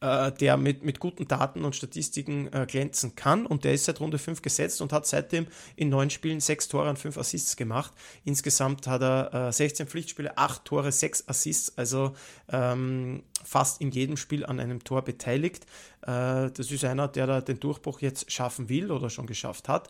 äh, 0.00 0.32
der 0.32 0.56
mit, 0.56 0.84
mit 0.84 1.00
guten 1.00 1.26
Daten 1.26 1.64
und 1.64 1.74
Statistiken 1.74 2.52
äh, 2.52 2.66
glänzen 2.66 3.16
kann. 3.16 3.46
Und 3.46 3.64
der 3.64 3.74
ist 3.74 3.84
seit 3.84 4.00
Runde 4.00 4.18
5 4.18 4.42
gesetzt 4.42 4.80
und 4.80 4.92
hat 4.92 5.06
seitdem 5.06 5.46
in 5.76 5.88
neun 5.88 6.10
Spielen 6.10 6.40
sechs 6.40 6.68
Tore 6.68 6.88
und 6.88 6.98
fünf 6.98 7.18
Assists 7.18 7.56
gemacht. 7.56 7.92
Insgesamt 8.24 8.86
hat 8.86 9.02
er 9.02 9.48
äh, 9.48 9.52
16 9.52 9.86
Pflichtspiele, 9.86 10.36
acht 10.38 10.64
Tore, 10.64 10.92
sechs 10.92 11.26
Assists, 11.28 11.76
also 11.76 12.14
ähm, 12.48 13.22
fast 13.44 13.80
in 13.80 13.90
jedem 13.90 14.16
Spiel 14.16 14.46
an 14.46 14.60
einem 14.60 14.84
Tor 14.84 15.02
beteiligt. 15.02 15.64
Äh, 16.02 16.50
das 16.50 16.70
ist 16.70 16.84
einer, 16.84 17.08
der 17.08 17.26
da 17.26 17.40
den 17.40 17.60
Durchbruch 17.60 18.00
jetzt 18.00 18.30
schaffen 18.30 18.68
will 18.68 18.90
oder 18.90 19.10
schon 19.10 19.26
geschafft 19.26 19.68
hat. 19.68 19.88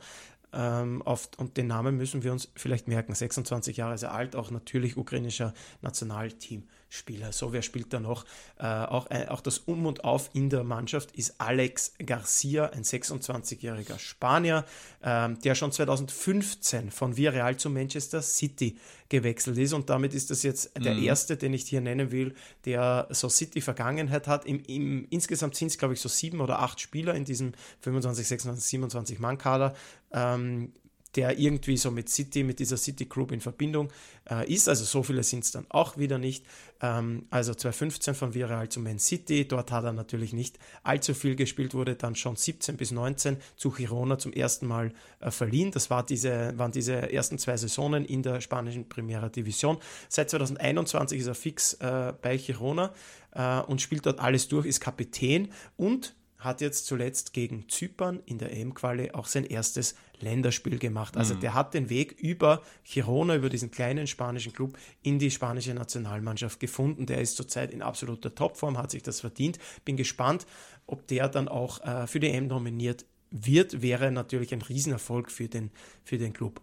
Ähm, 0.53 1.03
und 1.03 1.57
den 1.57 1.67
Namen 1.67 1.97
müssen 1.97 2.23
wir 2.23 2.33
uns 2.33 2.51
vielleicht 2.55 2.89
merken. 2.89 3.15
26 3.15 3.77
Jahre 3.77 3.99
sehr 3.99 4.13
alt, 4.13 4.37
auch 4.37 4.51
natürlich 4.51 4.97
ukrainischer 4.97 5.53
Nationalteam. 5.83 6.65
Spieler. 6.89 7.33
So, 7.33 7.53
wer 7.53 7.63
spielt 7.63 7.93
da 7.93 8.01
noch? 8.01 8.25
Äh, 8.59 8.67
auch, 8.67 9.11
äh, 9.11 9.27
auch 9.29 9.41
das 9.41 9.59
Um 9.59 9.87
und 9.87 10.05
Auf 10.05 10.31
in 10.33 10.49
der 10.49 10.65
Mannschaft 10.65 11.13
ist 11.13 11.35
Alex 11.39 11.93
Garcia, 12.05 12.67
ein 12.67 12.83
26-jähriger 12.83 13.99
Spanier, 13.99 14.65
äh, 15.03 15.29
der 15.45 15.55
schon 15.55 15.71
2015 15.71 16.91
von 16.91 17.17
Villarreal 17.17 17.57
zu 17.57 17.69
Manchester 17.69 18.23
City 18.23 18.79
gewechselt 19.09 19.59
ist. 19.59 19.75
Und 19.75 19.91
damit 19.91 20.15
ist 20.15 20.31
das 20.31 20.43
jetzt 20.43 20.73
der 20.79 20.95
mhm. 20.95 21.03
erste, 21.03 21.37
den 21.37 21.53
ich 21.53 21.65
hier 21.65 21.81
nennen 21.81 22.11
will, 22.11 22.35
der 22.65 23.07
so 23.11 23.29
City-Vergangenheit 23.29 24.27
hat. 24.27 24.47
Im, 24.47 24.63
im, 24.67 25.07
insgesamt 25.11 25.57
sind 25.57 25.69
es, 25.69 25.79
glaube 25.79 25.95
ich, 25.95 26.01
so 26.01 26.09
sieben 26.09 26.41
oder 26.41 26.61
acht 26.61 26.81
Spieler 26.81 27.15
in 27.15 27.25
diesem 27.25 27.53
25, 27.81 28.27
26, 28.27 28.65
27 28.65 29.19
Mann-Kader. 29.19 29.75
Ähm, 30.13 30.73
der 31.17 31.39
irgendwie 31.39 31.77
so 31.77 31.91
mit 31.91 32.09
City, 32.09 32.45
mit 32.45 32.59
dieser 32.59 32.77
City 32.77 33.07
Group 33.07 33.33
in 33.33 33.41
Verbindung 33.41 33.89
äh, 34.31 34.53
ist. 34.53 34.69
Also 34.69 34.85
so 34.85 35.03
viele 35.03 35.23
sind 35.23 35.45
es 35.45 35.53
dann 35.53 35.67
auch 35.71 35.97
wieder 35.97 36.19
nicht. 36.19 36.45
Ähm, 36.81 37.27
also 37.31 37.55
2015 37.55 38.15
von 38.15 38.35
Villarreal 38.35 38.69
zu 38.69 38.81
Man 38.81 38.99
City. 38.99 39.49
Dort 39.49 39.73
hat 39.73 39.85
er 39.85 39.93
natürlich 39.93 40.33
nicht 40.33 40.59
allzu 40.83 41.15
viel 41.15 41.35
gespielt, 41.35 41.75
wurde 41.75 41.97
dann 41.97 42.15
schon 42.15 42.37
17 42.37 42.77
bis 42.77 42.91
19 42.91 43.39
zu 43.57 43.71
Girona 43.71 44.19
zum 44.19 44.33
ersten 44.33 44.67
Mal 44.67 44.93
äh, 45.21 45.31
verliehen. 45.31 45.71
Das 45.71 45.89
war 45.89 46.05
diese, 46.05 46.57
waren 46.59 46.73
diese 46.73 47.11
ersten 47.11 47.39
zwei 47.39 47.57
Saisonen 47.57 48.05
in 48.05 48.23
der 48.23 48.41
spanischen 48.41 48.89
Primera 48.89 49.29
Division. 49.31 49.79
Seit 50.09 50.29
2021 50.31 51.21
ist 51.21 51.27
er 51.27 51.35
fix 51.35 51.75
äh, 51.75 52.13
bei 52.21 52.37
Girona 52.37 52.93
äh, 53.33 53.61
und 53.61 53.81
spielt 53.81 54.05
dort 54.05 54.21
alles 54.21 54.49
durch, 54.49 54.67
ist 54.67 54.81
Kapitän 54.81 55.53
und 55.77 56.15
hat 56.39 56.61
jetzt 56.61 56.87
zuletzt 56.87 57.33
gegen 57.33 57.69
Zypern 57.69 58.21
in 58.25 58.39
der 58.39 58.53
EM-Quali 58.53 59.11
auch 59.11 59.27
sein 59.27 59.45
erstes 59.45 59.97
Länderspiel 60.23 60.79
gemacht. 60.79 61.17
Also 61.17 61.35
mhm. 61.35 61.41
der 61.41 61.55
hat 61.55 61.75
den 61.75 61.91
Weg 61.91 62.13
über 62.13 62.63
Girona, 62.85 63.37
über 63.37 63.49
diesen 63.49 63.71
kleinen 63.71 64.07
spanischen 64.07 64.53
Club 64.53 64.77
in 65.03 65.19
die 65.19 65.31
spanische 65.31 65.75
Nationalmannschaft 65.75 66.61
gefunden. 66.61 67.07
Der 67.07 67.21
ist 67.21 67.37
zurzeit 67.37 67.73
in 67.73 67.83
absoluter 67.83 68.35
Topform, 68.35 68.79
hat 68.79 68.91
sich 68.91 69.03
das 69.03 69.21
verdient. 69.21 69.59
Bin 69.85 69.97
gespannt, 69.97 70.47
ob 70.87 71.07
der 71.07 71.29
dann 71.29 71.49
auch 71.49 71.85
äh, 71.85 72.07
für 72.07 72.21
die 72.21 72.29
EM 72.29 72.47
nominiert 72.47 73.05
wird. 73.31 73.83
Wäre 73.83 74.11
natürlich 74.11 74.53
ein 74.53 74.63
Riesenerfolg 74.63 75.31
für 75.31 75.49
den, 75.49 75.71
für 76.05 76.19
den 76.19 76.33
Club. 76.33 76.61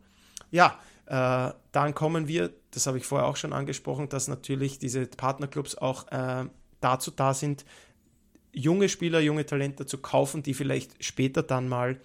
Ja, 0.52 0.80
äh, 1.06 1.54
dann 1.72 1.94
kommen 1.94 2.28
wir, 2.28 2.52
das 2.72 2.88
habe 2.88 2.98
ich 2.98 3.06
vorher 3.06 3.28
auch 3.28 3.38
schon 3.38 3.54
angesprochen, 3.54 4.10
dass 4.10 4.28
natürlich 4.28 4.80
diese 4.80 5.06
Partnerclubs 5.06 5.76
auch 5.76 6.08
äh, 6.12 6.46
dazu 6.82 7.12
da 7.12 7.34
sind, 7.34 7.66
junge 8.52 8.90
Spieler, 8.90 9.20
junge 9.20 9.46
Talente 9.46 9.86
zu 9.86 9.98
kaufen, 10.00 10.42
die 10.42 10.54
vielleicht 10.54 11.04
später 11.04 11.44
dann 11.44 11.68
mal 11.68 12.00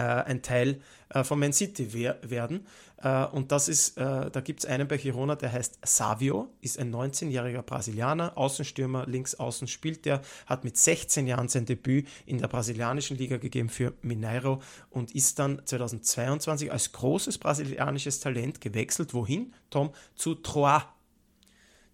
ein 0.00 0.42
Teil 0.42 0.80
äh, 1.14 1.24
von 1.24 1.38
Man 1.38 1.52
City 1.52 1.92
wer 1.92 2.18
werden. 2.22 2.66
Äh, 2.98 3.26
und 3.26 3.52
das 3.52 3.68
ist, 3.68 3.96
äh, 3.96 4.30
da 4.30 4.40
gibt 4.40 4.60
es 4.60 4.66
einen 4.66 4.88
bei 4.88 4.96
Girona, 4.96 5.36
der 5.36 5.52
heißt 5.52 5.78
Savio, 5.84 6.48
ist 6.60 6.78
ein 6.78 6.92
19-jähriger 6.92 7.62
Brasilianer, 7.62 8.36
Außenstürmer, 8.36 9.06
links 9.06 9.34
außen 9.34 9.68
spielt 9.68 10.04
der, 10.04 10.22
hat 10.46 10.64
mit 10.64 10.76
16 10.76 11.26
Jahren 11.26 11.48
sein 11.48 11.66
Debüt 11.66 12.08
in 12.26 12.38
der 12.38 12.48
brasilianischen 12.48 13.16
Liga 13.16 13.36
gegeben 13.36 13.68
für 13.68 13.94
Mineiro 14.02 14.60
und 14.90 15.14
ist 15.14 15.38
dann 15.38 15.62
2022 15.64 16.72
als 16.72 16.92
großes 16.92 17.38
brasilianisches 17.38 18.20
Talent 18.20 18.60
gewechselt. 18.60 19.14
Wohin? 19.14 19.54
Tom? 19.70 19.90
Zu 20.14 20.34
Troyes. 20.34 20.82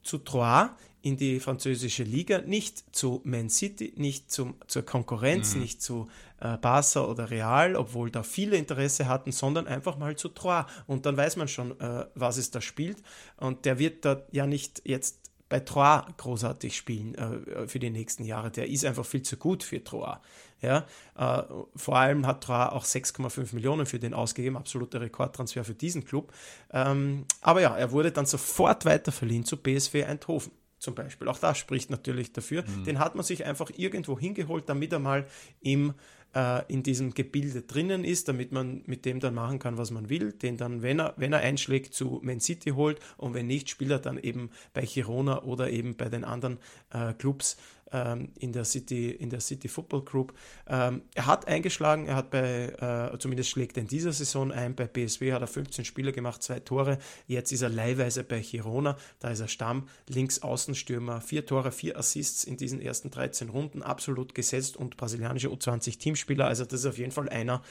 Zu 0.02 0.18
Troyes 0.18 0.70
in 1.02 1.16
die 1.16 1.40
französische 1.40 2.02
Liga, 2.02 2.42
nicht 2.42 2.94
zu 2.94 3.20
Man 3.24 3.48
City, 3.48 3.92
nicht 3.96 4.30
zum, 4.30 4.54
zur 4.66 4.82
Konkurrenz, 4.82 5.54
mhm. 5.54 5.62
nicht 5.62 5.82
zu 5.82 6.08
äh, 6.40 6.56
Barca 6.58 7.04
oder 7.04 7.30
Real, 7.30 7.76
obwohl 7.76 8.10
da 8.10 8.22
viele 8.22 8.56
Interesse 8.56 9.08
hatten, 9.08 9.32
sondern 9.32 9.66
einfach 9.66 9.96
mal 9.96 10.16
zu 10.16 10.28
Troyes. 10.28 10.66
Und 10.86 11.06
dann 11.06 11.16
weiß 11.16 11.36
man 11.36 11.48
schon, 11.48 11.78
äh, 11.80 12.06
was 12.14 12.36
es 12.36 12.50
da 12.50 12.60
spielt. 12.60 12.98
Und 13.36 13.64
der 13.64 13.78
wird 13.78 14.04
da 14.04 14.22
ja 14.30 14.46
nicht 14.46 14.82
jetzt 14.84 15.20
bei 15.48 15.60
Troyes 15.60 16.04
großartig 16.16 16.76
spielen 16.76 17.14
äh, 17.14 17.66
für 17.66 17.78
die 17.78 17.90
nächsten 17.90 18.24
Jahre. 18.24 18.50
Der 18.50 18.68
ist 18.68 18.84
einfach 18.84 19.04
viel 19.04 19.22
zu 19.22 19.36
gut 19.36 19.62
für 19.62 19.82
Troyes. 19.82 20.18
Ja, 20.62 20.86
äh, 21.16 21.42
vor 21.74 21.96
allem 21.96 22.26
hat 22.26 22.44
Troyes 22.44 22.72
auch 22.72 22.84
6,5 22.84 23.54
Millionen 23.54 23.86
für 23.86 23.98
den 23.98 24.12
ausgegeben, 24.12 24.58
absoluter 24.58 25.00
Rekordtransfer 25.00 25.64
für 25.64 25.74
diesen 25.74 26.04
Club. 26.04 26.32
Ähm, 26.70 27.24
aber 27.40 27.62
ja, 27.62 27.76
er 27.76 27.90
wurde 27.92 28.12
dann 28.12 28.26
sofort 28.26 28.84
weiterverliehen 28.84 29.44
zu 29.44 29.56
BSW 29.56 30.04
Eindhoven 30.04 30.52
zum 30.80 30.94
Beispiel. 30.94 31.28
Auch 31.28 31.38
das 31.38 31.58
spricht 31.58 31.90
natürlich 31.90 32.32
dafür. 32.32 32.64
Mhm. 32.66 32.84
Den 32.84 32.98
hat 32.98 33.14
man 33.14 33.24
sich 33.24 33.44
einfach 33.44 33.70
irgendwo 33.76 34.18
hingeholt, 34.18 34.68
damit 34.68 34.92
er 34.92 34.98
mal 34.98 35.26
im, 35.60 35.94
äh, 36.34 36.64
in 36.72 36.82
diesem 36.82 37.12
Gebilde 37.12 37.62
drinnen 37.62 38.02
ist, 38.02 38.28
damit 38.28 38.50
man 38.50 38.82
mit 38.86 39.04
dem 39.04 39.20
dann 39.20 39.34
machen 39.34 39.58
kann, 39.58 39.76
was 39.76 39.90
man 39.90 40.08
will. 40.08 40.32
Den 40.32 40.56
dann, 40.56 40.82
wenn 40.82 40.98
er, 40.98 41.14
wenn 41.18 41.34
er 41.34 41.40
einschlägt, 41.40 41.94
zu 41.94 42.20
Man 42.22 42.40
City 42.40 42.70
holt 42.70 42.98
und 43.18 43.34
wenn 43.34 43.46
nicht, 43.46 43.68
spielt 43.68 43.90
er 43.90 43.98
dann 43.98 44.18
eben 44.18 44.50
bei 44.72 44.82
Girona 44.82 45.42
oder 45.42 45.70
eben 45.70 45.96
bei 45.96 46.08
den 46.08 46.24
anderen 46.24 46.58
äh, 46.90 47.12
Clubs 47.12 47.58
ähm, 47.92 48.32
in, 48.38 48.52
der 48.52 48.64
City, 48.64 49.10
in 49.10 49.30
der 49.30 49.40
City 49.40 49.68
Football 49.68 50.02
Group. 50.02 50.34
Ähm, 50.66 51.02
er 51.14 51.26
hat 51.26 51.48
eingeschlagen, 51.48 52.06
er 52.06 52.16
hat 52.16 52.30
bei, 52.30 53.10
äh, 53.12 53.18
zumindest 53.18 53.50
schlägt 53.50 53.76
er 53.76 53.82
in 53.82 53.88
dieser 53.88 54.12
Saison 54.12 54.52
ein, 54.52 54.74
bei 54.74 54.86
BSW 54.86 55.32
hat 55.32 55.42
er 55.42 55.46
15 55.46 55.84
Spiele 55.84 56.12
gemacht, 56.12 56.42
zwei 56.42 56.60
Tore. 56.60 56.98
Jetzt 57.26 57.52
ist 57.52 57.62
er 57.62 57.68
leihweise 57.68 58.24
bei 58.24 58.40
Girona, 58.40 58.96
da 59.18 59.30
ist 59.30 59.40
er 59.40 59.48
Stamm, 59.48 59.88
links 60.08 60.42
Außenstürmer, 60.42 61.20
vier 61.20 61.46
Tore, 61.46 61.72
vier 61.72 61.96
Assists 61.96 62.44
in 62.44 62.56
diesen 62.56 62.80
ersten 62.80 63.10
13 63.10 63.48
Runden, 63.48 63.82
absolut 63.82 64.34
gesetzt 64.34 64.76
und 64.76 64.96
brasilianische 64.96 65.48
U20 65.48 65.98
Teamspieler. 65.98 66.46
Also 66.46 66.64
das 66.64 66.80
ist 66.80 66.86
auf 66.86 66.98
jeden 66.98 67.12
Fall 67.12 67.28
einer. 67.28 67.62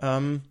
Ähm, 0.00 0.42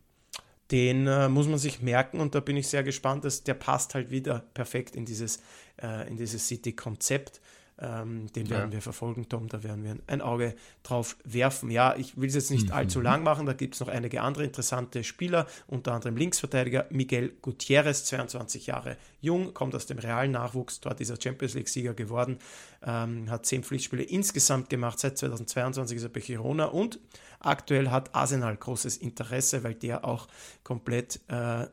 den 0.72 1.08
äh, 1.08 1.30
muss 1.30 1.48
man 1.48 1.60
sich 1.60 1.82
merken 1.82 2.20
und 2.20 2.36
da 2.36 2.42
bin 2.42 2.58
ich 2.58 2.68
sehr 2.68 2.84
gespannt, 2.84 3.24
dass 3.24 3.44
der 3.44 3.54
passt 3.54 3.96
halt 3.96 4.12
wieder 4.12 4.44
perfekt 4.54 4.96
in 4.96 5.06
dieses, 5.06 5.42
äh, 5.82 6.08
in 6.10 6.18
dieses 6.18 6.48
City-Konzept. 6.48 7.40
Ähm, 7.80 8.32
den 8.34 8.50
werden 8.50 8.72
ja. 8.72 8.78
wir 8.78 8.82
verfolgen, 8.82 9.30
Tom, 9.30 9.50
da 9.50 9.64
werden 9.64 9.84
wir 9.84 9.98
ein 10.08 10.22
Auge 10.22 10.56
drauf 10.82 11.16
werfen. 11.24 11.70
Ja, 11.70 11.96
ich 11.96 12.20
will 12.20 12.28
es 12.28 12.34
jetzt 12.34 12.50
nicht 12.50 12.68
mhm. 12.68 12.74
allzu 12.74 13.02
lang 13.02 13.24
machen, 13.24 13.46
da 13.46 13.54
gibt 13.54 13.76
es 13.76 13.80
noch 13.80 13.88
einige 13.88 14.22
andere 14.22 14.46
interessante 14.46 15.04
Spieler, 15.04 15.46
unter 15.68 15.94
anderem 15.94 16.18
Linksverteidiger 16.18 16.88
Miguel 16.90 17.34
Gutierrez, 17.42 18.06
22 18.06 18.68
Jahre 18.68 18.98
jung, 19.22 19.54
kommt 19.54 19.76
aus 19.76 19.86
dem 19.86 20.00
realen 20.00 20.32
Nachwuchs, 20.32 20.80
dort 20.80 21.00
ist 21.02 21.12
er 21.12 21.22
Champions 21.22 21.54
League-Sieger 21.54 21.94
geworden, 21.94 22.40
ähm, 22.84 23.30
hat 23.30 23.46
zehn 23.46 23.64
Pflichtspiele 23.64 24.04
insgesamt 24.04 24.70
gemacht, 24.70 25.00
seit 25.00 25.18
2022 25.20 25.98
ist 25.98 26.04
er 26.04 26.10
bei 26.10 26.22
Girona 26.22 26.66
und 26.66 27.00
aktuell 27.40 27.92
hat 27.92 28.16
Arsenal 28.16 28.56
großes 28.58 28.98
Interesse, 28.98 29.64
weil 29.64 29.76
der 29.76 30.04
auch 30.04 30.28
komplett 30.64 31.20
äh, 31.28 31.68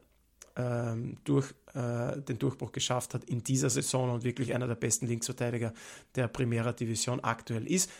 ähm, 0.56 1.16
durch 1.24 1.52
äh, 1.74 2.20
den 2.20 2.38
Durchbruch 2.38 2.72
geschafft 2.72 3.14
hat 3.14 3.24
in 3.24 3.42
dieser 3.42 3.70
Saison 3.70 4.10
und 4.10 4.24
wirklich 4.24 4.54
einer 4.54 4.66
der 4.66 4.76
besten 4.76 5.06
Linksverteidiger 5.06 5.72
der 6.14 6.28
Primera 6.28 6.72
Division 6.72 7.20
aktuell 7.20 7.66
ist. 7.66 7.90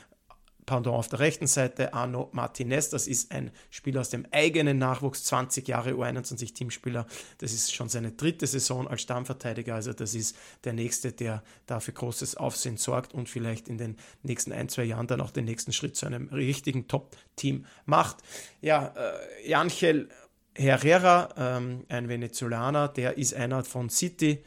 Pendant 0.66 0.96
auf 0.96 1.08
der 1.08 1.18
rechten 1.18 1.46
Seite 1.46 1.92
Arno 1.92 2.30
Martinez, 2.32 2.88
das 2.88 3.06
ist 3.06 3.30
ein 3.32 3.50
Spieler 3.68 4.00
aus 4.00 4.08
dem 4.08 4.26
eigenen 4.30 4.78
Nachwuchs, 4.78 5.24
20 5.24 5.68
Jahre 5.68 5.90
U21 5.90 6.54
Teamspieler. 6.54 7.06
Das 7.36 7.52
ist 7.52 7.74
schon 7.74 7.90
seine 7.90 8.12
dritte 8.12 8.46
Saison 8.46 8.88
als 8.88 9.02
Stammverteidiger, 9.02 9.74
also 9.74 9.92
das 9.92 10.14
ist 10.14 10.36
der 10.64 10.72
nächste, 10.72 11.12
der 11.12 11.42
da 11.66 11.80
für 11.80 11.92
großes 11.92 12.38
Aufsehen 12.38 12.78
sorgt 12.78 13.12
und 13.12 13.28
vielleicht 13.28 13.68
in 13.68 13.76
den 13.76 13.96
nächsten 14.22 14.52
ein, 14.52 14.70
zwei 14.70 14.84
Jahren 14.84 15.06
dann 15.06 15.20
auch 15.20 15.32
den 15.32 15.44
nächsten 15.44 15.74
Schritt 15.74 15.96
zu 15.96 16.06
einem 16.06 16.28
richtigen 16.28 16.88
Top-Team 16.88 17.66
macht. 17.84 18.16
Ja, 18.62 18.94
äh, 18.96 19.46
Janchel 19.46 20.08
Herrera, 20.56 21.34
ähm, 21.36 21.84
ein 21.88 22.08
Venezolaner, 22.08 22.88
der 22.88 23.18
ist 23.18 23.34
einer 23.34 23.64
von 23.64 23.90
City, 23.90 24.44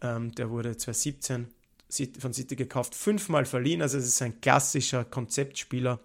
ähm, 0.00 0.32
der 0.32 0.50
wurde 0.50 0.76
2017 0.76 1.48
von 2.18 2.32
City 2.32 2.56
gekauft, 2.56 2.94
fünfmal 2.94 3.44
verliehen, 3.44 3.82
also 3.82 3.98
es 3.98 4.06
ist 4.06 4.22
ein 4.22 4.40
klassischer 4.40 5.04
Konzeptspieler. 5.04 6.00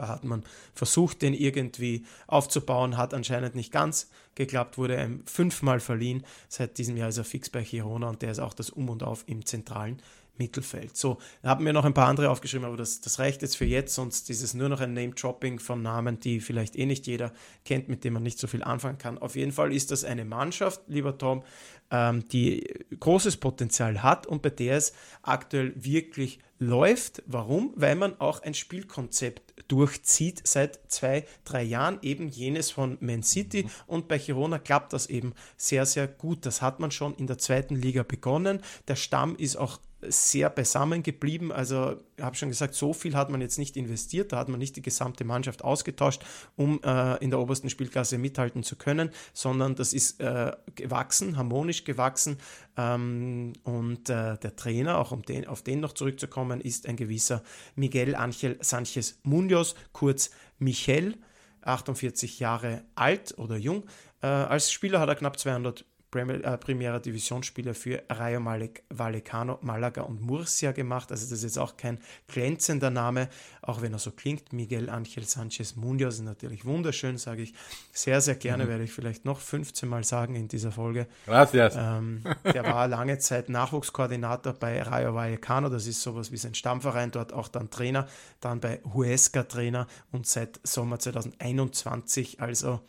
Da 0.00 0.08
hat 0.08 0.24
man 0.24 0.44
versucht, 0.72 1.20
den 1.20 1.34
irgendwie 1.34 2.06
aufzubauen, 2.26 2.96
hat 2.96 3.12
anscheinend 3.12 3.54
nicht 3.54 3.70
ganz 3.70 4.08
geklappt, 4.34 4.78
wurde 4.78 4.98
ihm 4.98 5.22
fünfmal 5.26 5.78
verliehen. 5.78 6.24
Seit 6.48 6.78
diesem 6.78 6.96
Jahr 6.96 7.10
ist 7.10 7.18
er 7.18 7.24
fix 7.24 7.50
bei 7.50 7.62
Girona 7.62 8.08
und 8.08 8.22
der 8.22 8.30
ist 8.30 8.38
auch 8.38 8.54
das 8.54 8.70
Um 8.70 8.88
und 8.88 9.02
Auf 9.02 9.24
im 9.26 9.44
zentralen 9.44 10.00
Mittelfeld. 10.38 10.96
So, 10.96 11.18
haben 11.42 11.66
wir 11.66 11.74
noch 11.74 11.84
ein 11.84 11.92
paar 11.92 12.08
andere 12.08 12.30
aufgeschrieben, 12.30 12.64
aber 12.64 12.78
das, 12.78 13.02
das 13.02 13.18
reicht 13.18 13.42
jetzt 13.42 13.58
für 13.58 13.66
jetzt, 13.66 13.94
sonst 13.94 14.30
ist 14.30 14.42
es 14.42 14.54
nur 14.54 14.70
noch 14.70 14.80
ein 14.80 14.94
Name-Dropping 14.94 15.58
von 15.58 15.82
Namen, 15.82 16.18
die 16.18 16.40
vielleicht 16.40 16.76
eh 16.76 16.86
nicht 16.86 17.06
jeder 17.06 17.34
kennt, 17.66 17.90
mit 17.90 18.02
dem 18.02 18.14
man 18.14 18.22
nicht 18.22 18.38
so 18.38 18.46
viel 18.46 18.62
anfangen 18.62 18.96
kann. 18.96 19.18
Auf 19.18 19.36
jeden 19.36 19.52
Fall 19.52 19.70
ist 19.70 19.90
das 19.90 20.02
eine 20.02 20.24
Mannschaft, 20.24 20.80
lieber 20.88 21.18
Tom, 21.18 21.42
ähm, 21.90 22.26
die 22.28 22.72
großes 22.98 23.36
Potenzial 23.36 24.02
hat 24.02 24.26
und 24.26 24.40
bei 24.40 24.48
der 24.48 24.78
es 24.78 24.94
aktuell 25.20 25.74
wirklich 25.76 26.38
läuft. 26.60 27.22
Warum? 27.26 27.72
Weil 27.74 27.96
man 27.96 28.20
auch 28.20 28.42
ein 28.42 28.54
Spielkonzept 28.54 29.54
durchzieht 29.66 30.42
seit 30.46 30.78
zwei, 30.88 31.26
drei 31.44 31.62
Jahren, 31.62 31.98
eben 32.02 32.28
jenes 32.28 32.70
von 32.70 32.98
Man 33.00 33.24
City. 33.24 33.68
Und 33.86 34.06
bei 34.06 34.18
Girona 34.18 34.58
klappt 34.58 34.92
das 34.92 35.06
eben 35.06 35.34
sehr, 35.56 35.86
sehr 35.86 36.06
gut. 36.06 36.46
Das 36.46 36.62
hat 36.62 36.78
man 36.78 36.92
schon 36.92 37.16
in 37.16 37.26
der 37.26 37.38
zweiten 37.38 37.74
Liga 37.74 38.04
begonnen. 38.04 38.60
Der 38.86 38.96
Stamm 38.96 39.34
ist 39.36 39.56
auch 39.56 39.80
sehr 40.02 40.50
beisammen 40.50 41.02
geblieben. 41.02 41.52
Also, 41.52 41.96
ich 42.16 42.24
habe 42.24 42.36
schon 42.36 42.48
gesagt, 42.48 42.74
so 42.74 42.92
viel 42.92 43.14
hat 43.14 43.30
man 43.30 43.40
jetzt 43.40 43.58
nicht 43.58 43.76
investiert. 43.76 44.32
Da 44.32 44.38
hat 44.38 44.48
man 44.48 44.58
nicht 44.58 44.76
die 44.76 44.82
gesamte 44.82 45.24
Mannschaft 45.24 45.62
ausgetauscht, 45.64 46.22
um 46.56 46.80
äh, 46.82 47.16
in 47.18 47.30
der 47.30 47.40
obersten 47.40 47.70
Spielklasse 47.70 48.18
mithalten 48.18 48.62
zu 48.62 48.76
können, 48.76 49.10
sondern 49.32 49.74
das 49.74 49.92
ist 49.92 50.20
äh, 50.20 50.52
gewachsen, 50.74 51.36
harmonisch 51.36 51.84
gewachsen. 51.84 52.38
Ähm, 52.76 53.52
und 53.64 54.08
äh, 54.08 54.38
der 54.38 54.56
Trainer, 54.56 54.98
auch 54.98 55.12
um 55.12 55.22
den, 55.22 55.46
auf 55.46 55.62
den 55.62 55.80
noch 55.80 55.92
zurückzukommen, 55.92 56.60
ist 56.60 56.86
ein 56.86 56.96
gewisser 56.96 57.42
Miguel 57.74 58.14
Ángel 58.14 58.58
Sánchez 58.60 59.16
Munoz, 59.22 59.74
kurz 59.92 60.30
Michel. 60.58 61.16
48 61.62 62.40
Jahre 62.40 62.84
alt 62.94 63.36
oder 63.38 63.56
jung. 63.56 63.84
Äh, 64.22 64.26
als 64.26 64.72
Spieler 64.72 65.00
hat 65.00 65.08
er 65.08 65.14
knapp 65.14 65.38
200 65.38 65.84
Premier, 65.84 65.88
äh, 65.88 65.89
Primera 66.10 66.98
Divisionsspieler 66.98 67.74
für 67.74 68.02
Rayo 68.10 68.40
Vallecano, 68.88 69.58
Malaga 69.62 70.02
und 70.02 70.20
Murcia 70.20 70.72
gemacht. 70.72 71.10
Also 71.12 71.24
das 71.24 71.38
ist 71.38 71.42
jetzt 71.42 71.58
auch 71.58 71.76
kein 71.76 71.98
glänzender 72.26 72.90
Name, 72.90 73.28
auch 73.62 73.80
wenn 73.80 73.92
er 73.92 73.98
so 73.98 74.10
klingt. 74.10 74.52
Miguel 74.52 74.90
Ángel 74.90 75.24
Sánchez 75.24 75.76
Munoz 75.76 76.14
ist 76.14 76.22
natürlich 76.22 76.64
wunderschön, 76.64 77.18
sage 77.18 77.42
ich 77.42 77.54
sehr, 77.92 78.20
sehr 78.20 78.34
gerne, 78.34 78.64
mhm. 78.64 78.68
werde 78.68 78.84
ich 78.84 78.92
vielleicht 78.92 79.24
noch 79.24 79.38
15 79.38 79.88
Mal 79.88 80.04
sagen 80.04 80.34
in 80.34 80.48
dieser 80.48 80.72
Folge. 80.72 81.06
Gracias. 81.26 81.74
Ähm, 81.76 82.24
der 82.44 82.64
war 82.64 82.88
lange 82.88 83.18
Zeit 83.18 83.48
Nachwuchskoordinator 83.48 84.52
bei 84.54 84.82
Rayo 84.82 85.14
Vallecano, 85.14 85.68
das 85.68 85.86
ist 85.86 86.02
sowas 86.02 86.32
wie 86.32 86.36
sein 86.36 86.54
Stammverein, 86.54 87.10
dort 87.10 87.32
auch 87.32 87.48
dann 87.48 87.70
Trainer, 87.70 88.08
dann 88.40 88.60
bei 88.60 88.80
Huesca 88.94 89.44
Trainer 89.44 89.86
und 90.10 90.26
seit 90.26 90.60
Sommer 90.64 90.98
2021 90.98 92.40
also 92.40 92.80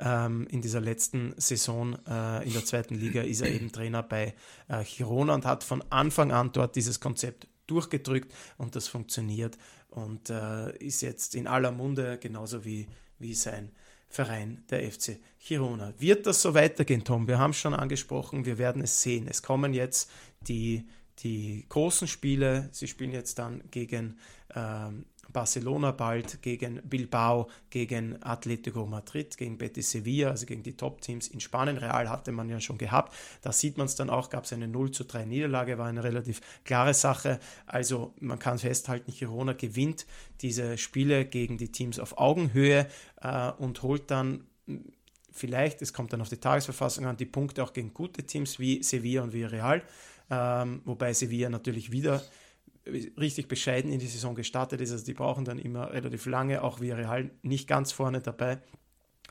ähm, 0.00 0.46
in 0.50 0.62
dieser 0.62 0.80
letzten 0.80 1.34
Saison 1.36 1.94
äh, 2.06 2.44
in 2.44 2.52
der 2.52 2.64
zweiten 2.64 2.94
Liga 2.94 3.22
ist 3.22 3.42
er 3.42 3.50
eben 3.50 3.70
Trainer 3.70 4.02
bei 4.02 4.34
äh, 4.68 4.82
Girona 4.84 5.34
und 5.34 5.44
hat 5.46 5.62
von 5.62 5.82
Anfang 5.90 6.32
an 6.32 6.50
dort 6.52 6.74
dieses 6.76 7.00
Konzept 7.00 7.46
durchgedrückt 7.66 8.32
und 8.58 8.74
das 8.74 8.88
funktioniert 8.88 9.56
und 9.90 10.30
äh, 10.30 10.76
ist 10.78 11.02
jetzt 11.02 11.34
in 11.34 11.46
aller 11.46 11.70
Munde, 11.70 12.18
genauso 12.18 12.64
wie, 12.64 12.88
wie 13.18 13.34
sein 13.34 13.70
Verein, 14.08 14.64
der 14.70 14.90
FC 14.90 15.20
Girona. 15.38 15.94
Wird 15.98 16.26
das 16.26 16.42
so 16.42 16.54
weitergehen, 16.54 17.04
Tom? 17.04 17.28
Wir 17.28 17.38
haben 17.38 17.50
es 17.50 17.58
schon 17.58 17.74
angesprochen, 17.74 18.44
wir 18.44 18.58
werden 18.58 18.82
es 18.82 19.02
sehen. 19.02 19.28
Es 19.28 19.42
kommen 19.42 19.72
jetzt 19.72 20.10
die, 20.40 20.88
die 21.20 21.64
großen 21.68 22.08
Spiele. 22.08 22.68
Sie 22.72 22.88
spielen 22.88 23.12
jetzt 23.12 23.38
dann 23.38 23.62
gegen 23.70 24.18
ähm, 24.54 25.04
Barcelona 25.32 25.92
bald, 25.92 26.42
gegen 26.42 26.80
Bilbao, 26.82 27.48
gegen 27.70 28.22
Atletico 28.22 28.86
Madrid, 28.86 29.36
gegen 29.36 29.58
Betis 29.58 29.90
Sevilla, 29.90 30.30
also 30.30 30.46
gegen 30.46 30.62
die 30.62 30.76
Top-Teams 30.76 31.28
in 31.28 31.40
Spanien. 31.40 31.78
Real 31.78 32.08
hatte 32.08 32.32
man 32.32 32.48
ja 32.48 32.60
schon 32.60 32.78
gehabt. 32.78 33.14
Da 33.42 33.52
sieht 33.52 33.78
man 33.78 33.86
es 33.86 33.94
dann 33.94 34.10
auch, 34.10 34.30
gab 34.30 34.44
es 34.44 34.52
eine 34.52 34.68
0 34.68 34.90
zu 34.90 35.04
3 35.04 35.24
Niederlage, 35.24 35.78
war 35.78 35.86
eine 35.86 36.04
relativ 36.04 36.40
klare 36.64 36.94
Sache. 36.94 37.40
Also 37.66 38.14
man 38.20 38.38
kann 38.38 38.58
festhalten, 38.58 39.12
Girona 39.12 39.52
gewinnt 39.52 40.06
diese 40.40 40.78
Spiele 40.78 41.24
gegen 41.24 41.58
die 41.58 41.72
Teams 41.72 41.98
auf 41.98 42.18
Augenhöhe 42.18 42.86
äh, 43.22 43.50
und 43.52 43.82
holt 43.82 44.10
dann 44.10 44.44
vielleicht, 45.32 45.82
es 45.82 45.92
kommt 45.92 46.12
dann 46.12 46.20
auf 46.20 46.28
die 46.28 46.36
Tagesverfassung 46.36 47.06
an, 47.06 47.16
die 47.16 47.26
Punkte 47.26 47.62
auch 47.62 47.72
gegen 47.72 47.94
gute 47.94 48.24
Teams 48.24 48.58
wie 48.58 48.82
Sevilla 48.82 49.22
und 49.22 49.32
Villarreal. 49.32 49.82
Ähm, 50.30 50.82
wobei 50.84 51.12
Sevilla 51.12 51.48
natürlich 51.48 51.90
wieder 51.90 52.22
richtig 53.18 53.48
bescheiden 53.48 53.92
in 53.92 53.98
die 53.98 54.06
Saison 54.06 54.34
gestartet 54.34 54.80
ist. 54.80 54.92
Also 54.92 55.04
die 55.04 55.14
brauchen 55.14 55.44
dann 55.44 55.58
immer 55.58 55.92
relativ 55.92 56.26
lange, 56.26 56.62
auch 56.62 56.80
wie 56.80 56.90
Real 56.90 57.30
nicht 57.42 57.68
ganz 57.68 57.92
vorne 57.92 58.20
dabei. 58.20 58.60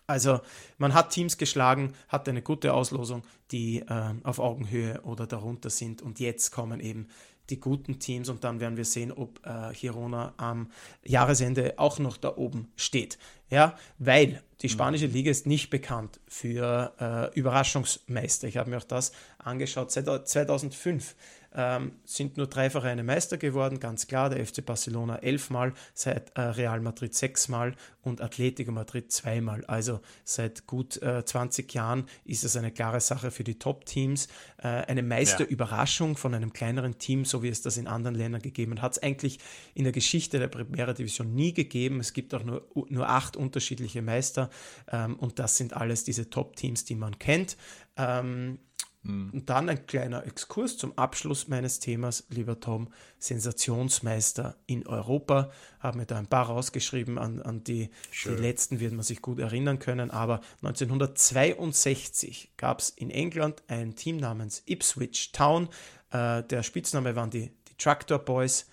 Also 0.07 0.39
man 0.79 0.95
hat 0.95 1.11
Teams 1.11 1.37
geschlagen, 1.37 1.93
hat 2.07 2.27
eine 2.27 2.41
gute 2.41 2.73
Auslosung, 2.73 3.21
die 3.51 3.81
äh, 3.81 4.13
auf 4.23 4.39
Augenhöhe 4.39 5.01
oder 5.03 5.27
darunter 5.27 5.69
sind. 5.69 6.01
Und 6.01 6.19
jetzt 6.19 6.49
kommen 6.51 6.79
eben 6.79 7.07
die 7.49 7.59
guten 7.59 7.99
Teams 7.99 8.29
und 8.29 8.43
dann 8.43 8.59
werden 8.59 8.77
wir 8.77 8.85
sehen, 8.85 9.11
ob 9.11 9.39
äh, 9.45 9.73
Girona 9.73 10.33
am 10.37 10.71
Jahresende 11.03 11.75
auch 11.77 11.99
noch 11.99 12.17
da 12.17 12.35
oben 12.37 12.71
steht. 12.75 13.17
Ja, 13.49 13.77
weil 13.97 14.43
die 14.61 14.67
mhm. 14.67 14.71
spanische 14.71 15.07
Liga 15.07 15.31
ist 15.31 15.47
nicht 15.47 15.69
bekannt 15.69 16.19
für 16.27 16.93
äh, 16.99 17.39
Überraschungsmeister. 17.39 18.47
Ich 18.47 18.57
habe 18.57 18.69
mir 18.69 18.77
auch 18.77 18.83
das 18.83 19.11
angeschaut. 19.39 19.91
Seit 19.91 20.05
2005 20.27 21.15
ähm, 21.59 21.91
sind 22.05 22.37
nur 22.37 22.47
drei 22.47 22.69
Vereine 22.69 23.03
Meister 23.03 23.37
geworden, 23.37 23.81
ganz 23.81 24.07
klar, 24.07 24.29
der 24.29 24.45
FC 24.45 24.65
Barcelona 24.65 25.17
elfmal, 25.17 25.73
seit 25.93 26.31
äh, 26.37 26.41
Real 26.41 26.79
Madrid 26.79 27.13
sechsmal 27.13 27.75
und 28.01 28.21
Atletico 28.21 28.71
Madrid 28.71 29.11
zweimal. 29.11 29.65
Also 29.65 29.99
seit 30.23 30.67
gut 30.67 31.01
äh, 31.01 31.25
20 31.25 31.73
Jahren 31.73 32.05
ist 32.23 32.45
es 32.45 32.55
eine 32.55 32.71
klare 32.71 33.01
Sache 33.01 33.29
für 33.29 33.43
die 33.43 33.59
Top-Teams. 33.59 34.29
Äh, 34.57 34.67
eine 34.67 35.03
Meisterüberraschung 35.03 36.15
von 36.15 36.33
einem 36.33 36.53
kleineren 36.53 36.97
Team, 36.97 37.25
so 37.25 37.43
wie 37.43 37.49
es 37.49 37.61
das 37.61 37.75
in 37.75 37.87
anderen 37.87 38.15
Ländern 38.15 38.41
gegeben 38.41 38.81
hat, 38.81 38.93
es 38.93 39.03
eigentlich 39.03 39.39
in 39.73 39.83
der 39.83 39.91
Geschichte 39.91 40.39
der 40.39 40.47
Primera 40.47 40.93
Division 40.93 41.35
nie 41.35 41.53
gegeben. 41.53 41.99
Es 41.99 42.13
gibt 42.13 42.33
auch 42.33 42.45
nur, 42.45 42.65
nur 42.87 43.09
acht 43.09 43.35
unterschiedliche 43.35 44.01
Meister 44.01 44.49
ähm, 44.89 45.17
und 45.17 45.39
das 45.39 45.57
sind 45.57 45.73
alles 45.73 46.05
diese 46.05 46.29
Top-Teams, 46.29 46.85
die 46.85 46.95
man 46.95 47.19
kennt. 47.19 47.57
Ähm, 47.97 48.59
Mhm. 49.03 49.29
Und 49.31 49.49
dann 49.49 49.69
ein 49.69 49.85
kleiner 49.85 50.25
Exkurs 50.25 50.77
zum 50.77 50.97
Abschluss 50.97 51.47
meines 51.47 51.79
Themas, 51.79 52.25
lieber 52.29 52.59
Tom. 52.59 52.89
Sensationsmeister 53.17 54.57
in 54.65 54.87
Europa. 54.87 55.51
Haben 55.79 55.99
wir 55.99 56.05
da 56.05 56.17
ein 56.17 56.27
paar 56.27 56.47
rausgeschrieben, 56.47 57.17
an, 57.17 57.41
an 57.41 57.63
die, 57.63 57.89
die 58.25 58.29
letzten 58.29 58.79
wird 58.79 58.93
man 58.93 59.03
sich 59.03 59.21
gut 59.21 59.39
erinnern 59.39 59.79
können. 59.79 60.11
Aber 60.11 60.41
1962 60.63 62.51
gab 62.57 62.79
es 62.79 62.89
in 62.89 63.09
England 63.09 63.63
ein 63.67 63.95
Team 63.95 64.17
namens 64.17 64.63
Ipswich 64.65 65.31
Town. 65.31 65.69
Äh, 66.11 66.43
der 66.43 66.63
Spitzname 66.63 67.15
waren 67.15 67.29
die, 67.29 67.51
die 67.69 67.75
Tractor 67.77 68.19
Boys. 68.19 68.67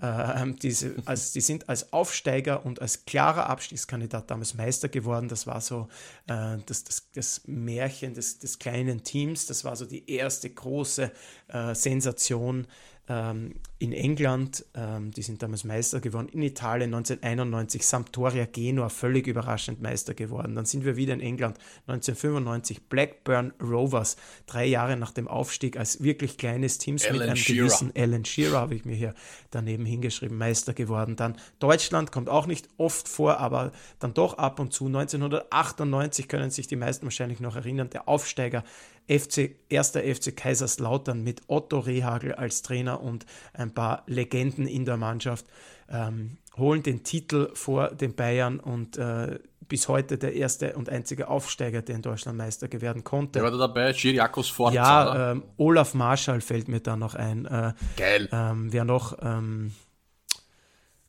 Äh, 0.00 0.52
diese, 0.60 0.96
die 1.34 1.40
sind 1.40 1.68
als 1.68 1.92
Aufsteiger 1.92 2.66
und 2.66 2.82
als 2.82 3.04
klarer 3.04 3.48
Abstiegskandidat 3.48 4.30
damals 4.30 4.54
Meister 4.54 4.88
geworden. 4.88 5.28
Das 5.28 5.46
war 5.46 5.60
so 5.60 5.88
äh, 6.26 6.58
das, 6.66 6.84
das, 6.84 7.10
das 7.14 7.42
Märchen 7.46 8.14
des, 8.14 8.38
des 8.38 8.58
kleinen 8.58 9.04
Teams. 9.04 9.46
Das 9.46 9.64
war 9.64 9.76
so 9.76 9.86
die 9.86 10.10
erste 10.10 10.50
große 10.50 11.12
äh, 11.48 11.74
Sensation 11.74 12.66
ähm, 13.08 13.56
in 13.78 13.92
England, 13.92 14.64
ähm, 14.74 15.10
die 15.10 15.20
sind 15.20 15.42
damals 15.42 15.64
Meister 15.64 16.00
geworden, 16.00 16.28
in 16.28 16.40
Italien 16.40 16.94
1991 16.94 17.84
Sampdoria 17.84 18.46
Genua 18.46 18.88
völlig 18.88 19.26
überraschend 19.26 19.82
Meister 19.82 20.14
geworden. 20.14 20.54
Dann 20.54 20.64
sind 20.64 20.86
wir 20.86 20.96
wieder 20.96 21.12
in 21.12 21.20
England 21.20 21.58
1995 21.86 22.88
Blackburn 22.88 23.52
Rovers, 23.60 24.16
drei 24.46 24.64
Jahre 24.64 24.96
nach 24.96 25.10
dem 25.10 25.28
Aufstieg 25.28 25.76
als 25.76 26.02
wirklich 26.02 26.38
kleines 26.38 26.78
Team 26.78 26.94
mit 26.94 27.20
einem 27.20 27.36
Shearer. 27.36 27.66
gewissen 27.66 27.92
Alan 27.94 28.24
Shearer, 28.24 28.58
habe 28.58 28.74
ich 28.74 28.86
mir 28.86 28.96
hier 28.96 29.14
daneben 29.50 29.84
hingeschrieben, 29.84 30.38
Meister 30.38 30.72
geworden. 30.72 31.16
Dann 31.16 31.36
Deutschland 31.58 32.10
kommt 32.10 32.30
auch 32.30 32.46
nicht 32.46 32.68
oft 32.78 33.06
vor, 33.06 33.38
aber 33.38 33.72
dann 33.98 34.14
doch 34.14 34.38
ab 34.38 34.60
und 34.60 34.72
zu. 34.72 34.86
1998 34.86 36.28
können 36.28 36.50
sich 36.50 36.68
die 36.68 36.76
meisten 36.76 37.04
wahrscheinlich 37.04 37.40
noch 37.40 37.56
erinnern, 37.56 37.90
der 37.90 38.08
Aufsteiger 38.08 38.64
FC, 39.08 39.56
erster 39.68 40.00
FC 40.02 40.36
Kaiserslautern 40.36 41.22
mit 41.22 41.42
Otto 41.46 41.78
Rehagel 41.78 42.34
als 42.34 42.62
Trainer 42.62 43.02
und 43.02 43.26
ein 43.52 43.72
paar 43.72 44.02
Legenden 44.06 44.66
in 44.66 44.84
der 44.84 44.96
Mannschaft 44.96 45.46
ähm, 45.88 46.38
holen 46.56 46.82
den 46.82 47.02
Titel 47.02 47.50
vor 47.54 47.88
den 47.88 48.14
Bayern 48.14 48.60
und 48.60 48.96
äh, 48.96 49.38
bis 49.68 49.88
heute 49.88 50.18
der 50.18 50.34
erste 50.34 50.74
und 50.74 50.88
einzige 50.88 51.28
Aufsteiger, 51.28 51.82
der 51.82 51.96
in 51.96 52.02
Deutschland 52.02 52.38
Meister 52.38 52.68
werden 52.80 53.02
konnte. 53.02 53.38
Wer 53.38 53.44
war 53.44 53.50
da 53.50 53.58
dabei? 53.58 53.92
Giriakos 53.92 54.50
Forza? 54.50 54.74
Ja, 54.74 55.32
ähm, 55.32 55.42
Olaf 55.56 55.94
Marschall 55.94 56.40
fällt 56.40 56.68
mir 56.68 56.80
da 56.80 56.96
noch 56.96 57.14
ein. 57.14 57.46
Äh, 57.46 57.72
Geil. 57.96 58.28
Ähm, 58.30 58.72
wer 58.72 58.84
noch? 58.84 59.16
Ähm, 59.22 59.72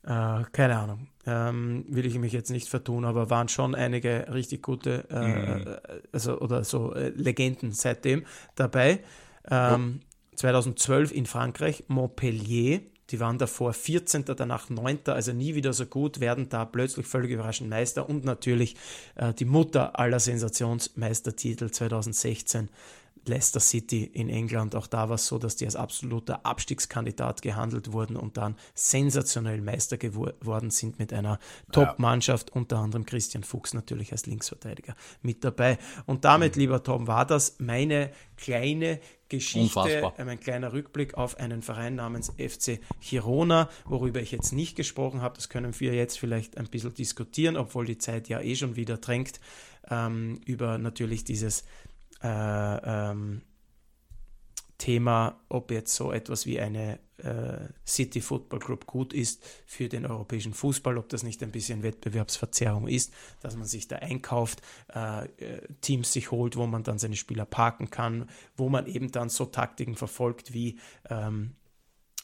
äh, 0.06 0.44
keine 0.52 0.78
Ahnung 0.78 1.08
ähm, 1.26 1.84
will 1.88 2.06
ich 2.06 2.18
mich 2.18 2.32
jetzt 2.32 2.50
nicht 2.50 2.68
vertun, 2.68 3.04
aber 3.04 3.30
waren 3.30 3.48
schon 3.48 3.74
einige 3.74 4.26
richtig 4.32 4.62
gute, 4.62 5.04
äh, 5.10 5.58
mhm. 5.58 5.76
also 6.12 6.38
oder 6.40 6.64
so 6.64 6.94
äh, 6.94 7.08
Legenden 7.10 7.72
seitdem 7.72 8.24
dabei. 8.54 9.00
Ähm, 9.50 10.00
ja. 10.00 10.36
2012 10.36 11.12
in 11.12 11.26
Frankreich, 11.26 11.84
Montpellier, 11.88 12.80
Die 13.10 13.20
waren 13.20 13.38
davor 13.38 13.72
14., 13.72 14.24
danach 14.24 14.68
9., 14.68 14.98
also 15.06 15.32
nie 15.32 15.54
wieder 15.54 15.72
so 15.72 15.86
gut, 15.86 16.20
werden 16.20 16.48
da 16.48 16.64
plötzlich 16.64 17.06
völlig 17.06 17.30
überraschend 17.30 17.70
Meister 17.70 18.08
und 18.08 18.24
natürlich 18.24 18.76
äh, 19.14 19.32
die 19.32 19.44
Mutter 19.44 19.98
aller 19.98 20.20
Sensationsmeistertitel 20.20 21.70
2016 21.70 22.68
Leicester 23.28 23.60
City 23.60 24.04
in 24.04 24.28
England. 24.28 24.74
Auch 24.74 24.86
da 24.86 25.08
war 25.08 25.16
es 25.16 25.26
so, 25.26 25.38
dass 25.38 25.56
die 25.56 25.64
als 25.64 25.76
absoluter 25.76 26.44
Abstiegskandidat 26.44 27.42
gehandelt 27.42 27.92
wurden 27.92 28.16
und 28.16 28.36
dann 28.36 28.56
sensationell 28.74 29.60
Meister 29.60 29.96
geworden 29.96 30.70
sind 30.70 30.98
mit 30.98 31.12
einer 31.12 31.38
Top-Mannschaft, 31.72 32.50
unter 32.50 32.78
anderem 32.78 33.06
Christian 33.06 33.44
Fuchs 33.44 33.74
natürlich 33.74 34.12
als 34.12 34.26
Linksverteidiger 34.26 34.94
mit 35.22 35.44
dabei. 35.44 35.78
Und 36.06 36.24
damit, 36.24 36.56
mhm. 36.56 36.60
lieber 36.60 36.82
Tom, 36.82 37.06
war 37.06 37.26
das 37.26 37.56
meine 37.58 38.10
kleine 38.36 39.00
Geschichte, 39.28 39.78
Unfassbar. 39.78 40.14
ein 40.18 40.40
kleiner 40.40 40.72
Rückblick 40.72 41.14
auf 41.14 41.38
einen 41.38 41.62
Verein 41.62 41.96
namens 41.96 42.32
FC 42.38 42.80
Girona, 43.00 43.68
worüber 43.84 44.20
ich 44.20 44.30
jetzt 44.30 44.52
nicht 44.52 44.76
gesprochen 44.76 45.20
habe. 45.20 45.34
Das 45.34 45.48
können 45.48 45.78
wir 45.80 45.94
jetzt 45.94 46.18
vielleicht 46.18 46.58
ein 46.58 46.68
bisschen 46.68 46.94
diskutieren, 46.94 47.56
obwohl 47.56 47.86
die 47.86 47.98
Zeit 47.98 48.28
ja 48.28 48.40
eh 48.40 48.54
schon 48.54 48.76
wieder 48.76 48.98
drängt, 48.98 49.40
ähm, 49.90 50.40
über 50.44 50.78
natürlich 50.78 51.24
dieses 51.24 51.64
äh, 52.22 53.10
ähm, 53.10 53.42
Thema, 54.78 55.40
ob 55.48 55.70
jetzt 55.70 55.94
so 55.94 56.12
etwas 56.12 56.44
wie 56.46 56.60
eine 56.60 56.98
äh, 57.18 57.68
City 57.86 58.20
Football 58.20 58.58
Group 58.58 58.86
gut 58.86 59.14
ist 59.14 59.42
für 59.64 59.88
den 59.88 60.04
europäischen 60.04 60.52
Fußball, 60.52 60.98
ob 60.98 61.08
das 61.08 61.22
nicht 61.22 61.42
ein 61.42 61.50
bisschen 61.50 61.82
Wettbewerbsverzerrung 61.82 62.86
ist, 62.86 63.12
dass 63.40 63.56
man 63.56 63.66
sich 63.66 63.88
da 63.88 63.96
einkauft, 63.96 64.60
äh, 64.94 65.24
äh 65.24 65.62
Teams 65.80 66.12
sich 66.12 66.30
holt, 66.30 66.56
wo 66.56 66.66
man 66.66 66.82
dann 66.82 66.98
seine 66.98 67.16
Spieler 67.16 67.46
parken 67.46 67.90
kann, 67.90 68.28
wo 68.56 68.68
man 68.68 68.86
eben 68.86 69.10
dann 69.10 69.30
so 69.30 69.46
Taktiken 69.46 69.94
verfolgt 69.94 70.52
wie 70.52 70.78
ähm, 71.08 71.54
äh, 71.54 71.65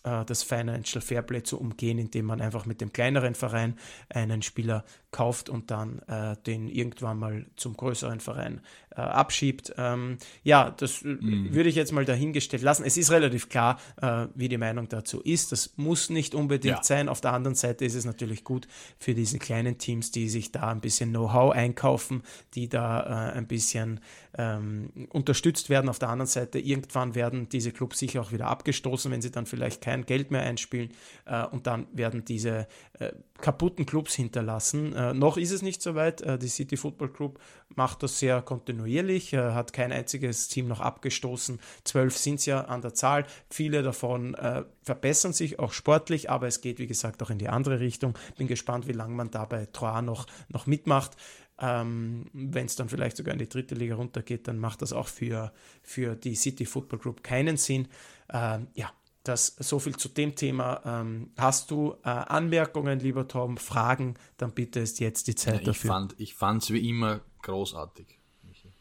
das 0.02 0.42
Financial 0.42 1.00
Fairplay 1.00 1.42
zu 1.42 1.60
umgehen, 1.60 1.98
indem 1.98 2.26
man 2.26 2.40
einfach 2.40 2.66
mit 2.66 2.80
dem 2.80 2.92
kleineren 2.92 3.34
Verein 3.34 3.78
einen 4.08 4.42
Spieler 4.42 4.84
kauft 5.12 5.48
und 5.48 5.70
dann 5.70 6.00
äh, 6.08 6.36
den 6.46 6.68
irgendwann 6.68 7.18
mal 7.18 7.46
zum 7.56 7.76
größeren 7.76 8.20
Verein 8.20 8.62
äh, 8.90 9.00
abschiebt. 9.00 9.72
Ähm, 9.76 10.16
ja, 10.42 10.70
das 10.70 11.02
mhm. 11.02 11.54
würde 11.54 11.68
ich 11.68 11.74
jetzt 11.74 11.92
mal 11.92 12.06
dahingestellt 12.06 12.62
lassen. 12.62 12.82
Es 12.84 12.96
ist 12.96 13.10
relativ 13.10 13.50
klar, 13.50 13.78
äh, 14.00 14.26
wie 14.34 14.48
die 14.48 14.56
Meinung 14.56 14.88
dazu 14.88 15.20
ist. 15.20 15.52
Das 15.52 15.74
muss 15.76 16.08
nicht 16.08 16.34
unbedingt 16.34 16.78
ja. 16.78 16.82
sein. 16.82 17.10
Auf 17.10 17.20
der 17.20 17.34
anderen 17.34 17.54
Seite 17.54 17.84
ist 17.84 17.94
es 17.94 18.06
natürlich 18.06 18.42
gut 18.42 18.66
für 18.98 19.14
diese 19.14 19.38
kleinen 19.38 19.76
Teams, 19.76 20.10
die 20.10 20.30
sich 20.30 20.50
da 20.50 20.70
ein 20.70 20.80
bisschen 20.80 21.10
Know-how 21.10 21.52
einkaufen, 21.52 22.22
die 22.54 22.70
da 22.70 23.32
äh, 23.32 23.36
ein 23.36 23.46
bisschen 23.46 24.00
ähm, 24.38 25.08
unterstützt 25.10 25.68
werden. 25.68 25.90
Auf 25.90 25.98
der 25.98 26.08
anderen 26.08 26.28
Seite, 26.28 26.58
irgendwann 26.58 27.14
werden 27.14 27.50
diese 27.50 27.70
Clubs 27.70 27.98
sicher 27.98 28.22
auch 28.22 28.32
wieder 28.32 28.46
abgestoßen, 28.46 29.10
wenn 29.12 29.20
sie 29.20 29.30
dann 29.30 29.44
vielleicht 29.44 29.82
kein 29.82 29.91
Geld 30.06 30.30
mehr 30.30 30.42
einspielen 30.42 30.90
äh, 31.26 31.44
und 31.44 31.66
dann 31.66 31.86
werden 31.92 32.24
diese 32.24 32.66
äh, 32.98 33.12
kaputten 33.38 33.86
Clubs 33.86 34.14
hinterlassen. 34.14 34.94
Äh, 34.94 35.12
noch 35.12 35.36
ist 35.36 35.50
es 35.50 35.62
nicht 35.62 35.82
so 35.82 35.94
weit. 35.94 36.22
Äh, 36.22 36.38
die 36.38 36.48
City 36.48 36.76
Football 36.76 37.10
Group 37.10 37.38
macht 37.74 38.02
das 38.02 38.18
sehr 38.18 38.40
kontinuierlich, 38.40 39.32
äh, 39.32 39.52
hat 39.52 39.72
kein 39.72 39.92
einziges 39.92 40.48
Team 40.48 40.68
noch 40.68 40.80
abgestoßen. 40.80 41.60
Zwölf 41.84 42.16
sind 42.16 42.36
es 42.36 42.46
ja 42.46 42.62
an 42.62 42.80
der 42.80 42.94
Zahl. 42.94 43.26
Viele 43.50 43.82
davon 43.82 44.36
verbessern 44.82 45.32
sich 45.32 45.58
auch 45.58 45.72
sportlich, 45.72 46.30
aber 46.30 46.46
es 46.46 46.60
geht, 46.60 46.78
wie 46.78 46.86
gesagt, 46.86 47.22
auch 47.22 47.30
in 47.30 47.38
die 47.38 47.48
andere 47.48 47.80
Richtung. 47.80 48.14
Bin 48.36 48.46
gespannt, 48.46 48.88
wie 48.88 48.92
lange 48.92 49.14
man 49.14 49.30
da 49.30 49.44
bei 49.44 49.66
Troyes 49.66 50.02
noch, 50.02 50.26
noch 50.48 50.66
mitmacht. 50.66 51.16
Ähm, 51.58 52.26
Wenn 52.32 52.66
es 52.66 52.76
dann 52.76 52.88
vielleicht 52.88 53.16
sogar 53.16 53.32
in 53.34 53.38
die 53.38 53.48
dritte 53.48 53.74
Liga 53.74 53.94
runtergeht, 53.94 54.48
dann 54.48 54.58
macht 54.58 54.82
das 54.82 54.92
auch 54.92 55.08
für, 55.08 55.52
für 55.82 56.16
die 56.16 56.34
City 56.34 56.64
Football 56.64 56.98
Group 56.98 57.22
keinen 57.22 57.56
Sinn. 57.56 57.88
Ähm, 58.32 58.68
ja, 58.74 58.90
das 59.24 59.54
so 59.58 59.78
viel 59.78 59.96
zu 59.96 60.08
dem 60.08 60.34
Thema. 60.34 60.82
Ähm, 60.84 61.30
hast 61.36 61.70
du 61.70 61.94
äh, 62.04 62.08
Anmerkungen, 62.08 62.98
lieber 62.98 63.28
Tom, 63.28 63.56
Fragen, 63.56 64.14
dann 64.36 64.52
bitte 64.52 64.80
ist 64.80 65.00
jetzt 65.00 65.28
die 65.28 65.34
Zeit 65.34 65.54
ja, 65.54 65.60
ich 65.60 65.66
dafür. 65.66 66.08
ich 66.18 66.34
fand 66.34 66.62
es 66.62 66.70
wie 66.70 66.88
immer 66.88 67.20
großartig. 67.42 68.18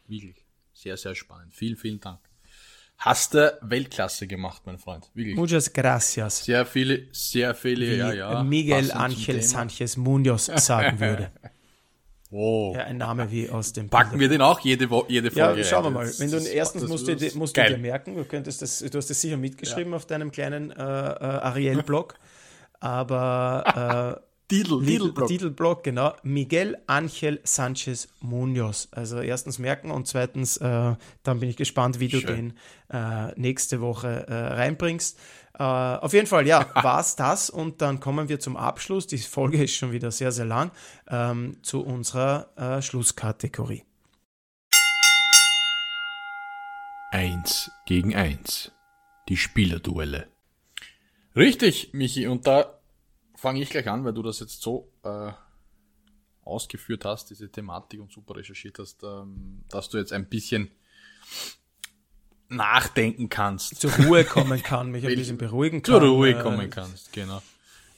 Wirklich. 0.08 0.46
Sehr, 0.74 0.98
sehr 0.98 1.16
spannend. 1.16 1.54
Vielen, 1.54 1.78
vielen 1.78 2.00
Dank. 2.00 2.20
Hast 2.98 3.34
du 3.34 3.58
Weltklasse 3.62 4.28
gemacht, 4.28 4.64
mein 4.66 4.78
Freund. 4.78 5.10
Wirklich. 5.14 5.36
Muchas 5.36 5.72
gracias. 5.74 6.44
Sehr 6.46 6.66
viele, 6.66 7.08
sehr 7.14 7.56
viele, 7.56 7.88
wie 7.88 7.96
ja, 7.96 8.14
ja. 8.14 8.44
Miguel 8.44 8.92
Ángel 8.92 9.40
Sánchez 9.40 9.98
Munoz 9.98 10.46
sagen 10.46 11.00
würde. 11.00 11.32
Oh. 12.34 12.74
Ja, 12.76 12.86
ein 12.86 12.98
Name 12.98 13.30
wie 13.30 13.49
aus 13.49 13.74
dem. 13.74 13.90
Packen 13.90 14.18
wir 14.20 14.30
den 14.30 14.41
auch 14.41 14.62
jede, 14.62 14.90
Wo 14.90 15.06
jede 15.10 15.32
Folge. 15.32 15.62
Ja, 15.62 15.68
schauen 15.68 15.84
wir 15.84 15.91
mal. 15.91 16.10
Wenn 16.18 16.32
du 16.32 16.38
erstens 16.38 16.88
musst, 16.88 17.08
du, 17.08 17.38
musst 17.38 17.58
du 17.58 17.64
dir 17.64 17.78
merken, 17.78 18.16
du 18.16 18.24
könntest 18.24 18.62
das, 18.62 18.80
du 18.80 18.98
hast 18.98 19.10
das 19.10 19.20
sicher 19.20 19.36
mitgeschrieben 19.36 19.91
ja. 19.91 19.98
auf 19.98 20.06
deinem 20.06 20.32
kleinen 20.32 20.72
äh, 20.72 20.76
äh, 20.76 20.80
Ariel-Blog. 20.80 22.16
Aber 22.80 24.18
äh, 24.18 24.32
Titelblog. 24.52 25.28
Titelblog, 25.28 25.84
genau. 25.84 26.14
Miguel 26.24 26.78
Ángel 26.88 27.40
Sánchez 27.45 28.10
Munoz. 28.20 28.90
Also 28.91 29.22
erstens 29.22 29.60
merken 29.60 29.91
und 29.91 30.08
zweitens, 30.08 30.58
äh, 30.58 30.95
dann 31.24 31.40
bin 31.40 31.49
ich 31.49 31.56
gespannt, 31.56 31.99
wie 31.99 32.10
du 32.10 32.20
Schön. 32.20 32.53
den 32.90 32.98
äh, 32.98 33.40
nächste 33.40 33.80
Woche 33.80 34.26
äh, 34.28 34.34
reinbringst. 34.34 35.18
Äh, 35.57 35.64
auf 35.64 36.14
jeden 36.14 36.28
Fall, 36.28 36.48
ja, 36.48 36.69
war 36.84 36.99
es 36.99 37.15
das. 37.15 37.49
Und 37.49 37.82
dann 37.82 37.99
kommen 37.99 38.30
wir 38.30 38.40
zum 38.40 38.57
Abschluss. 38.57 39.07
Die 39.07 39.18
Folge 39.18 39.64
ist 39.64 39.76
schon 39.76 39.91
wieder 39.91 40.11
sehr, 40.11 40.32
sehr 40.32 40.45
lang. 40.45 40.72
Ähm, 41.07 41.57
zu 41.64 41.82
unserer 41.82 42.49
äh, 42.56 42.82
Schlusskategorie. 42.82 43.84
Eins 47.11 47.69
gegen 47.86 48.15
eins. 48.15 48.72
Die 49.28 49.38
Spielerduelle. 49.38 50.28
Richtig, 51.36 51.94
Michi. 51.94 52.28
Und 52.28 52.48
da 52.48 52.80
fange 53.36 53.61
ich 53.61 53.69
gleich 53.69 53.90
an, 53.90 54.03
weil 54.06 54.14
du 54.14 54.22
das 54.22 54.40
jetzt 54.40 54.61
so 54.61 54.91
äh, 55.03 55.32
ausgeführt 56.44 57.06
hast, 57.06 57.30
diese 57.30 57.49
Thematik 57.49 57.99
und 57.99 58.11
super 58.11 58.36
recherchiert 58.36 58.80
hast, 58.80 59.03
ähm, 59.03 59.64
dass 59.69 59.90
du 59.90 59.98
jetzt 59.98 60.14
ein 60.14 60.28
bisschen 60.28 60.72
nachdenken 62.52 63.30
kannst. 63.30 63.80
Zur 63.82 63.91
Ruhe 63.94 64.23
kommen 64.23 64.61
kann, 64.61 64.91
mich 64.91 65.06
ein 65.06 65.15
bisschen 65.15 65.38
beruhigen 65.38 65.82
kann. 65.82 66.02
Zur 66.02 66.02
Ruhe 66.02 66.32
äh, 66.32 66.41
kommen 66.41 66.69
kannst, 66.69 67.14
genau. 67.14 67.41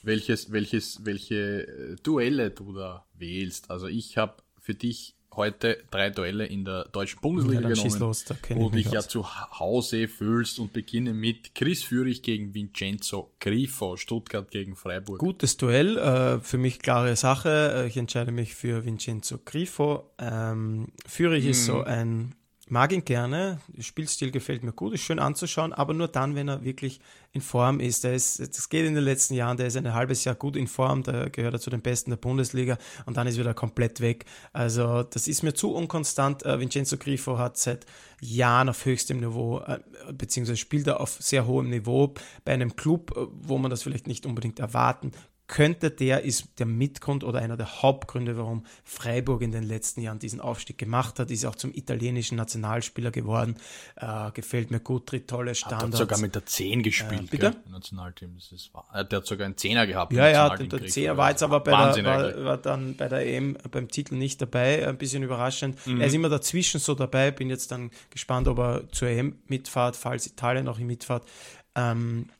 Welches, 0.02 0.52
welches, 0.52 1.04
welche 1.04 1.66
äh, 1.66 1.96
Duelle 2.02 2.50
du 2.50 2.74
da 2.74 3.04
wählst. 3.14 3.70
Also 3.70 3.86
ich 3.86 4.16
habe 4.16 4.36
für 4.60 4.74
dich 4.74 5.14
heute 5.36 5.78
drei 5.90 6.10
Duelle 6.10 6.46
in 6.46 6.64
der 6.64 6.84
deutschen 6.86 7.20
Bundesliga 7.20 7.68
ja, 7.68 7.74
genommen, 7.74 7.98
los, 7.98 8.24
wo 8.50 8.70
du 8.70 8.76
dich 8.76 8.90
ja 8.90 9.02
zu 9.02 9.26
Hause 9.58 10.08
fühlst 10.08 10.58
und 10.58 10.72
beginne 10.72 11.12
mit 11.12 11.54
Chris 11.54 11.82
Führig 11.82 12.22
gegen 12.22 12.54
Vincenzo 12.54 13.32
Grifo, 13.40 13.96
Stuttgart 13.96 14.50
gegen 14.50 14.76
Freiburg. 14.76 15.18
Gutes 15.18 15.56
Duell, 15.56 15.98
äh, 15.98 16.40
für 16.40 16.58
mich 16.58 16.78
klare 16.78 17.16
Sache. 17.16 17.84
Äh, 17.84 17.88
ich 17.88 17.96
entscheide 17.96 18.32
mich 18.32 18.54
für 18.54 18.84
Vincenzo 18.84 19.38
Grifo. 19.44 20.10
Ähm, 20.18 20.88
Führig 21.06 21.44
mm. 21.44 21.48
ist 21.48 21.64
so 21.66 21.78
mhm. 21.78 21.84
ein 21.84 22.34
mag 22.70 22.92
ihn 22.92 23.04
gerne, 23.04 23.60
Spielstil 23.78 24.30
gefällt 24.30 24.62
mir 24.62 24.72
gut, 24.72 24.94
ist 24.94 25.02
schön 25.02 25.18
anzuschauen, 25.18 25.72
aber 25.72 25.92
nur 25.92 26.08
dann, 26.08 26.34
wenn 26.34 26.48
er 26.48 26.64
wirklich 26.64 27.00
in 27.32 27.40
Form 27.40 27.80
ist. 27.80 28.04
Der 28.04 28.14
ist, 28.14 28.40
das 28.40 28.68
geht 28.68 28.86
in 28.86 28.94
den 28.94 29.04
letzten 29.04 29.34
Jahren, 29.34 29.56
der 29.56 29.66
ist 29.66 29.76
ein 29.76 29.92
halbes 29.92 30.24
Jahr 30.24 30.34
gut 30.34 30.56
in 30.56 30.66
Form, 30.66 31.02
da 31.02 31.28
gehört 31.28 31.54
er 31.54 31.60
zu 31.60 31.70
den 31.70 31.82
Besten 31.82 32.10
der 32.10 32.16
Bundesliga 32.16 32.78
und 33.06 33.16
dann 33.16 33.26
ist 33.26 33.38
wieder 33.38 33.54
komplett 33.54 34.00
weg. 34.00 34.24
Also 34.52 35.02
das 35.02 35.28
ist 35.28 35.42
mir 35.42 35.52
zu 35.52 35.74
unkonstant. 35.74 36.44
Äh, 36.44 36.60
Vincenzo 36.60 36.96
Grifo 36.96 37.38
hat 37.38 37.58
seit 37.58 37.86
Jahren 38.20 38.68
auf 38.68 38.84
höchstem 38.84 39.20
Niveau, 39.20 39.60
äh, 39.60 39.80
beziehungsweise 40.12 40.56
spielt 40.56 40.86
er 40.86 41.00
auf 41.00 41.16
sehr 41.20 41.46
hohem 41.46 41.70
Niveau 41.70 42.14
bei 42.44 42.52
einem 42.52 42.76
Club, 42.76 43.16
äh, 43.16 43.26
wo 43.42 43.58
man 43.58 43.70
das 43.70 43.82
vielleicht 43.82 44.06
nicht 44.06 44.26
unbedingt 44.26 44.58
erwarten 44.58 45.12
könnte 45.46 45.90
der 45.90 46.22
ist 46.22 46.58
der 46.58 46.66
Mitgrund 46.66 47.22
oder 47.22 47.40
einer 47.40 47.56
der 47.56 47.82
Hauptgründe, 47.82 48.38
warum 48.38 48.64
Freiburg 48.82 49.42
in 49.42 49.52
den 49.52 49.62
letzten 49.62 50.00
Jahren 50.00 50.18
diesen 50.18 50.40
Aufstieg 50.40 50.78
gemacht 50.78 51.18
hat, 51.18 51.30
ist 51.30 51.44
auch 51.44 51.54
zum 51.54 51.74
italienischen 51.74 52.36
Nationalspieler 52.36 53.10
geworden. 53.10 53.56
Äh, 53.96 54.30
gefällt 54.32 54.70
mir 54.70 54.80
gut, 54.80 55.06
tritt 55.06 55.28
tolle 55.28 55.54
Standards. 55.54 55.92
Hat 55.92 55.98
sogar 55.98 56.18
mit 56.18 56.34
der 56.34 56.46
10 56.46 56.82
gespielt, 56.82 57.24
äh, 57.24 57.30
bitte? 57.30 57.50
Gell? 57.50 57.56
Nationalteam. 57.70 58.34
Das 58.36 58.52
ist, 58.52 58.70
äh, 58.94 59.04
der 59.04 59.18
hat 59.18 59.26
sogar 59.26 59.44
einen 59.44 59.58
Zehner 59.58 59.86
gehabt. 59.86 60.14
Ja, 60.14 60.28
ja, 60.28 60.56
der, 60.56 60.66
der 60.66 60.86
Zehner 60.86 61.16
war 61.18 61.30
jetzt 61.30 61.42
aber 61.42 61.60
bei 61.60 61.92
der, 61.92 62.04
war, 62.04 62.44
war, 62.44 62.56
dann 62.56 62.96
bei 62.96 63.08
der 63.08 63.26
EM 63.26 63.58
beim 63.70 63.88
Titel 63.88 64.14
nicht 64.14 64.40
dabei, 64.40 64.88
ein 64.88 64.96
bisschen 64.96 65.22
überraschend. 65.22 65.86
Mhm. 65.86 66.00
Er 66.00 66.06
ist 66.06 66.14
immer 66.14 66.30
dazwischen 66.30 66.80
so 66.80 66.94
dabei, 66.94 67.30
bin 67.30 67.50
jetzt 67.50 67.70
dann 67.70 67.90
gespannt, 68.08 68.48
ob 68.48 68.58
er 68.58 68.92
zur 68.92 69.08
EM 69.08 69.38
mitfahrt, 69.46 69.96
falls 69.96 70.26
Italien 70.26 70.68
auch 70.68 70.78
mitfahrt. 70.78 71.28
Ähm, 71.74 72.30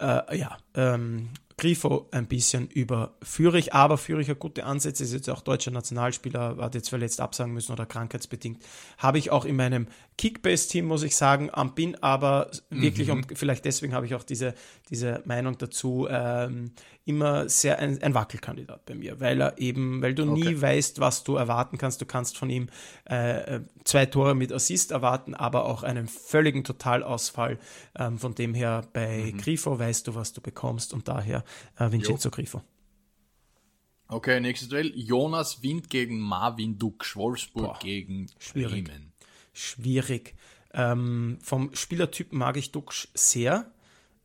äh, 0.00 0.38
ja, 0.38 0.58
ähm, 0.74 1.30
Grifo 1.58 2.06
ein 2.10 2.26
bisschen 2.26 2.68
über 2.68 3.14
Fürich, 3.22 3.72
aber 3.72 3.96
Fürich 3.96 4.28
hat 4.28 4.38
gute 4.38 4.64
Ansätze, 4.64 5.04
ist 5.04 5.14
jetzt 5.14 5.30
auch 5.30 5.40
deutscher 5.40 5.70
Nationalspieler, 5.70 6.58
hat 6.58 6.74
jetzt 6.74 6.90
verletzt 6.90 7.18
absagen 7.18 7.54
müssen 7.54 7.72
oder 7.72 7.86
krankheitsbedingt. 7.86 8.62
Habe 8.98 9.18
ich 9.18 9.30
auch 9.30 9.46
in 9.46 9.56
meinem 9.56 9.86
Kickbase-Team, 10.18 10.84
muss 10.84 11.02
ich 11.02 11.16
sagen, 11.16 11.50
ähm, 11.56 11.72
bin 11.74 12.02
aber 12.02 12.50
wirklich, 12.68 13.08
mhm. 13.08 13.14
und 13.14 13.38
vielleicht 13.38 13.64
deswegen 13.64 13.94
habe 13.94 14.04
ich 14.04 14.14
auch 14.14 14.22
diese, 14.22 14.54
diese 14.90 15.22
Meinung 15.24 15.56
dazu, 15.56 16.06
ähm, 16.10 16.72
immer 17.06 17.48
sehr 17.48 17.78
ein, 17.78 18.02
ein, 18.02 18.14
Wackelkandidat 18.14 18.84
bei 18.84 18.96
mir, 18.96 19.20
weil 19.20 19.40
er 19.40 19.58
eben, 19.58 20.02
weil 20.02 20.12
du 20.12 20.28
okay. 20.28 20.40
nie 20.40 20.60
weißt, 20.60 20.98
was 20.98 21.22
du 21.22 21.36
erwarten 21.36 21.78
kannst. 21.78 22.00
Du 22.00 22.04
kannst 22.04 22.36
von 22.36 22.50
ihm 22.50 22.68
äh, 23.04 23.60
zwei 23.84 24.06
Tore 24.06 24.34
mit 24.34 24.52
Assist 24.52 24.90
erwarten, 24.90 25.32
aber 25.32 25.66
auch 25.66 25.84
einen 25.84 26.08
völligen 26.08 26.64
Totalausfall. 26.64 27.58
Ähm, 27.96 28.18
von 28.18 28.34
dem 28.34 28.54
her 28.54 28.82
bei 28.92 29.30
mhm. 29.32 29.38
Grifo 29.38 29.78
weißt 29.78 30.08
du, 30.08 30.16
was 30.16 30.32
du 30.32 30.40
bekommst 30.40 30.92
und 30.92 31.06
daher 31.06 31.44
äh, 31.78 31.90
Vincenzo 31.90 32.28
jo. 32.28 32.34
Grifo. 32.34 32.62
Okay, 34.08 34.40
nächstes 34.40 34.68
Duell. 34.68 34.92
Jonas 34.94 35.62
Wind 35.62 35.90
gegen 35.90 36.20
Marvin 36.20 36.78
Dux, 36.78 37.16
Wolfsburg 37.16 37.66
Boah, 37.66 37.78
gegen 37.80 38.28
schwierig. 38.38 38.84
Bremen. 38.84 39.12
Schwierig. 39.52 40.34
Ähm, 40.72 41.38
vom 41.42 41.74
Spielertyp 41.74 42.32
mag 42.32 42.56
ich 42.56 42.70
Dux 42.70 43.08
sehr, 43.14 43.72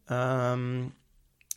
ähm, 0.09 0.91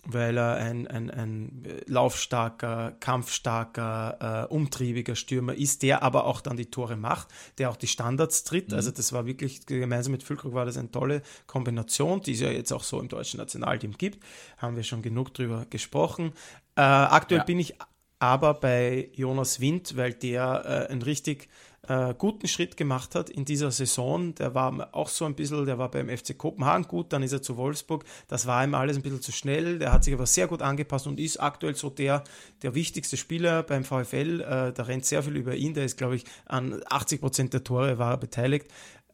weil 0.06 0.36
er 0.36 0.56
ein, 0.56 0.86
ein, 0.86 1.10
ein 1.10 1.64
laufstarker, 1.86 2.96
kampfstarker, 3.00 4.46
äh, 4.50 4.52
umtriebiger 4.52 5.16
Stürmer 5.16 5.54
ist, 5.54 5.82
der 5.82 6.02
aber 6.02 6.26
auch 6.26 6.40
dann 6.40 6.56
die 6.56 6.70
Tore 6.70 6.96
macht, 6.96 7.28
der 7.58 7.70
auch 7.70 7.76
die 7.76 7.86
Standards 7.86 8.44
tritt. 8.44 8.70
Mhm. 8.70 8.76
Also 8.76 8.90
das 8.90 9.12
war 9.12 9.26
wirklich, 9.26 9.66
gemeinsam 9.66 10.12
mit 10.12 10.22
Füllkrug 10.22 10.54
war 10.54 10.66
das 10.66 10.76
eine 10.76 10.90
tolle 10.90 11.22
Kombination, 11.46 12.20
die 12.20 12.32
es 12.32 12.40
ja 12.40 12.50
jetzt 12.50 12.72
auch 12.72 12.84
so 12.84 13.00
im 13.00 13.08
deutschen 13.08 13.38
Nationalteam 13.38 13.92
gibt. 13.92 14.24
Haben 14.58 14.76
wir 14.76 14.82
schon 14.82 15.02
genug 15.02 15.34
drüber 15.34 15.66
gesprochen. 15.68 16.32
Äh, 16.76 16.82
aktuell 16.82 17.40
ja. 17.40 17.44
bin 17.44 17.58
ich 17.58 17.74
aber 18.18 18.54
bei 18.54 19.10
Jonas 19.14 19.60
Wind, 19.60 19.96
weil 19.96 20.14
der 20.14 20.86
äh, 20.88 20.92
einen 20.92 21.02
richtig 21.02 21.48
äh, 21.88 22.14
guten 22.16 22.48
Schritt 22.48 22.76
gemacht 22.76 23.14
hat 23.14 23.30
in 23.30 23.44
dieser 23.44 23.70
Saison. 23.70 24.34
Der 24.34 24.54
war 24.54 24.88
auch 24.92 25.08
so 25.08 25.24
ein 25.24 25.34
bisschen, 25.34 25.66
der 25.66 25.78
war 25.78 25.90
beim 25.90 26.08
FC 26.08 26.36
Kopenhagen 26.36 26.86
gut, 26.86 27.12
dann 27.12 27.22
ist 27.22 27.32
er 27.32 27.42
zu 27.42 27.56
Wolfsburg. 27.56 28.04
Das 28.28 28.46
war 28.46 28.64
ihm 28.64 28.74
alles 28.74 28.96
ein 28.96 29.02
bisschen 29.02 29.20
zu 29.20 29.32
schnell. 29.32 29.78
Der 29.78 29.92
hat 29.92 30.04
sich 30.04 30.14
aber 30.14 30.26
sehr 30.26 30.46
gut 30.46 30.62
angepasst 30.62 31.06
und 31.06 31.20
ist 31.20 31.40
aktuell 31.40 31.74
so 31.74 31.90
der, 31.90 32.24
der 32.62 32.74
wichtigste 32.74 33.16
Spieler 33.16 33.62
beim 33.62 33.84
VfL. 33.84 34.40
Äh, 34.40 34.72
da 34.72 34.82
rennt 34.84 35.04
sehr 35.04 35.22
viel 35.22 35.36
über 35.36 35.54
ihn. 35.54 35.74
Der 35.74 35.84
ist, 35.84 35.96
glaube 35.96 36.16
ich, 36.16 36.24
an 36.46 36.80
80 36.86 37.20
Prozent 37.20 37.52
der 37.52 37.64
Tore 37.64 37.98
war 37.98 38.12
er 38.12 38.18
beteiligt. 38.18 38.66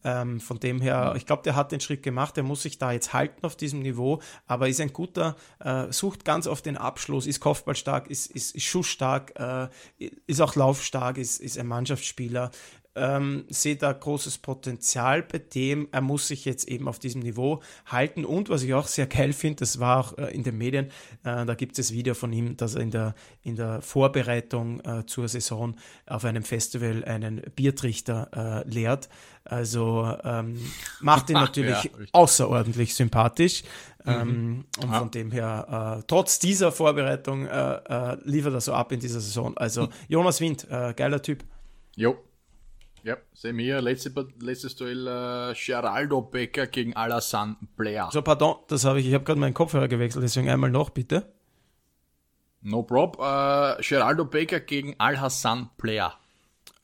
Ähm, 0.02 0.40
von 0.40 0.58
dem 0.58 0.80
her, 0.80 1.14
ich 1.16 1.26
glaube, 1.26 1.42
der 1.42 1.56
hat 1.56 1.72
den 1.72 1.80
Schritt 1.80 2.02
gemacht, 2.02 2.36
der 2.36 2.44
muss 2.44 2.62
sich 2.62 2.78
da 2.78 2.92
jetzt 2.92 3.12
halten 3.12 3.44
auf 3.44 3.56
diesem 3.56 3.80
Niveau, 3.80 4.20
aber 4.46 4.68
ist 4.68 4.80
ein 4.80 4.92
guter, 4.92 5.36
äh, 5.58 5.92
sucht 5.92 6.24
ganz 6.24 6.46
oft 6.46 6.64
den 6.64 6.76
Abschluss, 6.76 7.26
ist 7.26 7.40
Kopfballstark, 7.40 8.08
ist, 8.08 8.30
ist, 8.30 8.54
ist 8.54 8.64
schussstark, 8.64 9.38
äh, 9.38 9.68
ist 10.26 10.40
auch 10.40 10.54
laufstark, 10.54 11.18
ist, 11.18 11.40
ist 11.40 11.58
ein 11.58 11.66
Mannschaftsspieler 11.66 12.50
ähm, 12.96 13.44
sehe 13.48 13.76
da 13.76 13.92
großes 13.92 14.38
Potenzial 14.38 15.22
bei 15.22 15.38
dem. 15.38 15.88
Er 15.92 16.00
muss 16.00 16.28
sich 16.28 16.44
jetzt 16.44 16.68
eben 16.68 16.88
auf 16.88 16.98
diesem 16.98 17.22
Niveau 17.22 17.60
halten. 17.86 18.24
Und 18.24 18.48
was 18.48 18.62
ich 18.62 18.74
auch 18.74 18.88
sehr 18.88 19.06
geil 19.06 19.32
finde, 19.32 19.60
das 19.60 19.78
war 19.78 20.00
auch 20.00 20.18
äh, 20.18 20.34
in 20.34 20.42
den 20.42 20.58
Medien, 20.58 20.86
äh, 21.22 21.46
da 21.46 21.54
gibt 21.54 21.78
es 21.78 21.88
das 21.88 21.94
Video 21.94 22.14
von 22.14 22.32
ihm, 22.32 22.56
dass 22.56 22.74
er 22.74 22.82
in 22.82 22.90
der, 22.90 23.14
in 23.42 23.54
der 23.56 23.80
Vorbereitung 23.80 24.80
äh, 24.80 25.06
zur 25.06 25.28
Saison 25.28 25.76
auf 26.06 26.24
einem 26.24 26.42
Festival 26.42 27.04
einen 27.04 27.42
Biertrichter 27.54 28.64
äh, 28.66 28.68
lehrt. 28.68 29.08
Also 29.44 30.12
ähm, 30.24 30.58
macht 31.00 31.30
ihn 31.30 31.34
natürlich 31.34 31.84
ja, 31.84 31.90
außerordentlich 32.12 32.94
sympathisch. 32.94 33.62
Mhm. 34.04 34.10
Ähm, 34.10 34.64
und 34.82 34.90
ja. 34.90 34.98
von 34.98 35.10
dem 35.12 35.30
her, 35.30 35.98
äh, 36.00 36.04
trotz 36.08 36.40
dieser 36.40 36.72
Vorbereitung 36.72 37.46
äh, 37.46 38.16
liefert 38.24 38.54
er 38.54 38.60
so 38.60 38.72
ab 38.72 38.90
in 38.90 38.98
dieser 38.98 39.20
Saison. 39.20 39.56
Also 39.56 39.88
Jonas 40.08 40.40
Wind, 40.40 40.66
geiler 40.96 41.22
Typ. 41.22 41.44
Jo, 41.96 42.16
ja, 43.02 43.16
sehen 43.32 43.56
wir. 43.56 43.80
Letzte, 43.80 44.12
letztes 44.40 44.76
Duell 44.76 45.06
äh, 45.06 45.54
Geraldo 45.54 46.22
Becker 46.22 46.66
gegen 46.66 46.94
Alassane 46.94 47.56
Blair. 47.76 48.08
So, 48.12 48.22
pardon, 48.22 48.56
das 48.68 48.84
habe 48.84 49.00
ich, 49.00 49.06
ich 49.06 49.14
habe 49.14 49.24
gerade 49.24 49.40
meinen 49.40 49.54
Kopfhörer 49.54 49.88
gewechselt, 49.88 50.24
deswegen 50.24 50.48
einmal 50.48 50.70
noch, 50.70 50.90
bitte. 50.90 51.32
No 52.62 52.82
prob. 52.82 53.18
Äh, 53.18 53.82
Geraldo 53.82 54.24
Becker 54.24 54.60
gegen 54.60 54.94
Al-Hassan 54.98 55.70
Player. 55.78 56.14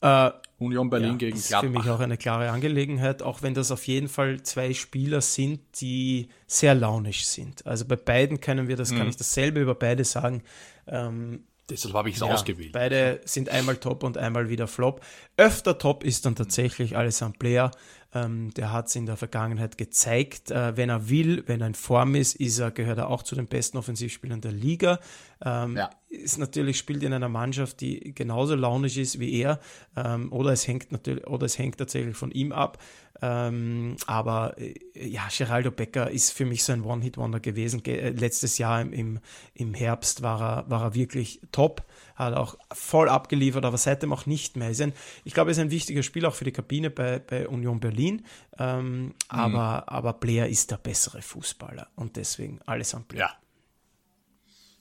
Äh, 0.00 0.30
Union 0.58 0.88
Berlin 0.88 1.12
ja, 1.12 1.16
gegen 1.16 1.36
Gladbach. 1.36 1.60
Das 1.60 1.64
ist 1.64 1.72
für 1.74 1.78
mich 1.78 1.90
auch 1.90 2.00
eine 2.00 2.16
klare 2.16 2.50
Angelegenheit, 2.50 3.22
auch 3.22 3.42
wenn 3.42 3.54
das 3.54 3.70
auf 3.70 3.86
jeden 3.86 4.08
Fall 4.08 4.42
zwei 4.42 4.72
Spieler 4.72 5.20
sind, 5.20 5.60
die 5.80 6.28
sehr 6.46 6.74
launisch 6.74 7.26
sind. 7.26 7.66
Also 7.66 7.84
bei 7.84 7.96
beiden 7.96 8.40
können 8.40 8.68
wir 8.68 8.76
das, 8.76 8.90
mhm. 8.90 8.98
kann 8.98 9.08
ich 9.08 9.16
dasselbe 9.16 9.60
über 9.60 9.74
beide 9.74 10.04
sagen. 10.04 10.42
Ähm, 10.86 11.44
Deshalb 11.68 11.94
habe 11.94 12.08
ich 12.08 12.16
es 12.16 12.20
ja, 12.20 12.28
ausgewählt. 12.28 12.72
Beide 12.72 13.20
sind 13.24 13.48
einmal 13.48 13.76
top 13.76 14.04
und 14.04 14.18
einmal 14.18 14.48
wieder 14.48 14.68
flop. 14.68 15.00
Öfter 15.36 15.78
top 15.78 16.04
ist 16.04 16.24
dann 16.24 16.36
tatsächlich 16.36 16.96
Alessandro 16.96 17.38
Player. 17.38 17.70
Ähm, 18.14 18.54
der 18.54 18.72
hat 18.72 18.86
es 18.86 18.94
in 18.94 19.06
der 19.06 19.16
Vergangenheit 19.16 19.76
gezeigt. 19.76 20.50
Äh, 20.52 20.76
wenn 20.76 20.88
er 20.88 21.08
will, 21.08 21.42
wenn 21.46 21.60
er 21.60 21.66
in 21.66 21.74
Form 21.74 22.14
ist, 22.14 22.36
ist 22.36 22.58
er, 22.60 22.70
gehört 22.70 22.98
er 22.98 23.10
auch 23.10 23.24
zu 23.24 23.34
den 23.34 23.48
besten 23.48 23.78
Offensivspielern 23.78 24.40
der 24.40 24.52
Liga. 24.52 25.00
Ähm, 25.44 25.76
ja. 25.76 25.90
Ist 26.16 26.38
natürlich, 26.38 26.78
spielt 26.78 27.02
in 27.02 27.12
einer 27.12 27.28
Mannschaft, 27.28 27.80
die 27.80 28.14
genauso 28.14 28.54
launisch 28.54 28.96
ist 28.96 29.20
wie 29.20 29.40
er. 29.40 29.60
Ähm, 29.96 30.32
oder 30.32 30.52
es 30.52 30.66
hängt 30.66 30.92
natürlich, 30.92 31.26
oder 31.26 31.46
es 31.46 31.58
hängt 31.58 31.78
tatsächlich 31.78 32.16
von 32.16 32.30
ihm 32.30 32.52
ab. 32.52 32.78
Ähm, 33.22 33.96
aber 34.06 34.56
äh, 34.58 34.74
ja, 34.94 35.28
Geraldo 35.34 35.70
Becker 35.70 36.10
ist 36.10 36.32
für 36.32 36.44
mich 36.44 36.64
so 36.64 36.72
ein 36.72 36.82
One-Hit-Wonder 36.82 37.40
gewesen. 37.40 37.82
Ge 37.82 37.98
äh, 37.98 38.10
letztes 38.10 38.58
Jahr 38.58 38.80
im, 38.80 38.92
im, 38.92 39.20
im 39.54 39.74
Herbst 39.74 40.22
war 40.22 40.40
er, 40.40 40.70
war 40.70 40.82
er 40.82 40.94
wirklich 40.94 41.40
top, 41.52 41.84
hat 42.14 42.34
auch 42.34 42.56
voll 42.72 43.08
abgeliefert, 43.08 43.64
aber 43.64 43.78
seitdem 43.78 44.12
auch 44.12 44.26
nicht 44.26 44.56
mehr. 44.56 44.68
Ein, 44.68 44.92
ich 45.24 45.32
glaube, 45.32 45.50
er 45.50 45.52
ist 45.52 45.58
ein 45.58 45.70
wichtiger 45.70 46.02
Spieler 46.02 46.28
auch 46.28 46.34
für 46.34 46.44
die 46.44 46.52
Kabine 46.52 46.90
bei, 46.90 47.18
bei 47.18 47.48
Union 47.48 47.80
Berlin. 47.80 48.26
Ähm, 48.58 49.04
mhm. 49.04 49.14
aber, 49.28 49.90
aber 49.90 50.12
Blair 50.14 50.48
ist 50.48 50.70
der 50.70 50.78
bessere 50.78 51.22
Fußballer 51.22 51.88
und 51.96 52.16
deswegen 52.16 52.60
alles 52.66 52.94
am 52.94 53.04
Blair. 53.04 53.20
Ja. 53.20 53.36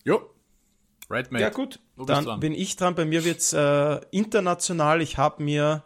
Jo, 0.03 0.34
Right, 1.09 1.31
mate. 1.31 1.43
Ja, 1.43 1.49
gut. 1.49 1.79
Dann 1.97 2.39
bin 2.39 2.53
ich 2.53 2.75
dran. 2.75 2.95
Bei 2.95 3.05
mir 3.05 3.23
wird 3.23 3.39
es 3.39 3.53
äh, 3.53 4.01
international. 4.11 5.01
Ich 5.01 5.17
habe 5.17 5.43
mir 5.43 5.83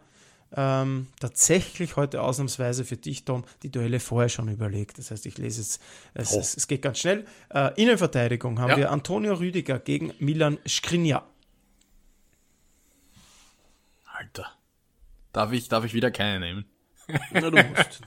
ähm, 0.56 1.08
tatsächlich 1.20 1.96
heute 1.96 2.22
ausnahmsweise 2.22 2.84
für 2.84 2.96
dich, 2.96 3.24
Tom, 3.24 3.44
die 3.62 3.70
Duelle 3.70 4.00
vorher 4.00 4.28
schon 4.28 4.48
überlegt. 4.48 4.98
Das 4.98 5.10
heißt, 5.10 5.26
ich 5.26 5.38
lese 5.38 5.60
es, 5.60 5.80
es, 6.14 6.32
oh. 6.32 6.40
es, 6.40 6.56
es 6.56 6.66
geht 6.66 6.82
ganz 6.82 6.98
schnell. 6.98 7.26
Äh, 7.50 7.80
Innenverteidigung 7.80 8.58
haben 8.58 8.70
ja. 8.70 8.76
wir 8.76 8.90
Antonio 8.90 9.34
Rüdiger 9.34 9.78
gegen 9.78 10.12
Milan 10.18 10.58
Skriniar. 10.66 11.26
Alter. 14.06 14.50
Darf 15.32 15.52
ich, 15.52 15.68
darf 15.68 15.84
ich 15.84 15.94
wieder 15.94 16.10
keine 16.10 16.40
nehmen? 16.40 16.64
Na, 17.32 17.50
du 17.50 17.62
musst. 17.62 18.00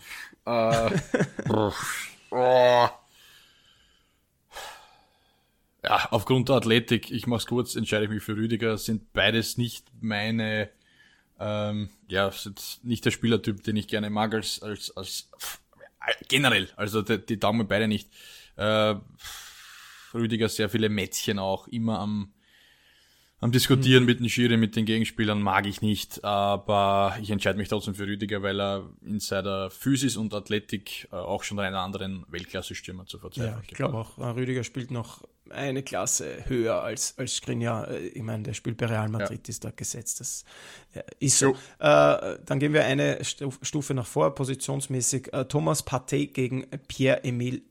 äh, 0.45 1.72
oh. 2.31 2.90
Ja, 5.84 6.07
aufgrund 6.11 6.49
der 6.49 6.57
Athletik, 6.57 7.11
ich 7.11 7.27
mach's 7.27 7.45
kurz, 7.45 7.76
entscheide 7.76 8.05
ich 8.05 8.10
mich 8.10 8.23
für 8.23 8.35
Rüdiger, 8.35 8.77
sind 8.77 9.11
beides 9.14 9.57
nicht 9.57 9.85
meine 10.01 10.69
ähm, 11.39 11.89
ja, 12.07 12.30
jetzt 12.30 12.84
nicht 12.84 13.03
der 13.05 13.11
Spielertyp, 13.11 13.64
den 13.64 13.76
ich 13.76 13.88
gerne 13.88 14.10
mag 14.10 14.34
als, 14.34 14.61
als, 14.61 14.95
als 14.95 15.30
generell. 16.27 16.69
Also 16.76 17.01
die, 17.01 17.18
die 17.18 17.39
Daumen 17.39 17.68
beide 17.68 17.88
nicht. 17.88 18.10
Äh, 18.55 18.95
Rüdiger 20.14 20.47
sehr 20.47 20.69
viele 20.69 20.89
Mätzchen 20.89 21.39
auch, 21.39 21.68
immer 21.68 21.99
am, 21.99 22.31
am 23.39 23.51
Diskutieren 23.51 24.03
mhm. 24.03 24.07
mit 24.07 24.19
den 24.19 24.30
Schiri, 24.30 24.57
mit 24.57 24.76
den 24.76 24.85
Gegenspielern 24.85 25.41
mag 25.41 25.65
ich 25.65 25.81
nicht, 25.81 26.23
aber 26.23 27.18
ich 27.19 27.31
entscheide 27.31 27.57
mich 27.57 27.68
trotzdem 27.68 27.95
für 27.95 28.05
Rüdiger, 28.05 28.43
weil 28.43 28.61
er 28.61 28.89
in 29.01 29.19
seiner 29.19 29.72
Physis 29.72 30.15
und 30.15 30.34
Athletik 30.34 31.07
äh, 31.11 31.15
auch 31.15 31.43
schon 31.43 31.60
einen 31.60 31.76
anderen 31.76 32.26
Weltklasse-Stürmer 32.30 33.07
zu 33.07 33.18
verzeichnen 33.18 33.55
Ja, 33.55 33.61
ich 33.68 33.76
glaube 33.76 33.97
auch, 33.97 34.18
äh, 34.19 34.26
Rüdiger 34.27 34.64
spielt 34.64 34.91
noch 34.91 35.23
eine 35.53 35.84
Klasse 35.84 36.45
höher 36.47 36.81
als, 36.81 37.17
als 37.17 37.35
Skriniar. 37.35 37.88
Äh, 37.89 38.07
ich 38.07 38.21
meine, 38.21 38.43
der 38.43 38.53
spielt 38.53 38.77
bei 38.77 38.88
Real 38.88 39.09
Madrid, 39.09 39.47
ja. 39.47 39.49
ist 39.49 39.63
da 39.63 39.71
gesetzt. 39.71 40.19
Das 40.19 40.43
ist 41.19 41.39
so. 41.39 41.51
Äh, 41.80 42.39
dann 42.45 42.59
gehen 42.59 42.73
wir 42.73 42.85
eine 42.85 43.19
Stufe 43.23 43.93
nach 43.93 44.07
vor, 44.07 44.34
positionsmäßig. 44.35 45.34
Äh, 45.34 45.45
Thomas 45.45 45.85
Pathé 45.85 46.31
gegen 46.31 46.69
Pierre-Emile 46.88 47.61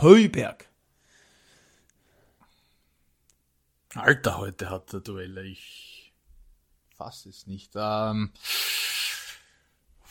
Heuberg. 0.00 0.68
Alter, 3.94 4.38
heute 4.38 4.70
hat 4.70 4.92
der 4.92 5.00
Duelle. 5.00 5.42
Ich 5.44 6.12
fasse 6.96 7.28
es 7.28 7.46
nicht. 7.46 7.72
Ähm, 7.76 8.32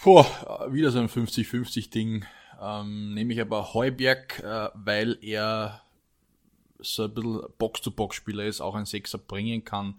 boah, 0.03 0.25
wieder 0.71 0.91
so 0.91 0.99
ein 0.99 1.09
50-50-Ding. 1.09 2.25
Ähm, 2.61 3.13
nehme 3.13 3.33
ich 3.33 3.41
aber 3.41 3.73
Heuberg, 3.73 4.39
äh, 4.39 4.69
weil 4.73 5.17
er 5.21 5.84
so 6.79 7.03
ein 7.03 7.13
bisschen 7.13 7.41
Box-to-Box-Spieler 7.57 8.45
ist, 8.45 8.61
auch 8.61 8.75
ein 8.75 8.85
Sechser 8.85 9.17
bringen 9.17 9.63
kann. 9.63 9.95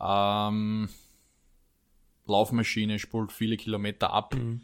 Ähm, 0.00 0.88
Laufmaschine, 2.26 2.98
spult 2.98 3.32
viele 3.32 3.56
Kilometer 3.56 4.12
ab. 4.12 4.34
Mhm. 4.34 4.62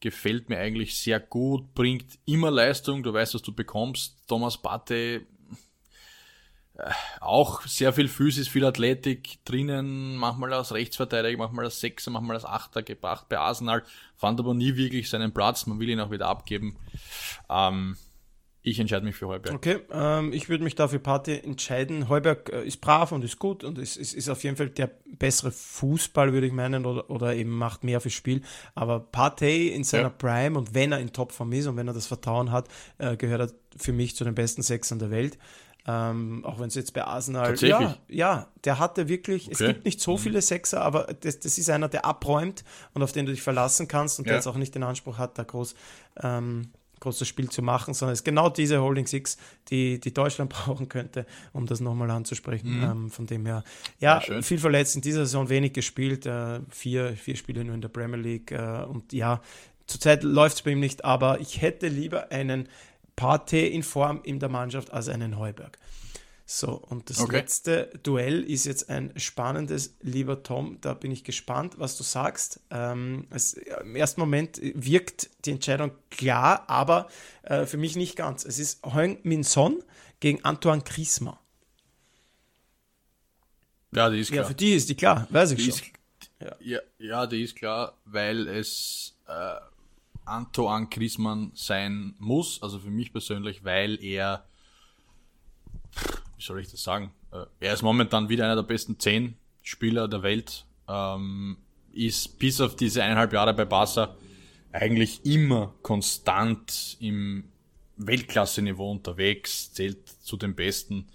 Gefällt 0.00 0.50
mir 0.50 0.58
eigentlich 0.58 0.98
sehr 0.98 1.18
gut, 1.18 1.72
bringt 1.74 2.18
immer 2.26 2.50
Leistung, 2.50 3.02
du 3.02 3.12
weißt, 3.12 3.34
was 3.34 3.42
du 3.42 3.52
bekommst. 3.52 4.16
Thomas 4.28 4.58
Bate 4.58 5.26
äh, 6.76 6.90
auch 7.20 7.62
sehr 7.62 7.94
viel 7.94 8.08
Physis, 8.08 8.48
viel 8.48 8.64
Athletik 8.66 9.42
drinnen, 9.46 10.16
manchmal 10.16 10.52
als 10.52 10.72
Rechtsverteidiger, 10.72 11.38
manchmal 11.38 11.64
als 11.64 11.80
Sechser, 11.80 12.10
manchmal 12.10 12.36
als 12.36 12.44
Achter 12.44 12.82
gebracht 12.82 13.28
bei 13.30 13.38
Arsenal, 13.38 13.82
fand 14.14 14.38
aber 14.38 14.52
nie 14.52 14.76
wirklich 14.76 15.08
seinen 15.08 15.32
Platz, 15.32 15.66
man 15.66 15.80
will 15.80 15.88
ihn 15.88 16.00
auch 16.00 16.10
wieder 16.10 16.28
abgeben. 16.28 16.76
Ähm, 17.48 17.96
ich 18.66 18.80
entscheide 18.80 19.04
mich 19.04 19.14
für 19.14 19.28
Heuberg. 19.28 19.54
Okay, 19.54 19.78
ähm, 19.92 20.32
ich 20.32 20.48
würde 20.48 20.64
mich 20.64 20.74
dafür 20.74 20.98
Party 20.98 21.38
entscheiden. 21.38 22.08
Heuberg 22.08 22.50
äh, 22.52 22.66
ist 22.66 22.80
brav 22.80 23.12
und 23.12 23.22
ist 23.22 23.38
gut 23.38 23.62
und 23.62 23.78
ist, 23.78 23.96
ist, 23.96 24.12
ist 24.12 24.28
auf 24.28 24.42
jeden 24.42 24.56
Fall 24.56 24.70
der 24.70 24.90
bessere 25.06 25.52
Fußball, 25.52 26.32
würde 26.32 26.48
ich 26.48 26.52
meinen, 26.52 26.84
oder, 26.84 27.08
oder 27.08 27.36
eben 27.36 27.50
macht 27.50 27.84
mehr 27.84 28.00
fürs 28.00 28.14
Spiel. 28.14 28.42
Aber 28.74 28.98
Partey 28.98 29.68
in 29.68 29.84
seiner 29.84 30.08
ja. 30.08 30.10
Prime 30.10 30.58
und 30.58 30.74
wenn 30.74 30.90
er 30.90 30.98
in 30.98 31.12
Topform 31.12 31.52
ist 31.52 31.68
und 31.68 31.76
wenn 31.76 31.86
er 31.86 31.94
das 31.94 32.08
Vertrauen 32.08 32.50
hat, 32.50 32.66
äh, 32.98 33.16
gehört 33.16 33.52
er 33.52 33.78
für 33.78 33.92
mich 33.92 34.16
zu 34.16 34.24
den 34.24 34.34
besten 34.34 34.62
Sechsern 34.62 34.98
der 34.98 35.12
Welt. 35.12 35.38
Ähm, 35.86 36.44
auch 36.44 36.58
wenn 36.58 36.66
es 36.66 36.74
jetzt 36.74 36.92
bei 36.92 37.04
Arsenal. 37.04 37.54
Ja, 37.58 37.96
ja, 38.08 38.48
der 38.64 38.80
hatte 38.80 39.06
wirklich, 39.06 39.46
okay. 39.46 39.52
es 39.52 39.58
gibt 39.58 39.84
nicht 39.84 40.00
so 40.00 40.14
mhm. 40.14 40.18
viele 40.18 40.42
Sechser, 40.42 40.82
aber 40.82 41.14
das, 41.20 41.38
das, 41.38 41.56
ist 41.56 41.70
einer, 41.70 41.88
der 41.88 42.04
abräumt 42.04 42.64
und 42.94 43.04
auf 43.04 43.12
den 43.12 43.26
du 43.26 43.30
dich 43.30 43.42
verlassen 43.42 43.86
kannst 43.86 44.18
und 44.18 44.24
ja. 44.24 44.30
der 44.30 44.38
jetzt 44.38 44.48
auch 44.48 44.56
nicht 44.56 44.74
den 44.74 44.82
Anspruch 44.82 45.18
hat, 45.18 45.38
da 45.38 45.44
groß 45.44 45.76
ähm, 46.24 46.72
großes 47.00 47.28
Spiel 47.28 47.48
zu 47.50 47.62
machen, 47.62 47.94
sondern 47.94 48.14
es 48.14 48.20
ist 48.20 48.24
genau 48.24 48.48
diese 48.48 48.80
Holding 48.80 49.06
Six, 49.06 49.36
die, 49.68 50.00
die 50.00 50.12
Deutschland 50.12 50.50
brauchen 50.54 50.88
könnte, 50.88 51.26
um 51.52 51.66
das 51.66 51.80
nochmal 51.80 52.10
anzusprechen. 52.10 52.78
Mhm. 52.78 52.84
Ähm, 52.84 53.10
von 53.10 53.26
dem 53.26 53.46
her, 53.46 53.64
ja, 54.00 54.20
ja 54.26 54.42
viel 54.42 54.58
verletzt 54.58 54.96
in 54.96 55.02
dieser 55.02 55.26
Saison, 55.26 55.48
wenig 55.48 55.72
gespielt, 55.72 56.26
äh, 56.26 56.60
vier, 56.70 57.16
vier 57.16 57.36
Spiele 57.36 57.64
nur 57.64 57.74
in 57.74 57.80
der 57.80 57.88
Premier 57.88 58.18
League 58.18 58.50
äh, 58.52 58.84
und 58.84 59.12
ja, 59.12 59.40
zurzeit 59.86 60.22
läuft 60.22 60.56
es 60.56 60.62
bei 60.62 60.72
ihm 60.72 60.80
nicht, 60.80 61.04
aber 61.04 61.40
ich 61.40 61.60
hätte 61.60 61.88
lieber 61.88 62.30
einen 62.30 62.68
Partey 63.14 63.68
in 63.68 63.82
Form 63.82 64.20
in 64.24 64.38
der 64.38 64.48
Mannschaft 64.48 64.92
als 64.92 65.08
einen 65.08 65.38
Heuberg. 65.38 65.78
So, 66.48 66.74
und 66.74 67.10
das 67.10 67.18
okay. 67.18 67.38
letzte 67.38 67.90
Duell 68.04 68.44
ist 68.44 68.66
jetzt 68.66 68.88
ein 68.88 69.12
spannendes, 69.16 69.96
lieber 70.00 70.44
Tom. 70.44 70.78
Da 70.80 70.94
bin 70.94 71.10
ich 71.10 71.24
gespannt, 71.24 71.74
was 71.78 71.96
du 71.96 72.04
sagst. 72.04 72.60
Ähm, 72.70 73.26
es, 73.30 73.54
Im 73.54 73.96
ersten 73.96 74.20
Moment 74.20 74.60
wirkt 74.62 75.28
die 75.44 75.50
Entscheidung 75.50 75.90
klar, 76.08 76.70
aber 76.70 77.08
äh, 77.42 77.66
für 77.66 77.78
mich 77.78 77.96
nicht 77.96 78.14
ganz. 78.14 78.44
Es 78.44 78.60
ist 78.60 78.86
Heung 78.86 79.18
Min 79.24 79.42
Son 79.42 79.82
gegen 80.20 80.44
Antoine 80.44 80.82
Griezmann. 80.82 81.36
Ja, 83.92 84.08
die 84.08 84.20
ist 84.20 84.30
klar. 84.30 84.44
Ja, 84.44 84.48
für 84.48 84.54
die 84.54 84.74
ist 84.74 84.88
die 84.88 84.94
klar, 84.94 85.26
weiß 85.30 85.50
ich 85.50 85.56
die 85.56 85.64
schon. 85.64 85.88
Ist, 86.38 86.56
ja. 86.60 86.80
ja. 86.98 87.26
Die 87.26 87.42
ist 87.42 87.56
klar, 87.56 87.98
weil 88.04 88.46
es 88.46 89.16
äh, 89.26 89.56
Antoine 90.24 90.86
Griezmann 90.86 91.50
sein 91.56 92.14
muss. 92.18 92.62
Also 92.62 92.78
für 92.78 92.90
mich 92.90 93.12
persönlich, 93.12 93.64
weil 93.64 94.00
er 94.00 94.46
wie 96.36 96.42
soll 96.42 96.60
ich 96.60 96.70
das 96.70 96.82
sagen? 96.82 97.12
Äh, 97.32 97.44
er 97.60 97.74
ist 97.74 97.82
momentan 97.82 98.28
wieder 98.28 98.44
einer 98.44 98.56
der 98.56 98.62
besten 98.62 98.98
zehn 98.98 99.36
Spieler 99.62 100.08
der 100.08 100.22
Welt. 100.22 100.64
Ähm, 100.88 101.56
ist 101.92 102.38
bis 102.38 102.60
auf 102.60 102.76
diese 102.76 103.02
eineinhalb 103.02 103.32
Jahre 103.32 103.54
bei 103.54 103.64
Barca 103.64 104.14
eigentlich 104.72 105.24
immer 105.24 105.72
konstant 105.82 106.98
im 107.00 107.44
Weltklasse-Niveau 107.96 108.90
unterwegs, 108.90 109.72
zählt 109.72 110.06
zu 110.08 110.36
den 110.36 110.54
Besten. 110.54 111.06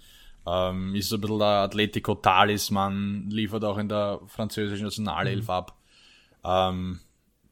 Ähm, 0.44 0.96
ist 0.96 1.08
so 1.08 1.16
ein 1.16 1.20
bisschen 1.20 1.38
der 1.38 1.46
Atletico-Talisman, 1.46 3.30
liefert 3.30 3.64
auch 3.64 3.78
in 3.78 3.88
der 3.88 4.20
französischen 4.26 4.84
Nationalelf 4.84 5.44
mhm. 5.44 5.50
ab. 5.50 5.78
Ähm, 6.44 7.00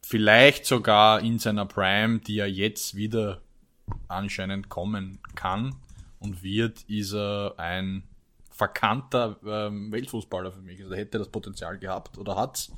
vielleicht 0.01 0.65
sogar 0.65 1.21
in 1.21 1.39
seiner 1.39 1.65
Prime, 1.65 2.19
die 2.19 2.39
er 2.39 2.49
jetzt 2.49 2.95
wieder 2.95 3.41
anscheinend 4.09 4.67
kommen 4.67 5.19
kann 5.35 5.75
und 6.21 6.41
wird, 6.41 6.83
ist 6.83 7.13
er 7.13 7.55
ein 7.57 8.03
verkannter 8.49 9.37
ähm, 9.45 9.91
Weltfußballer 9.91 10.53
für 10.53 10.61
mich. 10.61 10.79
Also 10.81 10.93
er 10.93 10.99
hätte 10.99 11.17
das 11.17 11.27
Potenzial 11.27 11.77
gehabt 11.77 12.17
oder 12.17 12.37
hat 12.37 12.71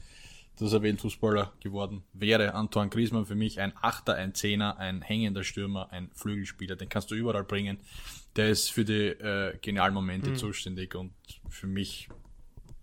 dass 0.58 0.74
er 0.74 0.82
Weltfußballer 0.82 1.52
geworden 1.62 2.04
wäre. 2.14 2.54
Antoine 2.54 2.90
Griezmann 2.90 3.26
für 3.26 3.36
mich 3.36 3.60
ein 3.60 3.74
Achter, 3.82 4.16
ein 4.16 4.36
Zehner, 4.36 4.78
ein 4.78 5.02
hängender 5.02 5.44
Stürmer, 5.44 5.92
ein 5.92 6.12
Flügelspieler. 6.14 6.76
Den 6.76 6.90
kannst 6.90 7.10
du 7.12 7.16
überall 7.16 7.44
bringen. 7.44 7.80
Der 8.36 8.50
ist 8.50 8.72
für 8.72 8.86
die 8.86 9.08
äh, 9.08 9.58
genialen 9.62 9.94
Momente 9.94 10.32
mhm. 10.32 10.36
zuständig 10.36 10.96
und 10.96 11.14
für 11.50 11.68
mich 11.68 12.10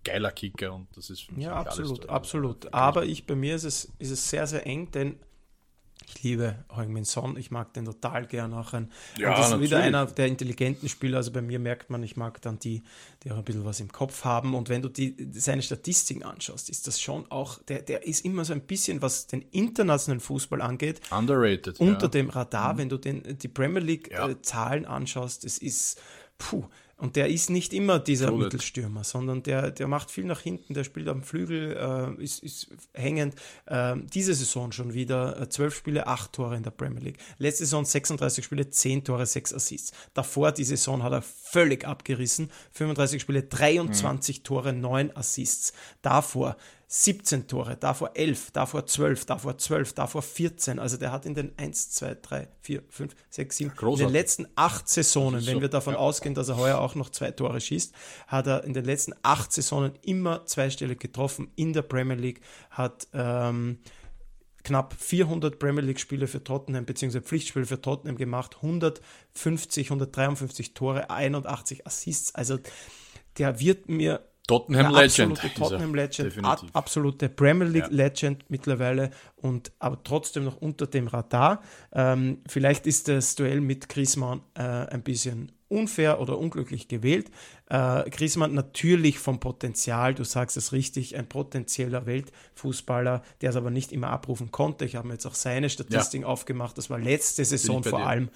geiler 0.02 0.30
Kicker 0.30 0.72
und 0.72 0.88
das 0.96 1.10
ist 1.10 1.22
für 1.22 1.34
mich 1.34 1.44
ja 1.44 1.54
absolut, 1.54 2.08
absolut. 2.08 2.72
Aber 2.72 3.04
ich 3.04 3.26
bei 3.26 3.34
mir 3.34 3.54
ist 3.54 3.64
es 3.64 3.92
ist 3.98 4.10
es 4.10 4.30
sehr 4.30 4.46
sehr 4.46 4.66
eng, 4.66 4.90
denn 4.92 5.16
ich 6.06 6.22
liebe 6.22 6.56
Heung-Min 6.74 7.04
Son, 7.04 7.36
ich 7.36 7.50
mag 7.50 7.72
den 7.74 7.84
total 7.84 8.26
gern 8.26 8.52
auch. 8.54 8.72
Ein, 8.72 8.90
ja, 9.18 9.36
das 9.36 9.52
ist 9.52 9.60
wieder 9.60 9.78
einer 9.78 10.06
der 10.06 10.26
intelligenten 10.26 10.88
Spieler. 10.88 11.18
Also 11.18 11.30
bei 11.30 11.42
mir 11.42 11.58
merkt 11.58 11.90
man, 11.90 12.02
ich 12.02 12.16
mag 12.16 12.40
dann 12.42 12.58
die, 12.58 12.82
die 13.22 13.30
auch 13.30 13.36
ein 13.36 13.44
bisschen 13.44 13.64
was 13.64 13.80
im 13.80 13.92
Kopf 13.92 14.24
haben. 14.24 14.54
Und 14.54 14.68
wenn 14.68 14.82
du 14.82 14.88
die, 14.88 15.16
seine 15.32 15.62
Statistiken 15.62 16.22
anschaust, 16.22 16.70
ist 16.70 16.86
das 16.86 17.00
schon 17.00 17.30
auch, 17.30 17.62
der, 17.64 17.82
der 17.82 18.06
ist 18.06 18.24
immer 18.24 18.44
so 18.44 18.52
ein 18.52 18.62
bisschen, 18.62 19.02
was 19.02 19.26
den 19.26 19.42
internationalen 19.50 20.20
Fußball 20.20 20.60
angeht, 20.62 21.00
underrated. 21.10 21.78
Unter 21.80 22.02
ja. 22.02 22.08
dem 22.08 22.30
Radar, 22.30 22.74
mhm. 22.74 22.78
wenn 22.78 22.88
du 22.88 22.96
den, 22.96 23.38
die 23.38 23.48
Premier 23.48 23.80
League-Zahlen 23.80 24.84
ja. 24.84 24.88
äh, 24.88 24.92
anschaust, 24.92 25.44
es 25.44 25.58
ist, 25.58 26.00
puh, 26.38 26.64
und 27.00 27.16
der 27.16 27.28
ist 27.28 27.48
nicht 27.48 27.72
immer 27.72 27.98
dieser 27.98 28.28
Toilet. 28.28 28.44
Mittelstürmer, 28.44 29.04
sondern 29.04 29.42
der, 29.42 29.70
der 29.70 29.88
macht 29.88 30.10
viel 30.10 30.24
nach 30.24 30.40
hinten, 30.40 30.74
der 30.74 30.84
spielt 30.84 31.08
am 31.08 31.22
Flügel, 31.22 31.76
äh, 31.76 32.22
ist, 32.22 32.42
ist 32.42 32.68
hängend. 32.92 33.34
Äh, 33.66 33.96
diese 34.12 34.34
Saison 34.34 34.70
schon 34.70 34.92
wieder 34.92 35.40
äh, 35.40 35.48
12 35.48 35.74
Spiele, 35.74 36.06
8 36.06 36.32
Tore 36.32 36.56
in 36.56 36.62
der 36.62 36.72
Premier 36.72 37.00
League. 37.00 37.18
Letzte 37.38 37.64
Saison 37.64 37.86
36 37.86 38.44
Spiele, 38.44 38.68
10 38.68 39.04
Tore, 39.04 39.24
6 39.24 39.54
Assists. 39.54 39.92
Davor 40.12 40.52
die 40.52 40.64
Saison 40.64 41.02
hat 41.02 41.12
er 41.12 41.22
völlig 41.22 41.86
abgerissen. 41.86 42.50
35 42.72 43.22
Spiele, 43.22 43.42
23 43.44 44.38
mhm. 44.38 44.44
Tore, 44.44 44.72
9 44.74 45.16
Assists. 45.16 45.72
Davor 46.02 46.56
17 46.92 47.46
Tore, 47.46 47.76
davor 47.76 48.10
11, 48.14 48.50
davor 48.50 48.84
12, 48.84 49.24
davor 49.24 49.56
12, 49.56 49.92
davor 49.92 50.22
14. 50.22 50.80
Also 50.80 50.96
der 50.96 51.12
hat 51.12 51.24
in 51.24 51.34
den 51.34 51.56
1, 51.56 51.90
2, 51.92 52.16
3, 52.20 52.48
4, 52.62 52.82
5, 52.88 53.14
6, 53.30 53.56
7, 53.56 53.70
Großartig. 53.76 54.00
in 54.00 54.08
den 54.08 54.12
letzten 54.12 54.46
acht 54.56 54.88
Saisonen, 54.88 55.46
wenn 55.46 55.54
so, 55.54 55.60
wir 55.60 55.68
davon 55.68 55.94
ja. 55.94 56.00
ausgehen, 56.00 56.34
dass 56.34 56.48
er 56.48 56.56
heuer 56.56 56.80
auch 56.80 56.96
noch 56.96 57.10
zwei 57.10 57.30
Tore 57.30 57.60
schießt, 57.60 57.94
hat 58.26 58.48
er 58.48 58.64
in 58.64 58.74
den 58.74 58.84
letzten 58.84 59.14
acht 59.22 59.52
Saisonen 59.52 59.92
immer 60.02 60.46
zweistellig 60.46 60.98
getroffen 60.98 61.52
in 61.54 61.72
der 61.72 61.82
Premier 61.82 62.16
League, 62.16 62.40
hat 62.70 63.06
ähm, 63.12 63.78
knapp 64.64 64.92
400 64.98 65.60
Premier 65.60 65.84
League-Spiele 65.84 66.26
für 66.26 66.42
Tottenham 66.42 66.86
bzw. 66.86 67.20
Pflichtspiele 67.20 67.66
für 67.66 67.80
Tottenham 67.80 68.16
gemacht, 68.16 68.56
150, 68.56 69.86
153 69.86 70.74
Tore, 70.74 71.08
81 71.08 71.86
Assists. 71.86 72.34
Also 72.34 72.58
der 73.38 73.60
wird 73.60 73.88
mir 73.88 74.28
Tottenham 74.46 74.94
Legend. 74.94 75.32
Absolute 75.32 75.54
Tottenham 75.54 75.94
Legend, 75.94 76.34
absolute 76.72 77.28
Premier 77.28 77.68
League 77.68 77.90
ja. 77.90 77.96
Legend 77.96 78.44
mittlerweile 78.48 79.10
und 79.36 79.72
aber 79.78 80.02
trotzdem 80.02 80.44
noch 80.44 80.56
unter 80.56 80.86
dem 80.86 81.06
Radar. 81.06 81.62
Ähm, 81.92 82.38
vielleicht 82.48 82.86
ist 82.86 83.08
das 83.08 83.34
Duell 83.36 83.60
mit 83.60 83.88
Griezmann 83.88 84.42
äh, 84.54 84.62
ein 84.62 85.02
bisschen 85.02 85.52
unfair 85.70 86.20
oder 86.20 86.36
unglücklich 86.36 86.88
gewählt. 86.88 87.30
Äh, 87.66 88.10
Griezmann 88.10 88.54
natürlich 88.54 89.20
vom 89.20 89.38
Potenzial, 89.38 90.14
du 90.14 90.24
sagst 90.24 90.56
es 90.56 90.72
richtig, 90.72 91.16
ein 91.16 91.28
potenzieller 91.28 92.06
Weltfußballer, 92.06 93.22
der 93.40 93.50
es 93.50 93.56
aber 93.56 93.70
nicht 93.70 93.92
immer 93.92 94.10
abrufen 94.10 94.50
konnte. 94.50 94.84
Ich 94.84 94.96
habe 94.96 95.06
mir 95.06 95.14
jetzt 95.14 95.26
auch 95.26 95.34
seine 95.34 95.70
Statistiken 95.70 96.24
ja. 96.24 96.28
aufgemacht. 96.28 96.76
Das 96.76 96.90
war 96.90 96.98
letzte 96.98 97.44
Saison 97.44 97.84
vor 97.84 98.04
allem 98.04 98.30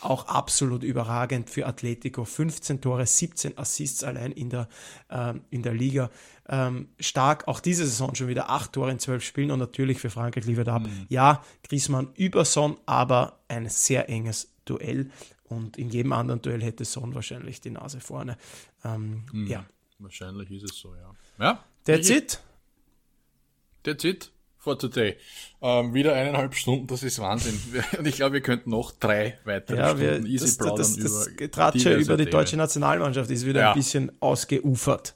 auch 0.00 0.26
absolut 0.26 0.82
überragend 0.82 1.50
für 1.50 1.66
Atletico. 1.66 2.24
15 2.24 2.80
Tore, 2.80 3.06
17 3.06 3.58
Assists 3.58 4.04
allein 4.04 4.32
in 4.32 4.50
der, 4.50 4.68
ähm, 5.10 5.42
in 5.50 5.62
der 5.62 5.74
Liga. 5.74 6.10
Ähm, 6.48 6.88
stark, 6.98 7.48
auch 7.48 7.60
diese 7.60 7.84
Saison 7.84 8.14
schon 8.14 8.28
wieder 8.28 8.48
8 8.50 8.72
Tore 8.72 8.90
in 8.90 8.98
12 8.98 9.22
Spielen 9.24 9.50
und 9.50 9.58
natürlich 9.58 9.98
für 9.98 10.10
Frankreich 10.10 10.46
liefert 10.46 10.68
ab. 10.68 10.82
Mhm. 10.82 11.06
Ja, 11.08 11.42
Griezmann 11.62 12.12
über 12.14 12.44
Son, 12.44 12.76
aber 12.86 13.40
ein 13.48 13.68
sehr 13.68 14.08
enges 14.08 14.54
Duell 14.64 15.10
und 15.44 15.76
in 15.76 15.90
jedem 15.90 16.12
anderen 16.12 16.42
Duell 16.42 16.62
hätte 16.62 16.84
Son 16.84 17.14
wahrscheinlich 17.14 17.60
die 17.60 17.70
Nase 17.70 18.00
vorne. 18.00 18.38
Ähm, 18.84 19.24
mhm. 19.32 19.46
Ja. 19.46 19.66
Wahrscheinlich 19.98 20.50
ist 20.50 20.70
es 20.70 20.76
so, 20.76 20.94
ja. 20.94 21.14
Ja. 21.38 21.64
That's 21.84 22.08
it. 22.08 22.40
That's 23.82 24.04
it 24.04 24.30
for 24.58 24.78
today. 24.78 25.16
Ähm, 25.62 25.94
wieder 25.94 26.14
eineinhalb 26.14 26.54
Stunden, 26.54 26.86
das 26.86 27.02
ist 27.02 27.18
Wahnsinn. 27.18 27.60
Und 27.98 28.06
ich 28.06 28.16
glaube, 28.16 28.34
wir 28.34 28.40
könnten 28.40 28.70
noch 28.70 28.92
drei 28.92 29.38
weitere 29.44 29.78
ja, 29.78 29.88
Stunden 29.90 30.24
wir, 30.24 30.30
easy 30.30 30.46
das, 30.46 30.56
plaudern 30.58 30.76
das, 30.78 30.96
das, 30.96 31.36
Getratsche 31.36 31.94
über 31.94 32.16
die 32.16 32.26
deutsche 32.26 32.56
Nationalmannschaft 32.56 33.30
ist 33.30 33.46
wieder 33.46 33.60
ja. 33.60 33.72
ein 33.72 33.76
bisschen 33.76 34.12
ausgeufert. 34.20 35.14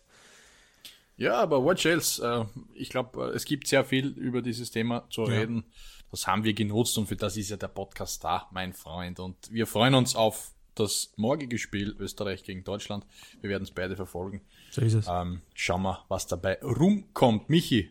Ja, 1.17 1.35
aber 1.37 1.63
what 1.63 1.85
else? 1.85 2.25
Äh, 2.25 2.45
ich 2.75 2.89
glaube, 2.89 3.31
äh, 3.31 3.37
es 3.37 3.45
gibt 3.45 3.69
sehr 3.69 3.85
viel 3.85 4.09
über 4.09 4.43
dieses 4.43 4.71
Thema 4.71 5.07
zu 5.11 5.25
reden. 5.25 5.65
Das 6.11 6.27
haben 6.27 6.45
wir 6.45 6.53
genutzt 6.53 6.99
und 6.99 7.07
für 7.07 7.17
das 7.17 7.37
ist 7.37 7.51
ja 7.51 7.57
der 7.57 7.69
Podcast 7.69 8.23
da, 8.23 8.49
mein 8.53 8.73
Freund. 8.73 9.19
Und 9.19 9.37
wir 9.51 9.67
freuen 9.67 9.95
uns 9.95 10.15
auf 10.15 10.53
das 10.75 11.13
morgige 11.17 11.59
Spiel 11.59 11.95
Österreich 11.99 12.45
gegen 12.45 12.65
Deutschland. 12.65 13.07
Wir 13.41 13.51
werden 13.51 13.63
es 13.63 13.71
beide 13.71 13.97
verfolgen. 13.97 14.43
So 14.71 14.81
ist 14.81 14.95
es. 14.95 15.07
Ähm, 15.09 15.43
schauen 15.55 15.83
wir, 15.83 16.05
was 16.09 16.27
dabei 16.27 16.59
rumkommt. 16.63 17.49
Michi, 17.49 17.91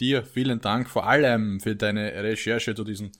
dir 0.00 0.24
vielen 0.24 0.60
Dank 0.60 0.88
vor 0.88 1.06
allem 1.06 1.60
für 1.60 1.76
deine 1.76 2.12
Recherche 2.22 2.74
zu 2.74 2.84
diesem 2.84 3.12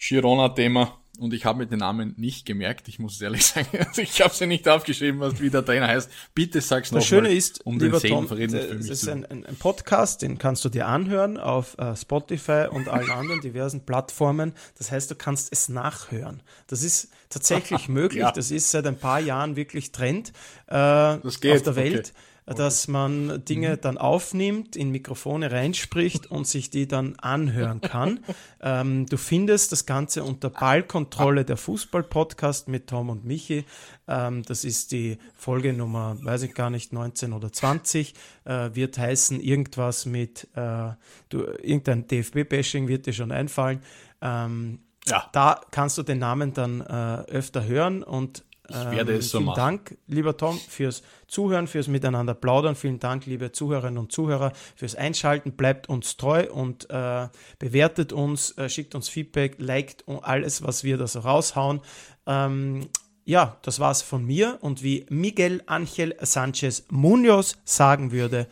Girona-Thema. 0.00 0.96
und 1.18 1.34
ich 1.34 1.44
habe 1.44 1.58
mir 1.58 1.66
den 1.66 1.80
Namen 1.80 2.14
nicht 2.16 2.46
gemerkt, 2.46 2.88
ich 2.88 2.98
muss 2.98 3.16
es 3.16 3.20
ehrlich 3.20 3.44
sagen. 3.46 3.68
Also 3.78 4.00
ich 4.00 4.20
habe 4.22 4.34
sie 4.34 4.46
nicht 4.46 4.66
aufgeschrieben, 4.66 5.20
was 5.20 5.38
wie 5.40 5.50
der 5.50 5.64
Trainer 5.64 5.88
heißt. 5.88 6.10
Bitte 6.34 6.62
sag's 6.62 6.90
noch 6.92 7.00
Das 7.00 7.06
Schöne 7.06 7.30
ist, 7.30 7.64
um 7.66 7.78
lieber 7.78 8.00
den 8.00 8.10
Tom, 8.10 8.26
das 8.26 8.38
mich 8.38 8.90
ist 8.90 9.08
ein, 9.08 9.26
ein, 9.26 9.56
Podcast, 9.58 10.22
den 10.22 10.38
kannst 10.38 10.64
du 10.64 10.70
dir 10.70 10.86
anhören 10.86 11.36
auf 11.36 11.76
äh, 11.78 11.94
Spotify 11.94 12.66
und 12.70 12.88
allen 12.88 13.10
anderen 13.10 13.42
diversen 13.42 13.84
Plattformen. 13.84 14.54
Das 14.78 14.90
heißt, 14.90 15.10
du 15.10 15.14
kannst 15.14 15.52
es 15.52 15.68
nachhören. 15.68 16.42
Das 16.68 16.82
ist 16.82 17.10
tatsächlich 17.28 17.88
möglich. 17.90 18.22
Ja. 18.22 18.32
Das 18.32 18.50
ist 18.50 18.70
seit 18.70 18.86
ein 18.86 18.98
paar 18.98 19.20
Jahren 19.20 19.56
wirklich 19.56 19.92
Trend 19.92 20.32
äh, 20.68 20.74
auf 20.74 21.38
der 21.40 21.76
Welt. 21.76 22.08
okay. 22.08 22.18
Dass 22.56 22.88
man 22.88 23.44
Dinge 23.44 23.76
dann 23.76 23.96
aufnimmt, 23.96 24.76
in 24.76 24.90
Mikrofone 24.90 25.52
reinspricht 25.52 26.30
und 26.30 26.46
sich 26.46 26.70
die 26.70 26.88
dann 26.88 27.16
anhören 27.16 27.80
kann. 27.80 28.20
ähm, 28.60 29.06
du 29.06 29.16
findest 29.16 29.72
das 29.72 29.86
Ganze 29.86 30.24
unter 30.24 30.50
Ballkontrolle 30.50 31.44
der 31.44 31.56
Fußball-Podcast 31.56 32.68
mit 32.68 32.88
Tom 32.88 33.08
und 33.08 33.24
Michi. 33.24 33.64
Ähm, 34.08 34.42
das 34.42 34.64
ist 34.64 34.92
die 34.92 35.18
Folge 35.34 35.72
Nummer, 35.72 36.16
weiß 36.22 36.42
ich 36.42 36.54
gar 36.54 36.70
nicht, 36.70 36.92
19 36.92 37.32
oder 37.32 37.52
20. 37.52 38.14
Äh, 38.44 38.70
wird 38.74 38.98
heißen 38.98 39.40
irgendwas 39.40 40.06
mit, 40.06 40.48
äh, 40.54 40.90
du, 41.28 41.44
irgendein 41.62 42.06
DFB-Bashing 42.08 42.88
wird 42.88 43.06
dir 43.06 43.12
schon 43.12 43.32
einfallen. 43.32 43.80
Ähm, 44.20 44.80
Ja. 45.06 45.28
Da 45.32 45.60
kannst 45.70 45.96
du 45.98 46.02
den 46.02 46.18
Namen 46.18 46.52
dann 46.52 46.82
äh, 46.82 47.24
öfter 47.30 47.64
hören 47.64 48.02
und 48.02 48.44
ich 48.70 48.90
werde 48.90 49.16
es 49.16 49.30
so 49.30 49.38
vielen 49.38 49.46
machen. 49.46 49.56
Dank, 49.56 49.98
lieber 50.06 50.36
Tom, 50.36 50.58
fürs 50.58 51.02
Zuhören, 51.26 51.66
fürs 51.66 51.88
Miteinander 51.88 52.34
plaudern. 52.34 52.74
Vielen 52.74 52.98
Dank, 52.98 53.26
liebe 53.26 53.52
Zuhörerinnen 53.52 53.98
und 53.98 54.12
Zuhörer, 54.12 54.52
fürs 54.76 54.94
Einschalten. 54.94 55.52
Bleibt 55.52 55.88
uns 55.88 56.16
treu 56.16 56.50
und 56.50 56.88
äh, 56.90 57.28
bewertet 57.58 58.12
uns, 58.12 58.56
äh, 58.58 58.68
schickt 58.68 58.94
uns 58.94 59.08
Feedback, 59.08 59.56
liked 59.58 60.06
und 60.06 60.24
alles, 60.24 60.62
was 60.62 60.84
wir 60.84 60.96
da 60.96 61.06
so 61.06 61.20
raushauen. 61.20 61.80
Ähm, 62.26 62.88
ja, 63.24 63.58
das 63.62 63.80
war's 63.80 64.02
von 64.02 64.24
mir 64.24 64.58
und 64.60 64.82
wie 64.82 65.06
Miguel 65.08 65.62
Angel 65.66 66.16
Sanchez 66.20 66.84
Munoz 66.90 67.58
sagen 67.64 68.12
würde, 68.12 68.48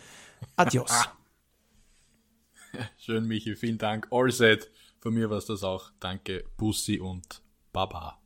adios. 0.56 1.08
Schön, 2.98 3.26
Michi, 3.26 3.56
vielen 3.56 3.78
Dank. 3.78 4.08
All 4.10 4.30
set. 4.30 4.70
Von 5.00 5.14
mir 5.14 5.30
war 5.30 5.38
es 5.38 5.46
das 5.46 5.62
auch. 5.62 5.90
Danke, 6.00 6.44
Bussi 6.56 7.00
und 7.00 7.42
Baba. 7.72 8.17